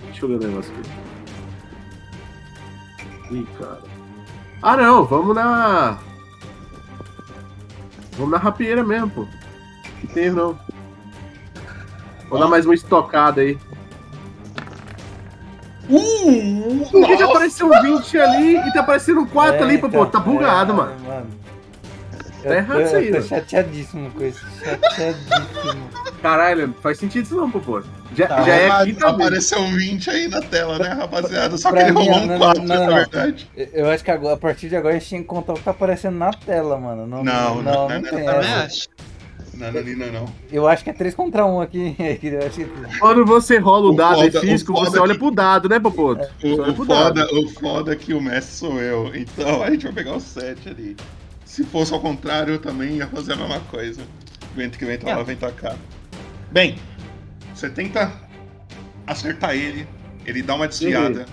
Deixa 0.05 0.25
eu 0.25 0.29
ver 0.29 0.35
o 0.35 0.47
negócio 0.47 0.73
aqui. 0.73 0.89
Ih, 3.35 3.47
cara. 3.57 3.79
Ah, 4.61 4.77
não, 4.77 5.05
vamos 5.05 5.35
na. 5.35 5.97
Vamos 8.17 8.31
na 8.31 8.37
rapieira 8.37 8.83
mesmo, 8.83 9.09
pô. 9.09 9.27
Que 10.01 10.07
tem 10.07 10.29
não. 10.29 10.59
Vou 12.29 12.39
dar 12.39 12.47
mais 12.47 12.65
uma 12.65 12.75
estocada 12.75 13.41
aí. 13.41 13.57
Uh! 15.89 16.85
Porque 16.91 17.17
já 17.17 17.25
apareceu 17.25 17.67
um 17.67 17.81
20 17.81 18.17
ali 18.19 18.57
e 18.57 18.73
tá 18.73 18.79
aparecendo 18.81 19.21
um 19.21 19.25
4 19.25 19.55
É, 19.55 19.63
ali, 19.63 19.77
pô. 19.77 19.87
então, 19.87 20.05
Tá 20.05 20.19
bugado, 20.19 20.71
é, 20.71 20.75
mano. 20.75 21.40
Tá 22.43 22.55
errado 22.55 22.79
eu, 22.79 22.85
isso 22.85 22.95
aí, 22.95 23.07
eu 23.07 23.13
tô 23.13 23.19
né? 23.19 23.25
chateadíssimo 23.27 24.11
com 24.11 24.25
isso. 24.25 24.45
Chateadíssimo. 24.63 25.89
Caralho, 26.21 26.67
não 26.67 26.73
faz 26.75 26.97
sentido 26.97 27.23
isso 27.23 27.35
não, 27.35 27.49
pô. 27.49 27.81
Já, 28.15 28.27
Tá, 28.27 28.41
já 28.43 28.53
é 28.55 28.69
Ah, 28.69 28.81
aqui 28.81 28.93
também. 28.93 29.15
Apareceu 29.25 29.59
um 29.59 29.71
20 29.75 30.09
aí 30.09 30.27
na 30.27 30.41
tela, 30.41 30.77
né, 30.79 30.89
rapaziada? 30.89 31.57
Só 31.57 31.69
que 31.69 31.75
Pra 31.77 31.87
ele 31.87 31.97
mim, 31.97 32.07
rolou 32.09 32.23
um 32.23 32.27
não, 32.27 32.37
4, 32.37 32.63
não, 32.63 32.67
não, 32.75 32.81
na 32.81 32.87
não. 32.87 32.95
verdade. 32.95 33.49
Eu 33.73 33.89
acho 33.89 34.03
que 34.03 34.11
agora, 34.11 34.33
a 34.35 34.37
partir 34.37 34.69
de 34.69 34.75
agora 34.75 34.95
a 34.95 34.99
gente 34.99 35.09
tem 35.09 35.21
que 35.21 35.27
contar 35.27 35.53
o 35.53 35.55
que 35.55 35.63
tá 35.63 35.71
aparecendo 35.71 36.17
na 36.17 36.31
tela, 36.33 36.77
mano. 36.77 37.07
Não, 37.07 37.23
Não, 37.23 37.55
não, 37.55 37.63
não, 37.63 37.89
não, 37.89 38.01
não, 38.01 38.09
tem 38.09 38.23
não, 38.23 38.31
essa. 38.33 38.87
Não, 39.53 39.71
não, 39.71 39.83
não, 39.83 40.11
não. 40.11 40.25
Eu 40.51 40.67
acho 40.67 40.83
que 40.83 40.89
é 40.89 40.93
3 40.93 41.13
contra 41.13 41.45
1 41.45 41.61
aqui. 41.61 41.95
Eu 42.23 42.39
acho 42.47 42.55
que- 42.57 42.99
Quando 42.99 43.25
você 43.25 43.57
rola 43.57 43.87
o 43.87 43.93
O 43.93 43.95
dado 43.95 44.15
foda- 44.21 44.37
é 44.37 44.41
físico, 44.41 44.71
o 44.73 44.75
foda 44.75 44.89
você 44.91 44.99
olha 44.99 45.13
que- 45.13 45.19
pro 45.19 45.31
dado, 45.31 45.69
né, 45.69 45.79
Popoto? 45.79 46.27
O, 46.43 46.69
o 46.71 46.85
foda, 46.85 47.27
o 47.33 47.49
foda 47.49 47.93
é 47.93 47.95
que 47.95 48.13
o 48.13 48.21
mestre 48.21 48.55
sou 48.55 48.79
eu. 48.81 49.11
Então 49.15 49.61
a 49.63 49.69
gente 49.69 49.83
vai 49.85 49.93
pegar 49.93 50.15
o 50.15 50.19
7 50.19 50.69
ali. 50.69 50.97
Se 51.51 51.65
fosse 51.65 51.93
ao 51.93 51.99
contrário, 51.99 52.53
eu 52.53 52.59
também 52.59 52.91
ia 52.95 53.07
fazer 53.07 53.33
a 53.33 53.35
mesma 53.35 53.59
coisa. 53.59 54.01
Vento 54.55 54.79
que 54.79 54.85
vem 54.85 54.97
lá, 55.03 55.21
vem 55.21 55.35
cá. 55.35 55.75
Bem, 56.49 56.77
você 57.53 57.69
tenta 57.69 58.09
acertar 59.05 59.53
ele, 59.53 59.85
ele 60.25 60.41
dá 60.41 60.55
uma 60.55 60.65
desviada. 60.65 61.25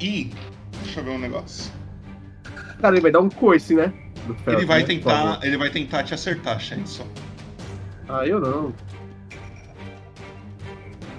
E. 0.00 0.30
Deixa 0.84 1.00
eu 1.00 1.04
ver 1.04 1.10
um 1.10 1.18
negócio. 1.18 1.72
Cara, 2.80 2.94
ele 2.94 3.00
vai 3.00 3.10
dar 3.10 3.18
um 3.18 3.28
coice, 3.28 3.74
né? 3.74 3.92
do 4.28 4.36
Ele 4.46 4.64
vai 4.64 4.82
né, 4.82 4.86
tentar. 4.86 5.40
Ele 5.42 5.56
vai 5.56 5.70
tentar 5.70 6.04
te 6.04 6.14
acertar, 6.14 6.60
Shenson. 6.60 7.08
Ah, 8.08 8.24
eu 8.24 8.38
não. 8.38 8.72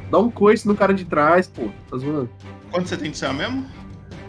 Dá 0.09 0.19
um 0.19 0.31
coice 0.31 0.65
no 0.65 0.77
cara 0.77 0.93
de 0.93 1.03
trás, 1.03 1.49
pô. 1.49 1.67
Tá 1.91 1.97
zoando. 1.97 2.29
Quanto 2.71 2.87
você 2.87 2.95
tem 2.95 3.11
de 3.11 3.19
CA 3.19 3.33
mesmo? 3.33 3.65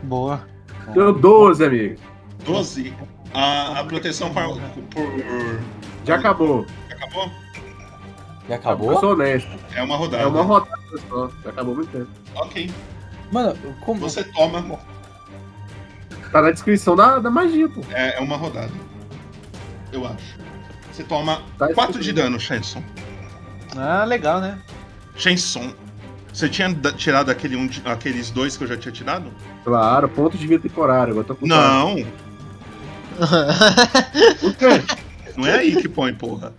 Boa. 0.02 0.44
Deu 0.92 1.12
12, 1.12 1.64
amigo. 1.64 2.00
12. 2.44 2.92
A, 3.34 3.80
a 3.80 3.84
proteção 3.84 4.32
por, 4.32 4.58
por- 4.90 5.60
Já 6.04 6.16
acabou. 6.16 6.66
Já 6.88 6.94
acabou? 6.96 7.30
Já 8.48 8.54
Eu 8.54 8.54
acabou? 8.54 9.00
sou 9.00 9.12
honesto. 9.12 9.50
É 9.74 9.82
uma 9.82 9.96
rodada. 9.96 10.22
É 10.22 10.26
uma 10.26 10.42
rodada 10.42 10.78
só. 11.08 11.30
Já 11.44 11.50
acabou 11.50 11.74
muito 11.74 11.90
tempo. 11.90 12.08
Ok. 12.34 12.70
Mano, 13.30 13.56
como. 13.80 14.00
Você 14.00 14.24
toma. 14.24 14.78
Tá 16.32 16.42
na 16.42 16.50
descrição 16.50 16.94
da, 16.96 17.18
da 17.18 17.30
magia, 17.30 17.68
pô. 17.68 17.80
É, 17.90 18.16
é 18.16 18.20
uma 18.20 18.36
rodada. 18.36 18.72
Eu 19.92 20.06
acho. 20.06 20.38
Você 20.92 21.04
toma 21.04 21.42
Tá 21.58 21.72
4 21.72 22.00
de 22.00 22.12
dano, 22.12 22.38
Shenson. 22.40 22.82
Ah, 23.76 24.04
legal, 24.04 24.40
né? 24.40 24.58
Shenson. 25.16 25.72
Você 26.32 26.48
tinha 26.48 26.72
tirado 26.96 27.30
aquele 27.30 27.56
um 27.56 27.68
aqueles 27.84 28.30
dois 28.30 28.56
que 28.56 28.64
eu 28.64 28.68
já 28.68 28.76
tinha 28.76 28.92
tirado? 28.92 29.30
Claro, 29.64 30.08
ponto 30.08 30.36
de 30.36 30.46
vida 30.46 30.62
temporário. 30.62 31.12
Agora 31.12 31.26
tô 31.26 31.34
com 31.34 31.46
Não. 31.46 31.96
Não 35.36 35.46
é 35.46 35.58
aí 35.58 35.76
que 35.76 35.88
põe, 35.88 36.12
porra. 36.14 36.52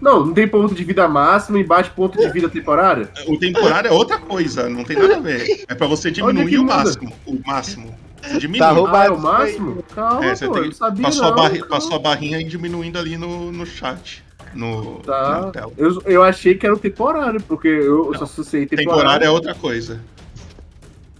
Não, 0.00 0.26
não 0.26 0.34
tem 0.34 0.46
ponto 0.46 0.74
de 0.74 0.84
vida 0.84 1.08
máximo, 1.08 1.56
embaixo 1.56 1.90
ponto 1.96 2.18
de 2.18 2.28
vida 2.30 2.48
temporário? 2.50 3.08
O 3.26 3.38
temporário 3.38 3.88
é 3.88 3.90
outra 3.90 4.18
coisa, 4.18 4.68
não 4.68 4.84
tem 4.84 4.96
nada 4.96 5.16
a 5.16 5.20
ver. 5.20 5.64
É 5.66 5.74
pra 5.74 5.86
você 5.86 6.08
é 6.08 6.10
diminuir 6.10 6.58
o 6.58 6.62
muda? 6.62 6.76
máximo. 6.76 7.12
O 7.24 7.40
máximo. 7.46 7.94
Você 8.22 8.38
diminui. 8.38 8.58
Tá 8.58 8.70
roubado. 8.72 8.96
Ah, 8.98 9.06
é 9.06 9.10
o 9.10 9.18
máximo? 9.18 9.82
Calma, 9.94 10.26
É, 10.26 10.34
você 10.34 10.46
pô, 10.46 10.52
tem 10.52 10.62
eu 10.62 10.66
não 10.68 10.74
sabia 10.74 11.02
passou, 11.02 11.24
a 11.24 11.28
não. 11.30 11.36
barri- 11.36 11.58
calma. 11.60 11.74
passou 11.74 11.96
a 11.96 11.98
barrinha 11.98 12.36
aí 12.36 12.44
diminuindo 12.44 12.98
ali 12.98 13.16
no, 13.16 13.50
no 13.50 13.64
chat. 13.64 14.22
No, 14.54 15.00
Tá. 15.00 15.50
Eu, 15.76 16.02
eu 16.04 16.22
achei 16.22 16.54
que 16.54 16.66
era 16.66 16.74
o 16.74 16.78
temporário, 16.78 17.40
porque 17.40 17.68
eu 17.68 18.12
só 18.18 18.24
associei 18.24 18.66
temporário. 18.66 18.90
Temporário 18.92 19.24
é 19.26 19.30
outra 19.30 19.54
coisa. 19.54 20.00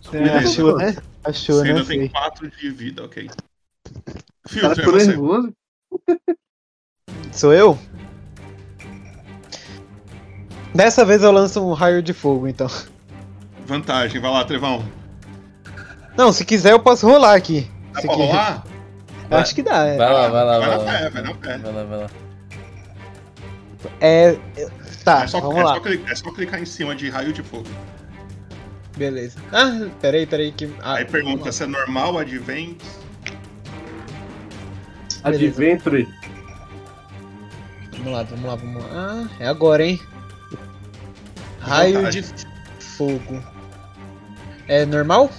Você 0.03 0.19
Beleza. 0.19 0.39
achou, 0.49 0.77
né? 0.77 0.97
Achou, 1.25 1.57
Você 1.57 1.63
né? 1.65 1.69
ainda 1.71 1.85
tem 1.85 1.99
Sei. 2.01 2.09
4 2.11 2.51
de 2.51 2.71
vida, 2.71 3.05
ok. 3.05 3.29
O 4.57 4.61
cara 4.61 4.73
é 4.73 4.77
ficou 4.77 4.93
você. 4.93 5.07
nervoso. 5.09 5.53
Sou 7.33 7.53
eu? 7.53 7.79
Dessa 10.75 11.05
vez 11.05 11.23
eu 11.23 11.33
lanço 11.33 11.65
um 11.67 11.73
raio 11.73 12.03
de 12.03 12.13
fogo, 12.13 12.47
então. 12.47 12.67
Vantagem, 13.67 14.21
vai 14.21 14.31
lá, 14.31 14.45
Trevão. 14.45 14.85
Não, 16.17 16.33
se 16.33 16.45
quiser 16.45 16.73
eu 16.73 16.81
posso 16.81 17.07
rolar 17.07 17.35
aqui. 17.35 17.71
Dá 17.93 18.01
Se 18.01 18.07
pra 18.07 18.17
qui- 18.17 18.23
rolar? 18.23 18.65
Eu 19.31 19.39
Acho 19.39 19.55
que 19.55 19.63
dá, 19.63 19.85
é. 19.85 19.97
Vai 19.97 20.13
lá, 20.13 20.29
vai 20.29 20.45
lá, 20.45 20.59
Vai 20.59 20.69
vai 20.69 20.77
na 20.79 20.83
lá. 20.85 20.93
fé, 20.99 21.11
vai 21.11 21.23
na 21.23 21.35
fé. 21.35 21.59
Vai 21.59 21.73
lá, 21.73 21.85
vai 21.85 21.99
lá. 21.99 22.11
É. 24.01 24.39
Tá, 25.05 25.23
é, 25.25 25.27
só, 25.27 25.41
vamos 25.41 25.57
é 25.57 25.63
lá. 25.65 25.75
só 25.75 25.81
clicar, 25.81 26.13
é 26.13 26.15
só 26.15 26.31
clicar 26.33 26.61
em 26.63 26.65
cima 26.67 26.95
de 26.95 27.09
raio 27.09 27.33
de 27.33 27.43
fogo. 27.43 27.67
Beleza. 28.97 29.39
Ah, 29.53 29.89
peraí, 30.01 30.27
peraí 30.27 30.53
que. 30.53 30.73
Ah, 30.81 30.95
Aí 30.95 31.05
pergunta 31.05 31.51
se 31.53 31.63
é 31.63 31.67
normal, 31.67 32.19
advent. 32.19 32.81
Adventure. 35.27 36.09
Vamos 37.93 38.13
lá, 38.13 38.23
vamos 38.23 38.45
lá, 38.45 38.55
vamos 38.55 38.83
lá. 38.85 38.89
Ah, 38.93 39.29
é 39.41 39.47
agora, 39.49 39.85
hein? 39.85 40.01
Raio 41.61 41.95
Vantagem. 41.95 42.23
de 42.23 42.85
fogo. 42.85 43.43
É 44.69 44.85
normal? 44.87 45.31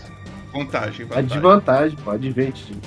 Vantagem, 0.54 1.06
É 1.06 1.10
vantagem. 1.22 1.42
vantagem, 1.42 1.98
pô. 2.04 2.12
Adventure. 2.12 2.78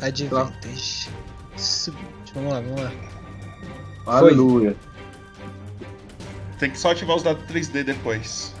Advantage. 0.00 1.08
Submit. 1.56 2.06
Vamos 2.34 2.52
lá, 2.52 2.60
vamos 2.60 2.82
lá. 2.82 2.92
Aleluia. 4.06 4.76
Tem 6.58 6.70
que 6.70 6.78
só 6.78 6.92
ativar 6.92 7.16
os 7.16 7.22
dados 7.22 7.42
3D 7.46 7.84
depois. 7.84 8.54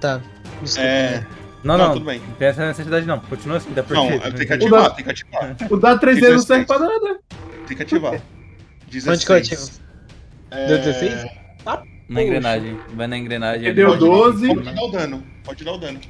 Tá. 0.00 0.20
Desculpa. 0.62 0.88
É. 0.88 1.26
Não, 1.62 1.76
Não, 1.76 1.86
não. 1.88 1.92
tudo 1.94 2.06
bem. 2.06 2.20
Não 2.20 2.34
tem 2.36 2.48
essa 2.48 2.66
necessidade 2.66 3.06
não. 3.06 3.20
Continua 3.20 3.58
assim, 3.58 3.70
dá 3.72 3.82
pra 3.82 3.94
Não, 3.96 4.08
tem 4.08 4.46
que 4.46 4.52
ativar, 4.52 4.94
tem 4.94 5.04
que 5.04 5.10
ativar. 5.10 5.56
O 5.70 5.76
dado 5.76 6.00
3D 6.00 6.30
não 6.30 6.38
serve 6.38 6.64
pra 6.66 6.78
nada. 6.78 7.20
Tem 7.66 7.76
que 7.76 7.82
ativar. 7.82 8.20
16. 8.90 9.06
Onde 9.16 9.26
que 9.26 9.32
eu 9.32 9.36
ativo? 9.36 9.70
É... 10.50 10.66
Deu 10.66 10.78
16? 10.78 11.26
Na 12.08 12.22
engrenagem. 12.22 12.78
Vai 12.94 13.06
na 13.06 13.16
engrenagem. 13.18 13.66
Ele 13.66 13.74
deu 13.74 13.90
ali. 13.90 13.98
12. 14.00 14.46
Pode 14.54 14.74
dar 14.74 14.82
o 14.82 14.90
dano. 14.90 15.26
Pode 15.44 15.64
dar 15.64 15.72
o 15.72 15.78
dano. 15.78 16.00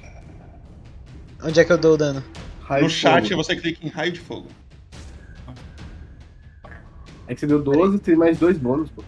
Onde 1.43 1.60
é 1.60 1.64
que 1.64 1.72
eu 1.72 1.78
dou 1.78 1.94
o 1.94 1.97
dano? 1.97 2.24
Raio 2.62 2.85
no 2.85 2.90
chat 2.90 3.28
fogo. 3.28 3.43
você 3.44 3.56
clica 3.56 3.85
em 3.85 3.90
raio 3.90 4.12
de 4.12 4.20
fogo. 4.20 4.47
É 7.27 7.35
que 7.35 7.40
você 7.40 7.47
deu 7.47 7.62
12 7.62 7.98
tem 7.98 8.16
mais 8.16 8.39
dois 8.39 8.56
bônus, 8.59 8.90
pô. 8.90 9.02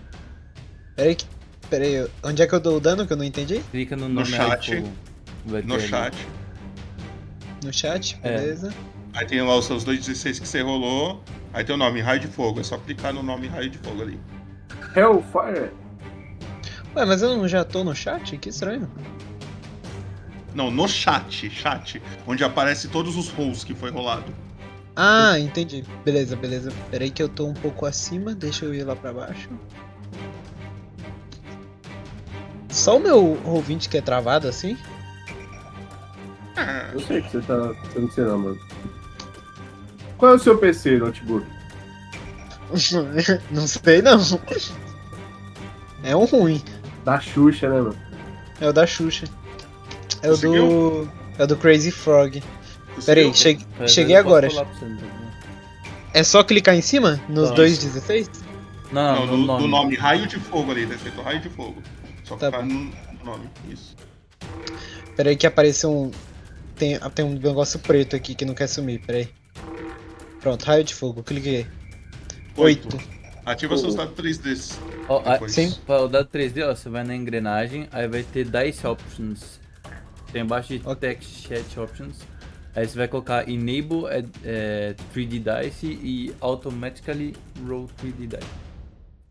Peraí, 0.96 1.14
que- 1.14 1.26
peraí. 1.70 2.06
Onde 2.22 2.42
é 2.42 2.46
que 2.46 2.54
eu 2.54 2.60
dou 2.60 2.76
o 2.76 2.80
dano 2.80 3.06
que 3.06 3.12
eu 3.12 3.16
não 3.16 3.24
entendi? 3.24 3.60
Clica 3.70 3.96
no 3.96 4.08
No 4.08 4.22
de 4.22 4.30
chat. 4.30 4.84
Vai 5.44 5.62
No 5.62 5.68
ter 5.76 5.80
ali. 5.82 5.88
chat. 5.88 6.28
No 7.64 7.72
chat, 7.72 8.18
É. 8.22 8.36
beleza. 8.38 8.72
Aí 9.14 9.26
tem 9.26 9.42
lá 9.42 9.56
os 9.56 9.66
seus 9.66 9.84
216 9.84 10.38
que 10.40 10.48
você 10.48 10.62
rolou. 10.62 11.22
Aí 11.52 11.62
tem 11.64 11.74
o 11.74 11.78
nome 11.78 12.00
raio 12.00 12.20
de 12.20 12.28
fogo. 12.28 12.60
É 12.60 12.62
só 12.64 12.78
clicar 12.78 13.12
no 13.12 13.22
nome 13.22 13.46
raio 13.46 13.68
de 13.68 13.78
fogo 13.78 14.00
ali. 14.02 14.18
Hellfire. 14.96 15.70
Ué, 16.96 17.04
mas 17.04 17.22
eu 17.22 17.36
não 17.36 17.46
já 17.48 17.64
tô 17.64 17.84
no 17.84 17.94
chat? 17.94 18.36
Que 18.38 18.48
estranho. 18.48 18.90
Não, 20.54 20.70
no 20.70 20.88
chat. 20.88 21.48
Chat. 21.50 22.02
Onde 22.26 22.42
aparece 22.44 22.88
todos 22.88 23.16
os 23.16 23.28
rolls 23.28 23.64
que 23.64 23.74
foi 23.74 23.90
rolado. 23.90 24.32
Ah, 24.96 25.38
entendi. 25.38 25.84
Beleza, 26.04 26.36
beleza. 26.36 26.70
Peraí 26.90 27.10
que 27.10 27.22
eu 27.22 27.28
tô 27.28 27.46
um 27.46 27.54
pouco 27.54 27.86
acima, 27.86 28.34
deixa 28.34 28.64
eu 28.66 28.74
ir 28.74 28.82
lá 28.84 28.94
pra 28.96 29.12
baixo. 29.12 29.48
Só 32.68 32.96
o 32.96 33.00
meu 33.00 33.38
ouvinte 33.44 33.88
que 33.88 33.98
é 33.98 34.00
travado 34.00 34.48
assim? 34.48 34.76
Ah, 36.56 36.90
Eu 36.92 37.00
sei 37.00 37.22
que 37.22 37.30
você 37.32 37.40
tá 37.40 37.56
não 37.96 38.10
sei 38.10 38.24
não, 38.24 38.38
mano. 38.38 38.58
Qual 40.18 40.32
é 40.32 40.34
o 40.34 40.38
seu 40.38 40.58
PC, 40.58 40.98
notebook? 40.98 41.46
não 43.50 43.66
sei 43.66 44.02
não. 44.02 44.18
É 46.04 46.14
um 46.16 46.24
ruim. 46.24 46.62
Da 47.04 47.20
Xuxa, 47.20 47.68
né, 47.68 47.80
mano? 47.80 47.96
É 48.60 48.68
o 48.68 48.72
da 48.72 48.86
Xuxa. 48.86 49.26
É 50.22 50.30
o 50.30 50.36
do. 50.36 51.08
É 51.38 51.44
o 51.44 51.46
do 51.46 51.56
Crazy 51.56 51.90
Frog. 51.90 52.42
Pera 53.04 53.20
aí, 53.20 53.26
Conseguiu? 53.28 53.34
cheguei, 53.34 53.88
cheguei 53.88 54.16
agora. 54.16 54.46
então. 54.46 54.98
É 56.14 56.22
só 56.22 56.44
clicar 56.44 56.74
em 56.74 56.82
cima? 56.82 57.20
Nos 57.28 57.48
Não, 57.48 57.56
dois 57.56 57.72
isso. 57.72 57.86
16? 57.86 58.30
Não, 58.92 59.26
Não, 59.26 59.36
no 59.38 59.58
do, 59.58 59.66
nome. 59.68 59.96
Raio 59.96 60.26
de 60.26 60.38
Fogo 60.38 60.70
ali, 60.70 60.86
tá 60.86 60.94
escrito 60.94 61.22
Raio 61.22 61.40
de 61.40 61.48
Fogo. 61.48 61.82
Só 62.24 62.36
Tá 62.36 62.50
clicar 62.50 62.66
no 62.66 62.92
nome, 63.24 63.48
isso. 63.68 63.96
Pera 65.16 65.30
aí 65.30 65.36
que 65.36 65.46
apareceu 65.46 65.90
um. 65.90 66.10
Tem, 66.76 66.98
tem 67.14 67.24
um 67.24 67.34
negócio 67.34 67.78
preto 67.78 68.16
aqui 68.16 68.34
que 68.34 68.44
não 68.44 68.54
quer 68.54 68.66
sumir, 68.66 69.00
pera 69.04 69.18
aí. 69.18 69.28
Pronto, 70.40 70.64
raio 70.64 70.84
de 70.84 70.94
fogo, 70.94 71.22
cliquei. 71.22 71.66
Oito. 72.56 72.96
8. 72.96 73.22
Ativa 73.44 73.76
seus 73.76 73.94
dados 73.94 74.14
3D. 74.14 74.54
Ó, 75.08 75.20
a- 75.24 75.48
sim, 75.48 75.72
para 75.86 76.02
o 76.02 76.08
dado 76.08 76.28
3D, 76.28 76.62
ó, 76.62 76.74
você 76.74 76.88
vai 76.88 77.02
na 77.02 77.14
engrenagem, 77.14 77.88
aí 77.90 78.06
vai 78.06 78.22
ter 78.22 78.44
Dice 78.44 78.86
Options. 78.86 79.60
Tem 80.32 80.42
embaixo 80.42 80.78
de 80.78 80.96
Text 80.96 81.46
Chat 81.48 81.78
Options. 81.78 82.18
Aí 82.74 82.88
você 82.88 82.96
vai 82.96 83.08
colocar 83.08 83.48
Enable 83.48 84.06
é, 84.08 84.24
é, 84.44 84.94
3D 85.12 85.40
Dice 85.40 85.86
e 85.86 86.34
Automatically 86.40 87.34
Roll 87.66 87.88
3D 88.00 88.26
Dice. 88.28 88.48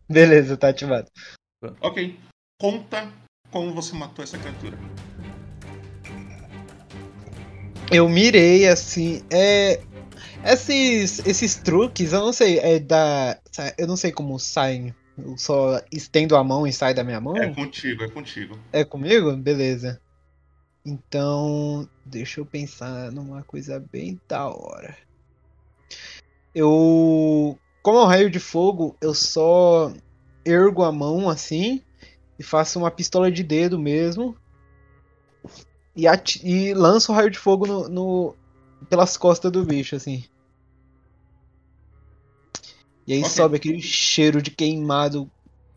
Beleza, 0.09 0.57
tá 0.57 0.69
ativado. 0.69 1.09
Ok. 1.79 2.19
Conta 2.59 3.09
como 3.49 3.73
você 3.73 3.95
matou 3.95 4.23
essa 4.23 4.37
criatura. 4.37 4.77
Eu 7.91 8.07
mirei 8.07 8.67
assim, 8.67 9.21
é. 9.29 9.81
Esses, 10.43 11.19
esses 11.25 11.55
truques, 11.55 12.13
eu 12.13 12.21
não 12.21 12.33
sei, 12.33 12.57
é 12.59 12.79
da. 12.79 13.37
Eu 13.77 13.85
não 13.85 13.97
sei 13.97 14.11
como 14.11 14.39
saem. 14.39 14.95
Eu 15.17 15.37
só 15.37 15.79
estendo 15.91 16.35
a 16.35 16.43
mão 16.43 16.65
e 16.65 16.71
sai 16.71 16.93
da 16.93 17.03
minha 17.03 17.19
mão? 17.19 17.35
É 17.35 17.53
contigo, 17.53 18.03
é 18.03 18.07
contigo. 18.07 18.57
É 18.71 18.83
comigo? 18.83 19.35
Beleza. 19.35 20.01
Então, 20.85 21.87
deixa 22.05 22.39
eu 22.39 22.45
pensar 22.45 23.11
numa 23.11 23.43
coisa 23.43 23.79
bem 23.91 24.19
da 24.27 24.47
hora. 24.47 24.97
Eu. 26.55 27.59
Como 27.83 27.97
é 27.97 28.03
um 28.03 28.07
raio 28.07 28.29
de 28.29 28.39
fogo, 28.39 28.95
eu 29.01 29.13
só 29.13 29.91
ergo 30.45 30.83
a 30.83 30.91
mão 30.91 31.29
assim 31.29 31.81
e 32.39 32.43
faço 32.43 32.79
uma 32.79 32.89
pistola 32.89 33.31
de 33.31 33.43
dedo 33.43 33.77
mesmo. 33.77 34.35
E, 35.95 36.05
e 36.43 36.73
lanço 36.73 37.11
o 37.11 37.15
raio 37.15 37.29
de 37.29 37.37
fogo 37.37 37.67
no, 37.67 37.89
no- 37.89 38.37
pelas 38.89 39.17
costas 39.17 39.51
do 39.51 39.65
bicho, 39.65 39.95
assim. 39.95 40.25
E 43.07 43.13
aí 43.13 43.19
Ok. 43.21 43.29
sobe 43.29 43.57
aquele 43.57 43.81
cheiro 43.81 44.41
de 44.41 44.51
queimado, 44.51 45.29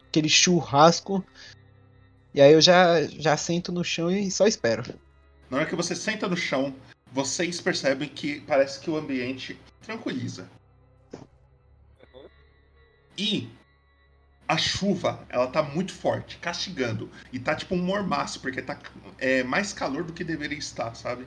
aquele 0.09 0.28
churrasco. 0.28 1.24
E 2.35 2.41
aí 2.41 2.53
eu 2.53 2.61
já, 2.61 3.03
já 3.07 3.36
sento 3.36 3.73
no 3.73 3.82
chão 3.85 4.11
e 4.11 4.31
só 4.31 4.47
espero. 4.47 4.82
Na 5.51 5.59
hora 5.59 5.66
que 5.66 5.77
você 5.77 5.95
senta 5.95 6.28
no 6.28 6.36
chão, 6.36 6.74
vocês 7.12 7.61
percebem 7.61 8.09
que 8.09 8.41
parece 8.41 8.81
que 8.81 8.91
o 8.91 8.97
ambiente 8.97 9.59
tranquiliza. 9.81 10.49
E 13.16 13.49
a 14.46 14.56
chuva, 14.58 15.24
ela 15.28 15.46
tá 15.46 15.62
muito 15.62 15.92
forte, 15.92 16.36
castigando. 16.38 17.10
E 17.32 17.38
tá 17.38 17.54
tipo 17.54 17.74
um 17.74 17.82
mormaço, 17.82 18.40
porque 18.40 18.60
tá 18.60 18.78
é, 19.18 19.42
mais 19.42 19.72
calor 19.72 20.04
do 20.04 20.12
que 20.12 20.22
deveria 20.24 20.58
estar, 20.58 20.94
sabe? 20.94 21.26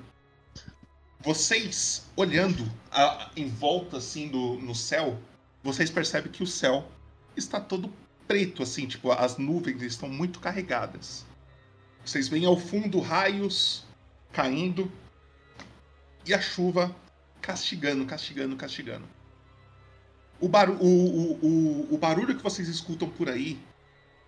Vocês, 1.19 2.05
olhando 2.15 2.69
a- 2.91 3.31
em 3.35 3.47
volta, 3.49 3.97
assim, 3.97 4.27
do, 4.27 4.55
no 4.59 4.75
céu, 4.75 5.19
vocês 5.63 5.89
percebem 5.89 6.31
que 6.31 6.43
o 6.43 6.47
céu 6.47 6.89
está 7.35 7.59
todo 7.59 7.91
preto, 8.27 8.61
assim, 8.61 8.85
tipo, 8.85 9.11
as 9.11 9.37
nuvens 9.37 9.81
estão 9.81 10.07
muito 10.09 10.39
carregadas. 10.39 11.25
Vocês 12.05 12.27
veem 12.27 12.45
ao 12.45 12.57
fundo 12.57 12.99
raios 12.99 13.83
caindo 14.31 14.91
e 16.25 16.33
a 16.33 16.39
chuva 16.41 16.95
castigando, 17.41 18.05
castigando, 18.05 18.55
castigando. 18.55 19.05
O, 20.39 20.47
baru 20.47 20.73
o, 20.79 21.33
o, 21.41 21.95
o, 21.95 21.97
barulho 21.97 22.35
que 22.35 22.43
vocês 22.43 22.67
escutam 22.67 23.09
por 23.09 23.27
aí 23.27 23.59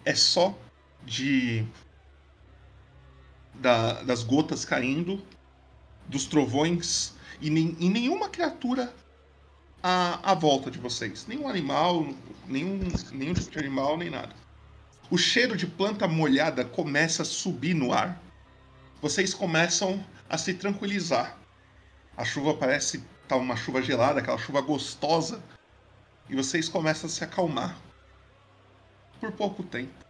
é 0.03 0.15
só 0.15 0.57
de 1.06 1.65
da- 3.53 4.02
das 4.03 4.23
gotas 4.23 4.65
caindo, 4.65 5.23
dos 6.07 6.26
trovões 6.26 7.14
e, 7.40 7.49
nem, 7.49 7.76
e 7.80 7.90
nenhuma 7.90 8.30
criatura 8.30 8.94
à, 9.84 10.31
à 10.31 10.34
volta 10.34 10.72
de 10.72 10.80
vocês. 10.80 11.27
Nenhum 11.27 11.48
animal, 11.48 12.07
nenhum, 12.48 12.80
nenhum 13.11 13.34
tipo 13.34 13.52
de 13.52 13.60
animal, 13.60 13.98
nem 13.98 14.10
nada. 14.10 14.34
O 15.11 15.18
cheiro 15.18 15.56
de 15.56 15.68
planta 15.68 16.07
molhada 16.07 16.65
começa 16.65 17.22
a 17.22 17.26
subir 17.26 17.73
no 17.73 17.94
ar. 17.94 18.22
Vocês 19.02 19.34
começam 19.34 20.03
a 20.30 20.38
se 20.38 20.53
tranquilizar. 20.53 21.38
A 22.18 22.26
chuva 22.26 22.53
parece 22.53 23.03
estar 23.23 23.38
uma 23.38 23.56
chuva 23.56 23.81
gelada, 23.81 24.19
aquela 24.19 24.38
chuva 24.38 24.61
gostosa. 24.61 25.41
E 26.30 26.35
vocês 26.35 26.69
começam 26.69 27.07
a 27.07 27.11
se 27.11 27.23
acalmar. 27.23 27.76
Por 29.19 29.31
pouco 29.31 29.64
tempo. 29.64 30.06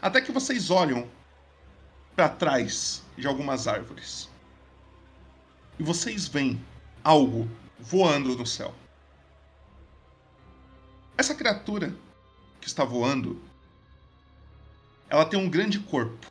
Até 0.00 0.20
que 0.20 0.30
vocês 0.30 0.70
olham 0.70 1.10
para 2.14 2.28
trás 2.28 3.02
de 3.16 3.26
algumas 3.26 3.66
árvores. 3.66 4.28
E 5.78 5.82
vocês 5.82 6.28
veem 6.28 6.62
algo 7.02 7.48
voando 7.78 8.36
no 8.36 8.46
céu. 8.46 8.74
Essa 11.16 11.34
criatura 11.34 11.94
que 12.60 12.68
está 12.68 12.84
voando, 12.84 13.42
ela 15.08 15.24
tem 15.24 15.38
um 15.38 15.48
grande 15.48 15.78
corpo 15.78 16.30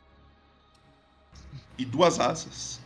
e 1.76 1.84
duas 1.84 2.20
asas. 2.20 2.80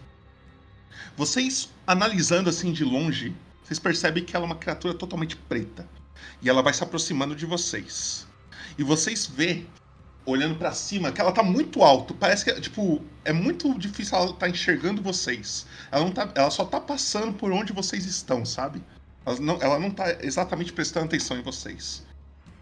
Vocês 1.17 1.71
analisando 1.87 2.49
assim 2.49 2.73
de 2.73 2.85
longe, 2.85 3.37
vocês 3.65 3.79
percebem 3.79 4.25
que 4.25 4.37
ela 4.37 4.45
é 4.45 4.47
uma 4.47 4.57
criatura 4.57 4.95
totalmente 4.95 5.37
preta 5.37 5.89
e 6.43 6.49
ela 6.49 6.63
vai 6.63 6.73
se 6.75 6.85
aproximando 6.85 7.35
de 7.35 7.47
vocês. 7.47 8.27
E 8.77 8.83
vocês 8.83 9.27
vê 9.27 9.65
olhando 10.27 10.57
pra 10.57 10.73
cima 10.73 11.13
que 11.13 11.21
ela 11.21 11.33
tá 11.33 11.43
muito 11.43 11.83
alto, 11.83 12.15
parece 12.15 12.45
que 12.45 12.61
tipo 12.61 13.03
é 13.25 13.33
muito 13.33 13.77
difícil 13.79 14.17
ela 14.17 14.31
estar 14.31 14.49
enxergando 14.49 15.03
vocês. 15.03 15.67
Ela 15.91 16.05
não 16.05 16.13
tá, 16.13 16.31
ela 16.35 16.51
só 16.51 16.65
tá 16.65 16.81
passando 16.81 17.33
por 17.33 17.53
onde 17.53 17.73
vocês 17.73 18.05
estão, 18.05 18.45
sabe? 18.45 18.83
Ela 19.25 19.41
não, 19.41 19.63
ela 19.63 19.79
não 19.79 19.91
tá 19.91 20.19
exatamente 20.21 20.73
prestando 20.73 21.07
atenção 21.07 21.39
em 21.39 21.43
vocês. 21.43 22.07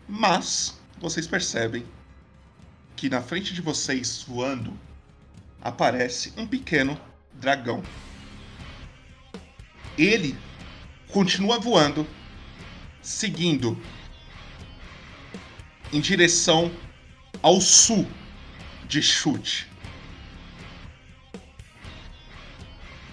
Mas 0.09 0.79
vocês 1.01 1.27
percebem 1.27 1.85
que 2.95 3.09
na 3.09 3.21
frente 3.21 3.53
de 3.53 3.61
vocês, 3.61 4.25
voando, 4.27 4.79
aparece 5.61 6.33
um 6.37 6.47
pequeno 6.47 7.01
dragão. 7.35 7.83
Ele 9.99 10.39
continua 11.13 11.61
voando, 11.61 12.07
seguindo 13.03 13.79
em 15.93 16.01
direção 16.01 16.71
ao 17.43 17.61
sul 17.61 18.09
de 18.89 19.03
Chute. 19.03 19.71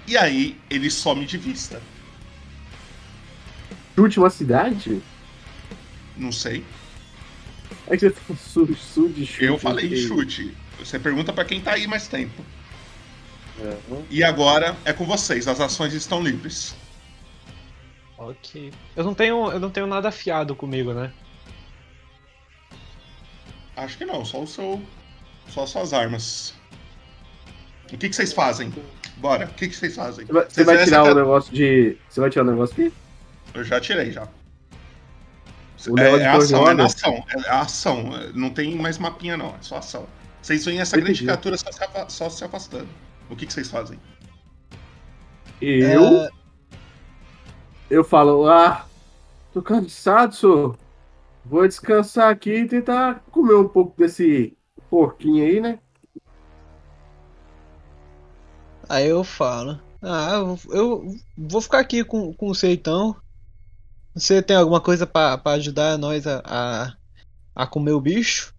E 0.07 0.17
aí 0.17 0.57
ele 0.69 0.89
some 0.89 1.25
de 1.25 1.37
vista. 1.37 1.81
Chute 3.95 4.17
uma 4.17 4.29
cidade? 4.29 5.01
Não 6.17 6.31
sei. 6.31 6.65
É 7.85 7.95
que 7.95 8.09
você 8.09 8.15
falou 8.15 8.37
sul, 8.37 8.75
sul 8.75 9.09
de 9.09 9.25
chute. 9.25 9.43
Eu 9.43 9.59
falei 9.59 9.85
ok. 9.85 10.07
chute. 10.07 10.57
Você 10.79 10.97
pergunta 10.97 11.31
pra 11.31 11.45
quem 11.45 11.61
tá 11.61 11.73
aí 11.73 11.85
mais 11.85 12.07
tempo. 12.07 12.43
Uhum. 13.59 14.03
E 14.09 14.23
agora 14.23 14.75
é 14.85 14.93
com 14.93 15.05
vocês, 15.05 15.47
as 15.47 15.59
ações 15.59 15.93
estão 15.93 16.23
livres. 16.23 16.73
Ok. 18.19 18.73
Eu 18.97 19.03
não 19.05 19.13
tenho, 19.13 19.49
eu 19.49 19.59
não 19.59 19.69
tenho 19.69 19.87
nada 19.87 20.09
afiado 20.09 20.53
comigo, 20.53 20.93
né? 20.93 21.11
Acho 23.77 23.97
que 23.97 24.05
não, 24.05 24.25
só 24.25 24.41
o 24.41 24.47
seu. 24.47 24.81
Só 25.47 25.63
as 25.63 25.69
suas 25.69 25.93
armas. 25.93 26.53
O 27.91 27.97
que, 27.97 28.09
que 28.09 28.15
vocês 28.15 28.33
fazem? 28.33 28.73
Bora, 29.17 29.45
o 29.45 29.53
que, 29.53 29.69
que 29.69 29.75
vocês 29.75 29.95
fazem? 29.95 30.25
Você 30.25 30.63
vai, 30.63 30.75
Vocês 30.77 30.89
tirar 30.89 31.03
o 31.03 31.15
negócio 31.15 31.53
de. 31.53 31.97
Você 32.09 32.19
vai 32.19 32.29
tirar 32.29 32.43
o 32.43 32.51
negócio 32.51 32.73
aqui? 32.73 32.93
Eu 33.53 33.63
já 33.63 33.79
tirei 33.79 34.11
já. 34.11 34.27
O 35.87 35.97
É, 35.97 36.19
é 36.19 36.27
ação, 36.27 36.67
é 36.67 36.81
ação. 36.83 37.25
É 37.31 37.49
ação. 37.49 38.09
Não 38.35 38.49
tem 38.49 38.75
mais 38.75 38.97
mapinha, 38.97 39.37
não. 39.37 39.55
É 39.55 39.61
só 39.61 39.77
ação. 39.77 40.05
Vocês 40.41 40.65
veem 40.65 40.81
essa 40.81 40.97
grande 40.97 41.19
criatura 41.19 41.57
só 41.57 41.71
se, 41.71 41.79
só 42.09 42.29
se 42.29 42.43
afastando. 42.43 42.89
O 43.29 43.35
que, 43.35 43.45
que 43.45 43.53
vocês 43.53 43.69
fazem? 43.69 43.97
Eu. 45.61 46.23
É, 46.23 46.38
Eu 47.89 48.03
falo, 48.03 48.47
ah, 48.47 48.85
tô 49.51 49.61
cansado, 49.61 50.35
senhor. 50.35 50.77
Vou 51.45 51.67
descansar 51.67 52.31
aqui 52.31 52.51
e 52.51 52.67
tentar 52.67 53.21
comer 53.31 53.55
um 53.55 53.67
pouco 53.67 53.97
desse 53.97 54.55
porquinho 54.89 55.43
aí, 55.43 55.59
né? 55.59 55.79
Aí 58.87 59.07
eu 59.07 59.23
falo, 59.23 59.79
ah, 60.01 60.31
eu, 60.33 60.57
eu 60.71 61.15
vou 61.35 61.61
ficar 61.61 61.79
aqui 61.79 62.03
com, 62.03 62.33
com 62.33 62.47
você 62.49 62.73
então. 62.73 63.15
Você 64.13 64.41
tem 64.41 64.55
alguma 64.55 64.81
coisa 64.81 65.07
pra 65.07 65.37
pra 65.37 65.53
ajudar 65.53 65.97
nós 65.97 66.27
a, 66.27 66.41
a, 66.45 66.97
a 67.55 67.67
comer 67.67 67.93
o 67.93 68.01
bicho? 68.01 68.53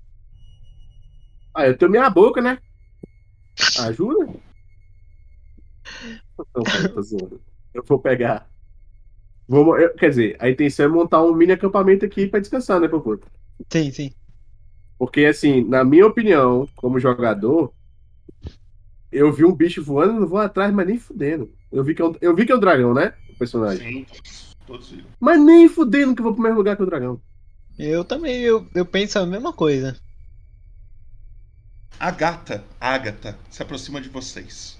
Ah, 1.54 1.66
eu 1.66 1.76
tenho 1.76 1.90
minha 1.90 2.08
boca, 2.10 2.40
né? 2.40 2.58
Ajuda? 3.78 4.40
Cara, 6.64 6.88
tô 6.94 7.02
zoando. 7.02 7.40
Eu 7.72 7.82
vou 7.84 7.98
pegar. 8.00 8.49
Eu- 9.50 9.94
quer 9.94 10.10
dizer, 10.10 10.36
a 10.38 10.48
intenção 10.48 10.84
é 10.86 10.88
montar 10.88 11.22
um 11.22 11.34
mini 11.34 11.52
acampamento 11.52 12.04
aqui 12.04 12.26
pra 12.26 12.40
descansar, 12.40 12.80
né, 12.80 12.88
Popoto? 12.88 13.26
Sim, 13.72 13.90
sim. 13.92 14.10
Porque, 14.98 15.24
assim, 15.24 15.64
na 15.64 15.84
minha 15.84 16.06
opinião, 16.06 16.68
como 16.76 17.00
jogador, 17.00 17.72
eu 19.10 19.32
vi 19.32 19.44
um 19.44 19.52
bicho 19.54 19.82
voando, 19.82 20.20
não 20.20 20.26
vou 20.26 20.38
atrás, 20.38 20.72
mas 20.72 20.86
nem 20.86 20.98
fudendo. 20.98 21.52
Eu 21.72 21.82
vi 21.82 21.94
que 21.94 22.02
é 22.02 22.04
um, 22.04 22.14
eu 22.20 22.34
vi 22.34 22.46
que 22.46 22.52
é 22.52 22.56
um 22.56 22.60
dragão, 22.60 22.94
né? 22.94 23.12
O 23.28 23.34
personagem. 23.38 24.06
Sim, 24.06 24.06
todos 24.66 24.90
viram. 24.90 25.06
Mas 25.18 25.40
nem 25.40 25.68
fudendo 25.68 26.14
que 26.14 26.20
eu 26.20 26.24
vou 26.24 26.34
pro 26.34 26.42
mesmo 26.42 26.58
lugar 26.58 26.76
que 26.76 26.82
o 26.82 26.86
dragão. 26.86 27.20
Eu 27.78 28.04
também, 28.04 28.40
eu, 28.42 28.66
eu 28.74 28.84
penso 28.84 29.18
a 29.18 29.26
mesma 29.26 29.52
coisa. 29.52 29.96
A 31.98 32.10
gata, 32.10 32.64
a 32.80 32.94
Agatha, 32.94 33.36
se 33.50 33.62
aproxima 33.62 34.00
de 34.00 34.08
vocês. 34.08 34.78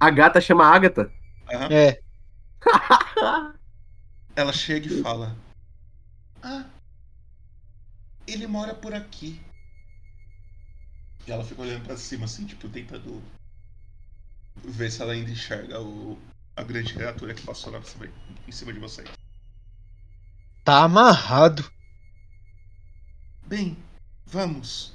A 0.00 0.10
gata 0.10 0.40
chama 0.40 0.66
Agatha. 0.66 1.10
Aham. 1.52 1.68
É. 1.72 2.00
Ela 4.36 4.52
chega 4.52 4.86
e 4.86 5.02
fala: 5.02 5.36
Ah, 6.42 6.68
ele 8.26 8.46
mora 8.46 8.74
por 8.74 8.94
aqui. 8.94 9.40
E 11.26 11.32
ela 11.32 11.44
fica 11.44 11.60
olhando 11.62 11.84
pra 11.84 11.96
cima, 11.96 12.24
assim, 12.24 12.46
tipo, 12.46 12.68
tentando 12.68 13.22
ver 14.64 14.90
se 14.90 15.02
ela 15.02 15.12
ainda 15.12 15.30
enxerga 15.30 15.80
o, 15.80 16.18
a 16.56 16.62
grande 16.62 16.94
criatura 16.94 17.34
que 17.34 17.44
passou 17.44 17.72
cima- 17.84 18.06
em 18.46 18.52
cima 18.52 18.72
de 18.72 18.78
vocês. 18.78 19.08
Tá 20.64 20.84
amarrado. 20.84 21.70
Bem, 23.46 23.76
vamos. 24.26 24.92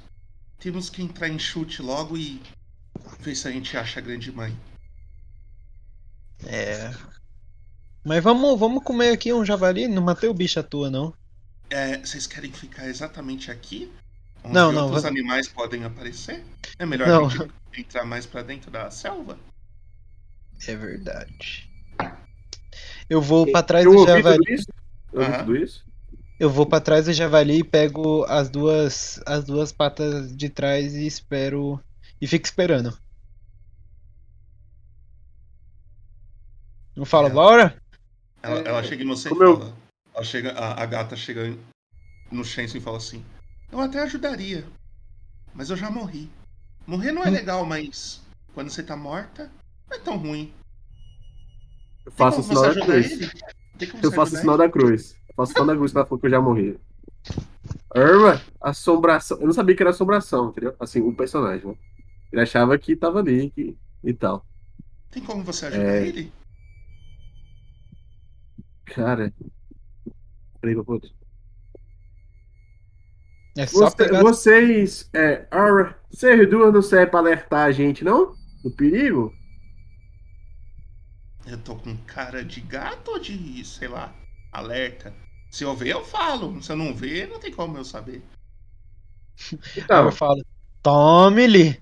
Temos 0.58 0.88
que 0.88 1.02
entrar 1.02 1.28
em 1.28 1.38
chute 1.38 1.82
logo 1.82 2.16
e 2.16 2.40
ver 3.20 3.34
se 3.34 3.46
a 3.46 3.50
gente 3.50 3.76
acha 3.76 4.00
a 4.00 4.02
grande 4.02 4.32
mãe. 4.32 4.56
É. 6.44 6.90
Mas 8.06 8.22
vamos, 8.22 8.56
vamos 8.58 8.84
comer 8.84 9.10
aqui 9.10 9.32
um 9.32 9.44
javali, 9.44 9.88
não 9.88 10.00
matei 10.00 10.28
o 10.28 10.34
bicho 10.34 10.60
à 10.60 10.62
toa, 10.62 10.88
não. 10.88 11.12
É, 11.68 11.98
vocês 11.98 12.24
querem 12.24 12.52
ficar 12.52 12.86
exatamente 12.86 13.50
aqui? 13.50 13.92
Onde 14.44 14.54
Não, 14.54 14.70
não, 14.70 14.88
va- 14.90 15.08
animais 15.08 15.48
podem 15.48 15.82
aparecer? 15.82 16.44
É 16.78 16.86
melhor 16.86 17.08
Não. 17.08 17.26
a 17.26 17.28
gente 17.28 17.50
entrar 17.76 18.04
mais 18.04 18.24
pra 18.24 18.42
dentro 18.44 18.70
da 18.70 18.88
selva? 18.92 19.36
É 20.68 20.76
verdade. 20.76 21.68
Eu 23.10 23.20
vou 23.20 23.50
pra 23.50 23.60
trás 23.64 23.84
Eu 23.84 23.90
do 23.90 23.98
ouvi 23.98 24.12
javali. 24.12 24.38
tudo 24.38 24.52
isso? 24.54 24.66
Eu 25.12 25.20
ouvi 25.20 25.32
Aham. 25.32 25.38
tudo 25.44 25.56
isso? 25.56 25.84
Eu 26.38 26.50
vou 26.50 26.64
pra 26.66 26.80
trás 26.80 27.06
do 27.06 27.12
javali 27.12 27.58
e 27.58 27.64
pego 27.64 28.24
as 28.28 28.48
duas 28.48 29.20
as 29.26 29.42
duas 29.44 29.72
patas 29.72 30.36
de 30.36 30.48
trás 30.48 30.94
e 30.94 31.06
espero 31.06 31.80
e 32.20 32.26
fico 32.28 32.44
esperando. 32.46 32.96
Não 36.94 37.04
fala, 37.04 37.28
bora? 37.28 37.76
Ela, 38.46 38.60
ela 38.60 38.82
chega 38.82 39.02
em 39.02 39.06
você 39.08 39.28
Como 39.28 39.42
e 39.42 39.46
eu- 39.46 39.58
fala. 39.58 39.74
Ela 40.14 40.24
chega, 40.24 40.52
a, 40.52 40.82
a 40.82 40.86
gata 40.86 41.14
chega 41.16 41.56
no 42.30 42.44
Shenson 42.44 42.78
e 42.78 42.80
fala 42.80 42.96
assim: 42.96 43.24
Eu 43.70 43.80
até 43.80 44.00
ajudaria, 44.00 44.64
mas 45.54 45.68
eu 45.70 45.76
já 45.76 45.90
morri. 45.90 46.30
Morrer 46.86 47.12
não 47.12 47.24
é 47.24 47.30
legal, 47.30 47.66
mas 47.66 48.22
quando 48.54 48.70
você 48.70 48.82
tá 48.82 48.96
morta, 48.96 49.50
não 49.90 49.96
é 49.96 50.00
tão 50.00 50.16
ruim. 50.16 50.52
Eu 52.04 52.12
faço 52.12 52.40
o 52.40 52.42
sinal 52.44 52.62
da 52.74 52.80
cruz. 52.86 53.20
Eu 54.02 54.12
faço 54.12 54.36
o 54.36 54.38
sinal 54.38 54.56
da 54.56 54.68
cruz. 54.68 55.16
Eu 55.28 55.34
faço 55.34 55.50
o 55.50 55.54
sinal 55.54 55.66
da 55.66 55.74
cruz 55.76 55.92
que 55.92 55.98
ela 55.98 56.06
falou 56.06 56.20
que 56.20 56.26
eu 56.26 56.30
já 56.30 56.40
morri. 56.40 56.78
Irma, 57.94 58.40
assombração. 58.60 59.38
Eu 59.40 59.46
não 59.46 59.52
sabia 59.52 59.74
que 59.74 59.82
era 59.82 59.90
assombração, 59.90 60.50
entendeu? 60.50 60.74
Assim, 60.78 61.00
o 61.00 61.12
personagem, 61.14 61.66
né? 61.66 61.74
Ele 62.32 62.42
achava 62.42 62.78
que 62.78 62.94
tava 62.94 63.18
ali 63.18 63.50
que- 63.50 63.76
e 64.04 64.14
tal. 64.14 64.44
Tem 65.10 65.22
como 65.22 65.42
você 65.42 65.66
ajudar 65.66 65.82
É. 65.82 66.06
ele? 66.06 66.32
Cara. 68.86 69.32
Peraí, 70.60 70.76
Papoto. 70.76 71.14
É 73.56 73.66
só 73.66 73.88
Você- 73.90 73.96
pegar 73.96 74.22
Vocês. 74.22 75.08
É, 75.14 75.46
Aura, 75.50 75.98
vocês 76.10 76.48
duas 76.48 76.72
não 76.72 76.82
servem 76.82 77.10
pra 77.10 77.20
alertar 77.20 77.66
a 77.66 77.72
gente, 77.72 78.04
não? 78.04 78.36
Do 78.62 78.70
perigo? 78.70 79.32
Eu 81.46 81.58
tô 81.58 81.76
com 81.76 81.96
cara 81.98 82.44
de 82.44 82.60
gato 82.60 83.12
ou 83.12 83.18
de, 83.18 83.64
sei 83.64 83.88
lá, 83.88 84.12
alerta? 84.52 85.14
Se 85.50 85.64
eu 85.64 85.74
ver, 85.76 85.90
eu 85.90 86.04
falo. 86.04 86.60
Se 86.62 86.72
eu 86.72 86.76
não 86.76 86.92
ver, 86.94 87.28
não 87.28 87.38
tem 87.38 87.52
como 87.52 87.78
eu 87.78 87.84
saber. 87.84 88.22
Então, 89.76 90.06
eu 90.06 90.12
falo, 90.12 90.44
tome-lhe. 90.82 91.80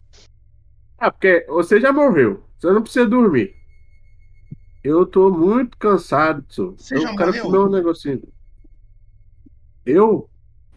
Ah, 0.99 1.11
porque 1.11 1.45
você 1.49 1.81
já 1.81 1.93
morreu. 1.93 2.45
Você 2.59 2.71
não 2.71 2.83
precisa 2.83 3.07
dormir. 3.07 3.55
Eu 4.85 5.07
tô 5.07 5.31
muito 5.31 5.79
cansado, 5.79 6.45
senhor. 6.51 6.75
Você 6.77 6.95
eu 6.97 7.01
já 7.01 7.17
quero 7.17 7.29
morreu? 7.29 7.43
comer 7.45 7.59
um 7.59 7.69
negocinho. 7.71 8.23
Eu? 9.87 10.29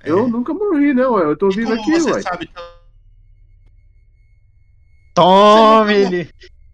Eu 0.02 0.30
nunca 0.30 0.54
morri, 0.54 0.94
não. 0.94 1.16
ué. 1.16 1.26
Eu 1.26 1.36
tô 1.38 1.50
vivo 1.50 1.74
É. 1.74 1.76
Como 1.78 1.82
aqui, 1.82 2.00
você 2.00 2.14
ué. 2.14 2.22
sabe 2.22 2.50
Tome-lhe. 5.14 6.30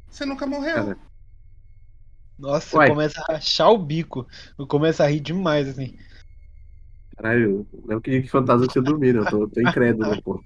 você 0.08 0.26
nunca 0.26 0.46
morreu? 0.46 0.76
Cara, 0.76 0.98
Nossa, 2.38 2.78
Uai. 2.78 2.90
começa 2.90 3.20
a 3.22 3.34
rachar 3.34 3.72
o 3.72 3.78
bico. 3.80 4.28
Eu 4.60 4.68
começo 4.68 5.02
a 5.02 5.08
rir 5.08 5.22
demais, 5.22 5.68
assim. 5.68 5.98
Caralho, 7.16 7.66
não 7.86 8.02
queria 8.02 8.22
que 8.22 8.28
fantasma 8.28 8.68
que 8.68 8.74
você 8.74 8.82
dormir, 8.82 9.14
não. 9.14 9.24
Eu 9.24 9.30
tô, 9.30 9.48
tô 9.48 9.62
incrédulo, 9.62 10.22
pô. 10.22 10.44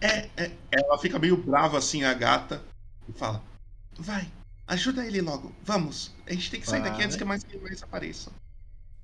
É, 0.00 0.28
é, 0.36 0.50
ela 0.70 0.96
fica 0.98 1.18
meio 1.18 1.36
brava 1.36 1.78
assim, 1.78 2.04
a 2.04 2.14
gata, 2.14 2.62
e 3.08 3.12
fala: 3.12 3.42
Vai, 3.98 4.26
ajuda 4.66 5.06
ele 5.06 5.20
logo, 5.20 5.52
vamos. 5.64 6.14
A 6.26 6.32
gente 6.32 6.50
tem 6.50 6.60
que 6.60 6.66
sair 6.68 6.82
daqui 6.82 6.96
Vai. 6.96 7.04
antes 7.06 7.16
que 7.16 7.24
mais 7.24 7.44
animais 7.44 7.82
apareçam. 7.82 8.32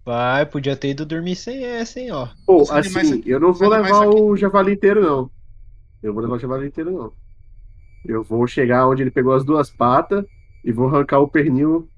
Vai, 0.04 0.46
podia 0.46 0.76
ter 0.76 0.90
ido 0.90 1.04
dormir 1.04 1.36
sem 1.36 1.64
essa, 1.64 2.00
hein, 2.00 2.10
ó. 2.12 2.28
Pô, 2.46 2.62
Os 2.62 2.70
assim, 2.70 3.18
aqui- 3.20 3.28
eu 3.30 3.38
não 3.38 3.50
os 3.50 3.58
vou 3.58 3.72
animais 3.72 3.92
levar 3.92 4.08
aqui- 4.08 4.20
o 4.22 4.36
javali 4.36 4.72
inteiro, 4.72 5.02
não. 5.02 5.30
Eu 6.02 6.14
vou 6.14 6.22
levar 6.22 6.36
o 6.36 6.38
javali 6.38 6.66
inteiro, 6.68 6.90
não. 6.92 7.12
Eu 8.04 8.22
vou 8.24 8.46
chegar 8.46 8.88
onde 8.88 9.02
ele 9.02 9.10
pegou 9.10 9.34
as 9.34 9.44
duas 9.44 9.68
patas 9.70 10.24
e 10.64 10.72
vou 10.72 10.88
arrancar 10.88 11.18
o 11.20 11.28
pernil 11.28 11.90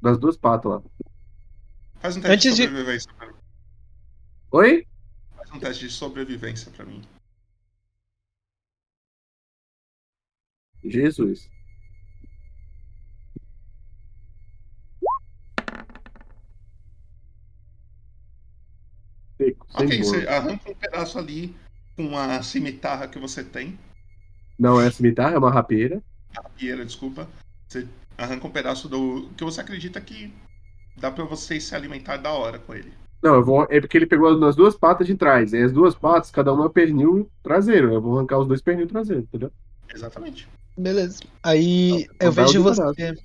das 0.00 0.18
duas 0.18 0.36
patas 0.36 0.70
lá. 0.72 0.82
Faz 2.00 2.16
um 2.16 2.20
teste 2.20 2.34
Antes 2.48 2.56
de 2.56 2.62
de- 2.62 2.68
sobrevivência 2.68 3.12
pra 3.14 3.26
mim. 3.26 3.34
Oi? 4.52 4.86
Faz 5.36 5.50
um 5.50 5.58
teste 5.58 5.86
de 5.88 5.92
sobrevivência 5.92 6.70
pra 6.72 6.84
mim. 6.86 7.02
Jesus. 10.84 11.50
Seco, 19.36 19.66
sem 19.76 19.86
Ok, 19.86 20.02
você 20.02 20.28
arranca 20.28 20.70
um 20.70 20.74
pedaço 20.74 21.18
ali 21.18 21.54
com 21.96 22.16
a 22.16 22.42
cimitarra 22.42 23.08
que 23.08 23.18
você 23.18 23.42
tem. 23.44 23.78
Não 24.58 24.80
é 24.80 24.90
cimitarra, 24.90 25.34
é 25.34 25.38
uma 25.38 25.50
rapieira. 25.50 26.02
Rapieira, 26.34 26.84
desculpa. 26.84 27.28
Você 27.68 27.86
arranca 28.16 28.46
um 28.46 28.50
pedaço 28.50 28.88
do. 28.88 29.28
que 29.36 29.44
você 29.44 29.60
acredita 29.60 30.00
que 30.00 30.32
dá 30.96 31.10
pra 31.10 31.24
você 31.24 31.60
se 31.60 31.74
alimentar 31.74 32.16
da 32.16 32.32
hora 32.32 32.58
com 32.58 32.74
ele. 32.74 32.92
Não, 33.22 33.34
eu 33.34 33.44
vou. 33.44 33.66
É 33.70 33.80
porque 33.80 33.96
ele 33.96 34.06
pegou 34.06 34.38
nas 34.38 34.54
duas 34.56 34.76
patas 34.76 35.06
de 35.06 35.14
trás. 35.14 35.52
E 35.52 35.62
as 35.62 35.72
duas 35.72 35.94
patas, 35.94 36.30
cada 36.30 36.52
uma 36.52 36.66
é 36.66 36.68
pernil 36.68 37.30
traseiro. 37.42 37.92
Eu 37.92 38.00
vou 38.00 38.16
arrancar 38.18 38.38
os 38.38 38.46
dois 38.48 38.62
pernil 38.62 38.86
traseiros, 38.86 39.24
entendeu? 39.24 39.50
Exatamente. 39.92 40.48
Beleza. 40.78 41.20
Aí 41.42 42.06
eu 42.20 42.28
Mandar 42.30 42.42
vejo 42.46 42.62
você. 42.62 42.82
disparado. 42.92 43.20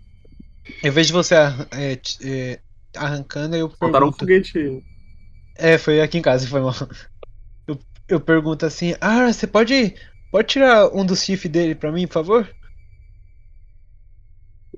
Eu 0.83 0.91
vejo 0.93 1.13
você 1.13 1.35
é, 1.71 1.95
t- 1.95 2.17
é, 2.23 2.59
arrancando 2.95 3.55
e 3.55 3.59
eu 3.59 3.67
Botaram 3.67 4.07
um 4.07 4.11
pergunto. 4.11 4.19
foguete. 4.19 4.83
É, 5.55 5.77
foi 5.77 6.01
aqui 6.01 6.17
em 6.17 6.21
casa, 6.21 6.47
foi 6.47 6.61
mal. 6.61 6.73
Eu, 7.67 7.79
eu 8.07 8.21
pergunto 8.21 8.65
assim, 8.65 8.95
ah, 9.01 9.31
você 9.31 9.47
pode. 9.47 9.95
Pode 10.31 10.47
tirar 10.47 10.87
um 10.95 11.05
dos 11.05 11.23
chifres 11.23 11.51
dele 11.51 11.75
pra 11.75 11.91
mim, 11.91 12.07
por 12.07 12.13
favor? 12.13 12.55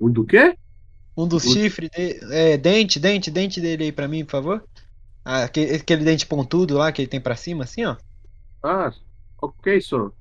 Um 0.00 0.10
do 0.10 0.24
quê? 0.26 0.56
Um 1.16 1.28
dos 1.28 1.44
O- 1.44 1.52
chifres 1.52 1.88
dele. 1.90 2.20
É, 2.32 2.56
dente, 2.56 2.98
dente, 2.98 3.30
dente 3.30 3.60
dele 3.60 3.84
aí 3.84 3.92
pra 3.92 4.08
mim, 4.08 4.24
por 4.24 4.32
favor? 4.32 4.68
Ah, 5.24 5.44
aquele, 5.44 5.76
aquele 5.76 6.04
dente 6.04 6.26
pontudo 6.26 6.76
lá 6.76 6.90
que 6.92 7.02
ele 7.02 7.08
tem 7.08 7.20
pra 7.20 7.36
cima, 7.36 7.64
assim, 7.64 7.84
ó. 7.84 7.96
Ah, 8.62 8.92
ok, 9.40 9.80
senhor. 9.80 10.12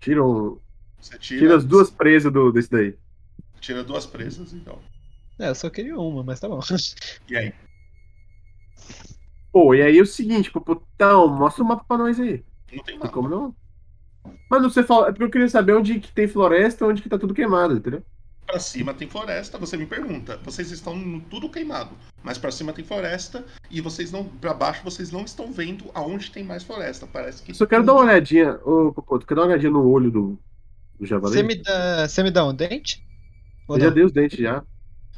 Tira, 0.00 0.24
um- 0.24 0.58
Você 1.00 1.18
tira, 1.18 1.40
tira 1.40 1.56
as 1.56 1.64
duas 1.64 1.90
presas 1.90 2.32
do, 2.32 2.50
desse 2.50 2.70
daí. 2.70 2.94
Tira 3.60 3.84
duas 3.84 4.06
presas, 4.06 4.52
então. 4.52 4.78
É, 5.38 5.48
eu 5.48 5.54
só 5.54 5.70
queria 5.70 5.96
uma, 5.98 6.22
mas 6.24 6.40
tá 6.40 6.48
bom. 6.48 6.60
E 7.28 7.36
aí? 7.36 7.52
Pô, 9.52 9.74
e 9.74 9.82
aí 9.82 9.98
é 9.98 10.02
o 10.02 10.06
seguinte, 10.06 10.50
Popotão, 10.50 11.28
mostra 11.28 11.64
o 11.64 11.66
mapa 11.66 11.84
pra 11.86 11.98
nós 11.98 12.20
aí. 12.20 12.44
Não 12.72 12.84
tem 12.84 12.98
mapa. 12.98 13.10
como 13.10 13.28
não? 13.28 13.54
Mas 14.48 14.62
você 14.62 14.82
fala, 14.82 15.08
é 15.08 15.10
porque 15.10 15.24
eu 15.24 15.30
queria 15.30 15.48
saber 15.48 15.74
onde 15.74 15.98
que 15.98 16.12
tem 16.12 16.28
floresta, 16.28 16.86
onde 16.86 17.02
que 17.02 17.08
tá 17.08 17.18
tudo 17.18 17.34
queimado, 17.34 17.76
entendeu? 17.76 18.02
Pra 18.46 18.58
cima 18.58 18.92
tem 18.92 19.08
floresta, 19.08 19.58
você 19.58 19.76
me 19.76 19.86
pergunta. 19.86 20.38
Vocês 20.44 20.70
estão 20.72 20.96
no 20.96 21.20
tudo 21.20 21.48
queimado, 21.48 21.90
mas 22.22 22.36
pra 22.36 22.50
cima 22.50 22.72
tem 22.72 22.84
floresta 22.84 23.44
e 23.70 23.80
vocês 23.80 24.10
não. 24.10 24.24
Pra 24.24 24.52
baixo 24.52 24.82
vocês 24.82 25.12
não 25.12 25.22
estão 25.22 25.52
vendo 25.52 25.84
aonde 25.94 26.32
tem 26.32 26.42
mais 26.42 26.64
floresta. 26.64 27.06
Parece 27.06 27.44
que. 27.44 27.54
Só 27.54 27.64
quero 27.64 27.84
dar 27.84 27.92
uma 27.92 28.02
olhadinha, 28.02 28.58
ô 28.64 28.92
Popoto, 28.92 29.24
quero 29.24 29.40
dar 29.40 29.46
uma 29.46 29.52
olhadinha 29.52 29.70
no 29.70 29.88
olho 29.88 30.10
do, 30.10 30.38
do 30.98 31.06
javali. 31.06 31.32
Você 31.34 31.42
me 31.44 31.54
dá, 31.54 32.08
você 32.08 32.22
me 32.24 32.30
dá 32.32 32.44
um 32.44 32.52
dente? 32.52 33.06
Ou 33.68 33.76
Eu 33.76 33.82
já 33.82 33.86
não? 33.86 33.94
dei 33.94 34.04
os 34.04 34.12
dentes 34.12 34.38
já. 34.38 34.64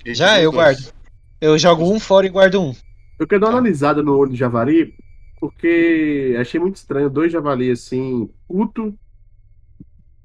Já, 0.07 0.41
eu 0.41 0.53
guardo. 0.53 0.93
Eu 1.41 1.59
jogo 1.59 1.91
um 1.91 1.99
fora 1.99 2.27
e 2.27 2.31
guardo 2.31 2.61
um. 2.61 2.75
Eu 3.23 3.27
quero 3.29 3.41
dar 3.43 3.47
uma 3.51 3.59
analisada 3.59 4.03
no 4.03 4.17
olho 4.17 4.31
do 4.31 4.37
javali, 4.37 4.97
porque 5.39 6.37
achei 6.41 6.59
muito 6.59 6.75
estranho 6.75 7.09
dois 7.09 7.31
javali 7.31 7.71
assim, 7.71 8.29
puto, 8.49 8.99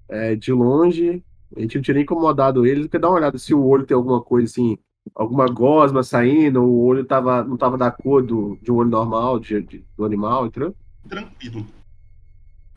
é, 0.09 0.35
de 0.35 0.51
longe. 0.51 1.23
A 1.55 1.59
gente 1.61 1.75
não 1.75 1.81
tinha 1.83 1.93
nem 1.93 2.03
incomodado 2.03 2.65
eles. 2.65 2.85
Eu 2.85 2.89
quero 2.89 3.01
dar 3.03 3.09
uma 3.09 3.17
olhada 3.17 3.37
se 3.37 3.53
o 3.53 3.63
olho 3.63 3.85
tem 3.85 3.93
alguma 3.95 4.19
coisa 4.19 4.47
assim, 4.47 4.79
alguma 5.13 5.45
gosma 5.47 6.01
saindo, 6.01 6.63
o 6.63 6.83
olho 6.83 7.05
tava, 7.05 7.43
não 7.43 7.55
tava 7.55 7.77
da 7.77 7.91
cor 7.91 8.23
do, 8.25 8.57
de 8.63 8.71
um 8.71 8.77
olho 8.77 8.89
normal, 8.89 9.39
de, 9.39 9.61
de- 9.61 9.85
do 9.95 10.03
animal, 10.03 10.47
entendeu? 10.47 10.75
Tranquilo. 11.07 11.67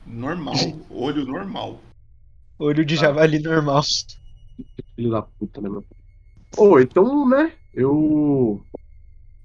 Normal. 0.07 0.55
Olho 0.91 1.25
normal. 1.25 1.81
Olho 2.59 2.85
de 2.85 2.95
javali 2.95 3.39
normal. 3.39 3.83
Filho 4.95 5.11
da 5.13 5.23
puta, 5.23 5.63
né, 5.63 5.71
meu? 5.71 5.83
Ô, 6.59 6.79
então, 6.79 7.27
né? 7.27 7.53
Eu. 7.73 8.63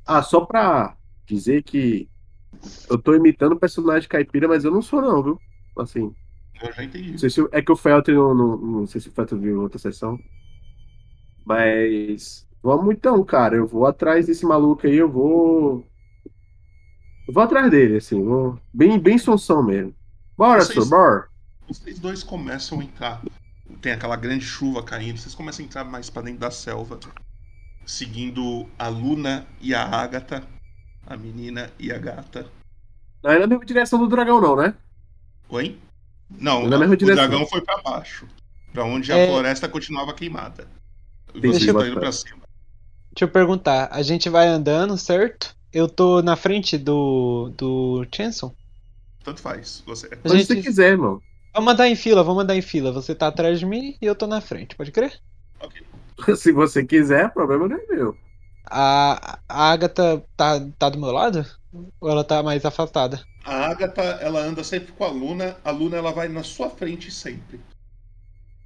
Ah, 0.06 0.22
só 0.22 0.45
pra 0.45 0.95
dizer 1.26 1.64
que 1.64 2.07
eu 2.90 2.98
tô 2.98 3.15
imitando 3.15 3.53
o 3.53 3.60
personagem 3.60 4.07
caipira, 4.07 4.48
mas 4.48 4.64
eu 4.64 4.72
não 4.72 4.82
sou, 4.82 5.02
não, 5.02 5.23
viu? 5.23 5.40
Assim. 5.77 6.14
Eu 6.61 6.72
já 6.72 6.84
entendi. 6.84 7.11
Não 7.11 7.18
sei 7.18 7.30
se, 7.30 7.48
é 7.52 7.61
que 7.61 7.72
o 7.72 7.76
Feltri 7.76 8.14
não, 8.14 8.34
não, 8.34 8.57
não 8.57 8.88
sei 8.88 9.02
se 9.02 9.10
o 9.10 9.11
Feltri 9.11 9.38
viu 9.38 9.61
outra 9.61 9.77
sessão. 9.80 10.18
Mas. 11.45 12.48
Vamos 12.64 12.95
então, 12.95 13.23
cara. 13.23 13.56
Eu 13.56 13.68
vou 13.68 13.86
atrás 13.86 14.26
desse 14.26 14.45
maluco 14.45 14.88
aí, 14.88 14.95
eu 14.95 15.10
vou. 15.11 15.86
Eu 17.27 17.34
vou 17.34 17.44
atrás 17.44 17.69
dele, 17.69 17.98
assim. 17.98 18.23
Vou... 18.23 18.60
Bem, 18.73 18.99
bem 18.99 19.18
sonsão 19.18 19.64
mesmo. 19.64 19.94
Bora, 20.38 20.61
Vocês- 20.61 20.73
senhor, 20.73 20.90
bora. 20.90 21.27
Vocês 21.68 21.99
dois 21.99 22.23
começam 22.23 22.80
a 22.80 22.84
entrar. 22.84 23.22
Tem 23.82 23.91
aquela 23.91 24.15
grande 24.15 24.45
chuva 24.45 24.84
caindo. 24.84 25.18
Vocês 25.18 25.36
começam 25.36 25.64
a 25.64 25.68
entrar 25.68 25.84
mais 25.84 26.10
pra 26.10 26.22
dentro 26.22 26.40
da 26.40 26.52
selva. 26.52 26.99
Seguindo 27.86 28.68
a 28.78 28.88
Luna 28.88 29.45
e 29.62 29.74
a 29.74 29.84
Ágata. 29.84 30.44
A 31.07 31.16
menina 31.16 31.70
e 31.78 31.91
a 31.91 31.99
gata. 31.99 32.48
Não 33.24 33.30
é 33.32 33.38
na 33.38 33.45
mesma 33.45 33.64
direção 33.64 33.99
do 33.99 34.07
dragão, 34.07 34.41
não, 34.41 34.56
né? 34.56 34.74
Oi? 35.49 35.78
Não, 36.32 36.68
Na 36.68 36.80
mesma 36.80 36.95
o 36.95 36.98
direção. 36.98 37.28
dragão 37.28 37.45
foi 37.45 37.62
pra 37.62 37.78
baixo. 37.78 38.28
Pra 38.74 38.84
onde 38.84 39.12
É. 39.12 39.24
a 39.24 39.28
floresta 39.28 39.70
continuava 39.70 40.14
queimada. 40.16 40.68
E 41.34 41.38
Entendi, 41.38 41.57
estão 41.57 41.76
bota 41.76 41.88
indo 41.88 41.99
pra 41.99 42.12
cima. 42.12 42.40
Deixa 43.12 43.24
eu 43.26 43.28
perguntar, 43.28 43.88
a 43.91 44.02
gente 44.02 44.28
vai 44.30 44.48
andando, 44.48 44.98
certo? 44.98 45.56
Eu 45.72 45.88
tô 45.88 46.24
na 46.24 46.36
frente 46.36 46.76
do 46.78 47.52
do 47.56 48.06
Chanson? 48.12 48.52
Tanto 49.24 49.41
faz. 49.41 49.84
Você. 49.86 50.07
A 50.07 50.16
Quando 50.18 50.38
gente- 50.38 50.48
você 50.48 50.62
quiser, 50.62 50.90
irmão. 50.94 51.22
Vamos 51.53 51.72
andar 51.74 51.88
em 51.88 51.95
fila, 51.95 52.24
vamos 52.24 52.44
andar 52.44 52.56
em 52.57 52.62
fila. 52.64 52.91
Você 52.91 53.14
tá 53.14 53.28
atrás 53.28 53.60
de 53.60 53.66
mim 53.66 53.95
e 54.02 54.06
eu 54.07 54.16
tô 54.16 54.26
na 54.26 54.41
frente, 54.41 54.76
pode 54.76 54.91
crer? 54.91 55.20
Se 56.38 56.52
você 56.52 56.86
quiser, 56.86 57.28
o 57.28 57.32
problema 57.34 57.68
não 57.68 57.78
é 57.78 57.86
meu. 57.88 58.18
A, 58.70 59.40
a 59.48 59.72
Agatha 59.72 60.24
tá, 60.36 60.60
tá 60.80 60.90
do 60.90 61.00
meu 61.00 61.12
lado? 61.12 61.46
Ou 62.00 62.10
ela 62.10 62.24
tá 62.24 62.42
mais 62.42 62.66
afastada? 62.66 63.24
A 63.44 63.68
Agatha, 63.68 64.02
ela 64.02 64.40
anda 64.40 64.64
sempre 64.64 64.92
com 64.94 65.04
a 65.04 65.10
Luna. 65.10 65.58
A 65.64 65.70
Luna, 65.72 65.98
ela 65.98 66.12
vai 66.12 66.28
na 66.28 66.42
sua 66.44 66.70
frente 66.70 67.12
sempre. 67.12 67.60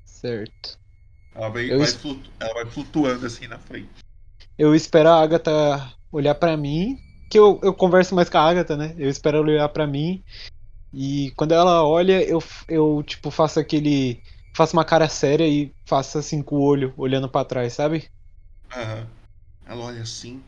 Certo. 0.05 0.77
Ela 1.35 1.49
vai, 1.49 1.71
Eu 1.71 1.77
vai 1.79 1.87
es- 1.87 1.95
flutu- 1.95 2.29
ela 2.39 2.53
vai 2.53 2.65
flutuando 2.65 3.25
assim 3.25 3.47
na 3.47 3.57
frente. 3.59 3.89
Eu 4.57 4.73
espero 4.75 5.09
a 5.09 5.21
Agatha 5.21 5.93
olhar 6.11 6.35
pra 6.35 6.55
mim, 6.57 6.97
que 7.29 7.37
eu, 7.39 7.59
eu 7.63 7.73
converso 7.73 8.15
mais 8.15 8.29
com 8.29 8.37
a 8.37 8.49
Agatha, 8.49 8.75
né? 8.75 8.93
Eu 8.97 9.09
espero 9.09 9.37
ela 9.37 9.47
olhar 9.47 9.69
pra 9.69 9.87
mim. 9.87 10.23
E 10.93 11.31
quando 11.35 11.51
ela 11.53 11.85
olha, 11.85 12.23
eu, 12.27 12.39
eu 12.67 13.03
tipo, 13.03 13.29
faço 13.31 13.59
aquele. 13.59 14.21
Faço 14.59 14.75
uma 14.75 14.83
cara 14.83 15.07
séria 15.07 15.47
e 15.47 15.73
faço 15.85 16.17
assim 16.17 16.43
com 16.43 16.57
o 16.57 16.61
olho, 16.61 16.93
olhando 16.97 17.29
pra 17.29 17.45
trás, 17.45 17.71
sabe? 17.71 18.11
Aham. 18.75 19.07
Ela 19.65 19.85
olha 19.85 20.01
assim. 20.01 20.43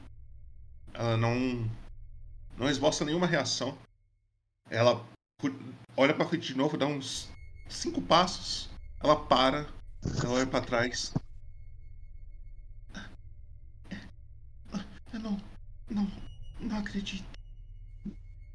Ela 0.93 1.15
não. 1.15 1.33
Não 2.57 2.69
esboça 2.69 3.05
nenhuma 3.05 3.25
reação. 3.25 3.77
Ela 4.69 5.01
olha 5.95 6.13
pra 6.13 6.27
frente 6.27 6.47
de 6.47 6.57
novo, 6.57 6.77
dá 6.77 6.85
uns 6.85 7.29
cinco 7.69 8.01
passos. 8.01 8.69
Ela 9.01 9.15
para. 9.15 9.65
Ela 10.21 10.33
olha 10.33 10.45
pra 10.45 10.59
trás. 10.59 11.13
Eu 15.13 15.19
não. 15.21 15.41
Não. 15.89 16.11
Não 16.59 16.79
acredito. 16.79 17.23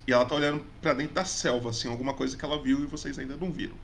E 0.07 0.12
ela 0.12 0.27
tá 0.27 0.35
olhando 0.35 0.62
pra 0.83 0.93
dentro 0.93 1.15
da 1.15 1.24
selva, 1.24 1.70
assim, 1.70 1.89
alguma 1.89 2.12
coisa 2.12 2.37
que 2.37 2.45
ela 2.45 2.62
viu 2.62 2.83
e 2.83 2.87
vocês 2.87 3.19
ainda 3.19 3.39
não 3.39 3.51
viram. 3.51 3.74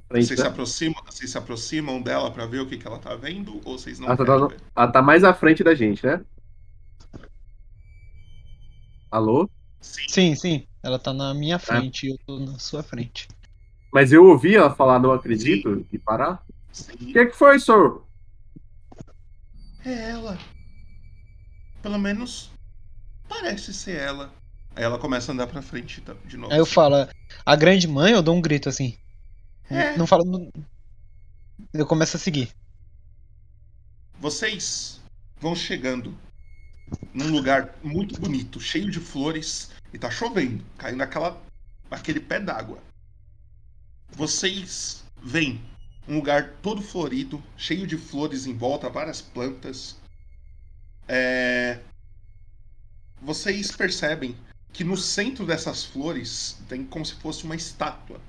Frente, 0.00 0.26
vocês 0.26 0.38
né? 0.38 0.44
se 0.44 0.50
aproximam, 0.50 1.02
vocês 1.04 1.30
se 1.30 1.38
aproximam 1.38 2.02
dela 2.02 2.30
pra 2.30 2.46
ver 2.46 2.60
o 2.60 2.66
que, 2.66 2.76
que 2.76 2.86
ela 2.86 2.98
tá 2.98 3.14
vendo 3.14 3.60
ou 3.64 3.78
vocês 3.78 3.98
não 3.98 4.08
Ela 4.08 4.16
tá, 4.16 4.56
ela 4.76 4.88
tá 4.88 5.02
mais 5.02 5.24
à 5.24 5.32
frente 5.34 5.62
da 5.62 5.74
gente, 5.74 6.04
né? 6.04 6.24
Alô? 9.10 9.48
Sim, 9.80 10.34
sim. 10.34 10.66
Ela 10.82 10.98
tá 10.98 11.12
na 11.12 11.32
minha 11.32 11.58
frente 11.58 12.06
e 12.06 12.10
eu 12.10 12.18
tô 12.26 12.38
na 12.38 12.58
sua 12.58 12.82
frente. 12.82 13.28
Mas 13.92 14.12
eu 14.12 14.24
ouvi 14.24 14.56
ela 14.56 14.74
falar 14.74 14.98
não 14.98 15.12
acredito 15.12 15.86
e 15.92 15.98
parar? 15.98 16.44
O 16.92 16.96
que, 16.96 17.26
que 17.26 17.36
foi, 17.36 17.58
senhor? 17.58 18.04
É 19.84 20.10
ela. 20.10 20.38
Pelo 21.80 21.98
menos 21.98 22.50
parece 23.28 23.72
ser 23.72 23.98
ela. 23.98 24.32
Aí 24.74 24.84
ela 24.84 24.98
começa 24.98 25.32
a 25.32 25.34
andar 25.34 25.46
pra 25.46 25.62
frente 25.62 26.02
de 26.26 26.36
novo. 26.36 26.52
Aí 26.52 26.58
eu 26.58 26.66
falo, 26.66 27.08
a 27.44 27.56
grande 27.56 27.88
mãe, 27.88 28.12
eu 28.12 28.22
dou 28.22 28.34
um 28.34 28.40
grito 28.40 28.68
assim. 28.68 28.98
É. 29.70 29.96
Não 29.96 30.06
falo. 30.06 30.50
Eu 31.72 31.86
começo 31.86 32.16
a 32.16 32.20
seguir. 32.20 32.50
Vocês 34.18 35.00
vão 35.40 35.54
chegando 35.54 36.16
num 37.12 37.30
lugar 37.30 37.74
muito 37.82 38.20
bonito, 38.20 38.60
cheio 38.60 38.90
de 38.90 39.00
flores, 39.00 39.70
e 39.92 39.98
tá 39.98 40.10
chovendo, 40.10 40.64
caindo 40.78 41.02
aquela, 41.02 41.42
aquele 41.90 42.20
pé 42.20 42.40
d'água. 42.40 42.78
Vocês 44.10 45.04
veem 45.22 45.60
um 46.08 46.16
lugar 46.16 46.54
todo 46.62 46.80
florido, 46.80 47.42
cheio 47.56 47.86
de 47.86 47.98
flores 47.98 48.46
em 48.46 48.56
volta, 48.56 48.88
várias 48.88 49.20
plantas. 49.20 49.96
É, 51.08 51.80
Vocês 53.20 53.72
percebem 53.72 54.36
que 54.72 54.84
no 54.84 54.96
centro 54.96 55.44
dessas 55.46 55.84
flores 55.84 56.58
tem 56.68 56.84
como 56.84 57.04
se 57.04 57.14
fosse 57.14 57.44
uma 57.44 57.56
estátua. 57.56 58.20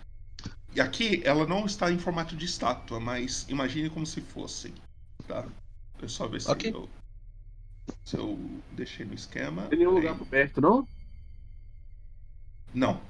E 0.75 0.81
aqui 0.81 1.21
ela 1.25 1.45
não 1.47 1.65
está 1.65 1.91
em 1.91 1.97
formato 1.97 2.35
de 2.35 2.45
estátua, 2.45 2.99
mas 2.99 3.45
imagine 3.49 3.89
como 3.89 4.05
se 4.05 4.21
fosse. 4.21 4.73
Tá? 5.27 5.41
Deixa 5.41 5.55
eu 6.03 6.09
só 6.09 6.27
ver 6.27 6.41
se, 6.41 6.49
Ok. 6.51 6.71
eu, 6.71 6.89
se 8.03 8.17
eu 8.17 8.61
deixei 8.71 9.05
no 9.05 9.13
esquema. 9.13 9.63
Não 9.63 9.69
tem 9.69 9.79
nenhum 9.79 9.91
lugar 9.95 10.17
por 10.17 10.27
perto, 10.27 10.61
não? 10.61 10.87
Não. 12.73 13.01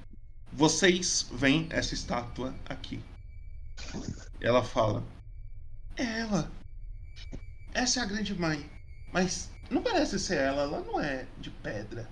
Vocês 0.53 1.29
veem 1.31 1.67
essa 1.69 1.93
estátua 1.93 2.55
aqui. 2.65 3.03
Ela 4.39 4.63
fala: 4.63 5.03
É 5.95 6.03
ela. 6.21 6.49
Essa 7.73 7.99
é 7.99 8.03
a 8.03 8.05
grande 8.05 8.33
mãe. 8.33 8.69
Mas 9.11 9.51
não 9.69 9.83
parece 9.83 10.17
ser 10.19 10.37
ela, 10.37 10.63
ela 10.63 10.79
não 10.79 10.99
é 10.99 11.27
de 11.37 11.49
pedra. 11.49 12.09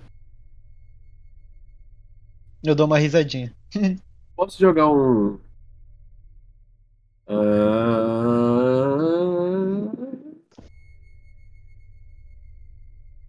Eu 2.62 2.74
dou 2.74 2.86
uma 2.86 2.98
risadinha. 2.98 3.54
Posso 4.36 4.58
jogar 4.60 4.88
um. 4.90 5.38
Ah, 8.56 9.90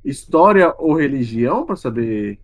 História 0.03 0.73
ou 0.77 0.95
religião 0.95 1.65
pra 1.65 1.75
saber 1.75 2.39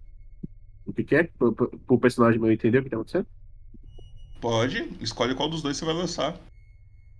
o 0.86 0.92
que, 0.94 1.04
que 1.04 1.16
é? 1.16 1.24
Pro, 1.24 1.54
pro- 1.54 1.70
pro 1.80 2.00
personagem 2.00 2.40
meu 2.40 2.52
entender 2.52 2.80
o 2.80 2.84
que 2.84 2.90
tá 2.90 2.98
acontecendo? 2.98 3.28
Pode, 4.42 4.98
escolhe 5.02 5.34
qual 5.36 5.48
dos 5.50 5.62
dois 5.62 5.78
você 5.78 5.86
vai 5.86 5.94
lançar. 5.94 6.38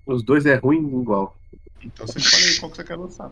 Os 0.06 0.22
dois 0.24 0.46
é 0.46 0.56
ruim 0.56 0.86
igual. 1.02 1.38
Então 1.82 2.06
você 2.06 2.20
escolhe 2.20 2.44
aí 2.46 2.60
qual 2.60 2.70
que 2.72 2.78
você 2.78 2.84
quer 2.84 2.98
lançar. 2.98 3.32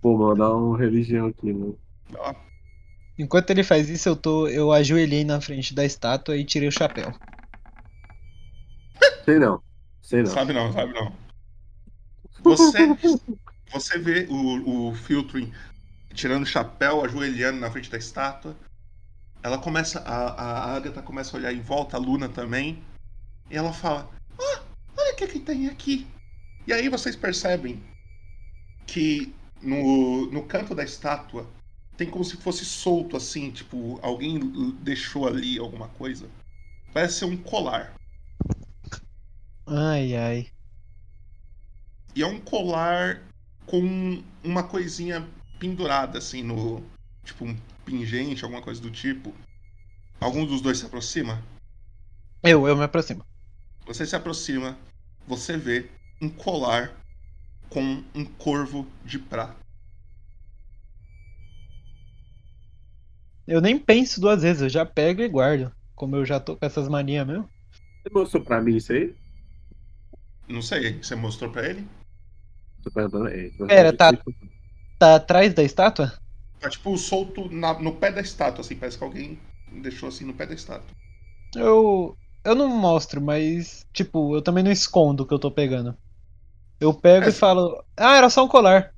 Pô, 0.00 0.16
mano, 0.18 0.34
dá 0.34 0.56
um 0.56 0.72
religião 0.72 1.28
aqui, 1.28 1.52
mano. 1.52 1.78
Lá. 2.10 2.34
Enquanto 3.22 3.50
ele 3.50 3.62
faz 3.62 3.88
isso, 3.88 4.08
eu 4.08 4.16
tô. 4.16 4.48
Eu 4.48 4.72
ajoelhei 4.72 5.24
na 5.24 5.40
frente 5.40 5.72
da 5.72 5.84
estátua 5.84 6.36
e 6.36 6.44
tirei 6.44 6.68
o 6.68 6.72
chapéu. 6.72 7.14
Sei 9.24 9.38
não. 9.38 9.62
Sei 10.02 10.22
não. 10.24 10.30
Sabe 10.30 10.52
não, 10.52 10.72
sabe 10.72 10.92
não. 10.92 11.12
Você, 12.42 12.78
você 13.70 13.98
vê 13.98 14.26
o, 14.28 14.88
o 14.88 14.94
Filtrin 14.96 15.52
tirando 16.12 16.42
o 16.42 16.46
chapéu, 16.46 17.04
ajoelhando 17.04 17.60
na 17.60 17.70
frente 17.70 17.88
da 17.88 17.96
estátua. 17.96 18.56
Ela 19.44 19.58
começa, 19.58 20.00
a, 20.00 20.32
a 20.32 20.74
Agatha 20.74 21.00
começa 21.02 21.36
a 21.36 21.38
olhar 21.38 21.52
em 21.52 21.60
volta, 21.60 21.96
a 21.96 22.00
Luna 22.00 22.28
também. 22.28 22.82
E 23.48 23.56
ela 23.56 23.72
fala: 23.72 24.10
Ah, 24.32 24.62
olha 24.96 25.12
o 25.12 25.16
que, 25.16 25.28
que 25.28 25.38
tem 25.38 25.68
aqui. 25.68 26.04
E 26.66 26.72
aí 26.72 26.88
vocês 26.88 27.14
percebem 27.14 27.80
que 28.88 29.32
no, 29.60 30.26
no 30.32 30.42
canto 30.44 30.74
da 30.74 30.82
estátua 30.82 31.46
tem 32.02 32.10
como 32.10 32.24
se 32.24 32.36
fosse 32.36 32.64
solto 32.64 33.16
assim, 33.16 33.52
tipo, 33.52 34.00
alguém 34.02 34.40
deixou 34.80 35.28
ali 35.28 35.56
alguma 35.56 35.86
coisa. 35.88 36.28
Parece 36.92 37.20
ser 37.20 37.24
um 37.26 37.36
colar. 37.36 37.94
Ai, 39.64 40.16
ai. 40.16 40.48
E 42.14 42.22
é 42.22 42.26
um 42.26 42.40
colar 42.40 43.22
com 43.66 44.20
uma 44.42 44.64
coisinha 44.64 45.26
pendurada 45.60 46.18
assim 46.18 46.42
no. 46.42 46.82
Tipo 47.24 47.44
um 47.44 47.56
pingente, 47.84 48.42
alguma 48.42 48.60
coisa 48.60 48.80
do 48.80 48.90
tipo. 48.90 49.32
Algum 50.20 50.44
dos 50.44 50.60
dois 50.60 50.78
se 50.78 50.86
aproxima? 50.86 51.40
Eu, 52.42 52.66
eu 52.66 52.76
me 52.76 52.82
aproximo. 52.82 53.24
Você 53.86 54.04
se 54.04 54.16
aproxima, 54.16 54.76
você 55.26 55.56
vê 55.56 55.88
um 56.20 56.28
colar 56.28 56.92
com 57.70 58.02
um 58.12 58.24
corvo 58.24 58.88
de 59.04 59.20
prata. 59.20 59.61
Eu 63.46 63.60
nem 63.60 63.78
penso 63.78 64.20
duas 64.20 64.42
vezes, 64.42 64.62
eu 64.62 64.68
já 64.68 64.86
pego 64.86 65.22
e 65.22 65.28
guardo. 65.28 65.72
Como 65.94 66.16
eu 66.16 66.24
já 66.24 66.40
tô 66.40 66.56
com 66.56 66.64
essas 66.66 66.88
manias 66.88 67.26
mesmo. 67.26 67.48
Você 68.02 68.12
mostrou 68.12 68.44
pra 68.44 68.60
mim 68.60 68.76
isso 68.76 68.92
aí? 68.92 69.14
Não 70.48 70.62
sei, 70.62 70.98
você 71.02 71.14
mostrou 71.14 71.50
pra 71.50 71.68
ele? 71.68 71.86
Pera, 73.66 73.92
tá, 73.92 74.12
tá 74.98 75.16
atrás 75.16 75.54
da 75.54 75.62
estátua? 75.62 76.12
Tá 76.60 76.70
tipo 76.70 76.96
solto 76.96 77.48
na- 77.50 77.78
no 77.80 77.96
pé 77.96 78.12
da 78.12 78.20
estátua, 78.20 78.60
assim, 78.60 78.76
parece 78.76 78.96
que 78.98 79.04
alguém 79.04 79.38
deixou 79.70 80.08
assim 80.08 80.24
no 80.24 80.34
pé 80.34 80.46
da 80.46 80.54
estátua. 80.54 80.90
Eu. 81.54 82.16
Eu 82.44 82.54
não 82.56 82.68
mostro, 82.68 83.20
mas. 83.20 83.86
Tipo, 83.92 84.34
eu 84.36 84.42
também 84.42 84.64
não 84.64 84.72
escondo 84.72 85.22
o 85.22 85.26
que 85.26 85.32
eu 85.34 85.38
tô 85.38 85.50
pegando. 85.50 85.96
Eu 86.80 86.94
pego 86.94 87.28
e 87.28 87.32
falo. 87.32 87.84
Ah, 87.96 88.16
era 88.16 88.30
só 88.30 88.44
um 88.44 88.48
colar. 88.48 88.91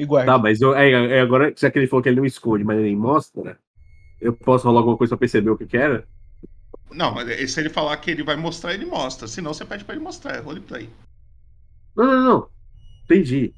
E 0.00 0.04
guardo. 0.06 0.26
Tá, 0.26 0.38
mas 0.38 0.62
eu, 0.62 0.74
é, 0.74 0.90
é, 0.90 1.20
agora, 1.20 1.52
já 1.54 1.70
que 1.70 1.78
ele 1.78 1.86
falou 1.86 2.02
que 2.02 2.08
ele 2.08 2.16
não 2.16 2.24
esconde, 2.24 2.64
mas 2.64 2.78
ele 2.78 2.86
nem 2.86 2.96
mostra, 2.96 3.58
eu 4.18 4.32
posso 4.32 4.66
rolar 4.66 4.80
alguma 4.80 4.96
coisa 4.96 5.10
pra 5.10 5.18
perceber 5.18 5.50
o 5.50 5.58
que 5.58 5.66
que 5.66 5.76
era? 5.76 6.08
Não, 6.90 7.14
mas 7.14 7.52
se 7.52 7.60
ele 7.60 7.68
falar 7.68 7.94
que 7.98 8.10
ele 8.10 8.22
vai 8.22 8.34
mostrar, 8.34 8.72
ele 8.72 8.86
mostra. 8.86 9.28
Senão 9.28 9.52
você 9.52 9.62
pede 9.62 9.84
pra 9.84 9.94
ele 9.94 10.02
mostrar, 10.02 10.36
é 10.36 10.40
roleplay. 10.40 10.88
Não, 11.94 12.06
não, 12.06 12.24
não. 12.24 12.48
Entendi. 13.04 13.52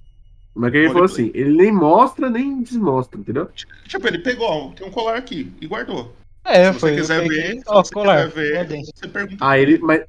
Mas 0.52 0.72
que 0.72 0.78
ele 0.78 0.88
falou 0.88 1.04
assim, 1.04 1.30
ele 1.32 1.56
nem 1.56 1.72
mostra, 1.72 2.28
nem 2.28 2.60
desmostra, 2.60 3.20
entendeu? 3.20 3.48
Tipo, 3.86 4.08
ele 4.08 4.18
pegou, 4.18 4.72
tem 4.72 4.84
um 4.84 4.90
colar 4.90 5.16
aqui 5.16 5.52
e 5.60 5.66
guardou. 5.68 6.12
É, 6.44 6.72
se 6.72 6.80
foi. 6.80 6.96
quiser 6.96 7.22
peguei, 7.22 7.38
ver, 7.38 7.58
se 7.60 7.64
você 7.64 7.94
colar. 7.94 8.28
quiser 8.28 8.66
ver, 8.66 8.84
você 8.84 9.06
pergunta. 9.06 9.36
Ah, 9.40 9.56
ele. 9.56 9.78
Mas. 9.78 10.04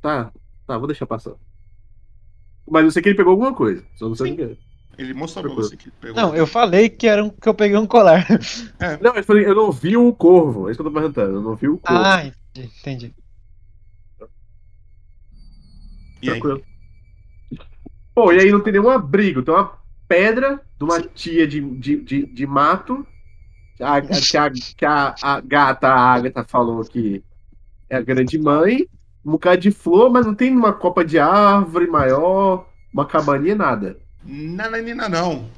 Tá, 0.00 0.32
tá, 0.66 0.78
vou 0.78 0.86
deixar 0.86 1.04
passar. 1.04 1.34
Mas 2.66 2.84
eu 2.84 2.90
sei 2.90 3.02
que 3.02 3.10
ele 3.10 3.16
pegou 3.16 3.32
alguma 3.32 3.54
coisa. 3.54 3.84
Só 3.96 4.08
não 4.08 4.14
sei 4.14 4.32
o 4.32 4.36
que 4.36 4.42
é. 4.42 4.69
Ele 4.98 5.14
mostrou 5.14 5.44
pra 5.44 5.54
você 5.54 5.76
que 5.76 5.90
pegou. 5.90 6.16
Não, 6.16 6.34
eu 6.34 6.46
falei 6.46 6.88
que 6.88 7.06
era 7.06 7.24
um, 7.24 7.30
que 7.30 7.48
eu 7.48 7.54
peguei 7.54 7.76
um 7.76 7.86
colar. 7.86 8.26
Não, 9.00 9.14
eu 9.14 9.24
falei, 9.24 9.46
eu 9.46 9.54
não 9.54 9.72
vi 9.72 9.96
o 9.96 10.12
corvo. 10.12 10.68
É 10.68 10.72
isso 10.72 10.82
que 10.82 10.86
eu 10.86 10.92
tô 10.92 10.98
perguntando. 10.98 11.36
Eu 11.36 11.42
não 11.42 11.54
vi 11.54 11.68
o 11.68 11.78
corvo. 11.78 12.02
Ah, 12.04 12.24
entendi. 12.26 12.70
entendi. 12.80 13.14
E 16.22 16.28
aí? 16.30 16.40
Tranquilo. 16.40 16.62
Pô, 18.14 18.32
e 18.32 18.40
aí 18.40 18.50
não 18.50 18.60
tem 18.60 18.72
nenhum 18.72 18.90
abrigo, 18.90 19.42
tem 19.42 19.54
uma 19.54 19.72
pedra 20.08 20.60
de 20.78 20.84
uma 20.84 21.00
tia 21.00 21.46
de, 21.46 21.60
de, 21.78 21.96
de, 22.02 22.26
de 22.26 22.46
mato. 22.46 23.06
A, 23.80 23.96
a- 23.96 24.02
que 24.02 24.36
a, 24.36 24.50
que 24.50 24.84
a, 24.84 25.14
a 25.22 25.40
gata, 25.40 25.88
a 25.88 26.14
Agatha, 26.14 26.44
falou 26.44 26.82
que 26.84 27.22
é 27.88 27.96
a 27.96 28.02
grande 28.02 28.38
mãe. 28.38 28.86
Um 29.24 29.32
bocado 29.32 29.58
de 29.60 29.70
flor, 29.70 30.10
mas 30.10 30.26
não 30.26 30.34
tem 30.34 30.56
uma 30.56 30.72
copa 30.72 31.04
de 31.04 31.18
árvore 31.18 31.86
maior, 31.88 32.66
uma 32.92 33.06
cabaninha, 33.06 33.54
nada. 33.54 33.98
Nananina 34.24 35.08
não. 35.08 35.48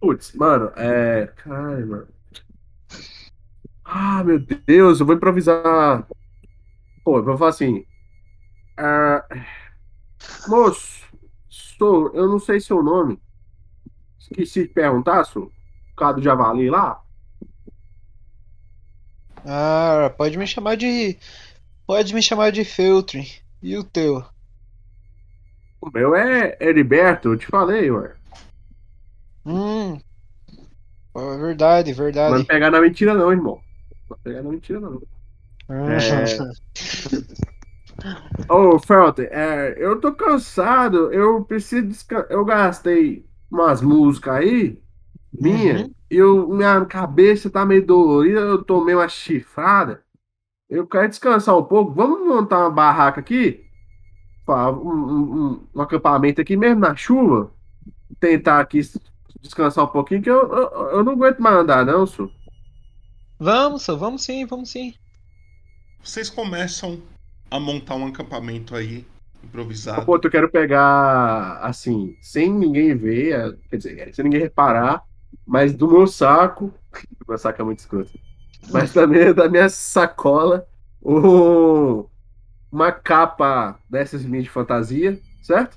Putz, 0.00 0.32
mano, 0.32 0.72
é. 0.76 1.26
Caralho, 1.36 1.86
mano. 1.86 2.08
Ah, 3.84 4.22
meu 4.22 4.38
Deus, 4.38 5.00
eu 5.00 5.06
vou 5.06 5.14
improvisar. 5.14 6.06
Pô, 7.04 7.18
eu 7.18 7.24
vou 7.24 7.38
falar 7.38 7.50
assim. 7.50 7.84
Ah, 8.76 9.24
moço, 10.46 11.04
sou, 11.48 12.14
eu 12.14 12.28
não 12.28 12.38
sei 12.38 12.60
seu 12.60 12.82
nome. 12.82 13.20
Esqueci 14.18 14.62
de 14.62 14.68
perguntar, 14.68 15.24
sou. 15.24 15.50
O 15.92 15.96
cara 15.96 16.12
do 16.14 16.22
Javali 16.22 16.68
lá? 16.68 17.02
Ah, 19.44 20.12
pode 20.16 20.36
me 20.36 20.46
chamar 20.46 20.76
de. 20.76 21.18
Pode 21.86 22.14
me 22.14 22.22
chamar 22.22 22.52
de 22.52 22.64
Feltrin. 22.64 23.26
E 23.62 23.76
o 23.76 23.82
teu? 23.82 24.24
O 25.80 25.90
meu 25.90 26.14
é 26.14 26.56
Heriberto, 26.60 27.28
eu 27.28 27.38
te 27.38 27.46
falei, 27.46 27.90
ué. 27.90 28.12
Hum. 29.44 29.98
É 31.16 31.36
verdade, 31.38 31.92
verdade. 31.92 32.36
Não 32.36 32.44
pegar 32.44 32.70
na 32.70 32.80
mentira, 32.80 33.14
não, 33.14 33.32
irmão. 33.32 33.60
Não 34.10 34.18
pegar 34.18 34.42
na 34.42 34.50
mentira, 34.50 34.80
não. 34.80 35.00
Ô, 38.48 38.78
Felton, 38.78 39.22
é, 39.22 39.74
eu 39.76 40.00
tô 40.00 40.14
cansado, 40.14 41.12
eu 41.12 41.44
preciso 41.44 41.86
descansar. 41.88 42.30
Eu 42.30 42.44
gastei 42.44 43.26
umas 43.50 43.82
músicas 43.82 44.36
aí, 44.36 44.80
minha, 45.32 45.84
Uhum. 45.84 45.94
e 46.10 46.16
eu, 46.16 46.48
minha 46.48 46.84
cabeça 46.86 47.50
tá 47.50 47.66
meio 47.66 47.84
dolorida, 47.84 48.40
eu 48.40 48.62
tomei 48.64 48.94
uma 48.94 49.08
chifrada. 49.08 50.02
Eu 50.68 50.86
quero 50.86 51.08
descansar 51.08 51.56
um 51.58 51.64
pouco. 51.64 51.92
Vamos 51.94 52.26
montar 52.26 52.60
uma 52.60 52.70
barraca 52.70 53.20
aqui? 53.20 53.67
Um, 54.54 54.90
um- 54.90 55.68
um- 55.74 55.80
acampamento 55.80 56.40
aqui 56.40 56.56
mesmo 56.56 56.80
na 56.80 56.94
chuva? 56.96 57.50
Tentar 58.20 58.60
aqui 58.60 58.80
descansar 59.40 59.84
um 59.84 59.88
pouquinho, 59.88 60.22
que 60.22 60.30
eu, 60.30 60.52
eu, 60.52 60.70
eu 60.90 61.04
não 61.04 61.12
aguento 61.12 61.38
mais 61.40 61.56
andar, 61.56 61.84
não, 61.84 62.06
senhor. 62.06 62.30
Vamos, 63.38 63.82
só, 63.82 63.96
vamos 63.96 64.22
sim, 64.22 64.44
vamos 64.44 64.70
sim. 64.70 64.94
Vocês 66.02 66.28
começam 66.30 67.00
a 67.50 67.60
montar 67.60 67.94
um 67.96 68.06
acampamento 68.06 68.74
aí, 68.74 69.04
improvisado. 69.44 70.04
Pô, 70.04 70.16
eu 70.16 70.30
quero 70.30 70.50
pegar, 70.50 71.58
assim, 71.62 72.16
sem 72.20 72.52
ninguém 72.52 72.94
ver, 72.96 73.32
é, 73.32 73.56
quer 73.70 73.76
dizer, 73.76 74.14
sem 74.14 74.24
ninguém 74.24 74.40
reparar, 74.40 75.02
mas 75.46 75.72
do 75.74 75.88
meu 75.88 76.06
saco, 76.06 76.66
o 76.66 76.72
meu 77.28 77.38
saco 77.38 77.60
é 77.62 77.64
muito 77.64 77.78
escroto, 77.80 78.10
mas 78.70 78.92
também 78.92 79.32
da 79.32 79.48
minha 79.48 79.68
sacola, 79.68 80.66
um- 81.02 82.04
uma 82.70 82.92
capa 82.92 83.78
dessas 83.88 84.24
minhas 84.24 84.44
de 84.44 84.50
fantasia, 84.50 85.18
certo? 85.42 85.76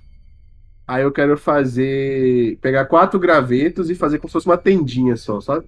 Aí 0.88 1.04
eu 1.04 1.12
quero 1.12 1.38
fazer, 1.38 2.58
pegar 2.58 2.86
quatro 2.86 3.20
gravetos 3.20 3.90
e 3.90 3.96
fazer 3.96 4.18
como 4.18 4.28
se 4.30 4.34
fosse 4.34 4.46
uma 4.48 4.58
tendinha 4.58 5.16
só, 5.16 5.40
sabe? 5.40 5.66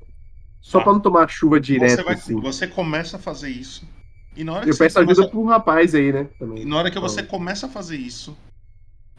Só 0.61 0.79
Tá. 0.79 0.83
pra 0.85 0.93
não 0.93 0.99
tomar 0.99 1.29
chuva 1.29 1.59
direto, 1.59 1.95
Você, 1.97 2.03
vai- 2.03 2.13
assim. 2.15 2.39
você 2.39 2.67
começa 2.67 3.17
a 3.17 3.19
fazer 3.19 3.49
isso. 3.49 3.87
E 4.35 4.43
na 4.43 4.53
hora 4.53 4.63
que 4.63 4.69
Eu 4.71 4.73
você 4.73 4.83
peço 4.85 4.99
ajuda 4.99 5.13
começa- 5.15 5.29
pro 5.31 5.43
rapaz 5.45 5.93
aí, 5.95 6.11
né? 6.11 6.27
E 6.35 6.39
Também. 6.39 6.65
na 6.65 6.75
hora 6.77 6.91
que 6.91 6.99
você 6.99 7.21
começa 7.23 7.67
a 7.67 7.69
fazer 7.69 7.97
isso, 7.97 8.35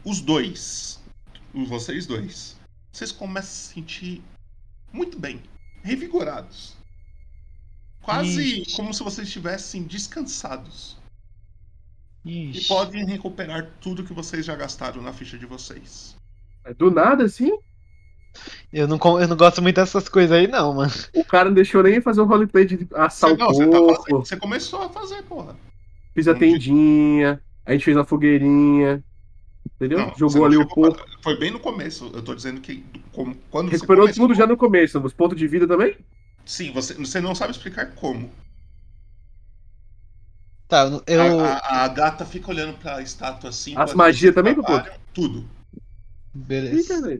os 0.03 0.21
dois, 0.21 0.99
os 1.53 1.67
vocês 1.69 2.05
dois, 2.05 2.57
vocês 2.91 3.11
começam 3.11 3.39
a 3.49 3.53
se 3.53 3.73
sentir 3.73 4.21
muito 4.91 5.17
bem, 5.17 5.41
revigorados. 5.83 6.75
Quase 8.01 8.61
Ixi. 8.61 8.75
como 8.75 8.93
se 8.93 9.03
vocês 9.03 9.27
estivessem 9.27 9.83
descansados. 9.83 10.97
E 12.25 12.49
Ixi. 12.49 12.67
podem 12.67 13.05
recuperar 13.05 13.69
tudo 13.79 14.03
que 14.03 14.13
vocês 14.13 14.43
já 14.45 14.55
gastaram 14.55 15.01
na 15.01 15.13
ficha 15.13 15.37
de 15.37 15.45
vocês. 15.45 16.15
Do 16.77 16.89
nada, 16.89 17.23
assim? 17.25 17.51
Eu 18.73 18.87
não, 18.87 18.97
eu 19.21 19.27
não 19.27 19.37
gosto 19.37 19.61
muito 19.61 19.75
dessas 19.75 20.09
coisas 20.09 20.31
aí, 20.31 20.47
não, 20.47 20.73
mano. 20.73 20.91
O 21.15 21.23
cara 21.23 21.45
não 21.45 21.53
deixou 21.53 21.83
nem 21.83 22.01
fazer 22.01 22.21
um 22.21 22.25
roleplay 22.25 22.65
de 22.65 22.87
assar 22.95 23.31
o 23.31 23.37
Não, 23.37 23.47
você, 23.47 23.65
tá 23.67 23.77
fazendo, 23.77 24.17
você 24.19 24.37
começou 24.37 24.81
a 24.81 24.89
fazer, 24.89 25.21
porra. 25.23 25.55
Fiz 26.13 26.27
a 26.27 26.33
tendinha, 26.33 27.39
a 27.65 27.71
gente 27.73 27.85
fez 27.85 27.95
uma 27.95 28.03
fogueirinha, 28.03 29.03
entendeu? 29.75 29.99
Não, 29.99 30.09
você 30.09 30.19
Jogou 30.19 30.45
ali 30.45 30.57
o 30.57 30.67
porco. 30.67 30.97
pra- 30.97 31.05
Foi 31.21 31.37
bem 31.39 31.51
no 31.51 31.59
começo. 31.59 32.09
Eu 32.13 32.23
tô 32.23 32.33
dizendo 32.33 32.59
que 32.59 32.83
como- 33.13 33.35
quando 33.51 33.69
Recuperou 33.69 34.07
você 34.07 34.13
começou, 34.13 34.27
tudo 34.27 34.37
já 34.37 34.47
no 34.47 34.57
começo, 34.57 34.99
nos 34.99 35.13
pontos 35.13 35.37
de 35.37 35.47
vida 35.47 35.67
também? 35.67 35.95
Sim, 36.43 36.71
você, 36.73 36.93
você 36.95 37.21
não 37.21 37.35
sabe 37.35 37.51
explicar 37.51 37.91
como. 37.95 38.29
Tá, 40.67 40.83
eu. 40.85 41.03
eu- 41.07 41.39
A, 41.41 41.53
a- 41.57 41.83
a 41.83 41.87
gata 41.87 42.25
fica 42.25 42.49
olhando 42.49 42.77
pra 42.77 43.01
estátua 43.01 43.49
assim. 43.49 43.73
As 43.77 43.93
magias 43.93 44.33
também, 44.33 44.53
trabalham, 44.55 44.93
Tudo. 45.13 45.47
Beleza. 46.33 47.13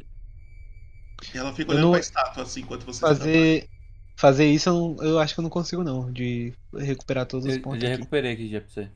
E 1.33 1.37
ela 1.37 1.53
fica 1.53 1.71
Eu 1.71 1.75
olhando 1.75 1.83
não- 1.85 1.91
pra 1.91 1.99
estátua 1.99 2.43
assim 2.43 2.61
enquanto 2.61 2.85
vocês 2.85 2.99
Fazer. 2.99 3.69
Fazer 4.17 4.45
isso 4.47 4.69
eu, 4.69 4.73
não- 4.73 4.95
eu 5.03 5.19
acho 5.19 5.33
que 5.33 5.39
eu 5.39 5.43
não 5.43 5.49
consigo, 5.49 5.83
não. 5.83 6.11
De 6.11 6.53
recuperar 6.73 7.25
todos 7.25 7.45
os 7.45 7.51
Eu, 7.51 7.57
eu 7.57 7.63
pontos. 7.63 7.81
já 7.81 7.87
aqui. 7.89 7.97
recuperei 7.97 8.33
aqui 8.33 8.49
já 8.49 8.61
pra 8.61 8.69
você. 8.69 8.89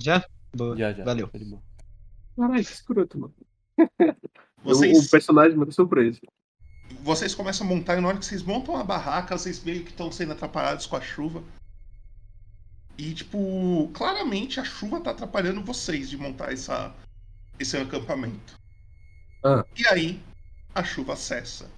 Já? 0.00 0.24
Boa. 0.56 0.76
Já, 0.76 0.92
já. 0.92 1.04
Valeu. 1.04 1.28
Caralho, 2.36 2.64
que 2.64 2.72
escroto, 2.72 3.18
mano. 3.18 3.34
Vocês- 4.62 4.98
O, 4.98 5.02
o 5.02 5.08
personagem 5.10 5.56
me 5.58 5.64
deu 5.64 5.72
surpresa. 5.72 6.20
Vocês 7.02 7.34
começam 7.34 7.66
a 7.66 7.70
montar 7.70 7.96
e 7.96 8.00
na 8.00 8.08
hora 8.08 8.18
que 8.18 8.24
vocês 8.26 8.42
montam 8.42 8.76
a 8.76 8.84
barraca, 8.84 9.36
vocês 9.38 9.62
meio 9.62 9.82
que 9.84 9.90
estão 9.90 10.10
sendo 10.12 10.32
atrapalhados 10.32 10.86
com 10.86 10.96
a 10.96 11.00
chuva. 11.00 11.42
E, 13.00 13.14
tipo, 13.14 13.90
claramente 13.94 14.60
a 14.60 14.64
chuva 14.64 15.00
tá 15.00 15.12
atrapalhando 15.12 15.64
vocês 15.64 16.10
de 16.10 16.18
montar 16.18 16.52
essa, 16.52 16.94
esse 17.58 17.74
acampamento. 17.74 18.52
Ah. 19.42 19.64
E 19.74 19.86
aí, 19.86 20.20
a 20.74 20.84
chuva 20.84 21.16
cessa. 21.16 21.70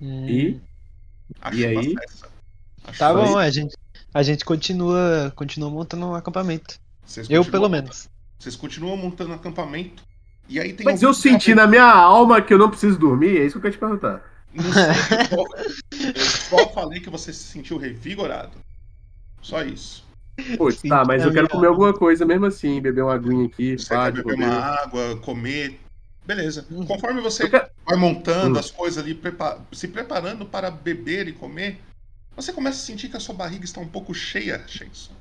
E? 0.00 0.58
A 1.42 1.50
E 1.54 1.58
chuva 1.58 1.80
aí? 1.80 1.94
cessa. 1.94 2.26
A 2.84 2.92
Tá 2.92 3.08
chuva 3.10 3.22
bom, 3.22 3.36
a 3.36 3.50
gente, 3.50 3.76
a 4.14 4.22
gente 4.22 4.46
continua, 4.46 5.30
continua 5.36 5.68
montando 5.68 6.06
um 6.06 6.14
acampamento. 6.14 6.80
Vocês 7.04 7.28
Eu, 7.28 7.44
pelo 7.44 7.68
menos. 7.68 8.08
Vocês 8.38 8.56
continuam 8.56 8.96
montando 8.96 9.34
acampamento. 9.34 10.02
E 10.48 10.58
aí 10.58 10.72
tem 10.72 10.86
Mas 10.86 11.02
eu 11.02 11.12
senti 11.12 11.54
na 11.54 11.66
minha 11.66 11.84
alma 11.84 12.40
que 12.40 12.54
eu 12.54 12.58
não 12.58 12.70
preciso 12.70 12.98
dormir, 12.98 13.36
é 13.36 13.44
isso 13.44 13.52
que 13.52 13.58
eu 13.58 13.62
quero 13.70 13.74
te 13.74 13.78
perguntar. 13.78 14.33
Não 14.54 14.72
sei, 14.72 16.08
eu, 16.08 16.14
eu 16.14 16.24
só 16.26 16.68
falei 16.72 17.00
que 17.00 17.10
você 17.10 17.32
se 17.32 17.42
sentiu 17.44 17.76
revigorado. 17.76 18.52
Só 19.42 19.62
isso. 19.62 20.04
Putz, 20.56 20.82
tá, 20.82 21.04
mas 21.04 21.22
eu 21.24 21.32
quero 21.32 21.48
comer 21.48 21.68
alguma 21.68 21.92
coisa 21.92 22.24
mesmo 22.24 22.46
assim, 22.46 22.80
beber 22.80 23.02
uma 23.02 23.14
aguinha 23.14 23.46
aqui, 23.46 23.78
Você 23.78 23.94
pá, 23.94 24.10
beber 24.10 24.34
uma 24.34 24.48
água, 24.48 25.16
comer. 25.18 25.78
Beleza. 26.26 26.66
Uhum. 26.70 26.86
Conforme 26.86 27.20
você 27.20 27.48
vai 27.48 27.96
montando 27.96 28.56
Hum. 28.56 28.60
as 28.60 28.70
coisas 28.70 29.02
ali, 29.02 29.14
prepa- 29.14 29.60
se 29.72 29.86
preparando 29.88 30.46
para 30.46 30.70
beber 30.70 31.28
e 31.28 31.32
comer, 31.32 31.78
você 32.34 32.52
começa 32.52 32.78
a 32.78 32.86
sentir 32.86 33.08
que 33.08 33.16
a 33.16 33.20
sua 33.20 33.34
barriga 33.34 33.64
está 33.64 33.80
um 33.80 33.86
pouco 33.88 34.14
cheia, 34.14 34.64
Shenson. 34.66 35.12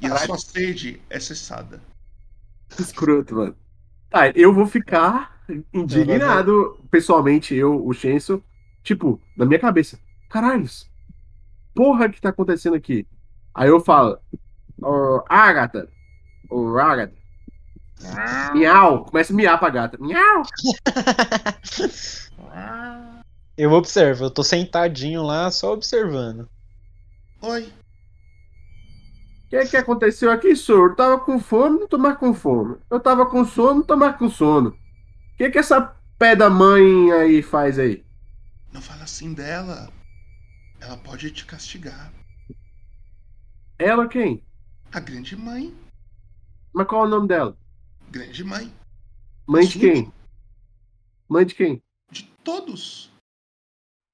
E 0.00 0.06
a 0.06 0.10
Caralho. 0.10 0.26
sua 0.26 0.38
sede 0.38 1.00
é 1.08 1.20
cessada. 1.20 1.80
Escroto, 2.78 3.34
mano. 3.36 3.56
Tá, 4.10 4.28
eu 4.34 4.52
vou 4.52 4.66
ficar 4.66 5.40
indignado, 5.72 6.78
pessoalmente, 6.90 7.54
eu, 7.54 7.86
o 7.86 7.92
Shenso, 7.92 8.42
tipo, 8.82 9.20
na 9.36 9.46
minha 9.46 9.58
cabeça. 9.58 9.98
Caralhos, 10.28 10.90
porra 11.74 12.08
que 12.08 12.20
tá 12.20 12.30
acontecendo 12.30 12.74
aqui? 12.74 13.06
Aí 13.54 13.68
eu 13.68 13.80
falo, 13.80 14.18
ô, 14.82 15.22
Agatha, 15.28 15.88
ô, 16.50 16.76
Agatha, 16.76 17.14
miau, 18.52 19.04
começa 19.04 19.32
a 19.32 19.36
miar 19.36 19.58
pra 19.58 19.70
gata, 19.70 19.96
miau. 20.00 20.42
Eu 23.56 23.72
observo, 23.72 24.24
eu 24.24 24.30
tô 24.30 24.42
sentadinho 24.42 25.22
lá 25.22 25.50
só 25.50 25.74
observando. 25.74 26.48
Oi. 27.42 27.70
O 29.50 29.58
que 29.58 29.66
que 29.66 29.76
aconteceu 29.76 30.30
aqui, 30.30 30.54
senhor? 30.54 30.90
Eu 30.90 30.94
tava 30.94 31.18
com 31.18 31.40
fome, 31.40 31.80
não 31.80 31.88
tô 31.88 31.98
mais 31.98 32.16
com 32.16 32.32
fome. 32.32 32.76
Eu 32.88 33.00
tava 33.00 33.26
com 33.26 33.44
sono, 33.44 33.80
não 33.80 33.82
tô 33.82 33.96
mais 33.96 34.16
com 34.16 34.30
sono. 34.30 34.70
O 34.70 35.36
que 35.36 35.50
que 35.50 35.58
essa 35.58 35.80
pé 36.16 36.36
da 36.36 36.48
mãe 36.48 37.10
aí 37.10 37.42
faz 37.42 37.76
aí? 37.76 38.04
Não 38.72 38.80
fala 38.80 39.02
assim 39.02 39.34
dela. 39.34 39.92
Ela 40.80 40.96
pode 40.98 41.32
te 41.32 41.44
castigar. 41.44 42.12
Ela 43.76 44.06
quem? 44.06 44.40
A 44.92 45.00
grande 45.00 45.34
mãe. 45.34 45.74
Mas 46.72 46.86
qual 46.86 47.02
é 47.02 47.06
o 47.08 47.10
nome 47.10 47.26
dela? 47.26 47.58
Grande 48.08 48.44
mãe. 48.44 48.72
Mãe 49.48 49.66
de 49.66 49.80
quem? 49.80 50.12
Mãe 51.28 51.44
de 51.44 51.56
quem? 51.56 51.82
Todos. 52.44 53.10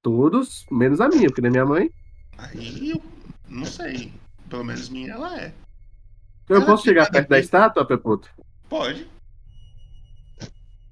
Todos, 0.02 0.64
menos 0.70 0.98
a 0.98 1.10
minha, 1.10 1.28
porque 1.28 1.42
não 1.42 1.48
é 1.48 1.50
minha 1.50 1.66
mãe. 1.66 1.90
Aí 2.38 2.92
eu 2.92 3.02
não 3.50 3.66
sei. 3.66 4.14
Pelo 4.48 4.64
menos 4.64 4.88
minha 4.88 5.12
ela 5.12 5.40
é. 5.40 5.52
Eu 6.48 6.56
Ela 6.56 6.66
posso 6.66 6.84
chegar 6.84 7.10
perto 7.10 7.28
da 7.28 7.38
estátua, 7.38 7.84
Peputo? 7.84 8.28
Pode. 8.68 9.06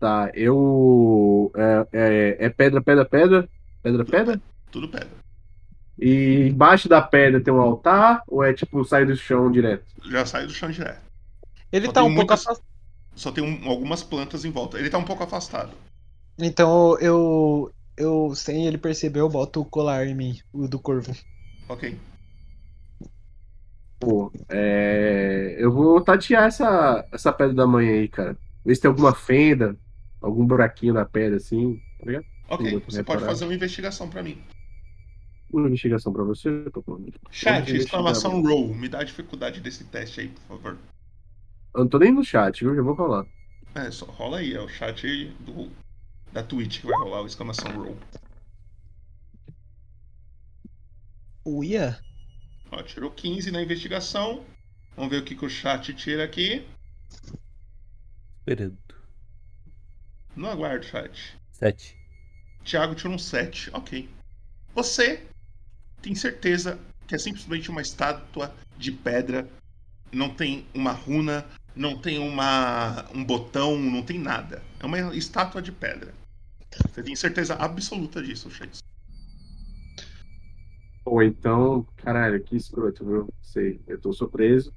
Tá, 0.00 0.30
eu. 0.34 1.52
É, 1.56 1.86
é, 1.92 2.36
é 2.46 2.48
pedra, 2.50 2.80
pedra, 2.82 3.04
pedra? 3.04 3.48
Pedra, 3.82 4.04
pedra? 4.04 4.40
Tudo 4.70 4.88
pedra. 4.88 5.08
E 5.98 6.48
embaixo 6.48 6.88
da 6.88 7.00
pedra 7.00 7.40
tem 7.40 7.54
um 7.54 7.60
altar? 7.60 8.22
Ou 8.26 8.42
é 8.42 8.52
tipo 8.52 8.84
sair 8.84 9.06
do 9.06 9.16
chão 9.16 9.50
direto? 9.50 9.84
Já 10.10 10.26
saiu 10.26 10.48
do 10.48 10.52
chão 10.52 10.70
direto. 10.70 11.00
Ele 11.70 11.86
Só 11.86 11.92
tá 11.92 12.00
um 12.02 12.06
pouco 12.06 12.16
muitas- 12.16 12.40
afastado. 12.46 12.66
Só 13.14 13.30
tem 13.30 13.44
um- 13.44 13.68
algumas 13.68 14.02
plantas 14.02 14.44
em 14.44 14.50
volta. 14.50 14.78
Ele 14.78 14.90
tá 14.90 14.98
um 14.98 15.04
pouco 15.04 15.22
afastado. 15.22 15.70
Então 16.38 16.98
eu. 16.98 17.70
Eu, 17.96 18.34
sem 18.34 18.66
ele 18.66 18.76
perceber, 18.76 19.20
eu 19.20 19.28
boto 19.28 19.60
o 19.60 19.64
colar 19.64 20.04
em 20.04 20.16
mim, 20.16 20.36
o 20.52 20.66
do 20.66 20.80
corvo. 20.80 21.14
Ok. 21.68 21.96
Pô, 24.04 24.32
é. 24.48 25.56
Eu 25.58 25.72
vou 25.72 26.00
tatear 26.00 26.44
essa, 26.44 27.06
essa 27.10 27.32
pedra 27.32 27.54
da 27.54 27.66
manhã 27.66 27.92
aí, 27.92 28.08
cara. 28.08 28.36
Ver 28.64 28.74
se 28.74 28.82
tem 28.82 28.88
alguma 28.88 29.14
fenda, 29.14 29.76
algum 30.20 30.46
buraquinho 30.46 30.94
na 30.94 31.04
pedra 31.04 31.36
assim, 31.36 31.80
tá 31.98 32.06
ligado? 32.06 32.26
Ok, 32.48 32.70
você 32.70 32.80
pode 32.80 32.96
reparar. 32.96 33.20
fazer 33.20 33.44
uma 33.44 33.54
investigação 33.54 34.08
pra 34.08 34.22
mim. 34.22 34.42
Uma 35.52 35.68
investigação 35.68 36.12
pra 36.12 36.24
você, 36.24 36.70
tô 36.70 36.82
falando. 36.82 37.12
Chat, 37.30 37.74
exclamação 37.74 38.42
roll. 38.42 38.74
Me 38.74 38.88
dá 38.88 39.00
a 39.00 39.04
dificuldade 39.04 39.60
desse 39.60 39.84
teste 39.84 40.20
aí, 40.20 40.28
por 40.28 40.42
favor. 40.56 40.78
Eu 41.74 41.80
não 41.80 41.88
tô 41.88 41.98
nem 41.98 42.12
no 42.12 42.24
chat, 42.24 42.64
viu? 42.64 42.74
Já 42.74 42.82
vou 42.82 42.96
falar. 42.96 43.26
É, 43.74 43.90
só 43.90 44.06
rola 44.06 44.38
aí, 44.38 44.54
é 44.54 44.60
o 44.60 44.68
chat 44.68 45.28
do, 45.40 45.70
da 46.32 46.42
Twitch 46.42 46.80
que 46.80 46.86
vai 46.86 46.96
rolar 46.98 47.22
o 47.22 47.26
exclamação 47.26 47.70
roll. 47.72 47.96
Uia? 51.46 51.98
Ó, 52.76 52.82
tirou 52.82 53.10
15 53.10 53.52
na 53.52 53.62
investigação. 53.62 54.44
Vamos 54.96 55.10
ver 55.10 55.22
o 55.22 55.24
que, 55.24 55.36
que 55.36 55.44
o 55.44 55.50
chat 55.50 55.94
tira 55.94 56.24
aqui. 56.24 56.66
Esperando. 58.40 58.76
Não 60.34 60.50
aguardo, 60.50 60.84
chat. 60.84 61.38
7. 61.52 61.96
Thiago 62.64 62.96
tirou 62.96 63.14
um 63.14 63.18
7. 63.18 63.70
Ok. 63.72 64.08
Você 64.74 65.24
tem 66.02 66.16
certeza 66.16 66.78
que 67.06 67.14
é 67.14 67.18
simplesmente 67.18 67.70
uma 67.70 67.80
estátua 67.80 68.52
de 68.76 68.90
pedra. 68.90 69.48
Não 70.10 70.34
tem 70.34 70.66
uma 70.74 70.92
runa, 70.92 71.46
não 71.76 72.00
tem 72.00 72.18
uma, 72.18 73.08
um 73.14 73.24
botão, 73.24 73.78
não 73.78 74.02
tem 74.02 74.18
nada. 74.18 74.62
É 74.80 74.86
uma 74.86 75.14
estátua 75.14 75.62
de 75.62 75.70
pedra. 75.70 76.12
Você 76.92 77.04
tem 77.04 77.14
certeza 77.14 77.54
absoluta 77.54 78.20
disso, 78.20 78.50
Chase. 78.50 78.82
Ou 81.04 81.22
então, 81.22 81.86
caralho, 81.96 82.42
que 82.42 82.56
escroto, 82.56 83.04
viu? 83.04 83.28
Sei, 83.42 83.80
eu 83.86 84.00
tô 84.00 84.12
surpreso. 84.12 84.72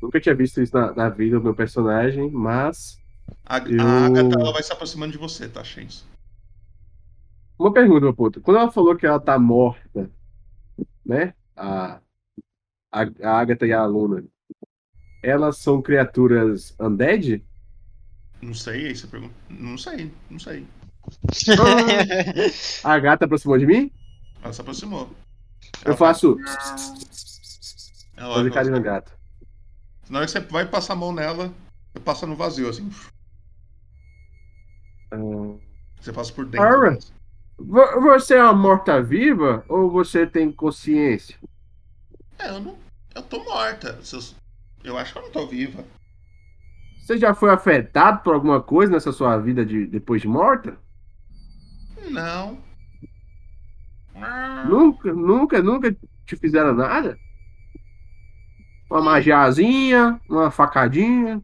Nunca 0.00 0.20
tinha 0.20 0.34
visto 0.34 0.60
isso 0.60 0.74
na, 0.74 0.94
na 0.94 1.08
vida 1.08 1.38
do 1.38 1.44
meu 1.44 1.54
personagem, 1.54 2.30
mas. 2.30 2.98
A, 3.44 3.58
eu... 3.58 3.80
a 3.80 4.06
Agatha 4.06 4.40
ela 4.40 4.52
vai 4.52 4.62
se 4.62 4.72
aproximando 4.72 5.12
de 5.12 5.18
você, 5.18 5.48
tá, 5.48 5.62
Chase? 5.62 6.04
Uma 7.58 7.72
pergunta, 7.72 8.00
meu 8.00 8.14
puto. 8.14 8.40
Quando 8.40 8.58
ela 8.58 8.70
falou 8.70 8.96
que 8.96 9.06
ela 9.06 9.20
tá 9.20 9.38
morta, 9.38 10.10
né? 11.04 11.34
A, 11.54 12.00
a, 12.90 13.02
a 13.22 13.38
Agatha 13.38 13.66
e 13.66 13.72
a 13.72 13.84
Luna, 13.84 14.24
elas 15.22 15.58
são 15.58 15.82
criaturas 15.82 16.74
undead? 16.80 17.44
Não 18.40 18.54
sei, 18.54 18.86
aí 18.86 18.96
você 18.96 19.06
pergunta. 19.06 19.34
Não 19.50 19.76
sei, 19.76 20.10
não 20.30 20.38
sei. 20.38 20.66
A 22.84 22.98
gata 22.98 23.24
aproximou 23.24 23.58
de 23.58 23.66
mim? 23.66 23.90
Ela 24.42 24.52
se 24.52 24.60
aproximou. 24.60 25.10
Eu 25.84 25.96
faço. 25.96 26.36
Ela 28.16 28.34
Fazer 28.34 28.50
carinho 28.52 28.74
na 28.74 28.80
gata. 28.80 29.12
Na 30.08 30.18
hora 30.18 30.26
que 30.26 30.32
você 30.32 30.40
vai 30.40 30.66
passar 30.66 30.92
a 30.94 30.96
mão 30.96 31.12
nela, 31.12 31.52
você 31.92 32.00
passa 32.04 32.26
no 32.26 32.36
vazio, 32.36 32.68
assim. 32.68 32.90
Você 36.00 36.12
passa 36.12 36.32
por 36.32 36.44
dentro. 36.44 36.98
Vo- 37.58 38.00
você 38.00 38.34
é 38.34 38.42
uma 38.42 38.52
morta-viva 38.54 39.64
ou 39.68 39.90
você 39.90 40.26
tem 40.26 40.50
consciência? 40.50 41.36
É, 42.38 42.48
eu 42.48 42.60
não. 42.60 42.78
Eu 43.14 43.22
tô 43.22 43.42
morta. 43.44 43.98
Eu 44.82 44.96
acho 44.96 45.12
que 45.12 45.18
eu 45.18 45.22
não 45.22 45.30
tô 45.30 45.46
viva. 45.46 45.84
Você 46.98 47.18
já 47.18 47.34
foi 47.34 47.50
afetado 47.50 48.22
por 48.22 48.34
alguma 48.34 48.62
coisa 48.62 48.92
nessa 48.92 49.12
sua 49.12 49.36
vida 49.38 49.64
de, 49.66 49.86
depois 49.86 50.22
de 50.22 50.28
morta? 50.28 50.78
Não. 52.10 52.58
Nunca, 54.66 55.12
nunca, 55.12 55.62
nunca 55.62 55.96
te 56.26 56.36
fizeram 56.36 56.74
nada? 56.74 57.18
Uma 58.90 59.00
magiazinha, 59.00 60.20
uma 60.28 60.50
facadinha? 60.50 61.42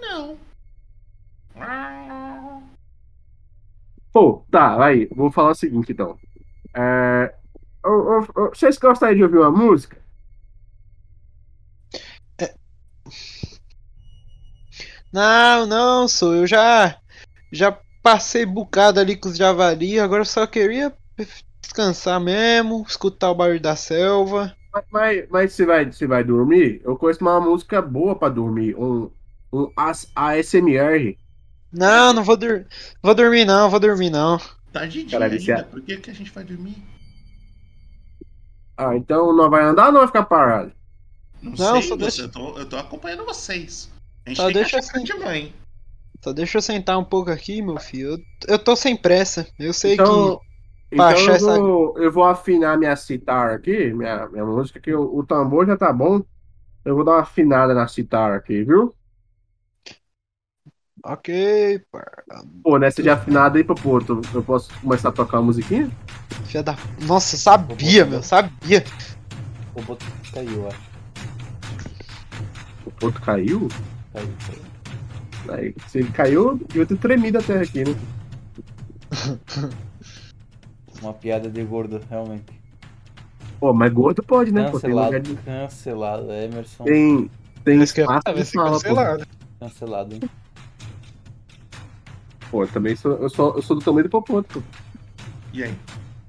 Não. 0.00 0.36
Pô, 4.12 4.44
tá, 4.50 4.84
aí, 4.84 5.06
vou 5.14 5.30
falar 5.30 5.50
o 5.50 5.54
seguinte 5.54 5.92
então. 5.92 6.18
É, 6.74 7.34
ô, 7.84 7.88
ô, 7.88 8.18
ô, 8.20 8.48
vocês 8.48 8.76
gostariam 8.78 9.16
de 9.16 9.22
ouvir 9.24 9.38
uma 9.38 9.50
música? 9.50 9.96
Não, 15.12 15.66
não, 15.66 16.08
sou. 16.08 16.34
Eu 16.34 16.46
já. 16.46 16.98
Já 17.50 17.78
passei 18.08 18.46
bocado 18.46 18.98
ali 19.00 19.14
com 19.16 19.28
os 19.28 19.36
javali, 19.36 20.00
agora 20.00 20.22
eu 20.22 20.26
só 20.26 20.46
queria 20.46 20.90
descansar 21.60 22.18
mesmo, 22.18 22.82
escutar 22.88 23.30
o 23.30 23.34
barulho 23.34 23.60
da 23.60 23.76
selva. 23.76 24.56
Mas, 24.90 25.26
mas, 25.28 25.52
você, 25.52 25.66
vai, 25.66 25.84
você 25.84 26.06
vai 26.06 26.24
dormir? 26.24 26.80
Eu 26.84 26.96
conheço 26.96 27.20
uma 27.20 27.38
música 27.38 27.82
boa 27.82 28.14
pra 28.14 28.30
dormir, 28.30 28.74
um, 28.76 29.10
um 29.52 29.70
AS- 29.76 30.10
ASMR. 30.16 31.18
Não, 31.70 32.14
não 32.14 32.24
vou 32.24 32.36
dormir. 32.36 32.66
Vou 33.02 33.14
dormir 33.14 33.44
não, 33.44 33.68
vou 33.68 33.78
dormir 33.78 34.08
não. 34.08 34.38
Tá 34.72 34.86
de 34.86 35.02
dia 35.04 35.18
Caralho, 35.18 35.38
ainda. 35.38 35.52
é- 35.52 35.62
Por 35.64 35.82
que, 35.82 35.96
que 35.98 36.10
a 36.10 36.14
gente 36.14 36.30
vai 36.30 36.44
dormir? 36.44 36.82
Ah, 38.76 38.96
então 38.96 39.34
não 39.36 39.50
vai 39.50 39.64
andar 39.64 39.86
ou 39.86 39.92
não 39.92 40.00
vai 40.00 40.06
ficar 40.06 40.22
parado? 40.24 40.72
Não, 41.42 41.52
Não, 41.52 41.80
sei, 41.80 41.82
só 41.90 41.96
deixa- 41.96 42.22
eu, 42.22 42.28
tô, 42.30 42.58
eu 42.58 42.66
tô 42.66 42.76
acompanhando 42.76 43.24
vocês. 43.26 43.90
A 44.24 44.30
gente 44.30 44.38
Só 44.38 44.44
tem 44.46 44.54
deixa 44.54 44.78
assim. 44.78 45.02
de 45.04 45.12
mãe. 45.14 45.52
Só 46.22 46.32
deixa 46.32 46.58
eu 46.58 46.62
sentar 46.62 46.98
um 46.98 47.04
pouco 47.04 47.30
aqui, 47.30 47.62
meu 47.62 47.78
filho. 47.78 48.10
Eu, 48.48 48.54
eu 48.54 48.58
tô 48.58 48.74
sem 48.76 48.96
pressa. 48.96 49.46
Eu 49.58 49.72
sei 49.72 49.92
Então, 49.94 50.04
que. 50.04 50.40
então 50.92 51.28
eu, 51.28 51.34
essa. 51.34 51.46
vou, 51.48 51.98
eu 51.98 52.12
vou 52.12 52.24
afinar 52.24 52.76
minha 52.78 52.94
citar 52.96 53.50
aqui, 53.52 53.92
minha, 53.92 54.28
minha 54.28 54.44
música, 54.44 54.80
que 54.80 54.92
o, 54.94 55.18
o 55.18 55.24
tambor 55.26 55.66
já 55.66 55.76
tá 55.76 55.92
bom. 55.92 56.22
Eu 56.84 56.96
vou 56.96 57.04
dar 57.04 57.12
uma 57.12 57.22
afinada 57.22 57.74
na 57.74 57.88
citar 57.88 58.32
aqui, 58.34 58.64
viu? 58.64 58.94
Ok. 61.04 61.28
Pô, 62.62 62.78
nessa 62.78 63.02
de 63.02 63.08
afinada 63.10 63.58
aí, 63.58 63.64
pô, 63.64 63.74
tu- 63.74 64.20
eu 64.34 64.42
posso 64.44 64.70
começar 64.80 65.08
a 65.08 65.12
tocar 65.12 65.38
uma 65.38 65.46
musiquinha? 65.46 65.88
Filha 66.46 66.62
da. 66.62 66.76
Nossa, 67.06 67.34
eu 67.34 67.38
sabia, 67.38 68.04
meu, 68.04 68.22
sabia. 68.22 68.84
O 69.74 69.82
boto 69.82 70.04
caiu, 70.32 70.68
acho. 70.68 70.88
O 72.86 73.12
caiu? 73.20 73.68
Caiu, 74.12 74.36
caiu. 74.46 74.67
Aí, 75.48 75.74
se 75.86 75.98
ele 75.98 76.10
caiu, 76.10 76.60
eu 76.74 76.86
ter 76.86 76.98
tremido 76.98 77.38
até 77.38 77.60
aqui, 77.60 77.84
né? 77.84 77.94
Uma 81.00 81.12
piada 81.14 81.48
de 81.48 81.62
gordo, 81.64 82.00
realmente. 82.10 82.52
Pô, 83.60 83.72
mas 83.72 83.92
gordo 83.92 84.22
pode, 84.22 84.52
né? 84.52 84.64
Pô, 84.64 84.80
tem 84.80 84.90
Cancelado, 84.90 85.06
lugar 85.06 85.20
de... 85.20 85.34
cancelado. 85.36 86.32
Emerson. 86.32 86.84
Tem, 86.84 87.30
tem 87.64 87.78
que 87.78 87.84
espaço 87.84 88.22
vai 88.26 88.34
de 88.34 88.44
ser 88.44 88.56
fala, 88.58 88.70
pô. 88.70 88.80
cancelado. 88.80 89.26
Cancelado, 89.60 90.14
hein? 90.14 90.20
Pô, 92.50 92.64
eu 92.64 92.68
também 92.68 92.96
sou, 92.96 93.12
eu 93.12 93.28
sou, 93.28 93.54
eu 93.56 93.62
sou 93.62 93.76
do 93.76 93.84
tamanho 93.84 94.04
do 94.04 94.10
Popoto, 94.10 94.60
pô. 94.60 94.62
E 95.52 95.64
aí? 95.64 95.74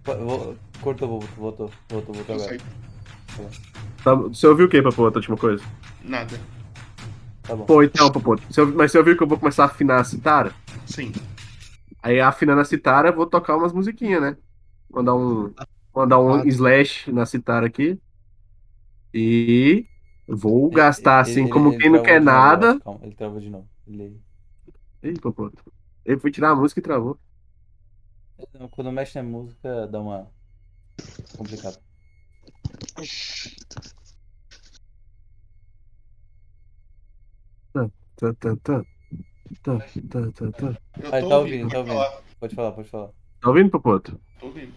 Vou- 0.06 0.56
Cortou, 0.82 1.08
voltou, 1.10 1.30
voltou, 1.38 1.72
voltou, 1.90 2.16
voltou 2.16 2.36
agora. 2.36 2.50
sei. 2.50 2.60
Tá 4.04 4.14
você 4.16 4.48
ouviu 4.48 4.66
o 4.66 4.70
que, 4.70 4.82
Popoto, 4.82 5.18
a 5.18 5.20
última 5.20 5.38
coisa? 5.38 5.64
Nada. 6.04 6.40
Tá 7.50 7.56
bom. 7.56 7.66
Pô, 7.66 7.82
então, 7.82 8.12
Popoto, 8.12 8.44
mas 8.76 8.92
você 8.92 9.00
ouviu 9.00 9.18
que 9.18 9.24
eu 9.24 9.28
vou 9.28 9.40
começar 9.40 9.64
a 9.64 9.66
afinar 9.66 10.00
a 10.00 10.04
citara? 10.04 10.54
Sim. 10.86 11.12
Aí, 12.04 12.20
afinando 12.22 12.62
a 12.62 12.66
citara, 12.66 13.10
eu 13.10 13.16
vou 13.16 13.26
tocar 13.26 13.58
umas 13.58 13.74
musiquinhas, 13.74 14.22
né? 14.22 14.38
Mandar 14.88 15.16
um, 15.16 15.52
mandar 15.96 16.20
um 16.20 16.46
slash 16.48 17.12
na 17.12 17.26
citara 17.26 17.66
aqui. 17.66 18.00
E 19.12 19.84
vou 20.28 20.70
gastar, 20.70 21.22
assim, 21.22 21.42
Ele- 21.42 21.50
como 21.50 21.72
ele 21.72 21.82
quem 21.82 21.90
não 21.90 22.04
quer 22.04 22.22
novo, 22.22 22.26
nada. 22.26 22.70
acho, 22.70 22.80
Calma, 22.82 23.00
ele 23.04 23.16
travou 23.16 23.40
de 23.40 23.50
novo. 23.50 23.68
Ele... 23.88 24.22
Ih, 25.02 25.14
Popoto. 25.20 25.64
Ele 26.06 26.20
foi 26.20 26.30
tirar 26.32 26.52
a 26.52 26.56
música 26.56 26.80
e 26.80 26.84
travou. 26.84 27.20
Quando 28.72 28.92
mexe 28.92 29.22
na 29.22 29.24
música, 29.28 29.88
dá 29.88 30.00
uma. 30.00 30.28
complicado. 31.38 31.80
Tá, 38.20 38.34
tá, 38.34 38.54
tá, 38.58 38.86
tá. 39.64 39.80
Tá, 39.80 39.80
tá, 40.34 40.52
tá. 40.52 40.82
Eu 41.02 41.10
tô 41.10 41.30
tá 41.30 41.38
ouvindo, 41.38 41.64
ouvindo, 41.64 41.70
tá 41.70 41.78
pode 41.78 41.78
ouvindo. 41.78 41.94
falar. 41.94 42.22
Pode 42.38 42.56
falar, 42.56 42.72
pode 42.74 42.90
falar. 42.90 43.10
Tá 43.40 43.48
ouvindo, 43.48 43.70
Popoto? 43.70 44.20
Tô 44.38 44.48
ouvindo. 44.48 44.74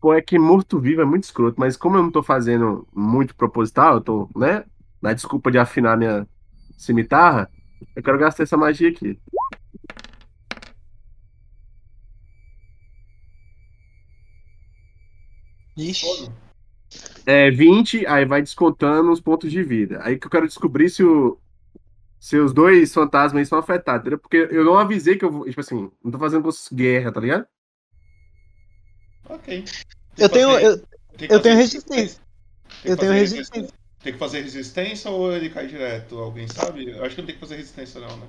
Pô, 0.00 0.12
é 0.12 0.20
que 0.20 0.36
morto-vivo 0.40 1.00
é 1.00 1.04
muito 1.04 1.22
escroto, 1.22 1.58
mas 1.58 1.76
como 1.76 1.96
eu 1.96 2.02
não 2.02 2.10
tô 2.10 2.20
fazendo 2.20 2.86
muito 2.92 3.36
proposital, 3.36 3.94
eu 3.94 4.00
tô, 4.00 4.28
né? 4.34 4.64
Na 5.00 5.12
desculpa 5.12 5.52
de 5.52 5.58
afinar 5.58 5.96
minha 5.96 6.26
cimitarra, 6.76 7.48
eu 7.94 8.02
quero 8.02 8.18
gastar 8.18 8.42
essa 8.42 8.56
magia 8.56 8.88
aqui. 8.88 9.20
Ixi. 15.76 16.28
É 17.26 17.50
20, 17.50 18.06
aí 18.06 18.24
vai 18.24 18.42
descontando 18.42 19.10
os 19.10 19.20
pontos 19.20 19.50
de 19.50 19.62
vida. 19.62 20.00
Aí 20.02 20.18
que 20.18 20.26
eu 20.26 20.30
quero 20.30 20.46
descobrir 20.46 20.90
se, 20.90 21.02
o, 21.02 21.38
se 22.20 22.36
os 22.38 22.52
dois 22.52 22.92
fantasmas 22.92 23.40
aí 23.40 23.46
são 23.46 23.58
afetados, 23.58 24.00
entendeu? 24.02 24.18
Porque 24.18 24.36
eu 24.50 24.64
não 24.64 24.76
avisei 24.78 25.16
que 25.16 25.24
eu 25.24 25.30
vou. 25.30 25.44
Tipo 25.46 25.60
assim, 25.60 25.90
não 26.02 26.12
tô 26.12 26.18
fazendo 26.18 26.48
guerra, 26.72 27.10
tá 27.12 27.20
ligado? 27.20 27.46
Ok. 29.28 29.64
Eu 30.18 30.28
tenho. 30.28 30.50
fazer- 30.50 30.66
Eu, 31.20 31.26
eu 31.30 31.40
tenho 31.40 31.56
resistência. 31.56 32.20
Eu 32.84 32.96
tenho 32.96 33.12
fazer 33.12 33.20
resistência. 33.20 33.74
Tem 34.02 34.12
que 34.12 34.18
fazer 34.18 34.42
resistência 34.42 35.10
ou 35.10 35.32
ele 35.32 35.48
cai 35.48 35.66
direto? 35.66 36.18
Alguém 36.18 36.46
sabe? 36.48 36.90
Eu 36.90 37.02
acho 37.04 37.14
que 37.14 37.22
não 37.22 37.26
tem 37.26 37.34
que 37.36 37.40
fazer 37.40 37.56
resistência, 37.56 38.00
não, 38.00 38.16
né? 38.18 38.26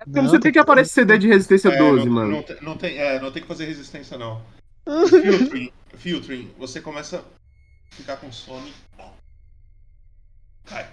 É 0.00 0.04
porque 0.04 0.20
você 0.20 0.40
tem 0.40 0.52
que 0.52 0.58
aparecer 0.58 0.92
CD 0.92 1.18
de 1.18 1.28
resistência 1.28 1.68
É, 1.68 1.78
12, 1.78 2.06
não, 2.06 2.12
mano. 2.12 2.30
Não, 2.32 2.42
tem- 2.42 2.56
não 2.62 2.76
tem, 2.76 2.98
é, 2.98 3.20
não 3.20 3.30
tem 3.30 3.42
que 3.42 3.48
fazer 3.48 3.66
resistência, 3.66 4.18
não. 4.18 4.42
Filtering, 5.08 5.72
filtering, 5.96 6.50
você 6.58 6.80
começa 6.80 7.24
ficar 7.90 8.16
com 8.18 8.30
sono 8.32 8.70
cai. 10.64 10.88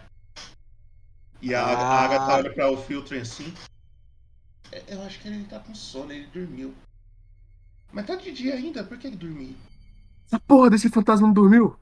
E 1.41 1.53
a, 1.53 1.63
Aga- 1.65 1.84
a 1.85 2.03
Agatha 2.03 2.31
Ah. 2.31 2.35
olha 2.35 2.53
pra 2.53 2.72
o 2.72 2.77
filtering 2.77 3.22
assim. 3.22 3.53
"É, 4.72 4.84
Eu 4.88 5.01
acho 5.03 5.19
que 5.19 5.27
ele 5.27 5.45
tá 5.45 5.59
com 5.59 5.76
sono, 5.76 6.11
ele 6.11 6.27
dormiu. 6.27 6.73
Mas 7.91 8.05
tá 8.07 8.15
de 8.15 8.31
dia 8.31 8.55
ainda, 8.55 8.84
por 8.84 8.97
que 8.97 9.07
ele 9.07 9.15
dormiu? 9.15 9.55
Essa 10.26 10.39
porra 10.39 10.69
desse 10.69 10.89
fantasma 10.89 11.27
não 11.27 11.34
dormiu? 11.34 11.77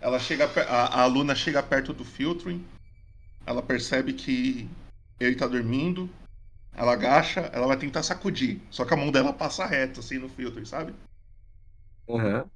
Ela 0.00 0.18
chega, 0.20 0.46
a, 0.68 1.02
a 1.02 1.06
Luna 1.06 1.34
chega 1.34 1.62
perto 1.62 1.92
do 1.92 2.04
filtering, 2.04 2.64
ela 3.44 3.60
percebe 3.62 4.12
que 4.12 4.68
ele 5.18 5.34
tá 5.34 5.46
dormindo, 5.46 6.08
ela 6.72 6.92
agacha, 6.92 7.40
ela 7.52 7.66
vai 7.66 7.76
tentar 7.76 8.04
sacudir, 8.04 8.60
só 8.70 8.84
que 8.84 8.94
a 8.94 8.96
mão 8.96 9.10
dela 9.10 9.32
passa 9.32 9.66
reto 9.66 9.98
assim 9.98 10.18
no 10.18 10.28
filtering, 10.28 10.64
sabe? 10.66 10.94
Aham. 12.08 12.48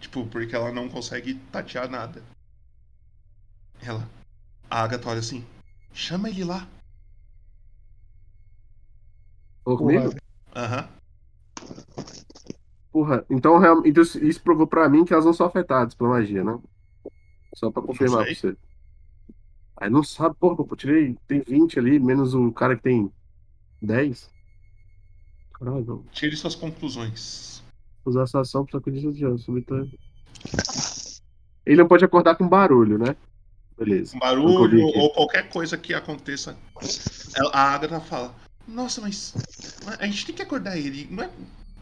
Tipo, 0.00 0.26
porque 0.26 0.54
ela 0.54 0.72
não 0.72 0.88
consegue 0.88 1.34
tatear 1.52 1.88
nada. 1.88 2.22
Ela. 3.82 4.08
A 4.70 4.82
Agatha 4.82 5.08
olha 5.08 5.20
assim. 5.20 5.44
Chama 5.92 6.28
ele 6.28 6.44
lá. 6.44 6.68
Falou 9.64 9.78
comigo? 9.78 10.14
Aham. 10.54 10.88
Porra, 12.90 13.24
então, 13.28 13.58
real- 13.58 13.82
então 13.86 14.02
isso 14.02 14.42
provou 14.42 14.66
pra 14.66 14.88
mim 14.88 15.04
que 15.04 15.12
elas 15.12 15.24
não 15.24 15.32
são 15.32 15.46
afetadas 15.46 15.94
pela 15.94 16.10
magia, 16.10 16.42
né? 16.42 16.58
Só 17.54 17.70
pra 17.70 17.82
confirmar 17.82 18.24
pra 18.24 18.34
você. 18.34 18.56
Aí 19.76 19.90
não 19.90 20.02
sabe, 20.02 20.34
porra, 20.36 20.56
pô, 20.56 20.66
eu 20.70 20.76
tirei. 20.76 21.16
Tem 21.26 21.40
20 21.40 21.78
ali, 21.78 22.00
menos 22.00 22.34
o 22.34 22.50
cara 22.52 22.76
que 22.76 22.82
tem 22.82 23.12
10. 23.80 24.30
Caralho, 25.54 26.04
Tire 26.12 26.36
suas 26.36 26.54
conclusões. 26.54 27.57
Usar 28.04 28.22
essa 28.22 28.40
ação 28.40 28.64
pra 28.64 28.78
sacudir 28.78 29.10
de 29.12 29.38
subitâneo. 29.42 29.90
Ele 31.64 31.76
não 31.76 31.88
pode 31.88 32.04
acordar 32.04 32.36
com 32.36 32.48
barulho, 32.48 32.98
né? 32.98 33.14
Beleza. 33.78 34.16
Um 34.16 34.20
barulho 34.20 34.86
ou 34.86 35.10
qualquer 35.12 35.48
coisa 35.48 35.76
que 35.76 35.94
aconteça. 35.94 36.56
A 37.52 37.74
Agatha 37.74 38.00
fala. 38.00 38.34
Nossa, 38.66 39.00
mas. 39.00 39.34
A 39.98 40.06
gente 40.06 40.26
tem 40.26 40.34
que 40.34 40.42
acordar 40.42 40.76
ele. 40.76 41.06
Não 41.10 41.22
é 41.24 41.30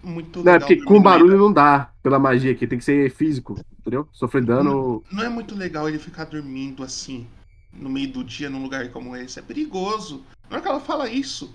muito 0.02 0.42
Não, 0.42 0.52
é 0.52 0.54
legal. 0.54 0.68
porque 0.68 0.84
com 0.84 1.00
barulho 1.00 1.38
não 1.38 1.52
dá 1.52 1.90
pela 2.02 2.18
magia 2.18 2.52
aqui, 2.52 2.66
tem 2.66 2.78
que 2.78 2.84
ser 2.84 3.10
físico, 3.10 3.58
entendeu? 3.80 4.08
Sofrer 4.12 4.44
dano. 4.44 5.02
da- 5.10 5.16
Não 5.16 5.22
é 5.24 5.28
muito 5.28 5.54
legal 5.54 5.88
ele 5.88 5.98
ficar 5.98 6.24
dormindo 6.24 6.82
assim. 6.82 7.26
No 7.72 7.88
meio 7.90 8.10
do 8.10 8.24
dia, 8.24 8.48
num 8.50 8.62
lugar 8.62 8.88
como 8.90 9.14
esse. 9.16 9.38
É 9.38 9.42
perigoso. 9.42 10.22
Na 10.48 10.56
hora 10.56 10.62
que 10.62 10.68
ela 10.68 10.80
fala 10.80 11.08
isso. 11.08 11.52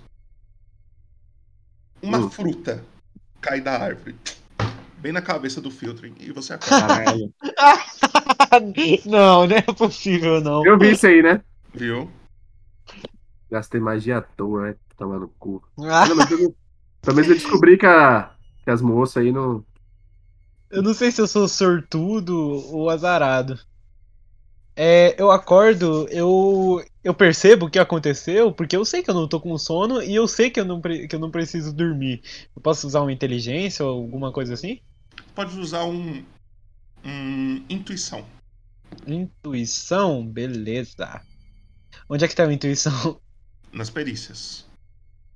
Uma 2.01 2.17
Hum. 2.19 2.29
fruta 2.29 2.83
cai 3.39 3.61
da 3.61 3.77
árvore. 3.79 4.15
Bem 5.01 5.11
na 5.11 5.21
cabeça 5.21 5.59
do 5.59 5.71
filtering. 5.71 6.13
E 6.19 6.31
você 6.31 6.53
acorda. 6.53 6.87
Caralho. 6.87 7.33
não, 9.05 9.47
não 9.47 9.55
é 9.55 9.61
possível, 9.61 10.39
não. 10.41 10.63
Eu 10.65 10.77
vi 10.77 10.91
isso 10.91 11.07
aí, 11.07 11.23
né? 11.23 11.41
Viu? 11.73 12.09
Gastei 13.49 13.81
magia 13.81 14.19
à 14.19 14.21
toa, 14.21 14.67
né? 14.67 14.75
Tava 14.95 15.17
no 15.17 15.27
cu. 15.39 15.63
Ah. 15.79 16.07
Não, 16.07 16.15
mas 16.15 16.29
eu- 16.31 16.55
Pelo 17.01 17.15
menos 17.15 17.31
eu 17.31 17.35
descobri 17.35 17.77
que, 17.77 17.85
a, 17.87 18.31
que 18.63 18.69
as 18.69 18.79
moças 18.81 19.23
aí 19.23 19.31
não. 19.31 19.65
Eu 20.69 20.83
não 20.83 20.93
sei 20.93 21.11
se 21.11 21.19
eu 21.19 21.27
sou 21.27 21.47
sortudo 21.47 22.37
ou 22.71 22.89
azarado. 22.89 23.59
É, 24.75 25.21
eu 25.21 25.29
acordo, 25.31 26.07
eu, 26.09 26.81
eu 27.03 27.13
percebo 27.13 27.65
o 27.65 27.69
que 27.69 27.77
aconteceu, 27.77 28.53
porque 28.53 28.75
eu 28.77 28.85
sei 28.85 29.03
que 29.03 29.09
eu 29.09 29.13
não 29.15 29.27
tô 29.27 29.39
com 29.41 29.57
sono 29.57 30.01
e 30.01 30.15
eu 30.15 30.27
sei 30.27 30.49
que 30.49 30.59
eu 30.59 30.65
não, 30.65 30.79
pre- 30.79 31.07
que 31.07 31.15
eu 31.15 31.19
não 31.19 31.29
preciso 31.29 31.73
dormir. 31.73 32.21
Eu 32.55 32.61
posso 32.61 32.87
usar 32.87 33.01
uma 33.01 33.11
inteligência 33.11 33.83
ou 33.85 33.91
alguma 34.01 34.31
coisa 34.31 34.53
assim? 34.53 34.79
Pode 35.35 35.57
usar 35.59 35.83
um. 35.85 36.23
um 37.05 37.65
intuição. 37.69 38.25
Intuição? 39.07 40.25
Beleza. 40.25 41.21
Onde 42.09 42.25
é 42.25 42.27
que 42.27 42.35
tá 42.35 42.43
a 42.43 42.53
intuição? 42.53 43.19
Nas 43.71 43.89
perícias. 43.89 44.65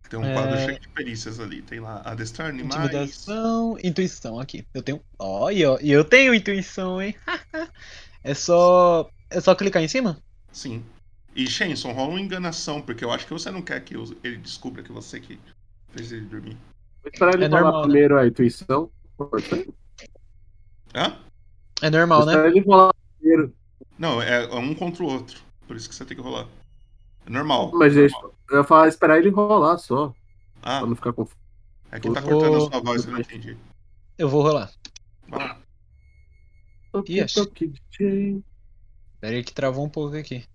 Tem 0.09 0.19
um 0.19 0.23
É. 0.25 0.33
quadro 0.33 0.57
cheio 0.59 0.79
de 0.79 0.87
perícias 0.89 1.39
ali. 1.39 1.61
Tem 1.61 1.79
lá 1.79 2.01
adestrar 2.05 2.49
animais. 2.49 2.75
Intimidação, 2.75 3.77
intuição, 3.83 4.39
aqui. 4.39 4.65
Eu 4.73 4.83
tenho. 4.83 5.01
Olha, 5.17 5.71
ó, 5.71 5.79
e 5.81 5.91
eu 5.91 6.03
tenho 6.03 6.33
intuição, 6.33 7.01
hein? 7.01 7.15
é 8.23 8.33
só. 8.33 9.09
É 9.29 9.41
só 9.41 9.55
clicar 9.55 9.81
em 9.81 9.87
cima? 9.87 10.21
Sim. 10.51 10.83
E 11.35 11.47
Shenson, 11.47 11.91
rola 11.91 12.11
uma 12.11 12.21
enganação, 12.21 12.81
porque 12.81 13.03
eu 13.03 13.11
acho 13.11 13.25
que 13.25 13.33
você 13.33 13.49
não 13.51 13.61
quer 13.61 13.83
que 13.83 13.95
ele 14.23 14.37
descubra 14.37 14.83
que 14.83 14.91
você 14.91 15.19
que 15.19 15.39
fez 15.89 16.11
ele 16.11 16.25
dormir. 16.25 16.57
Vou 17.01 17.11
esperar 17.11 17.33
ele 17.33 17.45
É 17.45 17.49
falar 17.49 17.61
normal, 17.63 17.81
né? 17.81 17.87
primeiro 17.87 18.17
a 18.19 18.27
intuição. 18.27 18.89
Ser? 19.49 19.67
Hã? 20.95 21.17
É 21.81 21.89
normal, 21.89 22.25
né? 22.25 22.47
ele 22.47 22.61
rolar 22.61 22.93
primeiro. 23.19 23.53
Não, 23.99 24.21
é 24.21 24.47
um 24.55 24.73
contra 24.73 25.03
o 25.03 25.07
outro. 25.07 25.41
Por 25.67 25.75
isso 25.75 25.89
que 25.89 25.95
você 25.95 26.05
tem 26.05 26.15
que 26.15 26.23
rolar. 26.23 26.47
É 27.25 27.29
normal. 27.29 27.71
Mas 27.73 27.93
deixa, 27.93 28.15
eu 28.49 28.57
ia 28.57 28.63
falar 28.63 28.87
esperar 28.87 29.17
ele 29.17 29.29
rolar 29.29 29.77
só. 29.77 30.13
Ah. 30.61 30.79
Pra 30.79 30.87
não 30.87 30.95
ficar 30.95 31.11
confuso. 31.13 31.37
É 31.91 31.99
que 31.99 32.11
tá 32.11 32.21
vou- 32.21 32.31
cortando 32.31 32.55
a 32.57 32.59
sua 32.71 32.81
voz, 32.81 33.05
eu 33.05 33.11
não 33.11 33.19
entendi. 33.19 33.57
Eu 34.17 34.29
vou 34.29 34.41
rolar. 34.41 34.71
Vai 35.27 35.39
lá. 35.39 35.59
Acho- 37.23 37.51
Pera 39.19 39.35
aí 39.35 39.43
que 39.43 39.53
travou 39.53 39.85
um 39.85 39.89
pouco 39.89 40.15
aqui. 40.15 40.45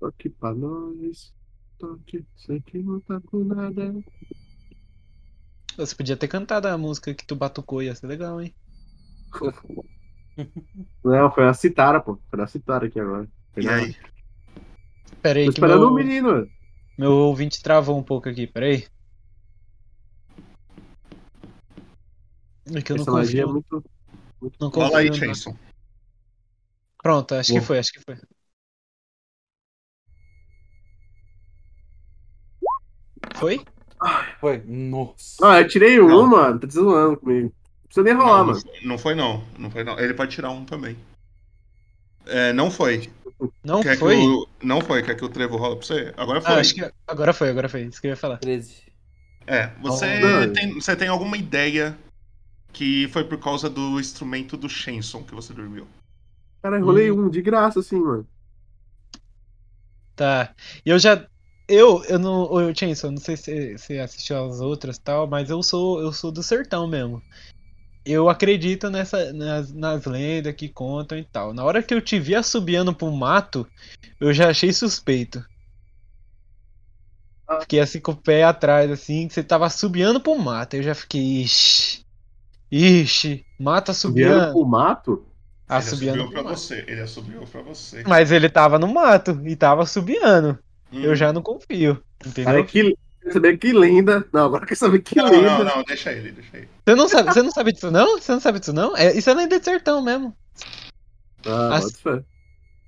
Toque 0.00 0.28
pra 0.28 0.52
nós. 0.54 1.32
Toque, 1.78 2.24
sei 2.36 2.60
que 2.60 2.78
não 2.82 3.00
tá 3.00 3.20
com 3.20 3.44
nada. 3.44 3.94
Você 5.76 5.94
podia 5.94 6.16
ter 6.16 6.28
cantado 6.28 6.68
a 6.68 6.78
música 6.78 7.14
que 7.14 7.26
tu 7.26 7.36
batucou, 7.36 7.82
ia 7.82 7.94
ser 7.94 8.06
legal, 8.06 8.40
hein? 8.40 8.54
Não, 11.04 11.30
foi 11.30 11.44
a 11.46 11.54
citara, 11.54 12.00
pô. 12.00 12.20
Foi 12.30 12.42
a 12.42 12.46
citara 12.46 12.86
aqui 12.86 12.98
agora. 12.98 13.28
Foi 13.52 13.62
E 13.62 13.66
na- 13.66 13.72
aí? 13.76 13.94
Pera 15.22 15.38
aí 15.40 15.46
Tô 15.46 15.50
que 15.50 15.60
esperando 15.60 15.86
meu, 15.86 15.88
o 15.88 15.94
menino. 15.94 16.50
meu 16.98 17.12
ouvinte 17.12 17.62
travou 17.62 17.98
um 17.98 18.02
pouco 18.02 18.28
aqui, 18.28 18.46
pera 18.46 18.66
aí. 18.66 18.86
É 22.74 22.82
que 22.82 22.92
eu 22.92 22.96
não 22.96 23.02
Essa 23.02 23.12
magia 23.12 23.42
é 23.42 23.46
confio. 23.46 23.52
muito. 23.52 23.84
Não 24.60 24.70
Fala 24.72 24.98
aí, 24.98 25.10
Jason. 25.10 25.56
Pronto, 27.02 27.34
acho 27.36 27.52
que 27.52 27.60
foi, 27.60 27.78
acho 27.78 27.92
que 27.92 28.00
foi. 28.00 28.16
Foi? 33.36 33.64
Foi. 34.40 34.62
Nossa. 34.66 35.36
Ah, 35.46 35.60
eu 35.60 35.68
tirei 35.68 36.00
um, 36.00 36.08
Não. 36.08 36.26
mano. 36.26 36.58
Tá 36.60 36.66
zoando 36.68 37.16
comigo. 37.18 37.52
Não 37.54 37.86
precisa 37.86 38.04
nem 38.04 38.14
rolar, 38.14 38.38
Não, 38.38 38.46
mano. 38.46 38.60
não 38.84 38.98
foi 38.98 39.14
não. 39.14 39.44
Não 39.58 39.70
foi 39.70 39.84
não. 39.84 39.98
Ele 39.98 40.14
pode 40.14 40.32
tirar 40.34 40.50
um 40.50 40.64
também. 40.64 40.96
É, 42.26 42.52
não 42.52 42.70
foi. 42.70 43.10
Não 43.62 43.82
Quer 43.82 43.98
foi? 43.98 44.16
Que 44.16 44.22
o... 44.26 44.48
Não 44.62 44.80
foi. 44.80 45.02
Quer 45.02 45.14
que 45.14 45.24
o 45.24 45.28
Trevo 45.28 45.56
rola 45.56 45.76
pra 45.76 45.86
você? 45.86 46.12
Agora 46.16 46.40
foi. 46.40 46.52
Ah, 46.54 46.58
acho 46.58 46.74
que 46.74 46.90
agora 47.06 47.32
foi, 47.32 47.48
agora 47.50 47.68
foi. 47.68 47.82
Isso 47.82 48.00
que 48.00 48.06
eu 48.06 48.10
ia 48.10 48.16
falar. 48.16 48.38
13. 48.38 48.82
É, 49.46 49.70
você, 49.82 50.18
Não. 50.20 50.52
tem, 50.52 50.74
você 50.74 50.96
tem 50.96 51.08
alguma 51.08 51.36
ideia 51.36 51.96
que 52.72 53.06
foi 53.08 53.24
por 53.24 53.38
causa 53.38 53.68
do 53.68 54.00
instrumento 54.00 54.56
do 54.56 54.68
Shenson 54.68 55.22
que 55.22 55.34
você 55.34 55.52
dormiu? 55.52 55.86
Cara, 56.62 56.78
eu 56.78 56.84
rolei 56.84 57.10
Hum. 57.12 57.26
um 57.26 57.28
de 57.28 57.42
graça, 57.42 57.80
assim, 57.80 58.00
mano. 58.00 58.26
Tá. 60.16 60.54
E 60.86 60.90
eu 60.90 60.98
já. 60.98 61.26
Eu, 61.66 62.04
eu 62.04 62.18
não. 62.18 62.42
Ô, 62.42 62.74
Chainsaw, 62.74 63.10
não 63.10 63.18
sei 63.18 63.36
se 63.36 63.78
você 63.78 63.98
assistiu 63.98 64.44
as 64.44 64.60
outras 64.60 64.96
e 64.96 65.00
tal, 65.00 65.26
mas 65.26 65.48
eu 65.50 65.62
sou, 65.62 66.00
eu 66.00 66.12
sou 66.12 66.30
do 66.30 66.42
sertão 66.42 66.86
mesmo. 66.86 67.22
Eu 68.04 68.28
acredito 68.28 68.90
nessa, 68.90 69.32
nas, 69.32 69.72
nas 69.72 70.04
lendas 70.04 70.54
que 70.54 70.68
contam 70.68 71.16
e 71.16 71.24
tal. 71.24 71.54
Na 71.54 71.64
hora 71.64 71.82
que 71.82 71.94
eu 71.94 72.02
te 72.02 72.18
vi 72.18 72.34
assobiando 72.34 72.94
pro 72.94 73.10
mato, 73.10 73.66
eu 74.20 74.32
já 74.32 74.50
achei 74.50 74.72
suspeito. 74.74 75.42
Fiquei 77.60 77.80
assim 77.80 78.00
com 78.00 78.12
o 78.12 78.16
pé 78.16 78.42
atrás, 78.44 78.90
assim, 78.90 79.28
que 79.28 79.34
você 79.34 79.42
tava 79.42 79.66
assobiando 79.66 80.20
pro 80.20 80.38
mato. 80.38 80.74
Eu 80.74 80.82
já 80.82 80.94
fiquei, 80.94 81.42
ixi. 81.42 82.04
Ixi, 82.70 83.44
mato 83.58 83.92
Subindo 83.94 84.26
assobiando. 84.26 84.52
pro 84.52 84.66
mato? 84.66 85.12
Ele 85.12 85.78
Assobiando 85.78 86.22
assobiou 86.22 86.26
pro 86.26 86.42
pra 86.42 86.42
mato. 86.50 86.58
você. 86.60 86.84
Ele 86.86 87.00
assobiou 87.00 87.46
pra 87.46 87.62
você. 87.62 88.02
Mas 88.06 88.30
ele 88.32 88.48
tava 88.50 88.78
no 88.78 88.88
mato 88.92 89.40
e 89.46 89.56
tava 89.56 89.82
assobiando. 89.82 90.58
Hum. 90.94 91.02
Eu 91.02 91.14
já 91.16 91.32
não 91.32 91.42
confio. 91.42 92.02
Entendeu? 92.24 92.44
Cara, 92.52 92.64
que. 92.64 92.96
Quer 93.22 93.32
saber 93.32 93.56
que 93.58 93.72
lenda. 93.72 94.26
Não, 94.32 94.44
agora 94.44 94.66
quer 94.66 94.74
saber 94.76 94.98
que 95.00 95.16
Não, 95.16 95.30
lenda. 95.30 95.64
não, 95.64 95.76
não, 95.76 95.82
deixa 95.84 96.12
ele, 96.12 96.30
deixa 96.32 96.56
ele. 96.58 96.68
Você 96.86 96.94
não 96.94 97.08
sabe, 97.08 97.32
você 97.32 97.42
não 97.42 97.50
sabe 97.50 97.72
disso 97.72 97.90
não? 97.90 98.18
Você 98.20 98.32
não 98.32 98.40
sabe 98.40 98.58
disso 98.60 98.72
não? 98.74 98.94
É, 98.96 99.16
isso 99.16 99.30
é 99.30 99.34
lenda 99.34 99.58
de 99.58 99.64
sertão 99.64 100.02
mesmo. 100.02 100.36
Ah, 101.46 101.76
As-. 101.76 101.92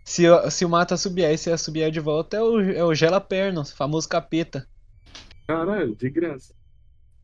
Se, 0.04 0.28
o- 0.28 0.50
se 0.50 0.64
o 0.64 0.68
mato 0.68 0.92
assobiar 0.94 1.32
e 1.32 1.38
se 1.38 1.50
assobiar 1.50 1.90
de 1.90 1.98
volta, 2.00 2.36
é 2.36 2.42
o, 2.42 2.60
é 2.60 2.84
o 2.84 2.94
gela 2.94 3.20
pernas, 3.20 3.72
famoso 3.72 4.08
capeta. 4.08 4.68
Caralho, 5.48 5.96
de 5.96 6.10
graça. 6.10 6.52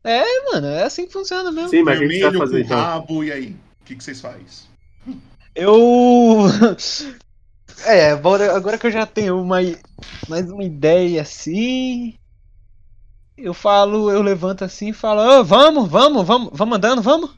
É, 0.03 0.23
mano, 0.51 0.67
é 0.67 0.83
assim 0.83 1.05
que 1.05 1.13
funciona 1.13 1.49
mesmo. 1.51 1.69
Sim, 1.69 1.83
mas 1.83 1.97
o 1.97 2.01
que 2.01 2.07
que 2.09 2.13
você 2.15 2.21
vai 2.23 2.31
Vermelho 2.31 2.39
fazer 2.47 2.59
com 2.61 2.65
então? 2.65 2.77
rabo, 2.77 3.23
e 3.23 3.31
aí? 3.31 3.55
O 3.81 3.85
que, 3.85 3.95
que 3.95 4.03
vocês 4.03 4.19
fazem? 4.19 4.43
Eu. 5.55 6.39
É, 7.85 8.15
bora, 8.15 8.55
agora 8.55 8.77
que 8.77 8.87
eu 8.87 8.91
já 8.91 9.05
tenho 9.05 9.39
uma, 9.39 9.57
mais 10.27 10.49
uma 10.49 10.63
ideia 10.63 11.21
assim. 11.21 12.17
Eu 13.37 13.53
falo, 13.53 14.11
eu 14.11 14.21
levanto 14.21 14.63
assim 14.63 14.89
e 14.89 14.93
falo, 14.93 15.21
"Ô, 15.21 15.43
vamos, 15.43 15.89
vamos, 15.89 16.25
vamos, 16.25 16.49
vamos 16.53 16.77
andando, 16.77 17.01
vamos. 17.01 17.35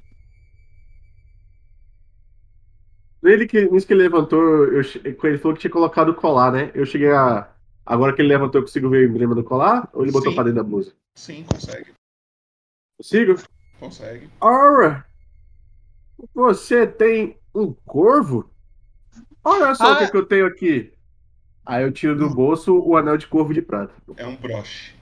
Ele 3.24 3.48
que, 3.48 3.66
nisso 3.70 3.88
que 3.88 3.94
ele 3.94 4.04
levantou, 4.04 4.40
eu, 4.66 4.82
ele 5.04 5.38
falou 5.38 5.56
que 5.56 5.62
tinha 5.62 5.72
colocado 5.72 6.10
o 6.10 6.16
colar, 6.16 6.52
né? 6.52 6.72
Eu 6.76 6.86
cheguei 6.86 7.12
a. 7.12 7.50
Agora 7.84 8.14
que 8.14 8.22
ele 8.22 8.30
levantou, 8.30 8.60
eu 8.60 8.66
consigo 8.66 8.90
ver 8.90 9.06
o 9.06 9.10
emblema 9.10 9.34
do 9.34 9.44
colar? 9.44 9.90
Ou 9.94 10.04
ele 10.04 10.12
botou 10.12 10.32
Sim. 10.32 10.36
pra 10.36 10.44
dentro 10.44 10.58
da 10.58 10.64
blusa? 10.64 10.94
Sim, 11.16 11.44
consegue. 11.44 11.94
Consigo? 12.98 13.36
Consegue. 13.80 14.30
Ora! 14.42 15.06
Você 16.34 16.88
tem 16.88 17.38
um 17.54 17.74
corvo? 17.86 18.50
Olha 19.46 19.76
só 19.76 19.94
o 19.94 19.98
que, 20.00 20.04
Ah. 20.06 20.10
que 20.12 20.18
eu 20.18 20.26
tenho 20.26 20.48
aqui. 20.48 20.92
Aí 21.66 21.84
eu 21.84 21.92
tiro 21.92 22.18
do 22.18 22.30
bolso 22.30 22.78
o 22.80 22.98
anel 22.98 23.18
de 23.18 23.28
corvo 23.28 23.54
de 23.54 23.62
prata. 23.62 23.94
É 24.18 24.26
um 24.26 24.36
broche. 24.36 24.94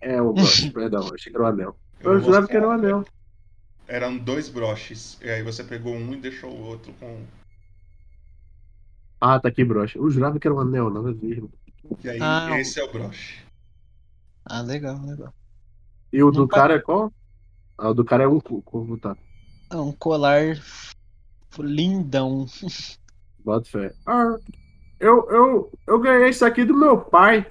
É 0.00 0.20
o 0.20 0.32
broche, 0.32 0.70
perdão, 0.72 1.08
achei 1.12 1.32
que 1.32 1.36
era 1.36 1.44
o 1.44 1.46
anel. 1.48 1.76
Eu 2.00 2.12
Eu, 2.14 2.20
jurava 2.20 2.46
que 2.46 2.56
era 2.56 2.66
mostrar. 2.66 2.86
anel. 2.88 3.04
Eram 3.88 4.16
dois 4.16 4.48
broches. 4.48 5.18
E 5.20 5.28
aí 5.28 5.42
você 5.42 5.64
pegou 5.64 5.94
um 5.94 6.12
e 6.14 6.16
deixou 6.20 6.50
o 6.50 6.62
outro 6.66 6.92
com. 6.94 7.24
Ah, 9.20 9.38
tá 9.40 9.48
aqui, 9.48 9.64
broche. 9.64 9.98
Eu 9.98 10.08
jurava 10.10 10.38
que 10.38 10.46
era 10.46 10.54
um 10.54 10.60
anel, 10.60 10.88
nada 10.90 11.10
a 11.10 11.12
ver. 11.12 11.42
E 12.04 12.08
aí, 12.08 12.18
Ah, 12.22 12.58
esse 12.60 12.78
é 12.80 12.84
o 12.84 12.92
broche. 12.92 13.40
Ah, 14.44 14.62
legal, 14.62 14.98
legal. 15.04 15.34
E 16.12 16.22
o 16.22 16.30
do 16.30 16.40
Não 16.40 16.48
pa- 16.48 16.56
cara 16.56 16.74
é 16.74 16.78
qual? 16.78 17.12
Ah, 17.76 17.90
o 17.90 17.94
do 17.94 18.04
cara 18.04 18.24
é 18.24 18.28
um 18.28 18.40
corvo, 18.40 18.96
tá. 18.98 19.16
É 19.70 19.76
um 19.76 19.92
colar 19.92 20.40
lindão. 21.58 22.46
Bota 23.44 23.68
fé. 23.68 23.94
Ah, 24.06 24.36
eu, 24.98 25.28
eu, 25.30 25.72
eu 25.86 25.98
ganhei 25.98 26.28
isso 26.30 26.44
aqui 26.44 26.64
do 26.64 26.76
meu 26.76 27.00
pai. 27.00 27.46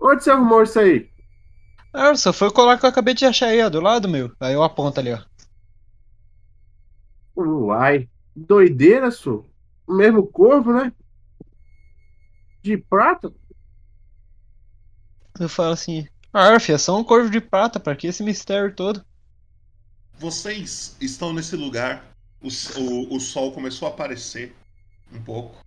Onde 0.00 0.22
você 0.22 0.30
arrumou 0.30 0.62
isso 0.62 0.78
aí? 0.78 1.10
Ah, 1.92 2.14
só 2.16 2.32
foi 2.32 2.48
o 2.48 2.52
colar 2.52 2.78
que 2.78 2.84
eu 2.84 2.90
acabei 2.90 3.14
de 3.14 3.24
achar 3.24 3.46
aí, 3.46 3.62
ó, 3.62 3.68
do 3.68 3.80
lado, 3.80 4.08
meu. 4.08 4.32
Aí 4.40 4.52
eu 4.52 4.62
aponto 4.62 4.98
ali, 4.98 5.12
ó. 5.12 5.20
Uai, 7.36 8.08
doideira, 8.34 9.10
só. 9.10 9.44
O 9.86 9.94
mesmo 9.94 10.26
corvo, 10.26 10.72
né? 10.72 10.92
De 12.62 12.76
prata? 12.76 13.32
Eu 15.38 15.48
falo 15.48 15.72
assim, 15.72 16.06
ah, 16.32 16.58
fia, 16.58 16.74
é 16.76 16.78
só 16.78 16.98
um 16.98 17.04
corvo 17.04 17.30
de 17.30 17.40
prata, 17.40 17.78
pra 17.78 17.94
que 17.94 18.06
esse 18.08 18.22
mistério 18.22 18.74
todo? 18.74 19.04
Vocês 20.18 20.96
estão 21.00 21.32
nesse 21.32 21.56
lugar. 21.56 22.13
O, 22.44 22.48
o, 22.80 23.16
o 23.16 23.20
sol 23.20 23.52
começou 23.52 23.88
a 23.88 23.90
aparecer 23.90 24.54
um 25.10 25.22
pouco. 25.22 25.64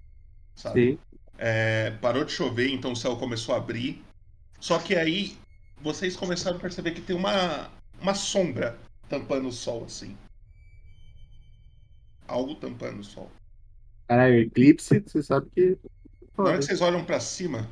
Sabe? 0.56 1.00
É, 1.38 1.92
parou 1.92 2.24
de 2.24 2.32
chover, 2.32 2.70
então 2.70 2.92
o 2.92 2.96
céu 2.96 3.18
começou 3.18 3.56
a 3.56 3.58
abrir. 3.58 4.04
Só 4.60 4.78
que 4.78 4.96
aí 4.96 5.36
vocês 5.82 6.16
começaram 6.16 6.58
a 6.58 6.60
perceber 6.60 6.92
que 6.92 7.02
tem 7.02 7.16
uma, 7.16 7.72
uma 8.00 8.14
sombra 8.14 8.78
tampando 9.10 9.48
o 9.48 9.52
sol, 9.52 9.86
assim. 9.86 10.16
Algo 12.28 12.56
tampando 12.56 13.00
o 13.00 13.04
sol. 13.04 13.32
Caralho, 14.08 14.42
eclipse, 14.42 15.00
você 15.00 15.24
sabe 15.24 15.50
que. 15.50 15.78
Na 16.38 16.44
hora 16.44 16.58
que 16.60 16.66
vocês 16.66 16.82
olham 16.82 17.04
pra 17.04 17.20
cima, 17.20 17.68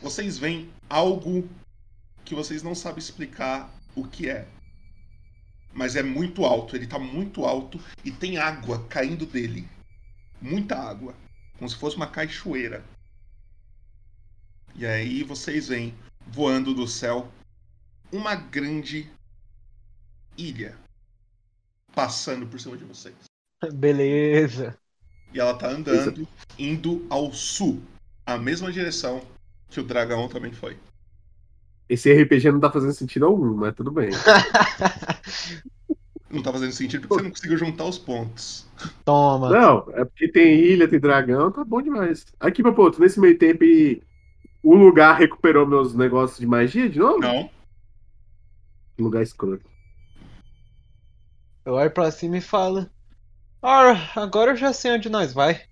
vocês 0.00 0.38
veem 0.38 0.70
algo 0.88 1.48
que 2.24 2.34
vocês 2.34 2.62
não 2.62 2.74
sabem 2.74 2.98
explicar 2.98 3.72
o 3.96 4.06
que 4.06 4.30
é. 4.30 4.46
Mas 5.74 5.96
é 5.96 6.02
muito 6.02 6.44
alto, 6.44 6.76
ele 6.76 6.86
tá 6.86 6.98
muito 6.98 7.44
alto 7.44 7.80
e 8.04 8.10
tem 8.10 8.38
água 8.38 8.86
caindo 8.86 9.26
dele. 9.26 9.68
Muita 10.40 10.76
água. 10.76 11.14
Como 11.58 11.68
se 11.68 11.76
fosse 11.76 11.96
uma 11.96 12.06
cachoeira. 12.06 12.84
E 14.74 14.86
aí 14.86 15.22
vocês 15.22 15.68
veem 15.68 15.94
voando 16.26 16.72
do 16.72 16.86
céu 16.86 17.30
uma 18.12 18.34
grande 18.34 19.10
ilha 20.36 20.76
passando 21.94 22.46
por 22.46 22.60
cima 22.60 22.76
de 22.76 22.84
vocês. 22.84 23.14
Beleza. 23.72 24.76
E 25.32 25.40
ela 25.40 25.56
tá 25.56 25.68
andando, 25.68 26.28
indo 26.58 27.06
ao 27.08 27.32
sul, 27.32 27.82
a 28.26 28.36
mesma 28.36 28.70
direção 28.70 29.24
que 29.68 29.80
o 29.80 29.84
dragão 29.84 30.28
também 30.28 30.52
foi. 30.52 30.78
Esse 31.88 32.12
RPG 32.12 32.50
não 32.50 32.60
tá 32.60 32.70
fazendo 32.70 32.92
sentido 32.92 33.26
algum, 33.26 33.54
mas 33.54 33.74
tudo 33.74 33.90
bem. 33.90 34.10
Não 36.30 36.42
tá 36.42 36.52
fazendo 36.52 36.72
sentido 36.72 37.02
porque 37.02 37.14
você 37.14 37.22
não 37.22 37.30
conseguiu 37.30 37.56
juntar 37.56 37.84
os 37.84 37.96
pontos. 37.96 38.66
Toma. 39.04 39.50
Não, 39.50 39.86
é 39.92 40.04
porque 40.04 40.26
tem 40.26 40.58
ilha, 40.58 40.88
tem 40.88 40.98
dragão, 40.98 41.52
tá 41.52 41.64
bom 41.64 41.80
demais. 41.80 42.26
Aqui, 42.40 42.60
meu 42.60 42.74
ponto, 42.74 43.00
nesse 43.00 43.20
meio 43.20 43.38
tempo 43.38 43.62
e 43.62 44.02
o 44.60 44.74
lugar 44.74 45.16
recuperou 45.16 45.64
meus 45.64 45.94
negócios 45.94 46.40
de 46.40 46.46
magia 46.46 46.88
de 46.88 46.98
novo? 46.98 47.20
Não. 47.20 47.48
Lugar 48.98 49.22
escroto. 49.22 49.64
Eu 51.64 51.74
olho 51.74 51.90
pra 51.92 52.10
cima 52.10 52.38
e 52.38 52.40
falo. 52.40 52.90
Ah, 53.62 54.10
agora 54.16 54.50
eu 54.50 54.56
já 54.56 54.72
sei 54.72 54.90
onde 54.90 55.08
nós 55.08 55.32
vai. 55.32 55.62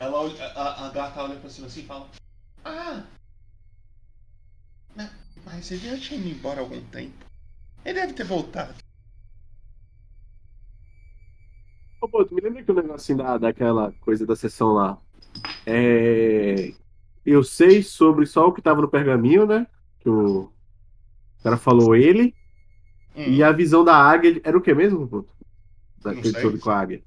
Ela 0.00 0.22
olha, 0.22 0.44
a, 0.54 0.86
a 0.86 0.90
gata 0.90 1.22
olha 1.22 1.36
pra 1.36 1.50
cima 1.50 1.66
assim 1.66 1.80
e 1.80 1.84
fala: 1.84 2.08
Ah! 2.64 3.02
Mas, 5.50 5.70
ele 5.70 5.88
já 5.88 5.96
tinha 5.96 6.20
ido 6.20 6.28
embora 6.28 6.60
há 6.60 6.62
algum 6.62 6.80
tempo. 6.82 7.24
Ele 7.82 8.00
deve 8.00 8.12
ter 8.12 8.24
voltado. 8.24 8.74
Ô, 12.00 12.08
pô, 12.08 12.24
tu 12.24 12.34
me 12.34 12.40
lembra 12.40 12.62
que 12.62 12.70
o 12.70 12.74
negocinho 12.74 13.18
da, 13.18 13.38
daquela 13.38 13.92
coisa 14.00 14.26
da 14.26 14.36
sessão 14.36 14.72
lá? 14.72 14.98
É. 15.66 16.72
Eu 17.24 17.42
sei 17.42 17.82
sobre 17.82 18.26
só 18.26 18.46
o 18.46 18.52
que 18.52 18.60
tava 18.60 18.82
no 18.82 18.88
pergaminho, 18.88 19.46
né? 19.46 19.66
Que 20.00 20.08
o 20.10 20.52
cara 21.42 21.56
falou 21.56 21.96
ele. 21.96 22.34
E 23.16 23.42
a 23.42 23.50
visão 23.50 23.82
da 23.84 23.96
águia 23.96 24.40
era 24.44 24.56
o 24.56 24.60
que 24.60 24.72
mesmo, 24.74 25.08
pô? 25.08 25.24
Daquele 26.02 26.40
sobre 26.40 26.60
com 26.60 26.70
a 26.70 26.78
águia. 26.78 27.02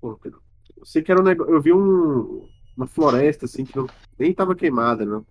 Pô, 0.00 0.18
eu 0.24 0.84
sei 0.84 1.02
que 1.02 1.10
era 1.10 1.20
um 1.20 1.24
negócio. 1.24 1.52
Eu 1.52 1.60
vi 1.60 1.72
um, 1.72 2.46
uma 2.76 2.86
floresta 2.86 3.46
assim 3.46 3.64
que 3.64 3.76
não, 3.76 3.88
nem 4.18 4.32
tava 4.32 4.54
queimada, 4.54 5.04
não. 5.04 5.26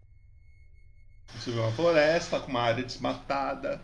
Você 1.35 1.51
viu 1.51 1.61
uma 1.61 1.71
floresta 1.71 2.39
com 2.39 2.49
uma 2.49 2.61
área 2.61 2.83
desmatada. 2.83 3.81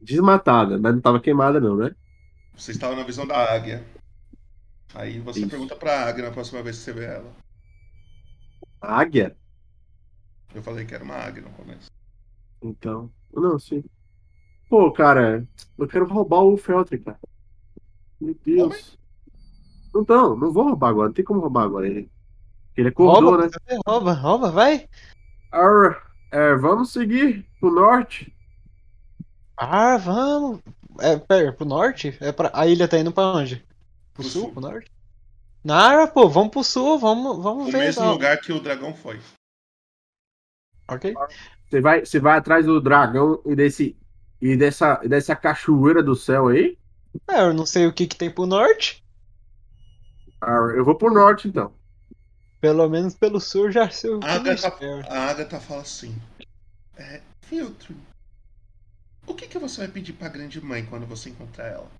Desmatada, 0.00 0.78
mas 0.78 0.94
não 0.94 1.00
tava 1.00 1.20
queimada, 1.20 1.60
não, 1.60 1.76
né? 1.76 1.94
Você 2.56 2.72
estava 2.72 2.94
na 2.94 3.02
visão 3.02 3.26
da 3.26 3.36
águia. 3.36 3.84
Aí 4.94 5.18
você 5.18 5.40
Isso. 5.40 5.48
pergunta 5.48 5.74
pra 5.74 6.06
águia 6.06 6.24
na 6.24 6.30
próxima 6.30 6.62
vez 6.62 6.78
que 6.78 6.84
você 6.84 6.92
vê 6.92 7.06
ela. 7.06 7.32
A 8.80 9.00
águia? 9.00 9.36
Eu 10.54 10.62
falei 10.62 10.84
que 10.84 10.94
era 10.94 11.02
uma 11.02 11.16
águia 11.16 11.42
no 11.42 11.50
começo. 11.50 11.90
Então. 12.62 13.10
Não, 13.32 13.58
sim. 13.58 13.82
Pô, 14.68 14.92
cara, 14.92 15.46
eu 15.76 15.88
quero 15.88 16.06
roubar 16.06 16.42
o 16.42 16.56
Feltrin, 16.56 16.98
cara. 16.98 17.18
Meu 18.20 18.36
Deus. 18.44 18.96
Então, 19.94 20.36
não 20.36 20.52
vou 20.52 20.64
roubar 20.64 20.90
agora, 20.90 21.08
não 21.08 21.14
tem 21.14 21.24
como 21.24 21.40
roubar 21.40 21.64
agora 21.64 21.86
ele. 21.86 22.10
Ele 22.76 22.88
acordou, 22.88 23.30
rouba, 23.30 23.46
né? 23.46 23.78
rouba, 23.86 24.12
rouba, 24.12 24.50
vai. 24.50 24.88
Arr, 25.52 25.96
é, 26.34 26.54
vamos 26.56 26.92
seguir 26.92 27.46
pro 27.60 27.70
norte. 27.70 28.32
Ah, 29.56 29.96
vamos. 29.96 30.60
É, 31.00 31.16
pera, 31.16 31.52
pro 31.52 31.64
norte? 31.64 32.16
É 32.20 32.32
pra... 32.32 32.50
A 32.52 32.66
ilha 32.66 32.88
tá 32.88 32.98
indo 32.98 33.12
pra 33.12 33.24
onde? 33.32 33.64
Pro, 34.12 34.22
sul, 34.24 34.52
pro 34.52 34.60
norte? 34.60 34.90
Nara, 35.64 36.06
pô, 36.06 36.28
vamos 36.28 36.50
pro 36.50 36.62
sul, 36.64 36.98
vamos, 36.98 37.42
vamos 37.42 37.68
O 37.68 37.72
ver. 37.72 37.78
mesmo 37.78 38.02
lá. 38.02 38.10
lugar 38.12 38.40
que 38.40 38.52
o 38.52 38.60
dragão 38.60 38.94
foi. 38.94 39.18
Ok. 40.88 41.14
Você 41.68 41.80
vai, 41.80 42.04
você 42.04 42.20
vai 42.20 42.38
atrás 42.38 42.66
do 42.66 42.80
dragão 42.80 43.40
e 43.46 43.54
desse 43.56 43.96
e 44.40 44.56
dessa, 44.56 45.00
e 45.02 45.08
dessa 45.08 45.34
cachoeira 45.34 46.02
do 46.02 46.14
céu 46.14 46.48
aí? 46.48 46.76
É, 47.30 47.40
eu 47.40 47.54
não 47.54 47.64
sei 47.64 47.86
o 47.86 47.92
que 47.92 48.06
que 48.06 48.16
tem 48.16 48.30
pro 48.30 48.44
norte. 48.46 49.02
Arr, 50.40 50.76
eu 50.76 50.84
vou 50.84 50.94
pro 50.94 51.12
norte 51.12 51.48
então. 51.48 51.72
Pelo 52.64 52.88
menos 52.88 53.14
pelo 53.14 53.38
sul 53.38 53.66
eu 53.66 53.72
já 53.72 53.86
que 53.86 54.06
A 54.24 54.36
Agatha, 54.36 54.74
a 55.06 55.28
Agatha 55.28 55.60
fala 55.60 55.82
assim: 55.82 56.16
é, 56.96 57.20
Filtro, 57.44 57.94
o 59.26 59.34
que, 59.34 59.46
que 59.46 59.58
você 59.58 59.82
vai 59.82 59.88
pedir 59.88 60.14
pra 60.14 60.30
grande 60.30 60.62
mãe 60.62 60.86
quando 60.86 61.04
você 61.04 61.28
encontrar 61.28 61.66
ela? 61.66 61.90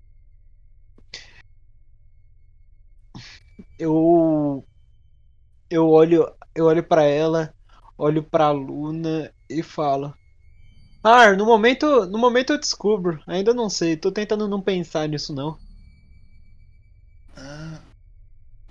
Eu 3.77 4.65
eu 5.69 5.87
olho, 5.87 6.35
eu 6.55 6.65
olho 6.65 6.83
para 6.83 7.03
ela, 7.03 7.53
olho 7.95 8.23
pra 8.23 8.49
Luna 8.49 9.31
e 9.47 9.61
falo: 9.61 10.17
"Ah, 11.03 11.31
no 11.33 11.45
momento, 11.45 12.07
no 12.07 12.17
momento 12.17 12.53
eu 12.53 12.59
descubro. 12.59 13.21
Ainda 13.27 13.53
não 13.53 13.69
sei, 13.69 13.95
tô 13.95 14.11
tentando 14.11 14.47
não 14.47 14.63
pensar 14.63 15.07
nisso 15.07 15.31
não." 15.31 15.59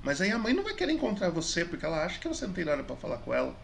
Mas 0.05 0.21
aí 0.21 0.31
a 0.31 0.39
mãe 0.39 0.53
não 0.55 0.63
vai 0.63 0.75
querer 0.75 0.93
encontrar 0.93 1.31
você 1.31 1.65
porque 1.65 1.85
ela 1.85 2.05
acha 2.05 2.19
que 2.21 2.29
você 2.29 2.47
não 2.47 2.55
tem 2.55 2.65
nada 2.65 2.85
pra 2.85 2.95
falar 2.97 3.19
com 3.19 3.35
ela. 3.35 3.57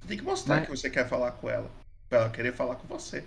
Você 0.00 0.08
tem 0.08 0.18
que 0.18 0.24
mostrar 0.24 0.56
Mas- 0.56 0.64
que 0.66 0.76
você 0.76 0.90
quer 0.90 1.08
falar 1.08 1.32
com 1.32 1.48
ela. 1.48 1.70
Pra 2.08 2.20
ela 2.20 2.30
querer 2.30 2.52
falar 2.54 2.76
com 2.76 2.86
você. 2.86 3.24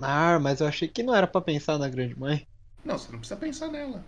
Ah, 0.00 0.38
mas 0.40 0.60
eu 0.60 0.66
achei 0.66 0.88
que 0.88 1.02
não 1.02 1.14
era 1.14 1.26
pra 1.26 1.40
pensar 1.40 1.78
na 1.78 1.88
grande 1.88 2.18
mãe. 2.18 2.46
Não, 2.84 2.98
você 2.98 3.12
não 3.12 3.18
precisa 3.18 3.38
pensar 3.38 3.68
nela. 3.68 4.02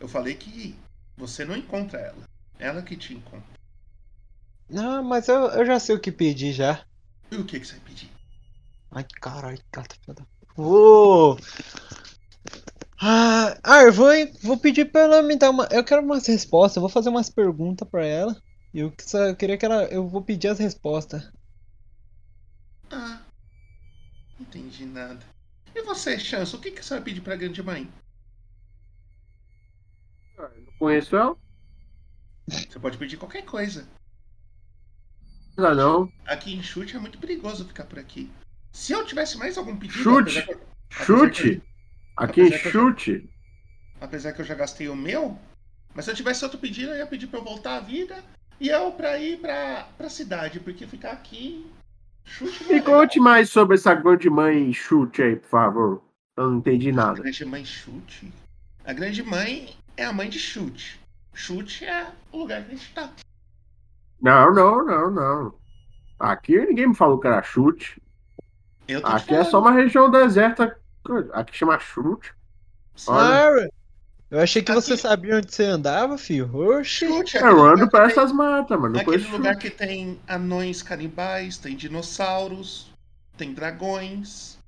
Eu 0.00 0.08
falei 0.08 0.34
que 0.34 0.74
você 1.16 1.44
não 1.44 1.56
encontra 1.56 1.98
ela. 2.00 2.24
Ela 2.58 2.82
que 2.82 2.96
te 2.96 3.14
encontra. 3.14 3.48
Não, 4.68 5.02
mas 5.02 5.28
eu, 5.28 5.36
eu 5.52 5.64
já 5.64 5.78
sei 5.78 5.94
o 5.94 6.00
que 6.00 6.10
pedir 6.10 6.52
já. 6.52 6.84
E 7.30 7.36
o 7.36 7.44
que, 7.46 7.60
que 7.60 7.66
você 7.66 7.74
vai 7.76 7.84
pedir? 7.84 8.10
Ai, 8.90 9.04
caralho, 9.20 9.62
gata 9.72 9.94
foda. 10.04 10.26
Vou. 10.56 11.38
Ah, 11.38 12.09
ah, 13.02 13.82
eu 13.82 13.92
vou, 13.92 14.08
vou 14.42 14.58
pedir 14.58 14.92
pra 14.92 15.02
ela 15.02 15.22
me 15.22 15.36
dar 15.36 15.50
uma. 15.50 15.66
Eu 15.70 15.82
quero 15.82 16.02
umas 16.02 16.26
respostas, 16.26 16.76
eu 16.76 16.82
vou 16.82 16.90
fazer 16.90 17.08
umas 17.08 17.30
perguntas 17.30 17.88
pra 17.88 18.04
ela. 18.04 18.36
E 18.74 18.80
eu 18.80 18.92
só 19.00 19.34
queria 19.34 19.56
que 19.56 19.64
ela. 19.64 19.84
Eu 19.84 20.06
vou 20.06 20.22
pedir 20.22 20.48
as 20.48 20.58
respostas. 20.58 21.30
Ah, 22.90 23.22
não 24.38 24.46
entendi 24.46 24.84
nada. 24.84 25.20
E 25.74 25.82
você, 25.82 26.18
Chance, 26.18 26.54
o 26.54 26.58
que, 26.58 26.70
que 26.70 26.84
você 26.84 26.94
vai 26.94 27.02
pedir 27.02 27.20
pra 27.20 27.36
grande 27.36 27.62
mãe? 27.62 27.90
Não 30.36 30.50
conheço 30.78 31.16
ela? 31.16 31.36
Você 32.48 32.78
pode 32.78 32.98
pedir 32.98 33.16
qualquer 33.16 33.44
coisa. 33.44 33.88
Não, 35.56 35.74
não. 35.74 36.12
Aqui 36.26 36.54
em 36.54 36.62
chute 36.62 36.96
é 36.96 36.98
muito 36.98 37.18
perigoso 37.18 37.64
ficar 37.64 37.84
por 37.84 37.98
aqui. 37.98 38.30
Se 38.72 38.92
eu 38.92 39.04
tivesse 39.04 39.38
mais 39.38 39.56
algum 39.56 39.76
pedido. 39.76 40.02
Chute! 40.02 40.38
apesar 40.38 40.60
apesar 40.90 41.04
Chute! 41.06 41.60
que 41.60 41.70
Aqui 42.24 42.40
apesar 42.42 42.56
eu 42.56 42.62
já- 42.64 42.70
chute. 42.70 43.30
Apesar 44.00 44.32
que 44.32 44.40
eu 44.40 44.44
já 44.44 44.54
gastei 44.54 44.88
o 44.88 44.96
meu. 44.96 45.38
Mas 45.94 46.04
se 46.04 46.10
eu 46.10 46.14
tivesse 46.14 46.44
outro 46.44 46.58
pedido, 46.58 46.90
eu 46.92 46.96
ia 46.98 47.06
pedir 47.06 47.26
pra 47.26 47.40
eu 47.40 47.44
voltar 47.44 47.76
à 47.76 47.80
vida. 47.80 48.22
E 48.60 48.68
eu 48.68 48.92
pra 48.92 49.18
ir 49.18 49.38
pra, 49.38 49.88
pra 49.96 50.08
cidade. 50.08 50.60
Porque 50.60 50.86
ficar 50.86 51.12
aqui. 51.12 51.66
Chute 52.24 52.64
não 52.64 52.70
é 52.70 52.74
Me 52.74 52.82
conte 52.82 53.18
mais 53.18 53.50
sobre 53.50 53.76
essa 53.76 53.94
grande 53.94 54.28
mãe 54.30 54.72
chute 54.72 55.22
aí, 55.22 55.36
por 55.36 55.48
favor. 55.48 56.02
Eu 56.36 56.50
não 56.50 56.58
entendi 56.58 56.92
nada. 56.92 57.22
Grande 57.22 57.44
mãe 57.44 57.64
chute. 57.64 58.32
A 58.84 58.92
grande 58.92 59.22
mãe 59.22 59.74
é 59.96 60.04
a 60.04 60.12
mãe 60.12 60.28
de 60.28 60.38
chute. 60.38 61.00
Chute 61.34 61.84
é 61.84 62.06
o 62.32 62.38
lugar 62.38 62.62
que 62.64 62.72
a 62.72 62.76
gente 62.76 62.92
tá. 62.94 63.10
Não, 64.20 64.52
não, 64.52 64.84
não, 64.84 65.10
não. 65.10 65.54
Aqui 66.18 66.58
ninguém 66.66 66.88
me 66.88 66.94
falou 66.94 67.18
que 67.18 67.26
era 67.26 67.42
chute. 67.42 68.00
Aqui 69.04 69.34
é 69.34 69.44
só 69.44 69.60
uma 69.60 69.72
região 69.72 70.10
deserta. 70.10 70.78
Aqui 71.32 71.56
chama 71.56 71.78
chute. 71.78 72.32
Olha, 73.06 73.66
Ah, 73.66 73.68
eu 74.30 74.40
achei 74.40 74.62
que 74.62 74.72
você 74.72 74.96
sabia 74.96 75.36
onde 75.36 75.52
você 75.52 75.64
andava, 75.64 76.16
filho. 76.18 76.54
Oxi. 76.54 77.06
Chute 77.06 77.36
é 77.38 77.40
eu 77.42 77.46
aquele 77.46 77.60
ando 77.82 77.90
pra 77.90 78.06
que 78.08 78.14
tem- 78.14 78.22
essas 78.22 78.32
matas, 78.32 78.78
mano. 78.78 78.94
Não 78.94 79.00
Aquele 79.00 79.26
lugar 79.28 79.54
chute. 79.54 79.70
que 79.70 79.76
tem 79.76 80.20
anões 80.28 80.82
canibais, 80.82 81.56
tem 81.56 81.74
dinossauros, 81.74 82.92
tem 83.36 83.52
dragões. 83.52 84.58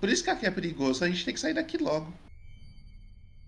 Por 0.00 0.08
isso 0.08 0.22
que 0.24 0.30
aqui 0.30 0.46
é 0.46 0.50
perigoso, 0.50 1.04
a 1.04 1.08
gente 1.08 1.24
tem 1.24 1.34
que 1.34 1.40
sair 1.40 1.54
daqui 1.54 1.78
logo. 1.78 2.12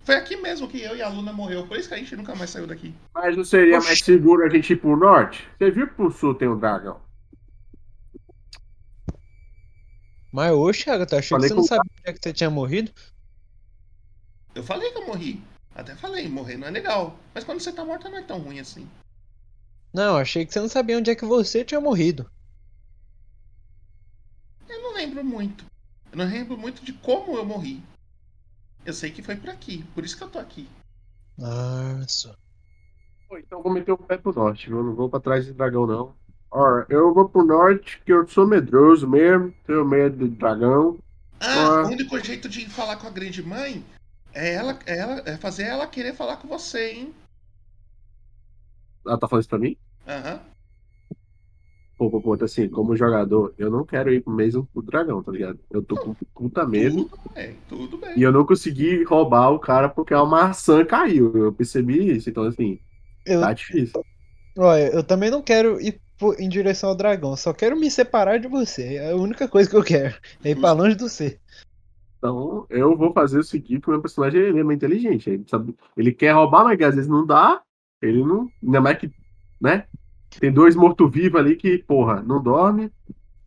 Foi 0.02 0.14
aqui 0.16 0.34
mesmo 0.36 0.66
que 0.66 0.80
eu 0.80 0.96
e 0.96 1.02
a 1.02 1.08
Luna 1.08 1.32
morreu, 1.32 1.66
por 1.66 1.76
isso 1.76 1.88
que 1.88 1.94
a 1.94 1.98
gente 1.98 2.16
nunca 2.16 2.34
mais 2.34 2.50
saiu 2.50 2.66
daqui. 2.66 2.94
Mas 3.14 3.36
não 3.36 3.44
seria 3.44 3.80
mais 3.80 3.98
seguro 4.00 4.44
a 4.44 4.48
gente 4.48 4.72
ir 4.72 4.76
pro 4.76 4.96
norte? 4.96 5.46
Você 5.58 5.70
viu 5.70 5.86
que 5.86 5.94
pro 5.94 6.10
sul 6.10 6.34
tem 6.34 6.48
um 6.48 6.58
dragão? 6.58 7.00
Mas 10.32 10.52
oxe, 10.52 10.88
Agatha, 10.88 11.18
achei 11.18 11.30
Falei 11.30 11.48
que 11.48 11.54
você 11.54 11.60
não 11.60 11.62
com 11.62 11.74
o 11.74 11.76
sabia 11.76 11.92
onde 11.98 12.10
é 12.10 12.12
que 12.12 12.20
você 12.22 12.32
tinha 12.32 12.50
morrido. 12.50 12.92
Eu 14.54 14.62
falei 14.62 14.90
que 14.90 14.98
eu 14.98 15.06
morri. 15.06 15.42
Até 15.74 15.94
falei, 15.96 16.28
morrer 16.28 16.56
não 16.56 16.68
é 16.68 16.70
legal. 16.70 17.18
Mas 17.34 17.44
quando 17.44 17.60
você 17.60 17.72
tá 17.72 17.84
morta 17.84 18.08
não 18.08 18.18
é 18.18 18.22
tão 18.22 18.38
ruim 18.38 18.60
assim. 18.60 18.88
Não, 19.92 20.16
achei 20.16 20.46
que 20.46 20.52
você 20.52 20.60
não 20.60 20.68
sabia 20.68 20.98
onde 20.98 21.10
é 21.10 21.14
que 21.14 21.24
você 21.24 21.64
tinha 21.64 21.80
morrido. 21.80 22.30
Eu 24.68 24.82
não 24.82 24.94
lembro 24.94 25.24
muito. 25.24 25.64
Eu 26.12 26.18
não 26.18 26.24
lembro 26.26 26.56
muito 26.56 26.84
de 26.84 26.92
como 26.92 27.36
eu 27.36 27.44
morri. 27.44 27.82
Eu 28.84 28.92
sei 28.92 29.10
que 29.10 29.22
foi 29.22 29.36
por 29.36 29.50
aqui, 29.50 29.84
por 29.94 30.04
isso 30.04 30.16
que 30.16 30.22
eu 30.22 30.30
tô 30.30 30.38
aqui. 30.38 30.68
Nossa. 31.36 32.36
Pô, 33.28 33.38
então 33.38 33.58
eu 33.58 33.62
vou 33.62 33.72
meter 33.72 33.92
o 33.92 33.98
pé 33.98 34.16
pro 34.16 34.32
norte, 34.32 34.68
viu? 34.68 34.78
Eu 34.78 34.84
não 34.84 34.94
vou 34.94 35.08
pra 35.08 35.20
trás 35.20 35.44
desse 35.44 35.56
dragão, 35.56 35.86
não. 35.86 36.14
Ora, 36.50 36.84
eu 36.88 37.14
vou 37.14 37.28
pro 37.28 37.44
norte, 37.44 38.00
que 38.04 38.12
eu 38.12 38.26
sou 38.26 38.46
medroso 38.46 39.08
mesmo, 39.08 39.52
tenho 39.66 39.84
medo 39.84 40.28
de 40.28 40.34
dragão. 40.34 40.98
Ah, 41.40 41.56
Ora, 41.56 41.86
o 41.86 41.90
único 41.92 42.18
jeito 42.18 42.48
de 42.48 42.68
falar 42.68 42.96
com 42.96 43.06
a 43.06 43.10
grande 43.10 43.42
mãe 43.42 43.84
é 44.34 44.54
ela, 44.54 44.78
é 44.84 44.98
ela 44.98 45.22
é 45.26 45.36
fazer 45.36 45.64
ela 45.64 45.86
querer 45.86 46.14
falar 46.14 46.36
com 46.38 46.48
você, 46.48 46.92
hein? 46.92 47.14
ela 49.06 49.18
tá 49.18 49.28
falando 49.28 49.42
isso 49.42 49.48
pra 49.48 49.58
mim? 49.58 49.76
Aham. 50.06 50.40
Pô, 51.96 52.10
pô, 52.10 52.20
pô, 52.20 52.44
assim, 52.44 52.66
como 52.68 52.96
jogador, 52.96 53.54
eu 53.58 53.70
não 53.70 53.84
quero 53.84 54.10
ir 54.12 54.24
mesmo 54.26 54.66
pro 54.72 54.80
dragão, 54.80 55.22
tá 55.22 55.30
ligado? 55.30 55.58
Eu 55.70 55.82
tô 55.82 55.96
com 55.98 56.14
puta 56.34 56.66
medo. 56.66 57.04
Tudo 57.04 57.34
bem, 57.34 57.56
tudo 57.68 57.96
bem. 57.98 58.18
E 58.18 58.22
eu 58.22 58.32
não 58.32 58.46
consegui 58.46 59.04
roubar 59.04 59.50
o 59.50 59.58
cara 59.58 59.86
porque 59.88 60.14
a 60.14 60.24
maçã 60.24 60.82
caiu. 60.84 61.36
Eu 61.36 61.52
percebi 61.52 62.16
isso, 62.16 62.30
então 62.30 62.44
assim, 62.44 62.78
Eu- 63.26 63.40
tá 63.42 63.52
difícil. 63.52 64.02
Olha, 64.58 64.88
eu 64.94 65.04
também 65.04 65.30
não 65.30 65.42
quero 65.42 65.78
ir 65.80 66.00
em 66.38 66.48
direção 66.48 66.90
ao 66.90 66.94
dragão. 66.96 67.36
Só 67.36 67.52
quero 67.52 67.76
me 67.78 67.90
separar 67.90 68.38
de 68.38 68.48
você. 68.48 68.96
É 68.96 69.10
a 69.12 69.16
única 69.16 69.48
coisa 69.48 69.68
que 69.68 69.76
eu 69.76 69.82
quero. 69.84 70.14
É 70.44 70.50
ir 70.50 70.56
pra 70.60 70.72
longe 70.72 70.94
do 70.94 71.08
C. 71.08 71.38
Então, 72.18 72.66
eu 72.68 72.96
vou 72.96 73.12
fazer 73.12 73.38
o 73.38 73.42
seguinte, 73.44 73.78
porque 73.80 73.90
o 73.90 73.94
meu 73.94 74.02
personagem 74.02 74.40
ele 74.40 74.60
é 74.60 74.64
meio 74.64 74.76
inteligente. 74.76 75.30
Ele, 75.30 75.44
sabe, 75.48 75.74
ele 75.96 76.12
quer 76.12 76.32
roubar, 76.32 76.64
mas 76.64 76.80
às 76.82 76.94
vezes 76.94 77.10
não 77.10 77.24
dá. 77.26 77.62
Ele 78.02 78.22
não. 78.22 78.48
Ainda 78.62 78.80
mais 78.80 78.98
que, 78.98 79.10
né? 79.60 79.84
Tem 80.38 80.52
dois 80.52 80.76
mortos-vivos 80.76 81.40
ali 81.40 81.56
que, 81.56 81.78
porra, 81.78 82.22
não 82.22 82.42
dorme. 82.42 82.92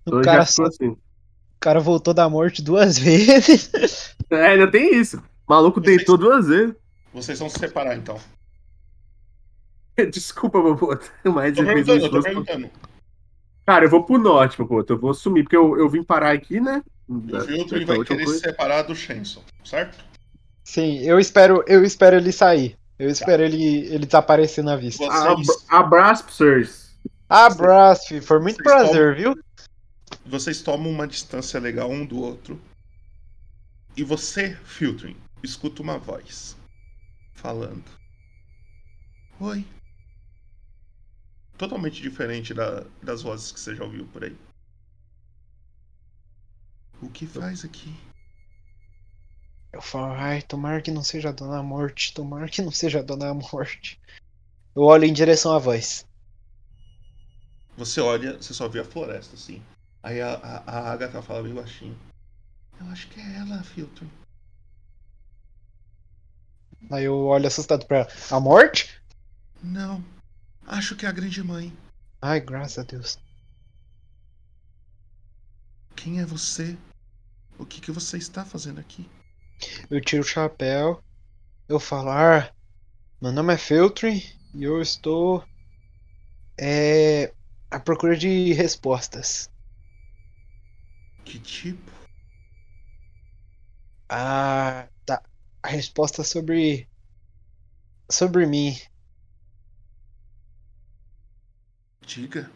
Então 0.02 0.20
eu 0.20 0.24
cara 0.26 0.45
só- 0.45 0.66
assim. 0.66 0.88
O 0.90 0.98
cara 1.60 1.80
voltou 1.80 2.14
da 2.14 2.28
morte 2.28 2.62
duas 2.62 2.98
vezes. 3.00 4.16
É, 4.30 4.48
ainda 4.48 4.70
tem 4.70 4.95
isso. 5.00 5.18
O 5.48 5.54
maluco 5.54 5.80
deitou 5.80 6.18
duas 6.18 6.48
vezes. 6.48 6.76
Vocês 7.14 7.40
vão 7.40 7.50
se 7.50 7.60
separar 7.60 7.95
então. 7.95 8.18
Desculpa, 10.11 10.61
Boboto. 10.61 11.11
Mas 11.26 11.56
Tô 11.56 11.64
perguntando, 11.64 12.06
eu 12.06 12.10
tô 12.11 12.22
perguntando. 12.22 12.70
Cara, 13.65 13.86
eu 13.86 13.90
vou 13.90 14.03
pro 14.03 14.18
norte, 14.18 14.57
Boboto. 14.57 14.94
Eu 14.94 14.99
vou 14.99 15.14
sumir, 15.14 15.44
porque 15.44 15.56
eu, 15.57 15.78
eu 15.78 15.90
vim 15.90 16.03
parar 16.03 16.32
aqui, 16.32 16.60
né? 16.60 16.84
O 17.07 17.20
Filtro 17.45 17.80
da 17.82 17.86
vai 17.86 17.98
última 17.98 18.03
querer 18.18 18.24
coisa. 18.26 18.40
se 18.40 18.45
separar 18.45 18.82
do 18.84 18.95
Shenson, 18.95 19.44
certo? 19.64 20.03
Sim, 20.64 20.99
eu 20.99 21.20
espero, 21.20 21.64
eu 21.68 21.84
espero 21.84 22.15
ele 22.15 22.32
sair. 22.32 22.78
Eu 22.98 23.10
espero 23.10 23.44
ele, 23.44 23.86
ele 23.88 24.06
desaparecer 24.06 24.64
na 24.64 24.76
vista. 24.76 25.03
Vocês, 25.06 25.65
Abraço 25.70 26.26
vocês. 26.32 26.95
Abraço, 27.28 28.07
filho. 28.07 28.24
Foi 28.24 28.40
muito 28.40 28.57
Vocês 28.64 28.74
prazer, 28.74 29.15
tomam- 29.18 29.34
viu? 29.34 29.44
vocês 30.26 30.61
tomam 30.61 30.90
uma 30.91 31.07
distância 31.07 31.60
legal 31.60 31.90
um 31.91 32.06
do 32.06 32.22
outro. 32.22 32.60
E 33.98 34.03
você, 34.03 34.56
Filtering, 34.64 35.18
escuta 35.44 35.82
uma 35.82 35.98
voz 35.98 36.56
falando. 37.34 37.84
Oi. 39.40 39.65
Totalmente 41.64 42.02
diferente 42.02 42.53
da- 42.53 42.81
das 43.02 43.22
vozes 43.22 43.49
que 43.53 43.57
você 43.57 43.73
já 43.73 43.85
ouviu 43.85 44.06
por 44.07 44.22
aí. 44.22 44.38
O 47.02 47.10
que 47.10 47.26
faz 47.26 47.64
aqui? 47.64 47.95
Eu 49.72 49.81
falo, 49.81 50.11
ai, 50.11 50.41
tomara 50.41 50.81
que 50.81 50.91
não 50.91 51.02
seja 51.02 51.30
a 51.30 51.31
Dona 51.31 51.64
Morte, 51.64 52.14
tomara 52.14 52.49
que 52.49 52.61
não 52.61 52.69
seja 52.69 52.99
a 52.99 53.02
Dona 53.02 53.34
Morte. 53.34 53.98
Eu 54.76 54.84
olho 54.84 55.06
em 55.06 55.14
direção 55.14 55.53
à 55.56 55.57
voz. 55.57 56.06
Você 57.77 58.02
olha, 58.02 58.35
você 58.35 58.53
só 58.53 58.68
vê 58.68 58.81
a 58.81 58.85
floresta, 58.85 59.35
assim. 59.35 59.64
Aí 60.03 60.19
a, 60.19 60.34
a, 60.34 60.57
a 60.69 60.91
Agatha 60.91 61.22
fala 61.22 61.44
bem 61.44 61.53
baixinho. 61.53 61.98
Eu 62.77 62.88
acho 62.88 63.07
que 63.07 63.22
é 63.22 63.38
ela, 63.38 63.64
Filtering. 63.64 64.11
Aí 66.91 67.06
eu 67.06 67.15
olho 67.15 67.48
assustado 67.48 67.85
pra 67.85 67.99
ela. 67.99 68.07
A 68.30 68.38
morte? 68.41 69.02
Não. 69.64 70.03
Acho 70.65 70.95
que 70.95 71.06
é 71.06 71.10
a 71.10 71.11
grande 71.11 71.44
mãe. 71.44 71.76
Ai, 72.22 72.40
graças 72.40 72.80
a 72.80 72.84
Deus. 72.84 73.18
Quem 75.95 76.19
é 76.19 76.26
você? 76.26 76.77
O 77.57 77.65
que, 77.65 77.80
que 77.80 77.91
você 77.91 78.18
está 78.18 78.44
fazendo 78.44 78.80
aqui? 78.80 79.10
Eu 79.90 80.02
tiro 80.02 80.22
o 80.23 80.26
chapéu. 80.26 81.03
Eu 81.68 81.80
falo, 81.80 82.10
ah, 82.10 82.52
meu 83.22 83.31
nome 83.31 83.53
é 83.53 83.57
Feltrin 83.57 84.22
e 84.53 84.64
eu 84.64 84.81
estou 84.81 85.45
é, 86.60 87.34
à 87.72 87.80
procura 87.80 88.15
de 88.15 88.53
respostas. 88.53 89.49
Que 91.26 91.40
tipo? 91.40 91.91
Ah, 94.10 94.88
tá. 95.06 95.23
A 95.61 95.69
resposta 95.69 96.23
sobre. 96.23 96.88
sobre 98.10 98.45
mim. 98.45 98.76
Diga. 102.05 102.49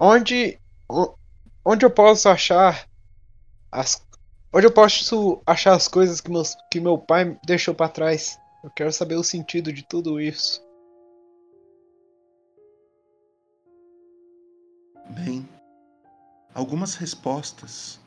Onde. 0.00 0.58
Onde 1.64 1.84
eu 1.84 1.90
posso 1.90 2.28
achar 2.28 2.88
as. 3.72 4.04
Onde 4.52 4.66
eu 4.66 4.72
posso 4.72 5.42
achar 5.46 5.74
as 5.74 5.88
coisas 5.88 6.20
que, 6.20 6.30
meus, 6.30 6.54
que 6.70 6.80
meu 6.80 6.98
pai 6.98 7.38
deixou 7.46 7.74
pra 7.74 7.88
trás? 7.88 8.38
Eu 8.62 8.70
quero 8.70 8.92
saber 8.92 9.16
o 9.16 9.24
sentido 9.24 9.72
de 9.72 9.82
tudo 9.82 10.20
isso. 10.20 10.64
Bem, 15.10 15.48
algumas 16.54 16.94
respostas 16.94 18.00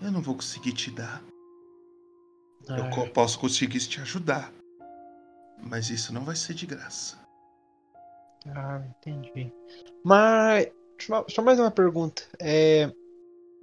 eu 0.00 0.10
não 0.10 0.20
vou 0.22 0.34
conseguir 0.34 0.72
te 0.72 0.90
dar. 0.90 1.22
Eu 2.68 2.84
Ah. 2.84 2.90
co- 2.90 3.08
posso 3.10 3.38
conseguir 3.38 3.80
te 3.80 4.00
ajudar. 4.00 4.52
Mas 5.58 5.90
isso 5.90 6.12
não 6.12 6.24
vai 6.24 6.36
ser 6.36 6.54
de 6.54 6.66
graça. 6.66 7.18
Ah, 8.48 8.82
entendi. 8.88 9.52
Mas. 10.04 10.68
Só 11.28 11.42
mais 11.42 11.58
uma 11.58 11.70
pergunta. 11.70 12.22
É. 12.40 12.90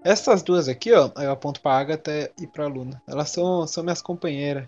Essas 0.04 0.44
duas 0.44 0.68
aqui, 0.68 0.92
ó, 0.92 1.10
eu 1.16 1.32
aponto 1.32 1.62
pra 1.62 1.78
Agatha 1.78 2.30
e 2.38 2.46
pra 2.46 2.68
Luna. 2.68 3.02
Elas 3.08 3.30
são, 3.30 3.66
são 3.66 3.84
minhas 3.84 4.02
companheiras. 4.02 4.68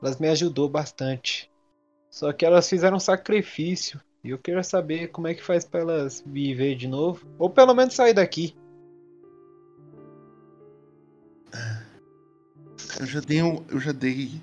Elas 0.00 0.18
me 0.18 0.28
ajudou 0.28 0.68
bastante. 0.68 1.50
Só 2.08 2.32
que 2.32 2.46
elas 2.46 2.68
fizeram 2.68 2.96
um 2.96 3.00
sacrifício. 3.00 4.00
E 4.22 4.30
eu 4.30 4.38
quero 4.38 4.62
saber 4.62 5.08
como 5.08 5.26
é 5.26 5.34
que 5.34 5.42
faz 5.42 5.64
pra 5.64 5.80
elas 5.80 6.22
viver 6.24 6.76
de 6.76 6.86
novo. 6.86 7.26
Ou 7.36 7.50
pelo 7.50 7.74
menos 7.74 7.94
sair 7.94 8.14
daqui. 8.14 8.56
Eu 13.00 13.06
já 13.06 13.20
dei, 13.20 13.40
eu 13.40 13.80
já 13.80 13.92
dei 13.92 14.40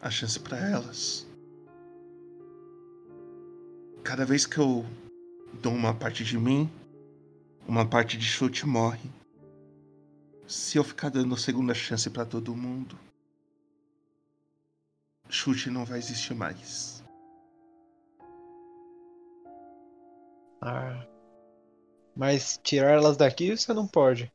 a 0.00 0.10
chance 0.10 0.38
pra 0.38 0.58
elas. 0.58 1.26
Cada 4.02 4.24
vez 4.24 4.46
que 4.46 4.58
eu 4.58 4.84
dou 5.62 5.72
uma 5.72 5.94
parte 5.94 6.24
de 6.24 6.38
mim, 6.38 6.70
uma 7.66 7.88
parte 7.88 8.16
de 8.16 8.24
chute 8.24 8.66
morre. 8.66 9.10
Se 10.48 10.78
eu 10.78 10.84
ficar 10.84 11.10
dando 11.10 11.36
segunda 11.36 11.74
chance 11.74 12.08
pra 12.10 12.24
todo 12.24 12.56
mundo, 12.56 12.98
chute 15.28 15.70
não 15.70 15.84
vai 15.84 15.98
existir 15.98 16.34
mais. 16.34 17.04
Ah. 20.60 21.06
Mas 22.16 22.58
tirar 22.62 22.90
elas 22.90 23.16
daqui 23.16 23.56
você 23.56 23.72
não 23.72 23.86
pode. 23.86 24.30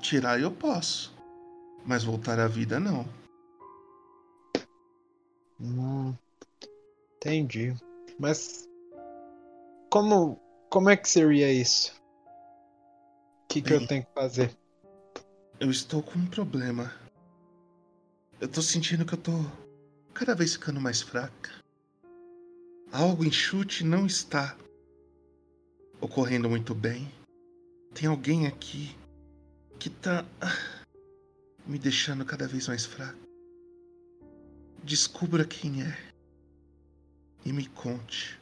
Tirar 0.00 0.40
eu 0.40 0.52
posso, 0.52 1.12
mas 1.84 2.04
voltar 2.04 2.38
à 2.38 2.46
vida 2.46 2.78
não. 2.78 3.04
Hum, 5.60 6.14
entendi. 7.16 7.74
Mas 8.18 8.68
como 9.90 10.40
como 10.70 10.90
é 10.90 10.96
que 10.96 11.08
seria 11.08 11.52
isso? 11.52 11.94
O 13.44 13.48
que, 13.48 13.62
que 13.62 13.72
eu 13.72 13.86
tenho 13.86 14.04
que 14.04 14.12
fazer? 14.12 14.56
Eu 15.58 15.70
estou 15.70 16.02
com 16.02 16.18
um 16.18 16.26
problema. 16.26 16.92
Eu 18.40 18.48
tô 18.48 18.60
sentindo 18.60 19.06
que 19.06 19.14
eu 19.14 19.18
tô 19.18 19.32
cada 20.12 20.34
vez 20.34 20.54
ficando 20.54 20.80
mais 20.80 21.00
fraca. 21.00 21.50
Algo 22.92 23.24
em 23.24 23.30
chute 23.30 23.84
não 23.84 24.06
está 24.06 24.56
ocorrendo 26.00 26.50
muito 26.50 26.74
bem. 26.74 27.10
Tem 27.94 28.08
alguém 28.08 28.46
aqui 28.46 28.94
que 29.78 29.88
tá 29.88 30.26
ah, 30.40 30.84
me 31.66 31.78
deixando 31.78 32.24
cada 32.24 32.46
vez 32.46 32.68
mais 32.68 32.84
fraca. 32.84 33.16
Descubra 34.82 35.44
quem 35.44 35.82
é 35.82 36.05
e 37.46 37.52
me 37.52 37.66
conte. 37.68 38.40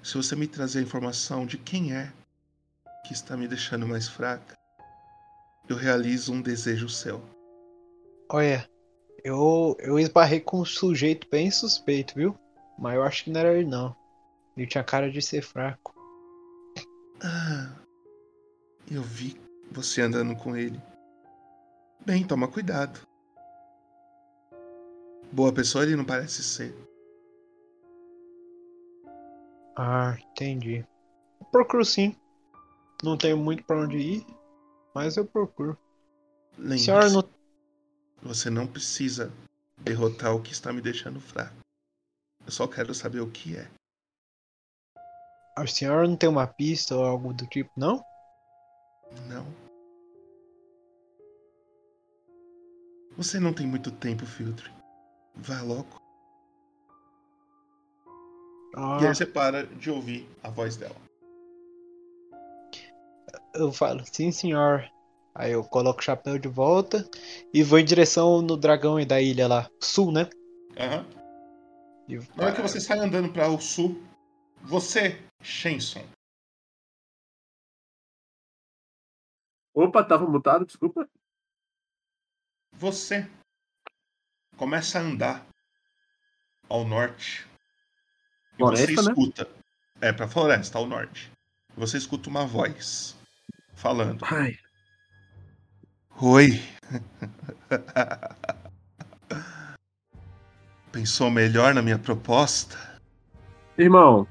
Se 0.00 0.14
você 0.14 0.36
me 0.36 0.46
trazer 0.46 0.78
a 0.78 0.82
informação 0.82 1.44
de 1.44 1.58
quem 1.58 1.92
é 1.92 2.12
que 3.04 3.12
está 3.12 3.36
me 3.36 3.48
deixando 3.48 3.86
mais 3.86 4.06
fraca, 4.08 4.56
eu 5.68 5.74
realizo 5.74 6.32
um 6.32 6.40
desejo 6.40 6.88
seu. 6.88 7.20
Olha, 8.30 8.70
eu 9.24 9.76
eu 9.80 9.98
esbarrei 9.98 10.38
com 10.38 10.60
um 10.60 10.64
sujeito 10.64 11.26
bem 11.28 11.50
suspeito, 11.50 12.14
viu? 12.14 12.38
Mas 12.78 12.94
eu 12.94 13.02
acho 13.02 13.24
que 13.24 13.30
não 13.30 13.40
era 13.40 13.52
ele 13.52 13.68
não. 13.68 13.94
Ele 14.56 14.68
tinha 14.68 14.84
cara 14.84 15.10
de 15.10 15.20
ser 15.20 15.42
fraco. 15.42 15.92
Ah, 17.20 17.74
eu 18.88 19.02
vi 19.02 19.38
você 19.72 20.02
andando 20.02 20.36
com 20.36 20.56
ele. 20.56 20.80
Bem, 22.06 22.24
toma 22.24 22.46
cuidado. 22.46 23.00
Boa 25.32 25.52
pessoa 25.52 25.82
ele 25.82 25.96
não 25.96 26.04
parece 26.04 26.42
ser. 26.44 26.87
Ah, 29.80 30.16
entendi. 30.32 30.84
Eu 31.40 31.46
procuro 31.52 31.84
sim. 31.84 32.16
Não 33.00 33.16
tenho 33.16 33.36
muito 33.36 33.62
pra 33.62 33.80
onde 33.80 33.96
ir, 33.96 34.26
mas 34.92 35.16
eu 35.16 35.24
procuro. 35.24 35.78
Lembre-se, 36.58 36.86
Senhora 36.86 37.08
não 37.10 37.22
você 38.20 38.50
não 38.50 38.66
precisa 38.66 39.32
derrotar 39.80 40.34
o 40.34 40.42
que 40.42 40.50
está 40.50 40.72
me 40.72 40.80
deixando 40.80 41.20
fraco. 41.20 41.54
Eu 42.44 42.50
só 42.50 42.66
quero 42.66 42.92
saber 42.92 43.20
o 43.20 43.30
que 43.30 43.56
é. 43.56 43.70
A 45.56 45.64
senhora 45.66 46.08
não 46.08 46.16
tem 46.16 46.28
uma 46.28 46.46
pista 46.46 46.96
ou 46.96 47.04
algo 47.04 47.32
do 47.32 47.46
tipo, 47.46 47.70
não? 47.76 48.04
Não. 49.28 49.46
Você 53.16 53.38
não 53.38 53.54
tem 53.54 53.66
muito 53.66 53.92
tempo, 53.92 54.26
Filtro. 54.26 54.70
Vá 55.36 55.62
logo. 55.62 56.07
Ah. 58.76 58.98
E 59.02 59.06
aí 59.06 59.14
você 59.14 59.26
para 59.26 59.66
de 59.66 59.90
ouvir 59.90 60.28
a 60.42 60.50
voz 60.50 60.76
dela. 60.76 60.96
Eu 63.54 63.72
falo, 63.72 64.04
sim 64.06 64.30
senhor. 64.30 64.88
Aí 65.34 65.52
eu 65.52 65.62
coloco 65.64 66.00
o 66.00 66.02
chapéu 66.02 66.38
de 66.38 66.48
volta 66.48 67.08
e 67.52 67.62
vou 67.62 67.78
em 67.78 67.84
direção 67.84 68.42
no 68.42 68.56
dragão 68.56 68.98
e 68.98 69.04
da 69.04 69.20
ilha 69.20 69.46
lá. 69.46 69.70
Sul, 69.80 70.10
né? 70.12 70.28
Aham. 70.76 71.06
E- 72.08 72.16
Na 72.36 72.44
hora 72.46 72.54
que 72.54 72.62
você 72.62 72.80
sai 72.80 72.98
andando 72.98 73.32
para 73.32 73.48
o 73.48 73.60
sul, 73.60 74.02
você, 74.62 75.20
Shenson, 75.42 76.04
Opa, 79.74 80.02
tava 80.02 80.26
mutado, 80.26 80.66
desculpa. 80.66 81.08
você 82.72 83.28
começa 84.56 84.98
a 84.98 85.02
andar 85.02 85.46
ao 86.68 86.84
norte. 86.84 87.47
E 88.58 88.62
você 88.62 88.86
Floresta, 88.86 89.02
né? 89.02 89.10
escuta. 89.10 89.48
É, 90.00 90.12
pra 90.12 90.28
floresta, 90.28 90.78
ao 90.78 90.86
norte. 90.86 91.30
Você 91.76 91.96
escuta 91.96 92.28
uma 92.28 92.44
voz 92.44 93.16
falando. 93.74 94.24
Ai. 94.24 94.58
Oi. 96.20 96.60
Pensou 100.90 101.30
melhor 101.30 101.74
na 101.74 101.82
minha 101.82 101.98
proposta? 101.98 102.76
Irmão, 103.76 104.26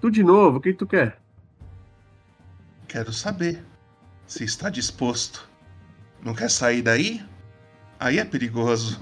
tu 0.00 0.10
de 0.10 0.22
novo, 0.22 0.56
o 0.56 0.60
que 0.60 0.72
tu 0.72 0.86
quer? 0.86 1.20
Quero 2.88 3.12
saber 3.12 3.62
se 4.26 4.44
está 4.44 4.70
disposto. 4.70 5.46
Não 6.22 6.34
quer 6.34 6.50
sair 6.50 6.80
daí? 6.80 7.22
Aí 7.98 8.18
é 8.18 8.24
perigoso. 8.24 8.98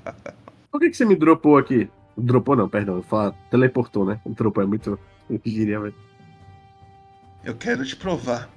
Por 0.70 0.80
que, 0.80 0.88
que 0.88 0.96
você 0.96 1.04
me 1.04 1.14
dropou 1.14 1.58
aqui? 1.58 1.90
Dropou 2.16 2.56
não, 2.56 2.68
perdão. 2.68 2.96
Eu 2.96 3.02
falo, 3.02 3.34
teleportou, 3.50 4.04
né? 4.04 4.20
Dropou 4.26 4.62
é 4.62 4.66
muito. 4.66 4.98
Eu 5.28 5.38
diria, 5.38 5.80
mas... 5.80 5.94
Eu 7.44 7.56
quero 7.56 7.84
te 7.84 7.96
provar 7.96 8.48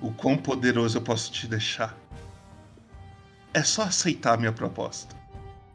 o 0.00 0.12
quão 0.12 0.36
poderoso 0.36 0.98
eu 0.98 1.02
posso 1.02 1.32
te 1.32 1.46
deixar. 1.46 1.96
É 3.52 3.62
só 3.62 3.82
aceitar 3.82 4.34
a 4.34 4.36
minha 4.36 4.52
proposta. 4.52 5.16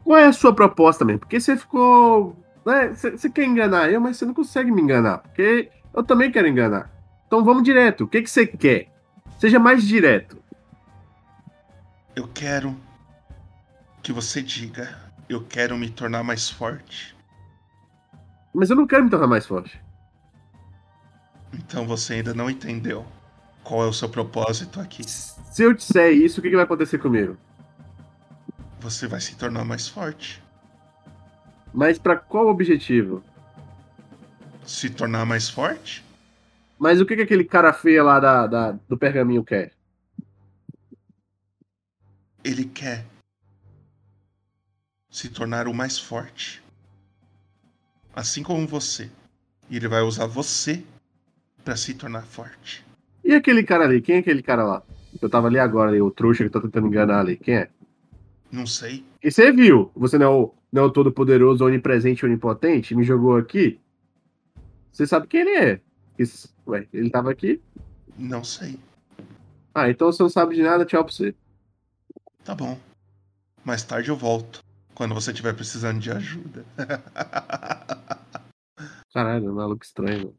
Qual 0.04 0.18
é 0.18 0.26
a 0.26 0.32
sua 0.32 0.54
proposta 0.54 1.04
mesmo? 1.04 1.20
Porque 1.20 1.40
você 1.40 1.56
ficou. 1.56 2.36
né, 2.64 2.88
Você 2.88 3.10
você 3.10 3.28
quer 3.28 3.44
enganar 3.44 3.90
eu, 3.90 4.00
mas 4.00 4.16
você 4.16 4.24
não 4.24 4.32
consegue 4.32 4.70
me 4.70 4.80
enganar. 4.80 5.18
Porque 5.18 5.68
eu 5.92 6.02
também 6.02 6.30
quero 6.30 6.46
enganar. 6.46 6.90
Então 7.26 7.44
vamos 7.44 7.64
direto. 7.64 8.04
O 8.04 8.08
que, 8.08 8.22
que 8.22 8.30
você 8.30 8.46
quer? 8.46 8.88
Seja 9.38 9.58
mais 9.58 9.86
direto. 9.86 10.38
Eu 12.14 12.28
quero 12.28 12.74
que 14.02 14.12
você 14.12 14.40
diga: 14.40 14.96
eu 15.28 15.42
quero 15.42 15.76
me 15.76 15.90
tornar 15.90 16.22
mais 16.22 16.48
forte. 16.48 17.15
Mas 18.56 18.70
eu 18.70 18.76
não 18.76 18.86
quero 18.86 19.04
me 19.04 19.10
tornar 19.10 19.26
mais 19.26 19.44
forte. 19.44 19.78
Então 21.52 21.86
você 21.86 22.14
ainda 22.14 22.32
não 22.32 22.48
entendeu 22.48 23.04
qual 23.62 23.84
é 23.84 23.86
o 23.86 23.92
seu 23.92 24.08
propósito 24.08 24.80
aqui. 24.80 25.04
Se 25.04 25.62
eu 25.62 25.74
disser 25.74 26.12
isso, 26.14 26.40
o 26.40 26.42
que, 26.42 26.48
que 26.48 26.56
vai 26.56 26.64
acontecer 26.64 26.96
comigo? 26.96 27.36
Você 28.80 29.06
vai 29.06 29.20
se 29.20 29.36
tornar 29.36 29.62
mais 29.62 29.86
forte. 29.86 30.42
Mas 31.74 31.98
pra 31.98 32.16
qual 32.16 32.46
objetivo? 32.48 33.22
Se 34.66 34.88
tornar 34.88 35.26
mais 35.26 35.50
forte? 35.50 36.02
Mas 36.78 36.98
o 36.98 37.04
que, 37.04 37.14
que 37.14 37.22
aquele 37.22 37.44
cara 37.44 37.74
feio 37.74 38.04
lá 38.04 38.18
da, 38.18 38.46
da- 38.46 38.72
do 38.88 38.96
pergaminho 38.96 39.44
quer? 39.44 39.72
Ele 42.42 42.64
quer 42.64 43.04
se 45.10 45.28
tornar 45.28 45.68
o 45.68 45.74
mais 45.74 45.98
forte. 45.98 46.62
Assim 48.16 48.42
como 48.42 48.66
você. 48.66 49.10
E 49.68 49.76
ele 49.76 49.88
vai 49.88 50.00
usar 50.00 50.24
você 50.26 50.82
para 51.62 51.76
se 51.76 51.92
tornar 51.92 52.22
forte. 52.22 52.82
E 53.22 53.34
aquele 53.34 53.62
cara 53.62 53.84
ali? 53.84 54.00
Quem 54.00 54.16
é 54.16 54.18
aquele 54.20 54.42
cara 54.42 54.64
lá? 54.64 54.82
Eu 55.20 55.28
tava 55.28 55.48
ali 55.48 55.58
agora, 55.58 55.90
ali, 55.90 56.00
o 56.00 56.10
trouxa 56.10 56.42
que 56.42 56.48
tá 56.50 56.60
tentando 56.60 56.86
enganar 56.86 57.20
ali. 57.20 57.36
Quem 57.36 57.56
é? 57.56 57.70
Não 58.50 58.66
sei. 58.66 59.04
E 59.22 59.30
você 59.30 59.52
viu? 59.52 59.90
Você 59.94 60.16
não 60.16 60.26
é 60.26 60.28
o, 60.30 60.54
não 60.72 60.82
é 60.82 60.86
o 60.86 60.90
todo-poderoso, 60.90 61.62
onipresente 61.64 62.24
onipotente? 62.24 62.94
Me 62.94 63.04
jogou 63.04 63.36
aqui? 63.36 63.78
Você 64.90 65.06
sabe 65.06 65.26
quem 65.26 65.40
ele 65.42 65.56
é? 65.58 65.80
Esse- 66.18 66.48
Ué, 66.66 66.88
ele 66.94 67.10
tava 67.10 67.30
aqui? 67.30 67.60
Não 68.16 68.42
sei. 68.42 68.80
Ah, 69.74 69.90
então 69.90 70.10
você 70.10 70.22
não 70.22 70.30
sabe 70.30 70.54
de 70.54 70.62
nada, 70.62 70.86
tchau 70.86 71.04
pra 71.04 71.12
você. 71.12 71.34
Tá 72.42 72.54
bom. 72.54 72.78
Mais 73.62 73.82
tarde 73.82 74.08
eu 74.08 74.16
volto. 74.16 74.60
Quando 74.96 75.14
você 75.14 75.30
estiver 75.30 75.54
precisando 75.54 76.00
de 76.00 76.10
ajuda. 76.10 76.64
Caralho, 79.12 79.54
maluco 79.54 79.84
estranho. 79.84 80.34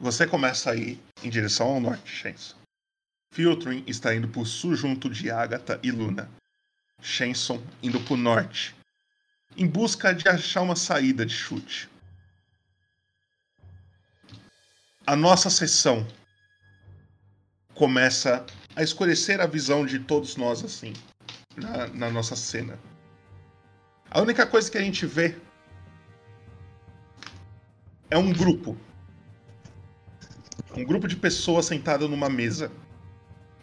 Você 0.00 0.26
começa 0.26 0.70
a 0.70 0.74
ir 0.74 0.98
em 1.22 1.28
direção 1.28 1.66
ao 1.66 1.78
norte, 1.78 2.10
Shenson. 2.10 2.56
Filtering 3.30 3.84
está 3.86 4.14
indo 4.14 4.28
pro 4.28 4.46
sul 4.46 4.74
junto 4.74 5.10
de 5.10 5.30
Agatha 5.30 5.78
e 5.82 5.90
Luna. 5.90 6.30
Shenson 7.02 7.62
indo 7.82 8.00
pro 8.00 8.16
norte, 8.16 8.74
em 9.58 9.66
busca 9.66 10.14
de 10.14 10.26
achar 10.26 10.62
uma 10.62 10.74
saída 10.74 11.26
de 11.26 11.34
chute. 11.34 11.86
A 15.06 15.14
nossa 15.14 15.50
sessão 15.50 16.08
começa 17.74 18.46
a 18.74 18.82
escurecer 18.82 19.38
a 19.38 19.46
visão 19.46 19.84
de 19.84 19.98
todos 19.98 20.36
nós 20.36 20.64
assim, 20.64 20.94
na, 21.54 21.88
na 21.88 22.10
nossa 22.10 22.34
cena. 22.34 22.78
A 24.10 24.20
única 24.20 24.46
coisa 24.46 24.70
que 24.70 24.78
a 24.78 24.82
gente 24.82 25.04
vê 25.06 25.36
é 28.10 28.16
um 28.16 28.32
grupo 28.32 28.76
um 30.76 30.84
grupo 30.84 31.08
de 31.08 31.16
pessoas 31.16 31.66
sentado 31.66 32.08
numa 32.08 32.28
mesa, 32.28 32.70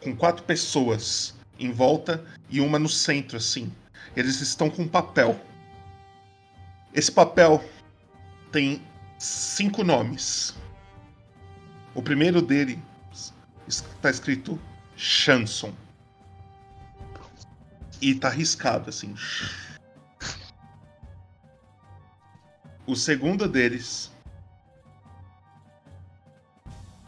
com 0.02 0.16
quatro 0.16 0.44
pessoas 0.44 1.34
em 1.58 1.72
volta 1.72 2.26
e 2.50 2.60
uma 2.60 2.78
no 2.78 2.90
centro, 2.90 3.38
assim. 3.38 3.72
Eles 4.16 4.42
estão 4.42 4.70
com 4.70 4.84
um 4.84 4.88
papel. 4.88 5.40
Esse 6.94 7.12
papel 7.12 7.64
tem 8.52 8.82
cinco 9.18 9.84
nomes. 9.84 10.54
O 11.94 12.02
primeiro 12.02 12.42
dele 12.42 12.82
está 13.68 14.10
escrito 14.10 14.60
Chanson. 14.98 15.74
E 18.02 18.14
tá 18.14 18.30
riscado 18.30 18.90
assim. 18.90 19.16
O 22.88 22.96
segundo 22.96 23.48
deles 23.48 24.12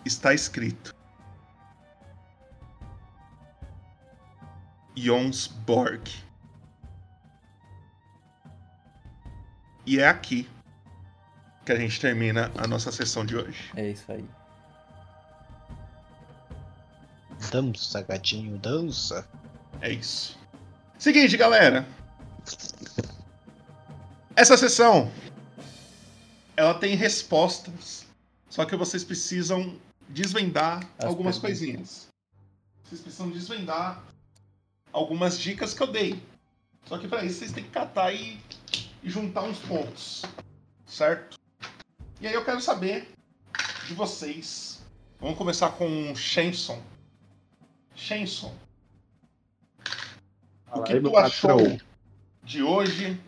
está 0.03 0.33
escrito 0.33 0.95
Jonsborg. 4.95 6.09
E 9.85 9.99
é 9.99 10.07
aqui 10.07 10.49
que 11.63 11.71
a 11.71 11.75
gente 11.75 11.99
termina 11.99 12.51
a 12.57 12.67
nossa 12.67 12.91
sessão 12.91 13.25
de 13.25 13.37
hoje. 13.37 13.71
É 13.75 13.89
isso 13.89 14.11
aí. 14.11 14.25
Dança, 17.51 18.01
gatinho, 18.01 18.57
dança. 18.57 19.27
É 19.79 19.91
isso. 19.91 20.37
Seguinte, 20.97 21.37
galera. 21.37 21.87
Essa 24.35 24.57
sessão 24.57 25.11
ela 26.57 26.73
tem 26.73 26.95
respostas, 26.95 28.07
só 28.49 28.65
que 28.65 28.75
vocês 28.75 29.03
precisam 29.03 29.79
desvendar 30.09 30.83
As 30.97 31.05
algumas 31.05 31.37
perguntas. 31.37 31.59
coisinhas. 31.59 32.07
Vocês 32.83 32.99
precisam 32.99 33.29
desvendar 33.29 34.03
algumas 34.91 35.39
dicas 35.39 35.73
que 35.75 35.83
eu 35.83 35.87
dei. 35.87 36.21
Só 36.85 36.97
que 36.97 37.07
para 37.07 37.23
isso 37.23 37.39
vocês 37.39 37.51
têm 37.51 37.63
que 37.63 37.69
catar 37.69 38.11
e, 38.11 38.39
e 39.03 39.09
juntar 39.09 39.43
uns 39.43 39.59
pontos, 39.59 40.23
certo? 40.87 41.37
E 42.19 42.25
aí 42.25 42.33
eu 42.33 42.43
quero 42.43 42.59
saber 42.59 43.07
de 43.87 43.93
vocês. 43.93 44.81
Vamos 45.19 45.37
começar 45.37 45.71
com 45.71 46.11
o 46.11 46.15
Shenson. 46.15 46.81
Shenson. 47.93 48.55
O 50.73 50.81
que 50.81 50.99
tu 50.99 51.15
achou 51.17 51.77
de 52.43 52.63
hoje 52.63 53.19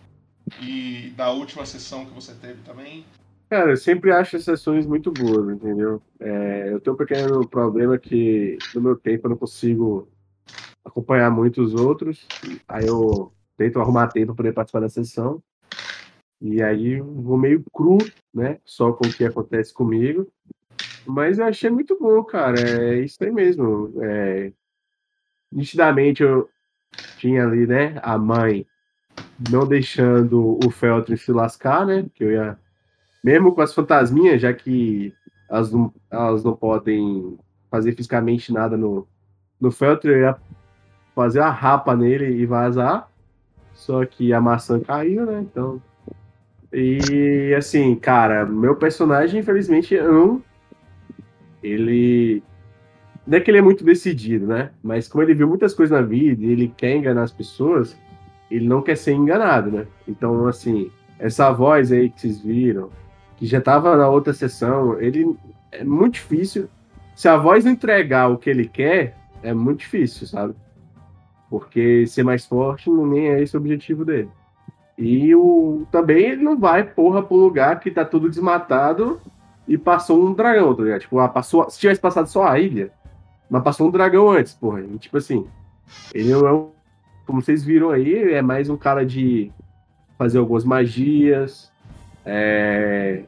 e 0.61 1.11
da 1.11 1.29
última 1.31 1.65
sessão 1.65 2.05
que 2.05 2.13
você 2.13 2.33
teve 2.33 2.61
também? 2.63 3.05
Cara, 3.49 3.71
eu 3.71 3.77
sempre 3.77 4.11
acho 4.11 4.35
as 4.35 4.43
sessões 4.43 4.85
muito 4.85 5.11
boas, 5.11 5.49
entendeu? 5.49 5.99
É, 6.19 6.71
eu 6.71 6.79
tenho 6.79 6.93
um 6.93 6.97
pequeno 6.97 7.47
problema 7.47 7.97
que 7.97 8.59
no 8.75 8.81
meu 8.81 8.95
tempo 8.95 9.25
eu 9.25 9.31
não 9.31 9.37
consigo 9.37 10.07
acompanhar 10.85 11.31
muito 11.31 11.59
os 11.63 11.73
outros. 11.73 12.27
Aí 12.67 12.85
eu 12.85 13.33
tento 13.57 13.79
arrumar 13.79 14.07
tempo 14.09 14.27
para 14.27 14.35
poder 14.35 14.53
participar 14.53 14.81
da 14.81 14.89
sessão. 14.89 15.41
E 16.39 16.61
aí 16.61 17.01
vou 17.01 17.39
meio 17.39 17.63
cru, 17.73 17.97
né? 18.31 18.59
Só 18.63 18.93
com 18.93 19.07
o 19.07 19.11
que 19.11 19.25
acontece 19.25 19.73
comigo. 19.73 20.31
Mas 21.03 21.39
eu 21.39 21.45
achei 21.45 21.71
muito 21.71 21.97
bom, 21.97 22.23
cara. 22.23 22.59
É 22.59 22.99
isso 22.99 23.17
aí 23.23 23.31
mesmo. 23.31 23.91
É, 24.03 24.53
nitidamente 25.51 26.21
eu 26.21 26.47
tinha 27.17 27.43
ali, 27.45 27.65
né? 27.65 27.99
A 28.03 28.15
mãe 28.15 28.67
não 29.51 29.67
deixando 29.67 30.59
o 30.63 30.69
Feltrin 30.69 31.17
se 31.17 31.31
lascar, 31.31 31.83
né? 31.87 32.05
Que 32.13 32.23
eu 32.23 32.31
ia 32.31 32.59
mesmo 33.23 33.53
com 33.53 33.61
as 33.61 33.73
fantasminhas, 33.73 34.41
já 34.41 34.53
que 34.53 35.13
elas 35.49 35.71
não, 35.71 35.93
elas 36.09 36.43
não 36.43 36.55
podem 36.55 37.37
fazer 37.69 37.95
fisicamente 37.95 38.53
nada 38.53 38.77
no, 38.77 39.07
no 39.59 39.71
Feltro, 39.71 40.11
eu 40.11 40.19
ia 40.19 40.37
fazer 41.15 41.39
a 41.39 41.49
rapa 41.49 41.95
nele 41.95 42.25
e 42.25 42.45
vazar. 42.45 43.09
Só 43.73 44.05
que 44.05 44.33
a 44.33 44.41
maçã 44.41 44.79
caiu, 44.79 45.25
né? 45.25 45.39
Então. 45.41 45.81
E 46.71 47.53
assim, 47.57 47.95
cara, 47.95 48.45
meu 48.45 48.75
personagem, 48.75 49.39
infelizmente, 49.39 49.93
eu 49.93 50.11
não. 50.11 50.43
Ele. 51.63 52.43
Não 53.25 53.37
é 53.37 53.41
que 53.41 53.51
ele 53.51 53.59
é 53.59 53.61
muito 53.61 53.83
decidido, 53.83 54.47
né? 54.47 54.71
Mas 54.81 55.07
como 55.07 55.23
ele 55.23 55.33
viu 55.33 55.47
muitas 55.47 55.73
coisas 55.73 55.97
na 55.97 56.05
vida 56.05 56.43
e 56.43 56.49
ele 56.49 56.73
quer 56.75 56.95
enganar 56.95 57.23
as 57.23 57.31
pessoas, 57.31 57.97
ele 58.49 58.67
não 58.67 58.81
quer 58.81 58.97
ser 58.97 59.13
enganado, 59.13 59.71
né? 59.71 59.87
Então, 60.07 60.47
assim, 60.47 60.91
essa 61.19 61.51
voz 61.51 61.91
aí 61.91 62.09
que 62.09 62.21
vocês 62.21 62.41
viram, 62.41 62.89
que 63.39 63.45
já 63.45 63.61
tava 63.61 63.95
na 63.95 64.09
outra 64.09 64.33
sessão, 64.33 64.99
ele 64.99 65.33
é 65.71 65.81
muito 65.81 66.15
difícil. 66.15 66.67
Se 67.15 67.29
a 67.29 67.37
voz 67.37 67.65
entregar 67.65 68.29
o 68.29 68.37
que 68.37 68.49
ele 68.49 68.67
quer, 68.67 69.15
é 69.41 69.53
muito 69.53 69.79
difícil, 69.79 70.27
sabe? 70.27 70.53
Porque 71.49 72.05
ser 72.05 72.23
mais 72.23 72.45
forte 72.45 72.89
nem 72.89 73.29
é 73.29 73.41
esse 73.41 73.55
o 73.55 73.59
objetivo 73.59 74.03
dele. 74.03 74.29
E 74.97 75.33
o 75.33 75.87
também 75.89 76.31
ele 76.31 76.43
não 76.43 76.59
vai, 76.59 76.83
porra, 76.83 77.23
pro 77.23 77.37
lugar 77.37 77.79
que 77.79 77.89
tá 77.89 78.03
tudo 78.03 78.29
desmatado 78.29 79.21
e 79.65 79.77
passou 79.77 80.21
um 80.21 80.33
dragão, 80.33 80.75
tá 80.75 80.83
ligado? 80.83 80.99
Tipo, 80.99 81.19
ah, 81.19 81.29
passou, 81.29 81.69
se 81.69 81.79
tivesse 81.79 82.01
passado 82.01 82.27
só 82.27 82.45
a 82.45 82.59
ilha, 82.59 82.91
mas 83.49 83.63
passou 83.63 83.87
um 83.87 83.91
dragão 83.91 84.29
antes, 84.29 84.53
porra. 84.53 84.81
E, 84.81 84.97
tipo 84.97 85.15
assim, 85.15 85.47
ele 86.13 86.33
não 86.33 86.45
é 86.45 86.51
um, 86.51 86.71
como 87.25 87.41
vocês 87.41 87.63
viram 87.63 87.89
aí, 87.89 88.33
é 88.33 88.41
mais 88.41 88.69
um 88.69 88.75
cara 88.75 89.05
de 89.05 89.49
fazer 90.17 90.39
algumas 90.39 90.65
magias, 90.65 91.68
é, 92.29 93.23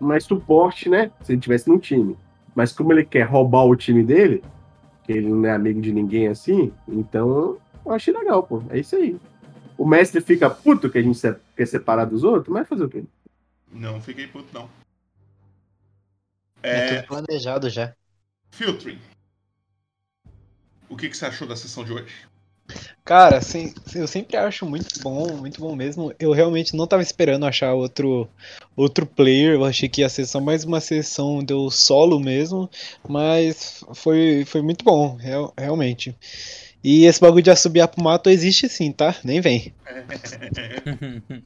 mais 0.00 0.24
suporte, 0.24 0.88
né? 0.88 1.10
Se 1.22 1.32
ele 1.32 1.40
tivesse 1.40 1.68
no 1.68 1.78
time. 1.78 2.16
Mas 2.54 2.72
como 2.72 2.92
ele 2.92 3.04
quer 3.04 3.22
roubar 3.24 3.64
o 3.64 3.76
time 3.76 4.02
dele, 4.02 4.42
que 5.04 5.12
ele 5.12 5.28
não 5.28 5.46
é 5.46 5.52
amigo 5.52 5.80
de 5.80 5.92
ninguém 5.92 6.28
assim, 6.28 6.72
então 6.88 7.58
eu 7.84 7.92
achei 7.92 8.12
legal, 8.12 8.42
pô. 8.42 8.62
É 8.70 8.78
isso 8.78 8.96
aí. 8.96 9.18
O 9.78 9.86
mestre 9.86 10.20
fica 10.20 10.48
puto 10.48 10.90
que 10.90 10.98
a 10.98 11.02
gente 11.02 11.18
se- 11.18 11.36
quer 11.56 11.66
separar 11.66 12.06
dos 12.06 12.24
outros, 12.24 12.52
mas 12.52 12.68
fazer 12.68 12.84
o 12.84 12.88
quê? 12.88 13.04
Não 13.72 14.00
fiquei 14.00 14.26
puto, 14.26 14.48
não. 14.52 14.68
É, 16.62 16.78
É, 16.78 17.02
tudo 17.02 17.06
planejado 17.06 17.68
já. 17.70 17.94
Filtering. 18.50 18.98
O 20.88 20.96
que, 20.96 21.08
que 21.08 21.16
você 21.16 21.26
achou 21.26 21.46
da 21.46 21.56
sessão 21.56 21.84
de 21.84 21.92
hoje? 21.92 22.26
Cara, 23.04 23.36
assim, 23.36 23.72
eu 23.94 24.06
sempre 24.08 24.36
acho 24.36 24.66
muito 24.66 25.00
bom, 25.00 25.36
muito 25.36 25.60
bom 25.60 25.76
mesmo. 25.76 26.12
Eu 26.18 26.32
realmente 26.32 26.74
não 26.74 26.86
tava 26.86 27.02
esperando 27.02 27.46
achar 27.46 27.72
outro 27.74 28.28
outro 28.76 29.06
player. 29.06 29.54
Eu 29.54 29.64
achei 29.64 29.88
que 29.88 30.00
ia 30.00 30.08
ser 30.08 30.26
só 30.26 30.40
mais 30.40 30.64
uma 30.64 30.80
sessão 30.80 31.42
do 31.42 31.70
solo 31.70 32.18
mesmo, 32.18 32.68
mas 33.08 33.84
foi, 33.94 34.44
foi 34.44 34.60
muito 34.60 34.84
bom, 34.84 35.14
real- 35.14 35.54
realmente. 35.56 36.16
E 36.82 37.04
esse 37.04 37.20
bagulho 37.20 37.42
de 37.42 37.50
assobiar 37.50 37.88
pro 37.88 38.02
mato 38.02 38.28
existe 38.28 38.68
sim, 38.68 38.90
tá? 38.92 39.14
Nem 39.24 39.40
vem. 39.40 39.72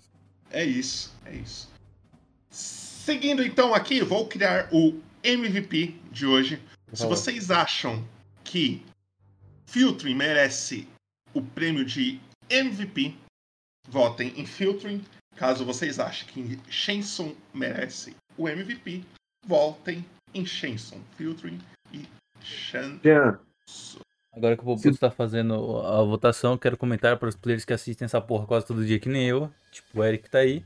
É 0.53 0.65
isso, 0.65 1.13
é 1.27 1.37
isso. 1.37 1.69
Seguindo 2.51 3.41
então 3.45 3.73
aqui, 3.73 4.01
vou 4.03 4.27
criar 4.27 4.69
o 4.73 4.95
MVP 5.23 5.95
de 6.11 6.27
hoje. 6.27 6.61
Se 6.93 7.07
vocês 7.07 7.53
acham 7.53 8.05
que 8.43 8.83
Filtering 9.67 10.17
merece 10.17 10.89
o 11.35 11.43
prêmio 11.43 11.85
de 11.85 12.21
MVP, 12.49 13.15
votem 13.89 14.33
em 14.37 14.47
Filtering. 14.47 15.05
Caso 15.37 15.65
vocês 15.65 15.99
achem 15.99 16.29
que 16.29 16.59
Shenson 16.71 17.35
merece 17.55 18.15
o 18.37 18.49
MVP, 18.49 19.03
votem 19.47 20.05
em 20.35 20.45
Shenson. 20.45 21.01
Filtering 21.17 21.59
e 21.93 22.05
Shan. 22.43 22.99
Jean, 23.03 23.39
Agora 24.33 24.57
que 24.57 24.63
o 24.63 24.67
Popoto 24.67 24.97
tá 24.97 25.11
fazendo 25.11 25.79
a 25.81 26.03
votação, 26.03 26.53
eu 26.53 26.59
quero 26.59 26.77
comentar 26.77 27.17
para 27.19 27.29
os 27.29 27.37
players 27.37 27.65
que 27.65 27.73
assistem 27.73 28.07
essa 28.07 28.21
porra 28.21 28.47
quase 28.47 28.67
todo 28.67 28.85
dia 28.87 28.99
que 28.99 29.09
nem 29.09 29.27
eu. 29.29 29.51
Tipo, 29.73 30.01
o 30.01 30.05
Eric 30.05 30.29
tá 30.31 30.39
aí. 30.39 30.65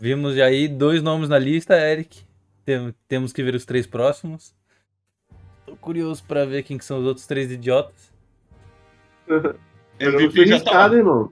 Vimos 0.00 0.36
já 0.36 0.46
aí 0.46 0.68
dois 0.68 1.02
nomes 1.02 1.28
na 1.28 1.38
lista, 1.38 1.74
Eric. 1.78 2.24
Tem- 2.64 2.94
temos 3.08 3.32
que 3.32 3.42
ver 3.42 3.54
os 3.54 3.64
três 3.64 3.86
próximos. 3.86 4.54
Tô 5.66 5.76
curioso 5.76 6.22
pra 6.24 6.44
ver 6.44 6.62
quem 6.62 6.78
que 6.78 6.84
são 6.84 6.98
os 7.00 7.06
outros 7.06 7.26
três 7.26 7.50
idiotas. 7.50 8.11
MVP 10.00 10.46
já 10.46 10.60
tá 10.60 10.88
irmão. 10.94 11.30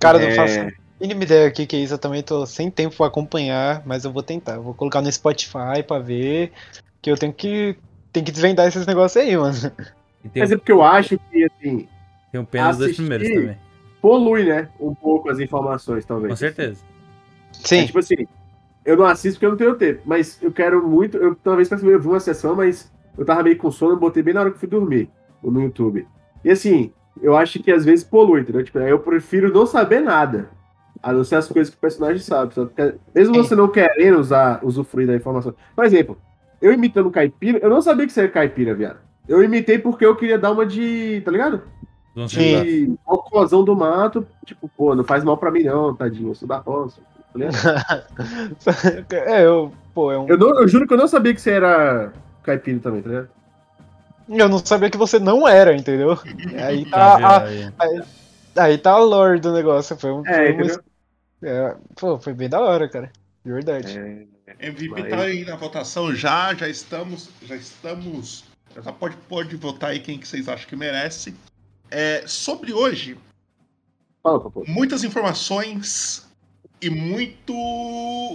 Cara, 0.00 0.18
não 0.18 0.26
É. 0.28 0.34
faço 0.34 0.66
mínima 1.00 1.24
ideia 1.24 1.48
o 1.48 1.52
que 1.52 1.76
é 1.76 1.80
isso. 1.80 1.94
Eu 1.94 1.98
também 1.98 2.22
tô 2.22 2.44
sem 2.46 2.70
tempo 2.70 2.96
pra 2.96 3.06
acompanhar, 3.06 3.82
mas 3.86 4.04
eu 4.04 4.12
vou 4.12 4.22
tentar. 4.22 4.54
Eu 4.56 4.62
vou 4.62 4.74
colocar 4.74 5.00
no 5.02 5.10
Spotify 5.10 5.82
pra 5.86 5.98
ver. 5.98 6.52
Que 7.02 7.10
eu 7.10 7.16
tenho 7.16 7.32
que, 7.32 7.76
tenho 8.12 8.26
que 8.26 8.32
desvendar 8.32 8.66
esses 8.66 8.86
negócios 8.86 9.22
aí, 9.22 9.36
mano. 9.36 9.54
Tem, 10.32 10.42
Mas 10.42 10.50
é 10.50 10.56
porque 10.56 10.72
eu 10.72 10.82
acho 10.82 11.18
que, 11.30 11.44
assim, 11.44 11.88
tem 12.32 12.40
um 12.40 12.44
pena 12.44 12.68
dos 12.70 12.78
dois 12.78 12.96
primeiros 12.96 13.28
também. 13.28 13.56
polui, 14.02 14.44
né? 14.44 14.68
Um 14.80 14.94
pouco 14.94 15.30
as 15.30 15.38
informações, 15.38 16.04
talvez. 16.04 16.32
Com 16.32 16.36
certeza. 16.36 16.82
Sim. 17.52 17.78
É, 17.80 17.86
tipo 17.86 17.98
assim, 18.00 18.26
eu 18.84 18.96
não 18.96 19.06
assisto 19.06 19.34
porque 19.38 19.46
eu 19.46 19.50
não 19.50 19.56
tenho 19.56 19.74
tempo, 19.76 20.02
mas 20.04 20.38
eu 20.42 20.50
quero 20.52 20.86
muito. 20.86 21.16
Eu 21.16 21.34
talvez 21.36 21.68
pra 21.68 21.78
eu 21.78 22.00
vi 22.00 22.08
uma 22.08 22.20
sessão, 22.20 22.56
mas 22.56 22.90
eu 23.16 23.24
tava 23.24 23.42
meio 23.42 23.56
com 23.56 23.70
sono, 23.70 23.92
eu 23.92 23.98
botei 23.98 24.22
bem 24.22 24.34
na 24.34 24.40
hora 24.40 24.50
que 24.50 24.56
eu 24.56 24.60
fui 24.60 24.68
dormir 24.68 25.08
no 25.42 25.62
YouTube. 25.62 26.06
E 26.44 26.50
assim, 26.50 26.92
eu 27.22 27.36
acho 27.36 27.62
que 27.62 27.70
às 27.72 27.84
vezes 27.84 28.04
polui, 28.04 28.40
entendeu? 28.40 28.62
Tipo, 28.64 28.78
eu 28.80 28.98
prefiro 28.98 29.52
não 29.52 29.66
saber 29.66 30.00
nada. 30.00 30.48
A 31.02 31.12
não 31.12 31.22
ser 31.24 31.36
as 31.36 31.46
coisas 31.48 31.70
que 31.70 31.76
o 31.76 31.80
personagem 31.80 32.18
sabe. 32.18 32.54
sabe? 32.54 32.70
Mesmo 33.14 33.34
você 33.34 33.54
não 33.54 33.68
querendo 33.68 34.18
usar, 34.18 34.60
usufruir 34.62 35.06
da 35.06 35.14
informação. 35.14 35.54
Por 35.74 35.84
exemplo, 35.84 36.16
eu 36.60 36.72
imitando 36.72 37.10
caipira, 37.10 37.58
eu 37.62 37.70
não 37.70 37.80
sabia 37.82 38.06
que 38.06 38.12
você 38.12 38.20
era 38.22 38.28
caipira, 38.30 38.74
viado. 38.74 38.98
Eu 39.28 39.42
imitei 39.42 39.78
porque 39.78 40.04
eu 40.06 40.16
queria 40.16 40.38
dar 40.38 40.50
uma 40.52 40.64
de. 40.64 41.20
tá 41.24 41.30
ligado? 41.30 41.62
De 42.38 42.94
cocôzão 43.04 43.62
do 43.62 43.76
mato. 43.76 44.26
Tipo, 44.44 44.68
pô, 44.76 44.94
não 44.94 45.04
faz 45.04 45.22
mal 45.22 45.36
pra 45.36 45.50
mim, 45.50 45.64
não, 45.64 45.94
tadinho. 45.94 46.30
Eu 46.30 46.34
sou 46.34 46.48
da 46.48 46.58
roça. 46.58 47.00
Tá 47.32 47.38
ligado? 47.38 47.56
é, 49.12 49.44
eu. 49.44 49.72
Pô, 49.94 50.10
é 50.10 50.18
um. 50.18 50.26
Eu, 50.28 50.38
não- 50.38 50.60
eu 50.60 50.66
juro 50.68 50.86
que 50.86 50.94
eu 50.94 50.98
não 50.98 51.08
sabia 51.08 51.34
que 51.34 51.40
você 51.40 51.50
era 51.50 52.12
caipira 52.42 52.78
também, 52.80 53.02
tá 53.02 53.08
ligado? 53.10 53.28
Eu 54.28 54.48
não 54.48 54.58
sabia 54.64 54.90
que 54.90 54.96
você 54.98 55.18
não 55.18 55.46
era, 55.46 55.74
entendeu? 55.76 56.18
Aí 56.66 56.84
Tá 56.90 57.18
tá, 57.18 57.36
a, 57.36 57.44
aí? 57.44 58.02
aí, 58.56 58.78
tá 58.78 58.92
a 58.92 58.98
lore 58.98 59.38
do 59.40 59.52
negócio. 59.52 59.96
Foi 59.96 60.10
um. 60.12 60.26
É, 60.26 60.52
foi 60.54 60.62
uma- 60.64 60.84
é, 61.42 61.76
pô, 61.94 62.18
foi 62.18 62.32
bem 62.34 62.48
da 62.48 62.60
hora, 62.60 62.88
cara. 62.88 63.12
De 63.44 63.52
verdade. 63.52 64.26
MVP 64.58 64.88
Mas- 65.02 65.10
tá 65.10 65.20
aí 65.20 65.44
na 65.44 65.54
votação 65.56 66.14
já, 66.14 66.54
já 66.54 66.68
estamos, 66.68 67.28
já 67.42 67.54
estamos, 67.56 68.44
já 68.82 68.92
pode, 68.92 69.16
pode 69.28 69.54
votar 69.56 69.90
aí 69.90 70.00
quem 70.00 70.18
que 70.18 70.26
vocês 70.26 70.48
acham 70.48 70.68
que 70.68 70.74
merece. 70.76 71.34
É, 71.90 72.24
sobre 72.26 72.72
hoje, 72.72 73.16
Fala, 74.22 74.40
Popô. 74.40 74.64
muitas 74.66 75.04
informações 75.04 76.26
e 76.80 76.90
muito, 76.90 77.52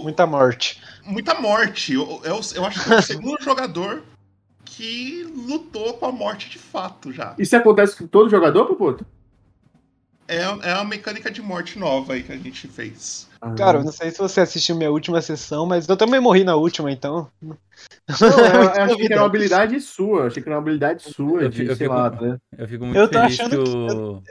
Muita 0.02 0.26
morte. 0.26 0.80
muita 1.04 1.34
morte. 1.40 1.92
Eu, 1.94 2.20
eu, 2.24 2.40
eu 2.54 2.64
acho 2.64 2.84
que 2.84 2.92
é 2.92 2.96
o 2.98 3.02
segundo 3.02 3.36
jogador 3.42 4.02
que 4.76 5.24
lutou 5.46 5.94
com 5.94 6.06
a 6.06 6.12
morte 6.12 6.48
de 6.50 6.58
fato 6.58 7.12
já. 7.12 7.34
Isso 7.38 7.56
acontece 7.56 7.96
com 7.96 8.06
todo 8.06 8.30
jogador, 8.30 8.66
Popoto? 8.66 9.04
É, 10.28 10.42
é 10.42 10.74
uma 10.76 10.84
mecânica 10.84 11.30
de 11.30 11.42
morte 11.42 11.78
nova 11.78 12.14
aí 12.14 12.22
que 12.22 12.32
a 12.32 12.36
gente 12.38 12.66
fez. 12.68 13.28
Cara, 13.56 13.78
eu 13.78 13.84
não 13.84 13.92
sei 13.92 14.10
se 14.10 14.18
você 14.18 14.40
assistiu 14.40 14.76
minha 14.76 14.90
última 14.90 15.20
sessão, 15.20 15.66
mas 15.66 15.86
eu 15.88 15.96
também 15.96 16.20
morri 16.20 16.44
na 16.44 16.54
última, 16.54 16.90
então. 16.90 17.28
Não, 17.42 17.56
eu, 18.20 18.28
eu 18.76 18.82
achei 18.84 18.96
que 18.96 19.12
era 19.12 19.20
uma 19.22 19.26
habilidade 19.26 19.80
sua. 19.80 20.20
eu 20.20 20.26
Achei 20.28 20.42
que 20.42 20.48
era 20.48 20.56
uma 20.56 20.62
habilidade 20.62 21.02
sua, 21.02 21.42
Eu 21.42 21.48
de, 21.48 21.62
eu 21.66 21.76
sei 21.76 21.86
fico- 21.86 21.98
lá, 21.98 22.10
né? 22.10 22.38
Eu 22.56 22.68
fico 22.68 22.84
muito 22.86 22.98
Eu 22.98 23.08
tô 23.08 23.18
feliz 23.18 23.40
achando 23.40 23.56
que 23.58 23.64
que- 23.64 23.76
o. 23.76 24.22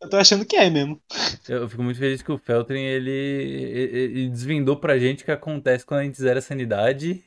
Eu 0.00 0.08
tô 0.10 0.16
achando 0.16 0.44
que 0.44 0.54
é 0.56 0.70
mesmo. 0.70 1.00
Eu 1.48 1.68
fico 1.68 1.82
muito 1.82 1.98
feliz 1.98 2.22
que 2.22 2.30
o 2.30 2.38
Feltrin 2.38 2.82
ele, 2.82 3.10
ele 3.10 3.98
ele 3.98 4.28
desvendou 4.28 4.76
pra 4.76 4.96
gente 4.98 5.22
o 5.22 5.24
que 5.24 5.32
acontece 5.32 5.84
quando 5.84 6.00
a 6.00 6.04
gente 6.04 6.20
zera 6.20 6.38
a 6.38 6.42
sanidade. 6.42 7.24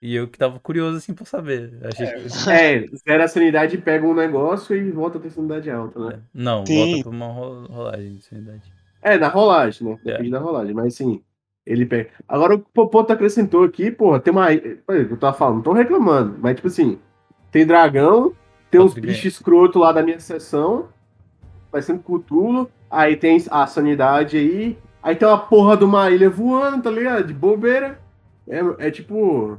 E 0.00 0.14
eu 0.14 0.28
que 0.28 0.38
tava 0.38 0.60
curioso 0.60 0.96
assim 0.98 1.12
pra 1.12 1.24
saber. 1.24 1.72
Achei 1.82 2.06
que- 2.06 2.28
É, 2.50 2.86
zera 2.96 3.24
a 3.24 3.28
sanidade, 3.28 3.78
pega 3.78 4.06
um 4.06 4.14
negócio 4.14 4.76
e 4.76 4.90
volta 4.92 5.18
a 5.18 5.20
ter 5.20 5.30
sanidade 5.30 5.70
alta, 5.70 5.98
né? 5.98 6.20
Não, 6.32 6.64
Sim. 6.64 6.76
volta 7.02 7.02
pra 7.02 7.10
uma 7.10 7.26
ro- 7.26 7.66
rolagem 7.66 8.14
de 8.16 8.22
sanidade. 8.24 8.62
É, 9.02 9.18
na 9.18 9.28
rolagem, 9.28 9.88
né? 9.88 9.98
É. 10.06 10.12
Depende 10.12 10.30
da 10.30 10.38
rolagem, 10.38 10.74
mas 10.74 10.94
sim. 10.94 11.22
Ele 11.66 11.84
pega. 11.84 12.10
Agora 12.28 12.54
o 12.54 12.58
Popoto 12.60 13.12
acrescentou 13.12 13.62
aqui, 13.64 13.90
porra, 13.90 14.20
tem 14.20 14.32
uma. 14.32 14.46
Olha, 14.46 14.78
Eu 14.88 15.16
tava 15.18 15.36
falando, 15.36 15.56
não 15.56 15.62
tô 15.62 15.72
reclamando, 15.72 16.36
mas 16.40 16.56
tipo 16.56 16.68
assim, 16.68 16.98
tem 17.50 17.66
dragão, 17.66 18.32
tem 18.70 18.80
uns 18.80 18.92
Pode 18.94 19.02
crer. 19.02 19.12
bichos 19.14 19.34
escroto 19.34 19.78
lá 19.78 19.92
da 19.92 20.02
minha 20.02 20.18
sessão, 20.18 20.88
parecendo 21.70 22.00
Cutulo, 22.02 22.70
aí 22.90 23.16
tem 23.16 23.36
a 23.50 23.66
sanidade 23.66 24.36
aí, 24.38 24.78
aí 25.02 25.14
tem 25.14 25.28
uma 25.28 25.38
porra 25.38 25.76
de 25.76 25.84
uma 25.84 26.08
ilha 26.10 26.30
voando, 26.30 26.82
tá 26.84 26.90
ligado? 26.90 27.26
De 27.26 27.34
bobeira. 27.34 28.00
É, 28.48 28.86
é 28.86 28.90
tipo. 28.90 29.58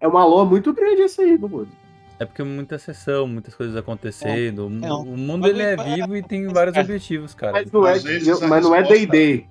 É 0.00 0.06
uma 0.08 0.24
lore 0.24 0.48
muito 0.50 0.72
grande 0.72 1.02
essa 1.02 1.22
aí, 1.22 1.38
Popoto. 1.38 1.70
É 2.18 2.24
porque 2.24 2.42
muita 2.42 2.78
sessão, 2.78 3.26
muitas 3.26 3.54
coisas 3.54 3.76
acontecendo. 3.76 4.68
O- 4.68 4.84
É, 4.86 4.92
o 4.92 5.04
mundo 5.16 5.46
ele 5.48 5.62
é 5.62 5.76
vivo 5.76 6.16
e 6.16 6.22
tem 6.22 6.46
vários 6.48 6.76
objetivos, 6.76 7.34
cara. 7.34 7.52
Mas 7.52 7.70
não 7.70 7.86
é, 7.86 7.94
não 8.60 8.74
é 8.74 8.78
resposta- 8.80 9.06
D&D. 9.06 9.44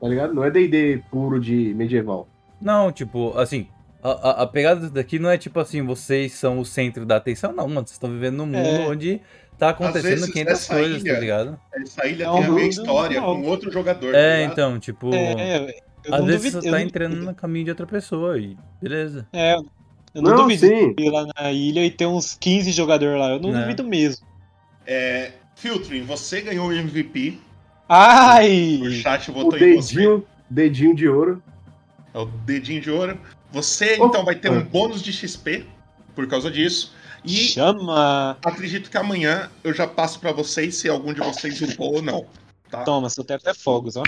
Tá 0.00 0.08
ligado? 0.08 0.34
Não 0.34 0.42
é 0.44 0.50
D&D 0.50 1.02
puro 1.10 1.38
de 1.38 1.72
medieval. 1.74 2.26
Não, 2.60 2.90
tipo, 2.90 3.36
assim, 3.38 3.68
a, 4.02 4.10
a, 4.10 4.42
a 4.42 4.46
pegada 4.46 4.88
daqui 4.90 5.18
não 5.18 5.30
é 5.30 5.38
tipo 5.38 5.60
assim, 5.60 5.82
vocês 5.84 6.32
são 6.32 6.58
o 6.58 6.64
centro 6.64 7.04
da 7.06 7.16
atenção, 7.16 7.52
não, 7.52 7.68
mano. 7.68 7.80
Vocês 7.86 7.92
estão 7.92 8.10
vivendo 8.10 8.38
num 8.38 8.46
mundo 8.46 8.56
É. 8.66 8.88
onde 8.88 9.20
tá 9.58 9.68
acontecendo 9.70 10.02
vezes 10.20 10.30
500 10.32 10.52
essa 10.54 10.74
coisas, 10.74 11.02
ilha- 11.02 11.14
tá 11.14 11.20
ligado? 11.20 11.60
Essa 11.74 12.06
ilha 12.06 12.24
É 12.24 12.30
tem 12.32 12.40
um 12.40 12.44
a 12.44 12.48
mundo 12.48 12.60
história 12.60 13.20
normal. 13.20 13.42
com 13.42 13.48
outro 13.48 13.70
jogador. 13.70 14.12
tá 14.12 14.18
É, 14.18 14.36
ligado? 14.38 14.52
então, 14.52 14.78
tipo. 14.80 15.14
É, 15.14 15.80
eu 16.04 16.14
às 16.14 16.20
não 16.20 16.26
vezes 16.26 16.40
duvido- 16.52 16.62
você 16.62 16.68
eu 16.68 16.72
tá 16.72 16.78
não- 16.78 16.84
entrando 16.86 17.16
no 17.16 17.34
caminho 17.34 17.66
de 17.66 17.70
outra 17.70 17.86
pessoa 17.86 18.36
e 18.38 18.56
beleza. 18.82 19.28
É, 19.32 19.54
eu 20.14 20.22
não, 20.22 20.30
Não, 20.32 20.36
duvido 20.42 20.66
sim. 20.66 20.94
de 20.94 21.04
ir 21.04 21.10
lá 21.10 21.26
na 21.38 21.52
ilha 21.52 21.84
e 21.84 21.90
ter 21.90 22.06
uns 22.06 22.34
15 22.38 22.72
jogadores 22.72 23.18
lá. 23.18 23.30
Eu 23.30 23.40
não 23.40 23.56
É. 23.56 23.60
duvido 23.62 23.84
mesmo. 23.84 24.26
É, 24.86 25.32
Filtering, 25.56 26.02
você 26.04 26.40
ganhou 26.40 26.68
o 26.68 26.72
MVP. 26.72 27.38
Ai! 27.88 28.80
O 28.82 28.90
chat 28.92 29.30
O 29.30 29.34
votou 29.34 29.58
em 29.58 29.76
você. 29.76 29.94
dedinho, 29.94 30.26
dedinho 30.48 30.94
de 30.94 31.08
ouro. 31.08 31.42
É 32.14 32.18
o 32.18 32.24
dedinho 32.24 32.80
de 32.80 32.90
ouro. 32.90 33.18
Você, 33.52 33.96
Oh. 34.00 34.06
então, 34.06 34.24
vai 34.24 34.34
ter 34.36 34.50
um 34.50 34.58
Ah. 34.58 34.62
bônus 34.64 35.02
de 35.02 35.12
XP 35.12 35.64
por 36.14 36.26
causa 36.28 36.50
disso. 36.50 36.92
E 37.24 37.30
Chama! 37.30 38.38
acredito 38.44 38.88
que 38.90 38.96
amanhã 38.96 39.50
eu 39.62 39.74
já 39.74 39.86
passo 39.86 40.18
pra 40.20 40.32
vocês 40.32 40.76
se 40.76 40.88
algum 40.88 41.12
de 41.12 41.20
vocês 41.20 41.60
upou 41.60 41.96
ou 41.96 42.02
não. 42.02 42.24
Tá? 42.70 42.82
Toma, 42.84 43.10
soltei 43.10 43.36
até 43.36 43.52
fogos, 43.52 43.96
ó. 43.96 44.02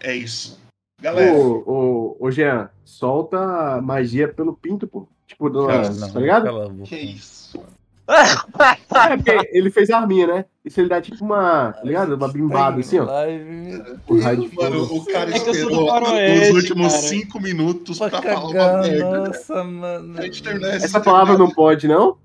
É 0.00 0.14
isso. 0.14 0.60
Galera, 1.00 1.32
Ô, 1.32 1.62
ô, 1.66 2.26
ô, 2.26 2.30
Jean, 2.30 2.68
solta 2.84 3.80
magia 3.80 4.28
pelo 4.28 4.52
pinto, 4.54 4.86
pô. 4.86 5.08
Tipo, 5.30 5.48
do, 5.48 5.66
Cara, 5.68 5.90
não, 5.90 6.10
tá 6.12 6.18
ligado? 6.20 6.44
cala 6.44 6.74
que 6.84 6.96
isso? 6.96 7.62
É, 8.08 9.14
porque 9.16 9.48
ele 9.56 9.70
fez 9.70 9.88
a 9.90 9.98
arminha, 10.00 10.26
né? 10.26 10.44
E 10.64 10.70
se 10.70 10.80
ele 10.80 10.88
dá 10.88 11.00
tipo 11.00 11.24
uma, 11.24 11.72
tá 11.72 11.84
ligado? 11.84 12.16
Uma 12.16 12.26
bimbada 12.26 12.80
assim, 12.80 12.98
ó. 12.98 13.04
O 13.04 14.20
raio 14.20 14.50
Mano, 14.52 14.82
o 14.92 15.04
cara 15.06 15.30
É 15.30 15.38
que 15.38 15.48
eu 15.48 15.52
esperou 15.54 15.86
faroeste, 15.88 16.50
os 16.50 16.56
últimos 16.56 16.92
cara. 16.92 17.06
cinco 17.06 17.40
minutos 17.40 17.98
pra, 17.98 18.10
Pra 18.10 18.22
falar 18.22 18.40
uma 18.40 18.52
cagar, 18.52 18.82
merda. 18.82 19.28
nossa, 19.28 19.62
mano. 19.64 20.14
Pra 20.14 20.24
gente 20.24 20.42
terminar 20.42 20.74
esse 20.76 20.86
Essa 20.86 21.00
palavra 21.00 21.38
não 21.38 21.48
pode, 21.48 21.86
não? 21.86 22.18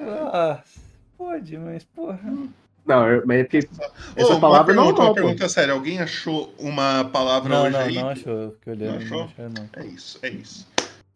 Ah, 0.00 0.58
pode, 1.16 1.56
mas 1.56 1.84
porra. 1.84 2.18
Não, 2.84 3.08
eu- 3.08 3.22
mas 3.24 3.38
é 3.38 3.44
porque 3.44 3.68
essa 4.16 4.34
Ô, 4.34 4.40
palavra 4.40 4.74
não, 4.74 4.82
pergunta, 4.86 5.02
não, 5.02 5.08
uma 5.10 5.14
pergunta 5.14 5.48
séria. 5.48 5.72
Alguém 5.74 6.00
achou 6.00 6.52
uma 6.58 7.04
palavra 7.04 7.48
Não, 7.48 7.62
hoje 7.62 7.72
não, 7.72 7.80
aí? 7.80 7.94
não 7.94 8.08
achou. 8.08 8.32
Eu 8.32 8.50
fiquei 8.54 8.72
olhando, 8.72 8.90
Não 8.90 8.98
não 8.98 9.04
achou? 9.06 9.22
achou, 9.22 9.44
não. 9.50 9.68
É 9.80 9.86
isso, 9.86 10.18
é 10.22 10.28
isso. 10.30 10.66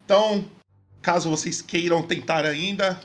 Então, 0.05 0.45
caso 1.01 1.29
vocês 1.29 1.61
queiram 1.61 2.01
tentar 2.03 2.45
ainda, 2.45 2.99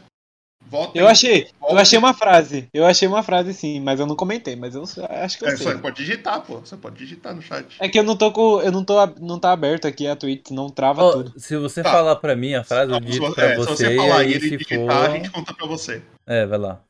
votem. 0.67 1.01
Eu 1.01 1.09
achei, 1.09 1.43
eu 1.43 1.47
Votem. 1.61 1.79
achei 1.79 1.99
uma 1.99 2.15
frase. 2.15 2.69
Eu 2.73 2.85
achei 2.87 3.07
uma 3.09 3.23
frase 3.23 3.53
sim, 3.55 3.81
mas 3.81 4.01
eu 4.01 4.07
não 4.07 4.17
comentei, 4.17 4.57
mas 4.57 4.75
eu 4.75 4.83
acho 4.83 5.39
que 5.39 5.45
eu 5.45 5.49
É, 5.49 5.57
sei. 5.57 5.67
você 5.67 5.79
pode 5.79 5.97
digitar, 5.97 6.41
pô. 6.41 6.61
Você 6.61 6.77
pode 6.77 6.97
digitar 6.97 7.35
no 7.35 7.43
chat. 7.43 7.77
É 7.81 7.89
que 7.89 7.99
eu 7.99 8.03
não 8.05 8.17
tô 8.17 8.33
com. 8.33 8.61
Eu 8.61 8.73
não 8.73 8.85
tô. 8.85 8.95
não 9.21 9.39
tá 9.39 9.53
aberto 9.53 9.87
aqui 9.87 10.07
a 10.07 10.17
Twitch, 10.17 10.51
não 10.51 10.69
trava 10.71 11.03
Ó, 11.03 11.13
tudo. 11.13 11.39
se 11.39 11.57
você 11.57 11.83
Tá. 11.83 11.91
falar 11.93 12.17
pra 12.17 12.35
mim 12.37 12.55
a 12.55 12.65
frase, 12.65 12.91
eu 12.93 12.99
Se 12.99 13.05
digito 13.05 13.27
você, 13.27 13.41
é, 13.41 13.51
se 13.51 13.57
você, 13.57 13.71
você 13.71 13.93
e 13.93 13.97
falar 13.97 14.23
e 14.23 14.27
aí 14.27 14.33
ele 14.35 14.49
se 14.49 14.57
digitar, 14.57 14.79
for... 14.79 15.11
a 15.11 15.11
gente 15.11 15.31
conta 15.31 15.55
pra 15.55 15.67
você. 15.67 16.03
É, 16.27 16.47
vai 16.47 16.59
lá. 16.59 16.81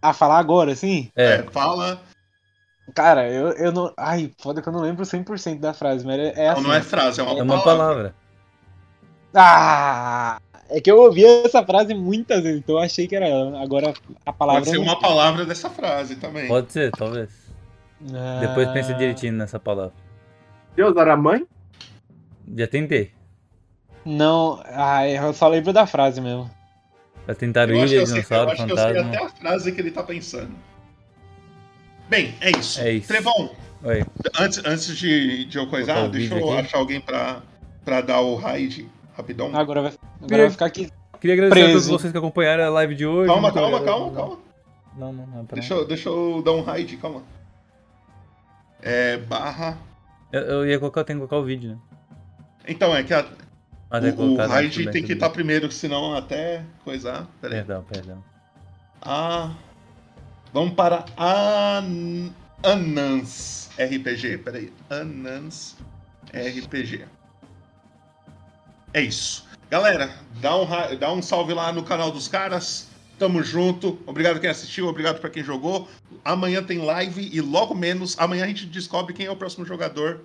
A 0.00 0.12
falar 0.14 0.38
agora, 0.38 0.74
sim? 0.74 1.10
É, 1.14 1.34
É, 1.34 1.42
fala. 1.50 2.00
Cara, 2.94 3.30
eu, 3.30 3.50
eu 3.52 3.70
não. 3.72 3.92
Ai, 3.96 4.32
foda 4.38 4.60
que 4.60 4.68
eu 4.68 4.72
não 4.72 4.80
lembro 4.80 5.04
100% 5.04 5.60
da 5.60 5.72
frase, 5.72 6.04
mas 6.04 6.18
é, 6.18 6.32
é 6.36 6.46
Não, 6.46 6.52
assim. 6.54 6.62
não 6.62 6.74
é 6.74 6.82
frase, 6.82 7.20
é 7.20 7.22
uma, 7.22 7.38
é 7.38 7.42
uma 7.42 7.62
palavra. 7.62 8.14
Ah! 9.34 10.40
É 10.68 10.80
que 10.80 10.90
eu 10.90 10.98
ouvi 10.98 11.24
essa 11.24 11.62
frase 11.64 11.92
muitas 11.94 12.42
vezes, 12.42 12.58
então 12.60 12.76
eu 12.76 12.80
achei 12.82 13.06
que 13.06 13.14
era 13.14 13.28
ela. 13.28 13.62
Agora 13.62 13.92
a 14.24 14.32
palavra. 14.32 14.62
Pode 14.62 14.70
ser 14.70 14.76
não 14.78 14.84
uma 14.84 14.98
palavra 14.98 15.44
dessa 15.44 15.68
frase 15.68 16.16
também. 16.16 16.48
Pode 16.48 16.72
ser, 16.72 16.90
talvez. 16.92 17.30
Ah, 18.14 18.38
Depois 18.40 18.68
pensa 18.70 18.94
direitinho 18.94 19.34
nessa 19.34 19.60
palavra. 19.60 19.92
Deus 20.74 20.96
era 20.96 21.16
mãe? 21.16 21.46
Já 22.56 22.66
tentei. 22.66 23.12
Não, 24.04 24.60
ah, 24.66 25.06
eu 25.06 25.32
só 25.34 25.46
lembro 25.48 25.72
da 25.72 25.86
frase 25.86 26.20
mesmo. 26.20 26.50
Já 27.28 27.34
tentaram 27.34 27.74
Eu 27.74 27.82
acho 27.82 27.88
que 27.88 27.94
ilha, 27.94 28.02
eu 28.02 28.06
dinossauro, 28.06 28.50
acho 28.50 28.66
que 28.66 28.72
eu 28.72 28.76
sei 28.76 28.86
fantasma. 28.86 29.08
até 29.10 29.24
a 29.24 29.28
frase 29.28 29.72
que 29.72 29.80
ele 29.80 29.90
tá 29.90 30.02
pensando. 30.02 30.50
Bem, 32.08 32.34
é 32.40 32.50
isso. 32.50 32.80
É 32.80 32.92
isso. 32.92 33.08
Trevão, 33.08 33.50
Oi. 33.84 34.04
antes, 34.40 34.60
antes 34.64 34.96
de, 34.96 35.44
de 35.44 35.56
eu 35.58 35.66
coisar, 35.68 36.04
o 36.04 36.08
deixa 36.08 36.34
eu 36.34 36.50
aqui. 36.52 36.60
achar 36.66 36.78
alguém 36.78 37.00
pra, 37.00 37.42
pra 37.84 38.00
dar 38.00 38.20
o 38.20 38.34
raid 38.34 38.88
rapidão. 39.16 39.46
Agora 39.56 39.82
vai, 39.82 39.90
agora 39.92 40.26
Queria- 40.28 40.44
vai 40.44 40.50
ficar 40.50 40.66
aqui. 40.66 40.90
Queria 41.20 41.34
agradecer 41.34 41.60
a 41.60 41.66
todos 41.68 41.82
Preso. 41.86 41.98
vocês 41.98 42.12
que 42.12 42.18
acompanharam 42.18 42.64
a 42.64 42.68
live 42.70 42.94
de 42.96 43.06
hoje. 43.06 43.28
Calma, 43.28 43.52
calma, 43.52 43.80
calma, 43.84 44.12
calma. 44.14 44.38
Não, 44.96 45.12
não, 45.12 45.26
não 45.26 45.46
pra 45.46 45.54
Deixa 45.54 45.72
eu, 45.74 45.86
deixa 45.86 46.08
eu 46.08 46.42
dar 46.44 46.52
um 46.52 46.62
raid, 46.62 46.96
calma. 46.96 47.22
É, 48.82 49.16
barra. 49.18 49.78
eu, 50.32 50.40
eu 50.40 50.66
ia 50.66 50.78
colocar, 50.78 51.00
eu 51.00 51.04
tenho 51.04 51.20
que 51.20 51.26
colocar 51.26 51.42
o 51.42 51.46
vídeo, 51.46 51.70
né? 51.70 51.78
Então, 52.66 52.94
é 52.94 53.02
que 53.04 53.14
a, 53.14 53.24
Ah, 53.90 54.00
que 54.00 54.08
o, 54.08 54.20
o 54.34 54.36
né? 54.36 54.46
raid 54.46 54.90
tem 54.90 55.04
que 55.04 55.12
estar 55.12 55.28
bem. 55.28 55.34
primeiro, 55.34 55.70
senão 55.70 56.14
até 56.16 56.64
coisar. 56.84 57.26
Pera 57.40 57.54
aí. 57.54 57.60
Perdão, 57.60 57.84
perdão. 57.84 58.24
Ah, 59.00 59.52
vamos 60.52 60.74
para 60.74 61.04
An... 61.16 62.30
Anans 62.64 63.70
RPG. 63.78 64.38
Peraí. 64.38 64.72
Anans 64.90 65.76
RPG. 66.32 67.04
É 68.94 69.00
isso. 69.00 69.46
Galera, 69.70 70.14
dá 70.40 70.56
um, 70.56 70.66
dá 70.98 71.12
um 71.12 71.22
salve 71.22 71.54
lá 71.54 71.72
no 71.72 71.82
canal 71.82 72.10
dos 72.10 72.28
caras. 72.28 72.88
Tamo 73.18 73.42
junto. 73.42 73.98
Obrigado 74.06 74.40
quem 74.40 74.50
assistiu, 74.50 74.86
obrigado 74.86 75.20
pra 75.20 75.30
quem 75.30 75.42
jogou. 75.42 75.88
Amanhã 76.24 76.62
tem 76.62 76.78
live 76.78 77.30
e 77.32 77.40
logo 77.40 77.74
menos, 77.74 78.18
amanhã 78.18 78.44
a 78.44 78.48
gente 78.48 78.66
descobre 78.66 79.14
quem 79.14 79.26
é 79.26 79.30
o 79.30 79.36
próximo 79.36 79.64
jogador. 79.64 80.20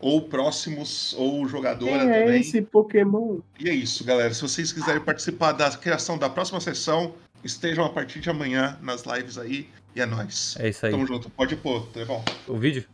Ou 0.00 0.22
próximos, 0.22 1.14
ou 1.16 1.46
jogadora 1.46 2.00
Quem 2.00 2.10
é 2.10 2.20
também. 2.24 2.40
esse 2.40 2.60
Pokémon? 2.60 3.38
E 3.58 3.70
é 3.70 3.72
isso, 3.72 4.02
galera. 4.02 4.34
Se 4.34 4.42
vocês 4.42 4.72
quiserem 4.72 5.00
participar 5.00 5.52
da 5.52 5.70
criação 5.70 6.18
da 6.18 6.28
próxima 6.28 6.60
sessão, 6.60 7.14
estejam 7.44 7.84
a 7.84 7.88
partir 7.88 8.18
de 8.18 8.28
amanhã 8.28 8.76
nas 8.82 9.04
lives 9.04 9.38
aí. 9.38 9.68
E 9.94 10.00
é 10.00 10.06
nóis. 10.06 10.56
É 10.58 10.70
isso 10.70 10.84
aí. 10.86 10.90
Tamo 10.90 11.06
junto. 11.06 11.30
Pode 11.30 11.54
pôr, 11.54 11.86
Trevão. 11.92 12.24
O 12.48 12.58
vídeo? 12.58 12.84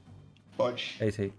Pode. 0.55 0.97
É 1.01 1.09
isso 1.09 1.23
aí. 1.23 1.33